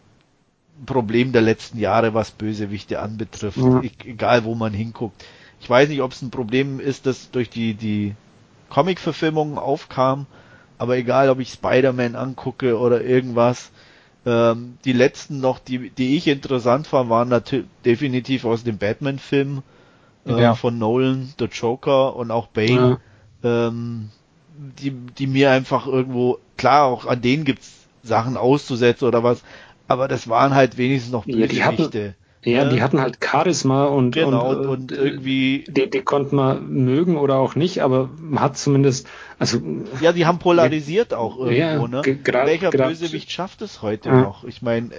ein 0.79 0.85
Problem 0.85 1.33
der 1.33 1.41
letzten 1.41 1.79
Jahre, 1.79 2.13
was 2.13 2.31
Bösewichte 2.31 2.99
anbetrifft. 2.99 3.57
Ja. 3.57 3.81
Ich, 3.83 3.93
egal 4.05 4.45
wo 4.45 4.55
man 4.55 4.73
hinguckt. 4.73 5.21
Ich 5.59 5.69
weiß 5.69 5.89
nicht, 5.89 6.01
ob 6.01 6.11
es 6.11 6.21
ein 6.21 6.31
Problem 6.31 6.79
ist, 6.79 7.05
das 7.05 7.31
durch 7.31 7.49
die, 7.49 7.73
die 7.73 8.15
Comic-Verfilmungen 8.69 9.57
aufkam, 9.57 10.25
aber 10.77 10.97
egal, 10.97 11.29
ob 11.29 11.39
ich 11.39 11.49
Spider-Man 11.49 12.15
angucke 12.15 12.79
oder 12.79 13.01
irgendwas, 13.01 13.71
ähm, 14.25 14.77
die 14.85 14.93
letzten 14.93 15.39
noch, 15.39 15.59
die, 15.59 15.89
die 15.89 16.15
ich 16.17 16.27
interessant 16.27 16.87
fand, 16.87 17.09
waren 17.09 17.29
natürlich 17.29 17.67
definitiv 17.85 18.45
aus 18.45 18.63
dem 18.63 18.77
Batman-Film 18.77 19.63
äh, 20.25 20.41
ja. 20.41 20.55
von 20.55 20.77
Nolan, 20.77 21.33
The 21.37 21.45
Joker 21.45 22.15
und 22.15 22.31
auch 22.31 22.47
Bane, 22.47 22.99
ja. 23.43 23.67
ähm, 23.67 24.09
die, 24.79 24.91
die 24.91 25.27
mir 25.27 25.51
einfach 25.51 25.87
irgendwo, 25.87 26.39
klar, 26.57 26.85
auch 26.85 27.05
an 27.05 27.21
denen 27.21 27.45
gibt's 27.45 27.87
Sachen 28.03 28.37
auszusetzen 28.37 29.07
oder 29.07 29.23
was, 29.23 29.43
aber 29.87 30.07
das 30.07 30.27
waren 30.29 30.53
halt 30.53 30.77
wenigstens 30.77 31.11
noch 31.11 31.25
Bösewichte. 31.25 31.99
Ja, 31.99 32.13
ja, 32.43 32.69
die 32.69 32.81
hatten 32.81 33.01
halt 33.01 33.17
Charisma 33.23 33.85
und, 33.85 34.11
genau, 34.11 34.51
und, 34.51 34.65
und, 34.65 34.91
äh, 34.91 34.95
irgendwie. 34.95 35.65
Die, 35.67 35.89
die 35.89 36.01
konnte 36.01 36.33
man 36.33 36.69
mögen 36.69 37.17
oder 37.17 37.35
auch 37.35 37.55
nicht, 37.55 37.81
aber 37.83 38.09
man 38.17 38.41
hat 38.41 38.57
zumindest, 38.57 39.07
also. 39.39 39.59
Ja, 39.99 40.13
die 40.13 40.25
haben 40.25 40.39
polarisiert 40.39 41.13
auch 41.13 41.37
irgendwo, 41.37 41.87
ja, 41.87 41.87
ne? 41.87 42.01
Grad, 42.23 42.47
Welcher 42.47 42.69
grad, 42.69 42.89
Bösewicht 42.89 43.29
schafft 43.31 43.61
es 43.61 43.81
heute 43.81 44.09
ja. 44.09 44.21
noch? 44.21 44.45
Ich 44.45 44.61
meine, 44.61 44.91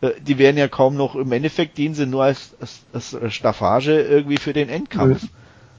äh, 0.00 0.10
die 0.20 0.38
werden 0.38 0.56
ja 0.56 0.66
kaum 0.66 0.96
noch, 0.96 1.14
im 1.14 1.30
Endeffekt 1.30 1.78
dienen 1.78 1.94
sie 1.94 2.06
nur 2.06 2.24
als, 2.24 2.56
als, 2.92 3.14
als 3.14 3.34
Staffage 3.34 4.00
irgendwie 4.00 4.38
für 4.38 4.52
den 4.52 4.68
Endkampf. 4.68 5.28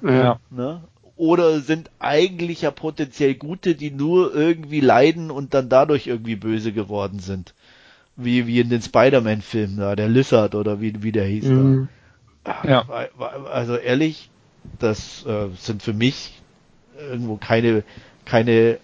Ja. 0.02 0.40
Ne? 0.50 0.82
Oder 1.18 1.60
sind 1.60 1.90
eigentlich 2.00 2.62
ja 2.62 2.72
potenziell 2.72 3.36
Gute, 3.36 3.76
die 3.76 3.92
nur 3.92 4.34
irgendwie 4.34 4.82
leiden 4.82 5.30
und 5.30 5.54
dann 5.54 5.68
dadurch 5.68 6.08
irgendwie 6.08 6.36
böse 6.36 6.72
geworden 6.72 7.20
sind 7.20 7.54
wie, 8.16 8.48
wie 8.48 8.60
in 8.60 8.70
den 8.70 8.82
Spider-Man-Filmen 8.82 9.78
da, 9.78 9.96
der 9.96 10.10
Lizard 10.10 10.56
oder 10.56 10.82
wie, 10.82 11.04
wie 11.04 11.12
der 11.12 11.26
hieß 11.26 11.46
mhm. 11.46 11.90
da. 12.44 12.64
Ja. 12.68 12.86
Also 13.52 13.76
ehrlich, 13.76 14.30
das 14.80 15.26
äh, 15.26 15.48
sind 15.58 15.82
für 15.84 15.94
mich 15.94 16.42
irgendwo 16.98 17.38
keine, 17.38 17.84
keine 18.24 18.78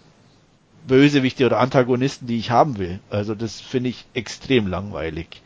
Bösewichte 0.87 1.45
oder 1.45 1.59
Antagonisten, 1.59 2.27
die 2.27 2.37
ich 2.37 2.51
haben 2.51 2.77
will. 2.77 2.99
Also 3.09 3.35
das 3.35 3.61
finde 3.61 3.89
ich 3.89 4.05
extrem 4.13 4.67
langweilig. 4.67 5.41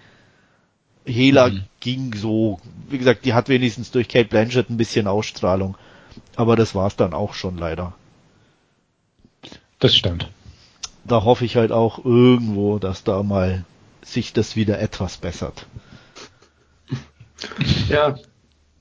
Hela 1.05 1.49
mhm. 1.49 1.63
ging 1.81 2.13
so, 2.15 2.59
wie 2.89 2.97
gesagt, 2.97 3.25
die 3.25 3.33
hat 3.33 3.49
wenigstens 3.49 3.91
durch 3.91 4.07
Kate 4.07 4.29
Blanchett 4.29 4.69
ein 4.69 4.77
bisschen 4.77 5.07
Ausstrahlung. 5.07 5.77
Aber 6.35 6.55
das 6.55 6.73
war's 6.73 6.95
dann 6.95 7.13
auch 7.13 7.33
schon 7.33 7.57
leider. 7.57 7.93
Das 9.79 9.95
stimmt. 9.95 10.29
Da 11.03 11.23
hoffe 11.23 11.45
ich 11.45 11.57
halt 11.57 11.71
auch 11.71 12.03
irgendwo, 12.03 12.79
dass 12.79 13.03
da 13.03 13.21
mal 13.21 13.65
sich 14.05 14.33
das 14.33 14.55
wieder 14.55 14.79
etwas 14.79 15.17
bessert. 15.17 15.65
Ja, 17.89 18.15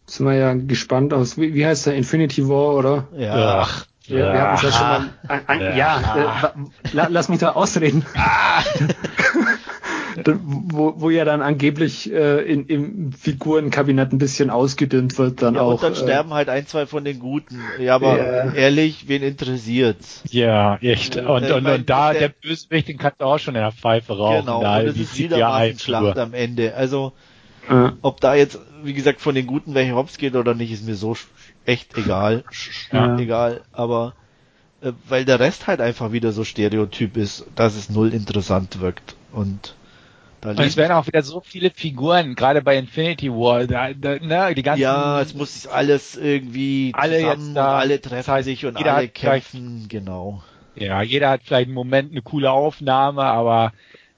sind 0.07 0.27
wir 0.27 0.35
ja 0.35 0.55
gespannt 0.55 1.13
aus. 1.13 1.37
Wie, 1.39 1.55
wie 1.55 1.67
heißt 1.67 1.87
der 1.87 1.95
Infinity 1.95 2.49
War, 2.49 2.75
oder? 2.75 3.09
Ja. 3.17 3.61
Ach. 3.61 3.87
Ja, 4.07 4.33
wir 4.33 4.41
haben 4.43 4.53
uns 4.53 4.63
ja 4.63 4.73
schon 4.73 4.87
mal. 4.87 5.11
Ein, 5.29 5.49
ein, 5.49 5.61
ja, 5.61 5.75
ja 5.75 6.55
äh, 6.93 7.07
lass 7.09 7.31
mich 7.31 7.39
da 7.39 7.53
ausreden. 7.53 8.05
Ah. 8.15 8.63
wo, 10.25 10.95
wo 10.97 11.11
ja 11.11 11.25
dann 11.25 11.43
angeblich 11.43 12.13
äh, 12.13 12.43
in, 12.43 12.67
im 12.67 13.13
Figurenkabinett 13.13 14.13
ein 14.13 14.19
bisschen 14.19 14.51
ausgedünnt 14.51 15.19
wird, 15.19 15.43
dann 15.43 15.55
ja, 15.55 15.61
auch. 15.63 15.75
Und 15.75 15.83
dann 15.83 15.93
äh, 15.93 15.97
sterben 15.97 16.35
halt 16.35 16.49
ein, 16.49 16.67
zwei 16.67 16.87
von 16.87 17.05
den 17.05 17.19
Guten. 17.19 17.61
Ja, 17.79 17.95
aber 17.97 18.19
ja. 18.19 18.53
ehrlich, 18.53 19.09
wen 19.09 19.23
interessiert's? 19.23 20.23
Ja, 20.31 20.77
echt. 20.77 21.17
Und, 21.17 21.27
und, 21.27 21.51
und, 21.51 21.67
und 21.67 21.91
da, 21.91 22.13
der, 22.13 22.29
der 22.29 22.29
Bösewicht, 22.29 22.89
den 22.89 22.99
kannst 22.99 23.21
du 23.21 23.25
auch 23.25 23.39
schon 23.39 23.55
in 23.55 23.61
der 23.61 23.73
Pfeife 23.73 24.17
rauchen. 24.17 24.47
Genau, 24.47 24.63
da 24.63 24.79
und 24.79 24.87
das 24.87 24.97
ist 24.97 25.19
wieder 25.19 25.53
eine 25.53 25.79
Schlacht 25.79 26.19
am 26.19 26.35
Ende. 26.35 26.75
Also, 26.75 27.13
ja. 27.69 27.93
ob 28.03 28.21
da 28.21 28.35
jetzt, 28.35 28.59
wie 28.83 28.95
gesagt, 28.95 29.21
von 29.21 29.35
den 29.35 29.47
Guten 29.47 29.75
welche 29.75 29.95
Hops 29.95 30.19
geht 30.19 30.37
oder 30.37 30.55
nicht, 30.55 30.73
ist 30.73 30.87
mir 30.87 30.97
so 30.97 31.17
echt 31.65 31.97
egal. 31.97 32.45
Ja. 32.93 33.19
Egal, 33.19 33.63
aber 33.73 34.15
äh, 34.85 34.93
weil 35.09 35.25
der 35.25 35.41
Rest 35.41 35.67
halt 35.67 35.81
einfach 35.81 36.13
wieder 36.13 36.33
so 36.33 36.45
stereotyp 36.45 37.17
ist, 37.17 37.47
dass 37.55 37.75
es 37.75 37.91
null 37.91 38.13
interessant 38.13 38.81
wirkt. 38.81 39.17
Und 39.33 39.75
und 40.45 40.61
es 40.61 40.77
werden 40.77 40.93
auch 40.93 41.07
wieder 41.07 41.23
so 41.23 41.41
viele 41.41 41.71
Figuren, 41.71 42.35
gerade 42.35 42.63
bei 42.63 42.77
Infinity 42.77 43.31
War, 43.31 43.67
da, 43.67 43.93
da, 43.95 44.19
ne, 44.19 44.55
die 44.55 44.63
ganzen. 44.63 44.83
Ja, 44.83 45.21
es 45.21 45.35
muss 45.35 45.67
alles 45.67 46.17
irgendwie 46.17 46.93
alle 46.95 47.21
zusammen 47.21 47.47
jetzt 47.47 47.57
da, 47.57 47.79
alle 47.79 48.01
treffen 48.01 48.43
sich 48.43 48.67
und 48.67 48.77
alle 48.77 49.09
kämpfen, 49.09 49.87
genau. 49.89 50.43
Ja, 50.77 51.03
jeder 51.03 51.31
hat 51.31 51.43
vielleicht 51.45 51.69
einen 51.69 51.75
Moment 51.75 52.13
eine 52.13 52.23
coole 52.23 52.51
Aufnahme, 52.51 53.23
aber 53.23 53.73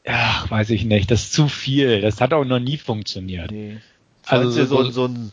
ja, 0.06 0.44
weiß 0.48 0.70
ich 0.70 0.84
nicht, 0.84 1.10
das 1.10 1.24
ist 1.24 1.32
zu 1.32 1.48
viel. 1.48 2.00
Das 2.00 2.20
hat 2.20 2.32
auch 2.32 2.44
noch 2.44 2.60
nie 2.60 2.78
funktioniert. 2.78 3.50
Nee. 3.50 3.78
Also 4.24 4.50
so, 4.50 4.64
so, 4.64 4.90
so 4.90 5.04
ein 5.06 5.32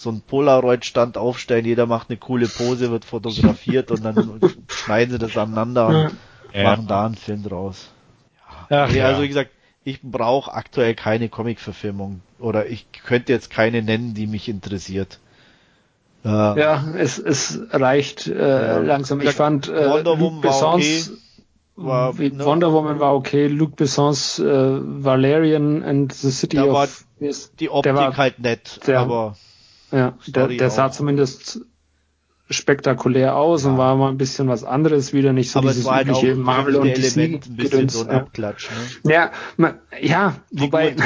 so 0.00 0.10
ein 0.10 0.22
Polaroid-Stand 0.22 1.18
aufstellen, 1.18 1.66
jeder 1.66 1.84
macht 1.84 2.08
eine 2.08 2.16
coole 2.16 2.48
Pose, 2.48 2.90
wird 2.90 3.04
fotografiert 3.04 3.90
und 3.90 4.02
dann 4.02 4.40
schneiden 4.68 5.12
sie 5.12 5.18
das 5.18 5.36
aneinander 5.36 5.88
und 5.88 6.16
ja. 6.54 6.62
machen 6.62 6.86
da 6.86 7.04
einen 7.04 7.16
Film 7.16 7.42
draus. 7.42 7.90
Ja. 8.70 8.84
Ach, 8.84 8.90
nee, 8.90 9.02
also 9.02 9.22
wie 9.22 9.28
gesagt, 9.28 9.50
ich 9.84 10.00
brauche 10.02 10.52
aktuell 10.52 10.94
keine 10.94 11.28
Comic-Verfilmung 11.28 12.20
oder 12.38 12.66
ich 12.66 12.86
könnte 13.04 13.32
jetzt 13.32 13.50
keine 13.50 13.82
nennen, 13.82 14.14
die 14.14 14.26
mich 14.26 14.48
interessiert. 14.48 15.18
Äh, 16.24 16.28
ja, 16.28 16.84
es, 16.98 17.18
es 17.18 17.58
reicht 17.70 18.26
äh, 18.26 18.38
ja. 18.38 18.78
langsam. 18.78 19.20
Ich 19.22 19.30
fand 19.30 19.68
äh, 19.68 19.88
Wonder 19.88 20.16
Bessons 20.42 21.12
war, 21.76 22.10
okay. 22.10 22.30
war, 22.30 22.38
ne? 22.38 22.44
Wonder 22.44 22.72
Woman 22.72 23.00
war 23.00 23.14
okay, 23.14 23.46
Luke 23.46 23.74
Bessons 23.76 24.38
äh, 24.38 24.44
Valerian 24.44 25.82
and 25.82 26.12
the 26.12 26.30
City 26.30 26.56
da 26.56 26.64
of 26.64 26.72
war 26.74 26.88
die 27.58 27.70
Optik 27.70 27.94
war, 27.94 28.16
halt 28.16 28.38
nett, 28.38 28.80
der, 28.86 29.00
aber 29.00 29.36
ja, 29.92 30.14
der, 30.26 30.48
der 30.48 30.70
sah 30.70 30.90
zumindest 30.90 31.60
spektakulär 32.50 33.36
aus 33.36 33.64
ja. 33.64 33.70
und 33.70 33.78
war 33.78 33.96
mal 33.96 34.08
ein 34.10 34.18
bisschen 34.18 34.48
was 34.48 34.64
anderes 34.64 35.12
wieder, 35.12 35.32
nicht 35.32 35.50
so 35.50 35.60
Aber 35.60 35.70
dieses 35.70 35.88
halt 35.88 36.08
übliche 36.08 36.34
Marvel 36.34 36.76
und 36.76 36.88
DC 36.96 37.16
Element 37.16 37.46
ein 37.46 37.56
bisschen 37.56 37.70
Gedöns, 37.70 37.92
so 37.94 38.04
ein 38.04 38.10
Abklatsch, 38.10 38.68
ne? 39.04 39.12
Ja, 39.12 39.30
man, 39.56 39.74
ja, 40.00 40.36
wobei 40.50 40.96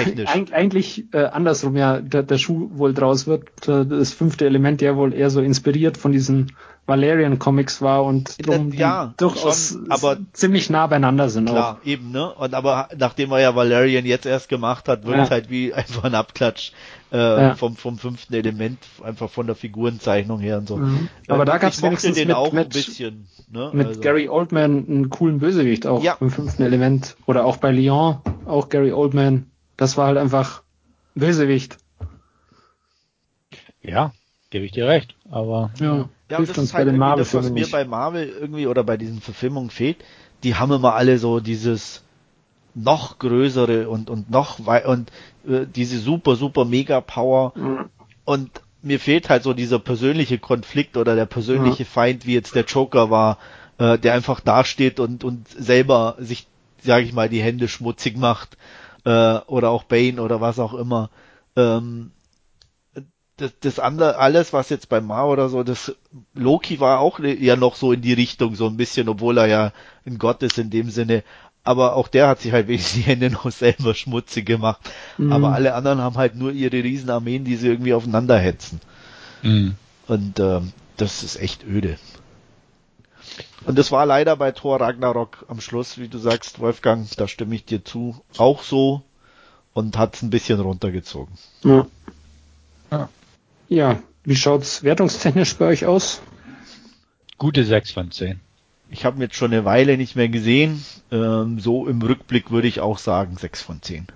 eigentlich 0.53 1.05
äh, 1.13 1.25
andersrum 1.25 1.77
ja 1.77 2.01
der, 2.01 2.23
der 2.23 2.39
Schuh 2.39 2.71
wohl 2.75 2.95
draus 2.95 3.27
wird, 3.27 3.69
äh, 3.69 3.85
das 3.85 4.13
fünfte 4.13 4.47
Element 4.47 4.81
ja 4.81 4.97
wohl 4.97 5.13
eher 5.13 5.31
so 5.31 5.41
inspiriert 5.41 5.99
von 5.99 6.13
diesen 6.13 6.53
Valerian 6.87 7.39
Comics 7.39 7.81
war 7.81 8.05
und 8.05 8.47
drum 8.47 8.73
ja, 8.73 9.15
durchaus 9.17 9.71
schon, 9.71 9.91
aber 9.91 10.19
ziemlich 10.33 10.69
nah 10.69 10.87
beieinander 10.87 11.31
sind 11.31 11.49
klar, 11.49 11.79
auch. 11.81 11.87
eben, 11.87 12.11
ne? 12.11 12.33
Und 12.35 12.55
aber 12.55 12.89
nachdem 12.97 13.33
er 13.33 13.41
ja 13.41 13.57
Valerian 13.57 14.05
jetzt 14.05 14.27
erst 14.27 14.49
gemacht 14.49 14.89
hat, 14.89 15.07
wird 15.07 15.17
ja. 15.17 15.31
halt 15.31 15.49
wie 15.49 15.73
einfach 15.75 16.05
ein 16.05 16.15
Abklatsch 16.15 16.73
äh, 17.15 17.17
ja. 17.17 17.55
vom, 17.55 17.77
vom 17.77 17.97
fünften 17.97 18.35
Element, 18.35 18.79
einfach 19.03 19.31
von 19.31 19.47
der 19.47 19.55
Figurenzeichnung 19.55 20.41
her 20.41 20.59
und 20.59 20.67
so. 20.67 20.79
Mhm. 20.79 21.09
Aber 21.29 21.45
äh, 21.45 21.47
da 21.47 21.59
gab 21.59 21.73
es 21.73 21.81
wenigstens 21.81 22.17
den 22.17 22.29
mit, 22.29 22.37
auch 22.37 22.53
mit, 22.53 22.65
ein 22.65 22.69
bisschen, 22.71 23.29
ne? 23.53 23.71
mit 23.73 23.87
also. 23.87 24.01
Gary 24.01 24.29
Oldman 24.29 24.85
einen 24.89 25.11
coolen 25.11 25.39
Bösewicht 25.39 25.87
auch 25.87 26.03
ja. 26.03 26.17
im 26.21 26.31
fünften 26.31 26.65
Element. 26.65 27.17
Oder 27.27 27.45
auch 27.45 27.59
bei 27.59 27.71
Lyon, 27.71 28.19
auch 28.47 28.69
Gary 28.69 28.93
Oldman. 28.93 29.47
Das 29.77 29.97
war 29.97 30.09
halt 30.09 30.19
einfach 30.19 30.65
Bösewicht. 31.15 31.77
Ja, 33.81 34.13
gebe 34.51 34.65
ich 34.65 34.73
dir 34.73 34.89
recht. 34.89 35.15
Aber 35.31 35.71
ja. 35.79 36.09
Ja, 36.31 36.39
und 36.39 36.49
das 36.49 36.59
ist 36.59 36.75
halt 36.75 36.89
irgendwie 36.89 37.17
das, 37.19 37.35
was 37.35 37.51
mir 37.51 37.69
bei 37.71 37.85
Marvel 37.85 38.29
irgendwie 38.29 38.67
oder 38.67 38.83
bei 38.83 38.97
diesen 38.97 39.21
Verfilmungen 39.21 39.71
fehlt. 39.71 39.99
Die 40.43 40.57
haben 40.57 40.73
immer 40.73 40.95
alle 40.95 41.19
so 41.19 41.39
dieses 41.39 42.03
noch 42.75 43.19
größere 43.19 43.89
und 43.89 44.11
und 44.11 44.31
noch 44.31 44.59
und 44.59 45.13
äh, 45.49 45.67
diese 45.67 45.99
super 45.99 46.37
super 46.37 46.65
mega 46.65 47.01
Power 47.01 47.53
mhm. 47.57 47.91
und 48.25 48.51
mir 48.83 49.01
fehlt 49.01 49.31
halt 49.31 49.43
so 49.43 49.55
dieser 49.55 49.79
persönliche 49.79 50.39
Konflikt 50.39 50.97
oder 50.97 51.15
der 51.17 51.27
persönliche 51.27 51.85
mhm. 51.85 51.89
Feind, 51.89 52.27
wie 52.27 52.35
jetzt 52.35 52.55
der 52.55 52.65
Joker 52.65 53.11
war, 53.11 53.39
äh, 53.79 53.99
der 53.99 54.15
einfach 54.15 54.41
dasteht 54.41 55.01
und 55.01 55.25
und 55.25 55.49
selber 55.49 56.17
sich, 56.19 56.47
sage 56.83 57.05
ich 57.05 57.13
mal, 57.13 57.29
die 57.29 57.43
Hände 57.43 57.69
schmutzig 57.69 58.17
macht 58.17 58.57
äh, 59.05 59.37
oder 59.47 59.71
auch 59.71 59.85
Bane 59.85 60.21
oder 60.21 60.41
was 60.41 60.59
auch 60.59 60.75
immer. 60.75 61.11
Ähm, 61.57 62.11
das, 63.37 63.53
das 63.61 63.79
andere, 63.79 64.17
alles, 64.19 64.53
was 64.53 64.69
jetzt 64.69 64.89
bei 64.89 65.01
Ma 65.01 65.25
oder 65.25 65.49
so, 65.49 65.65
das 65.65 65.97
Loki 66.35 66.79
war 66.79 67.01
auch 67.01 67.19
ja 67.19 67.57
noch 67.57 67.75
so 67.75 67.93
in 67.93 68.01
die 68.01 68.13
Richtung, 68.13 68.55
so 68.55 68.67
ein 68.67 68.77
bisschen, 68.77 69.09
obwohl 69.09 69.39
er 69.39 69.47
ja 69.47 69.73
ein 70.07 70.19
Gott 70.19 70.43
ist 70.43 70.59
in 70.59 70.71
dem 70.71 70.91
Sinne. 70.91 71.25
Aber 71.65 71.97
auch 71.97 72.09
der 72.09 72.29
hat 72.29 72.41
sich 72.41 72.53
halt 72.53 72.69
wenigstens 72.69 72.95
die 72.95 73.09
Hände 73.11 73.31
noch 73.31 73.51
selber 73.51 73.95
schmutzig 73.95 74.47
gemacht. 74.47 74.81
Mhm. 75.17 75.33
Aber 75.33 75.53
alle 75.53 75.75
anderen 75.75 76.01
haben 76.01 76.17
halt 76.17 76.37
nur 76.37 76.53
ihre 76.53 76.83
Riesenarmeen, 76.83 77.45
die 77.45 77.57
sie 77.57 77.69
irgendwie 77.69 77.95
aufeinander 77.95 78.39
hetzen. 78.39 78.81
Mhm. 79.43 79.75
Und 80.07 80.39
ähm, 80.39 80.73
das 80.99 81.23
ist 81.23 81.37
echt 81.37 81.65
öde. 81.65 81.99
Und 83.65 83.79
das 83.79 83.91
war 83.91 84.05
leider 84.05 84.37
bei 84.37 84.53
Thor 84.53 84.81
Ragnarok 84.81 85.47
am 85.49 85.61
Schluss, 85.61 85.97
wie 85.97 86.09
du 86.09 86.19
sagst, 86.19 86.61
Wolfgang, 86.61 87.09
da 87.17 87.27
stimme 87.27 87.55
ich 87.55 87.65
dir 87.65 87.83
zu, 87.83 88.23
auch 88.37 88.63
so 88.63 89.03
und 89.73 89.97
hat's 89.97 90.23
ein 90.23 90.31
bisschen 90.31 90.61
runtergezogen. 90.61 91.35
Ja. 91.63 91.87
ja. 92.91 93.09
Ja, 93.69 94.03
wie 94.25 94.37
schaut's 94.37 94.83
wertungstechnisch 94.83 95.55
bei 95.57 95.67
euch 95.67 95.87
aus? 95.87 96.21
Gute 97.39 97.65
6 97.65 97.93
von 97.93 98.11
10. 98.11 98.41
Ich 98.95 99.05
habe 99.05 99.19
ihn 99.19 99.23
jetzt 99.23 99.35
schon 99.35 99.53
eine 99.53 99.65
Weile 99.65 99.97
nicht 99.97 100.15
mehr 100.15 100.29
gesehen. 100.29 100.85
Ähm, 101.11 101.59
so 101.59 101.89
im 101.89 102.01
Rückblick 102.01 102.53
würde 102.53 102.69
ich 102.69 102.79
auch 102.79 102.99
sagen 102.99 103.37
6 103.37 103.61
von 103.61 103.83
10. 103.83 104.07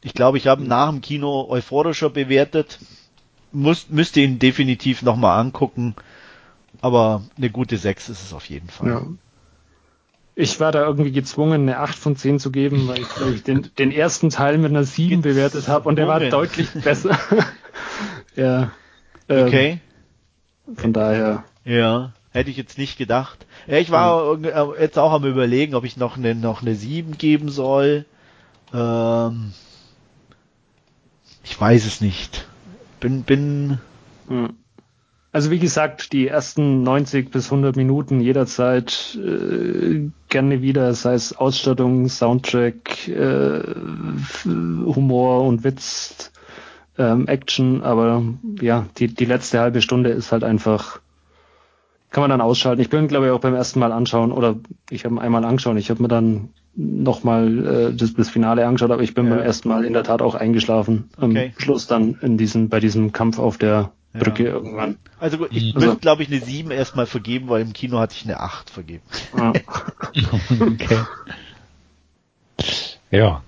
Ich 0.00 0.14
glaube, 0.14 0.38
ich 0.38 0.46
habe 0.46 0.62
ihn 0.62 0.68
nach 0.68 0.90
dem 0.90 1.00
Kino 1.00 1.48
euphorischer 1.48 2.08
bewertet. 2.08 2.78
Muss, 3.50 3.88
müsste 3.90 4.20
ihn 4.20 4.38
definitiv 4.38 5.02
nochmal 5.02 5.40
angucken. 5.40 5.96
Aber 6.82 7.24
eine 7.36 7.50
gute 7.50 7.76
6 7.76 8.10
ist 8.10 8.22
es 8.22 8.32
auf 8.32 8.48
jeden 8.48 8.68
Fall. 8.68 8.88
Ja. 8.90 9.06
Ich 10.36 10.60
war 10.60 10.70
da 10.70 10.84
irgendwie 10.84 11.10
gezwungen, 11.10 11.62
eine 11.62 11.80
8 11.80 11.98
von 11.98 12.14
10 12.14 12.38
zu 12.38 12.52
geben, 12.52 12.86
weil 12.86 13.00
ich, 13.00 13.08
ich 13.34 13.42
den, 13.42 13.70
den 13.76 13.90
ersten 13.90 14.30
Teil 14.30 14.56
mit 14.58 14.70
einer 14.70 14.84
7 14.84 15.20
bewertet 15.22 15.66
habe 15.66 15.88
und 15.88 15.96
der 15.96 16.06
war 16.06 16.20
deutlich 16.20 16.70
besser. 16.84 17.18
Ja. 18.36 18.72
Ähm, 19.28 19.46
okay. 19.46 19.80
Von 20.74 20.92
daher. 20.92 21.44
Ja, 21.64 22.12
hätte 22.34 22.50
ich 22.50 22.56
jetzt 22.56 22.76
nicht 22.78 22.98
gedacht. 22.98 23.46
Ja, 23.66 23.78
ich 23.78 23.90
war 23.90 24.38
äh, 24.42 24.82
jetzt 24.82 24.98
auch 24.98 25.12
am 25.12 25.24
überlegen, 25.24 25.74
ob 25.74 25.84
ich 25.84 25.96
noch 25.96 26.16
eine, 26.16 26.34
noch 26.34 26.62
eine 26.62 26.74
7 26.74 27.16
geben 27.16 27.48
soll. 27.48 28.04
Ähm, 28.74 29.52
ich 31.44 31.58
weiß 31.58 31.86
es 31.86 32.00
nicht. 32.00 32.46
Bin, 33.00 33.22
bin. 33.22 33.78
Hm. 34.28 34.54
Also 35.30 35.50
wie 35.50 35.58
gesagt, 35.58 36.12
die 36.12 36.28
ersten 36.28 36.84
90 36.84 37.30
bis 37.30 37.46
100 37.46 37.74
Minuten 37.74 38.20
jederzeit 38.20 39.18
äh, 39.20 40.08
gerne 40.28 40.62
wieder, 40.62 40.94
sei 40.94 41.14
es 41.14 41.36
Ausstattung, 41.36 42.08
Soundtrack, 42.08 43.08
äh, 43.08 43.62
Humor 44.44 45.44
und 45.44 45.64
Witz, 45.64 46.30
ähm, 46.98 47.26
Action, 47.26 47.82
aber 47.82 48.22
ja, 48.60 48.86
die, 48.96 49.08
die 49.08 49.24
letzte 49.24 49.58
halbe 49.58 49.82
Stunde 49.82 50.10
ist 50.10 50.30
halt 50.30 50.44
einfach, 50.44 51.00
kann 52.14 52.22
man 52.22 52.30
dann 52.30 52.40
ausschalten. 52.40 52.80
Ich 52.80 52.90
bin, 52.90 53.08
glaube 53.08 53.26
ich, 53.26 53.32
auch 53.32 53.40
beim 53.40 53.54
ersten 53.54 53.80
Mal 53.80 53.90
anschauen, 53.90 54.30
oder 54.30 54.54
ich 54.88 55.04
habe 55.04 55.20
einmal 55.20 55.44
angeschaut, 55.44 55.76
ich 55.76 55.90
habe 55.90 56.00
mir 56.00 56.08
dann 56.08 56.50
nochmal 56.76 57.66
äh, 57.66 57.94
das, 57.94 58.14
das 58.14 58.30
Finale 58.30 58.64
angeschaut, 58.64 58.92
aber 58.92 59.02
ich 59.02 59.14
bin 59.14 59.26
ja. 59.26 59.34
beim 59.34 59.44
ersten 59.44 59.68
Mal 59.68 59.84
in 59.84 59.92
der 59.92 60.04
Tat 60.04 60.22
auch 60.22 60.36
eingeschlafen. 60.36 61.10
Am 61.16 61.32
okay. 61.32 61.52
Schluss 61.58 61.88
dann 61.88 62.16
in 62.22 62.38
diesem, 62.38 62.68
bei 62.68 62.78
diesem 62.78 63.10
Kampf 63.10 63.40
auf 63.40 63.58
der 63.58 63.90
Brücke 64.12 64.44
ja. 64.44 64.50
irgendwann. 64.50 64.96
Also 65.18 65.44
ich 65.50 65.74
also, 65.74 65.88
würde, 65.88 66.00
glaube 66.00 66.22
ich, 66.22 66.28
eine 66.28 66.40
7 66.40 66.70
erstmal 66.70 67.06
vergeben, 67.06 67.48
weil 67.48 67.62
im 67.62 67.72
Kino 67.72 67.98
hatte 67.98 68.14
ich 68.16 68.24
eine 68.24 68.38
8 68.38 68.70
vergeben. 68.70 69.02
Ja. 69.36 69.52
okay. 70.60 70.98
Ja. 73.10 73.42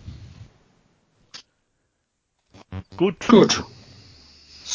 Gut. 2.96 3.28
Gut. 3.28 3.64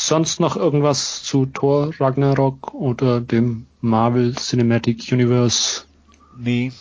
Sonst 0.03 0.39
noch 0.39 0.57
irgendwas 0.57 1.21
zu 1.21 1.45
Thor 1.45 1.91
Ragnarok 1.99 2.73
oder 2.73 3.21
dem 3.21 3.67
Marvel 3.81 4.33
Cinematic 4.33 5.11
Universe? 5.11 5.83
Nee. 6.35 6.71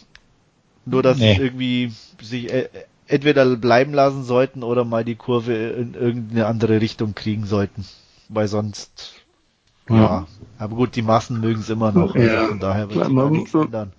Nur, 0.87 1.03
dass 1.03 1.19
nee. 1.19 1.37
irgendwie 1.39 1.93
sich 2.23 2.51
äh, 2.51 2.71
entweder 3.07 3.57
bleiben 3.57 3.93
lassen 3.93 4.25
sollten 4.25 4.63
oder 4.63 4.87
mal 4.87 5.05
die 5.05 5.17
Kurve 5.17 5.53
in 5.53 5.93
irgendeine 5.93 6.47
andere 6.47 6.81
Richtung 6.81 7.15
kriegen 7.15 7.45
sollten. 7.45 7.85
Weil 8.31 8.49
sonst, 8.49 9.13
ja. 9.91 9.97
ja. 9.97 10.27
Aber 10.59 10.77
gut, 10.77 10.97
die 10.97 11.03
Massen 11.03 11.41
mögen 11.41 11.61
es 11.61 11.69
immer 11.69 11.93
noch. 11.93 12.17
Ja. 12.17 12.23
Also 12.23 12.47
von 12.47 12.61
daher 12.61 12.89
wird 12.89 13.05
sich 13.05 13.31
nichts 13.31 13.55
ändern. 13.55 13.93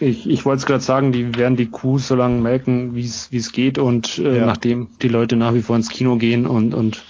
Ich, 0.00 0.28
ich 0.28 0.44
wollte 0.44 0.58
es 0.58 0.66
gerade 0.66 0.84
sagen, 0.84 1.12
die 1.12 1.34
werden 1.34 1.56
die 1.56 1.70
Kuh 1.70 1.98
so 1.98 2.14
lange 2.14 2.42
melken, 2.42 2.94
wie 2.94 3.06
es 3.06 3.52
geht 3.52 3.78
und 3.78 4.18
äh, 4.18 4.36
ja. 4.36 4.44
nachdem 4.44 4.88
die 5.00 5.08
Leute 5.08 5.36
nach 5.36 5.54
wie 5.54 5.62
vor 5.62 5.76
ins 5.76 5.88
Kino 5.88 6.16
gehen 6.16 6.46
und 6.46 6.74
und 6.74 7.02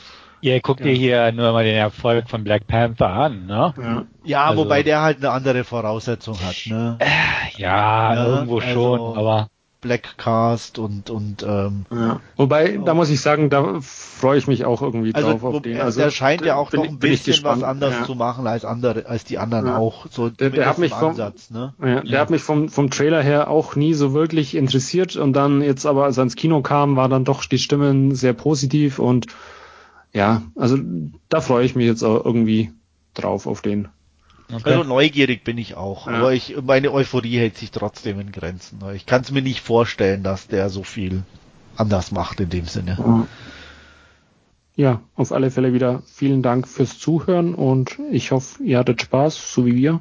Ihr 0.47 0.61
guckt 0.61 0.79
ja. 0.79 0.87
dir 0.87 0.93
hier 0.93 1.33
nur 1.33 1.51
mal 1.51 1.65
den 1.65 1.75
Erfolg 1.75 2.31
von 2.31 2.45
Black 2.45 2.69
Panther 2.69 3.09
an, 3.09 3.47
ne? 3.47 3.75
Ja, 3.77 4.05
ja 4.23 4.45
also, 4.45 4.63
wobei 4.63 4.85
der 4.85 5.03
halt 5.03 5.17
eine 5.19 5.31
andere 5.31 5.65
Voraussetzung 5.65 6.37
hat, 6.41 6.55
ne? 6.67 6.99
Äh, 7.01 7.61
ja, 7.61 8.15
ja, 8.15 8.27
irgendwo 8.27 8.61
also, 8.61 8.73
schon, 8.73 9.19
aber 9.19 9.49
Blackcast 9.81 10.79
und 10.79 11.11
und 11.11 11.43
ähm, 11.43 11.87
ja. 11.91 12.21
wobei 12.37 12.77
da 12.77 12.95
muss 12.95 13.11
ich 13.11 13.21
sagen, 13.21 13.51
da 13.51 13.81
freue 13.81 14.39
ich 14.39 14.47
mich 14.47 14.65
auch 14.65 14.83
irgendwie 14.83 15.13
also, 15.17 15.33
drauf 15.33 15.43
auf 15.43 15.63
den. 15.63 15.81
Also 15.81 16.01
der 16.01 16.11
scheint 16.11 16.45
ja 16.45 16.55
auch 16.55 16.73
noch 16.73 16.85
ein 16.85 17.01
bisschen 17.01 17.43
was 17.43 17.65
anders 17.65 17.95
ja. 17.99 18.05
zu 18.05 18.15
machen 18.15 18.47
als 18.47 18.65
andere 18.65 19.07
als 19.07 19.25
die 19.25 19.39
anderen 19.39 19.67
ja. 19.67 19.79
auch. 19.79 20.07
So 20.11 20.31
der, 20.31 20.51
der 20.51 20.67
hat 20.67 20.79
mich 20.79 20.93
vom 20.93 21.11
Ansatz, 21.11 21.51
ne? 21.51 21.75
ja, 21.83 22.03
der 22.03 22.21
hat 22.21 22.31
mich 22.31 22.43
vom 22.43 22.69
vom 22.69 22.91
Trailer 22.91 23.21
her 23.21 23.51
auch 23.51 23.75
nie 23.75 23.95
so 23.95 24.15
wirklich 24.15 24.55
interessiert 24.55 25.17
und 25.17 25.33
dann 25.33 25.61
jetzt 25.61 25.87
aber 25.87 26.05
als 26.05 26.17
er 26.19 26.23
ins 26.23 26.37
Kino 26.37 26.63
kam, 26.63 26.95
war 26.95 27.09
dann 27.09 27.25
doch 27.25 27.45
die 27.45 27.59
Stimmen 27.59 28.15
sehr 28.15 28.33
positiv 28.33 29.01
und 29.01 29.27
ja, 30.17 30.43
also 30.55 30.79
da 31.29 31.43
freue 31.43 31.67
ich 31.67 31.77
mich 31.77 31.85
jetzt 31.85 32.03
auch 32.03 32.25
irgendwie 32.25 32.73
drauf 33.13 33.47
auf 33.47 33.61
den. 33.61 33.89
Okay. 34.51 34.71
Also 34.71 34.85
neugierig 34.85 35.45
bin 35.45 35.59
ich 35.59 35.75
auch, 35.75 36.07
ja. 36.07 36.15
aber 36.15 36.33
ich, 36.33 36.57
meine 36.63 36.91
Euphorie 36.91 37.37
hält 37.37 37.59
sich 37.59 37.71
trotzdem 37.71 38.19
in 38.19 38.33
Grenzen. 38.33 38.79
Ich 38.95 39.05
kann 39.05 39.21
es 39.21 39.31
mir 39.31 39.43
nicht 39.43 39.61
vorstellen, 39.61 40.23
dass 40.23 40.49
der 40.49 40.71
so 40.71 40.85
viel 40.85 41.23
anders 41.77 42.13
macht 42.13 42.41
in 42.41 42.49
dem 42.49 42.65
Sinne. 42.65 43.27
Ja, 44.75 45.03
auf 45.17 45.33
alle 45.33 45.51
Fälle 45.51 45.75
wieder 45.75 46.03
vielen 46.07 46.43
Dank 46.43 46.67
fürs 46.67 46.99
Zuhören 46.99 47.55
und 47.55 47.99
ich 48.11 48.31
hoffe, 48.31 48.63
ihr 48.63 48.79
hattet 48.79 49.03
Spaß, 49.03 49.53
so 49.53 49.67
wie 49.67 49.77
wir. 49.77 50.01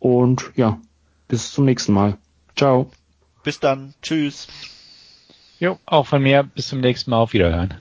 Und 0.00 0.50
ja, 0.56 0.80
bis 1.28 1.52
zum 1.52 1.64
nächsten 1.64 1.92
Mal. 1.92 2.16
Ciao. 2.56 2.90
Bis 3.44 3.60
dann. 3.60 3.94
Tschüss. 4.02 4.48
Jo, 5.60 5.78
auch 5.86 6.06
von 6.06 6.22
mir. 6.22 6.42
Bis 6.42 6.68
zum 6.68 6.80
nächsten 6.80 7.10
Mal. 7.10 7.18
Auf 7.18 7.32
Wiederhören. 7.32 7.74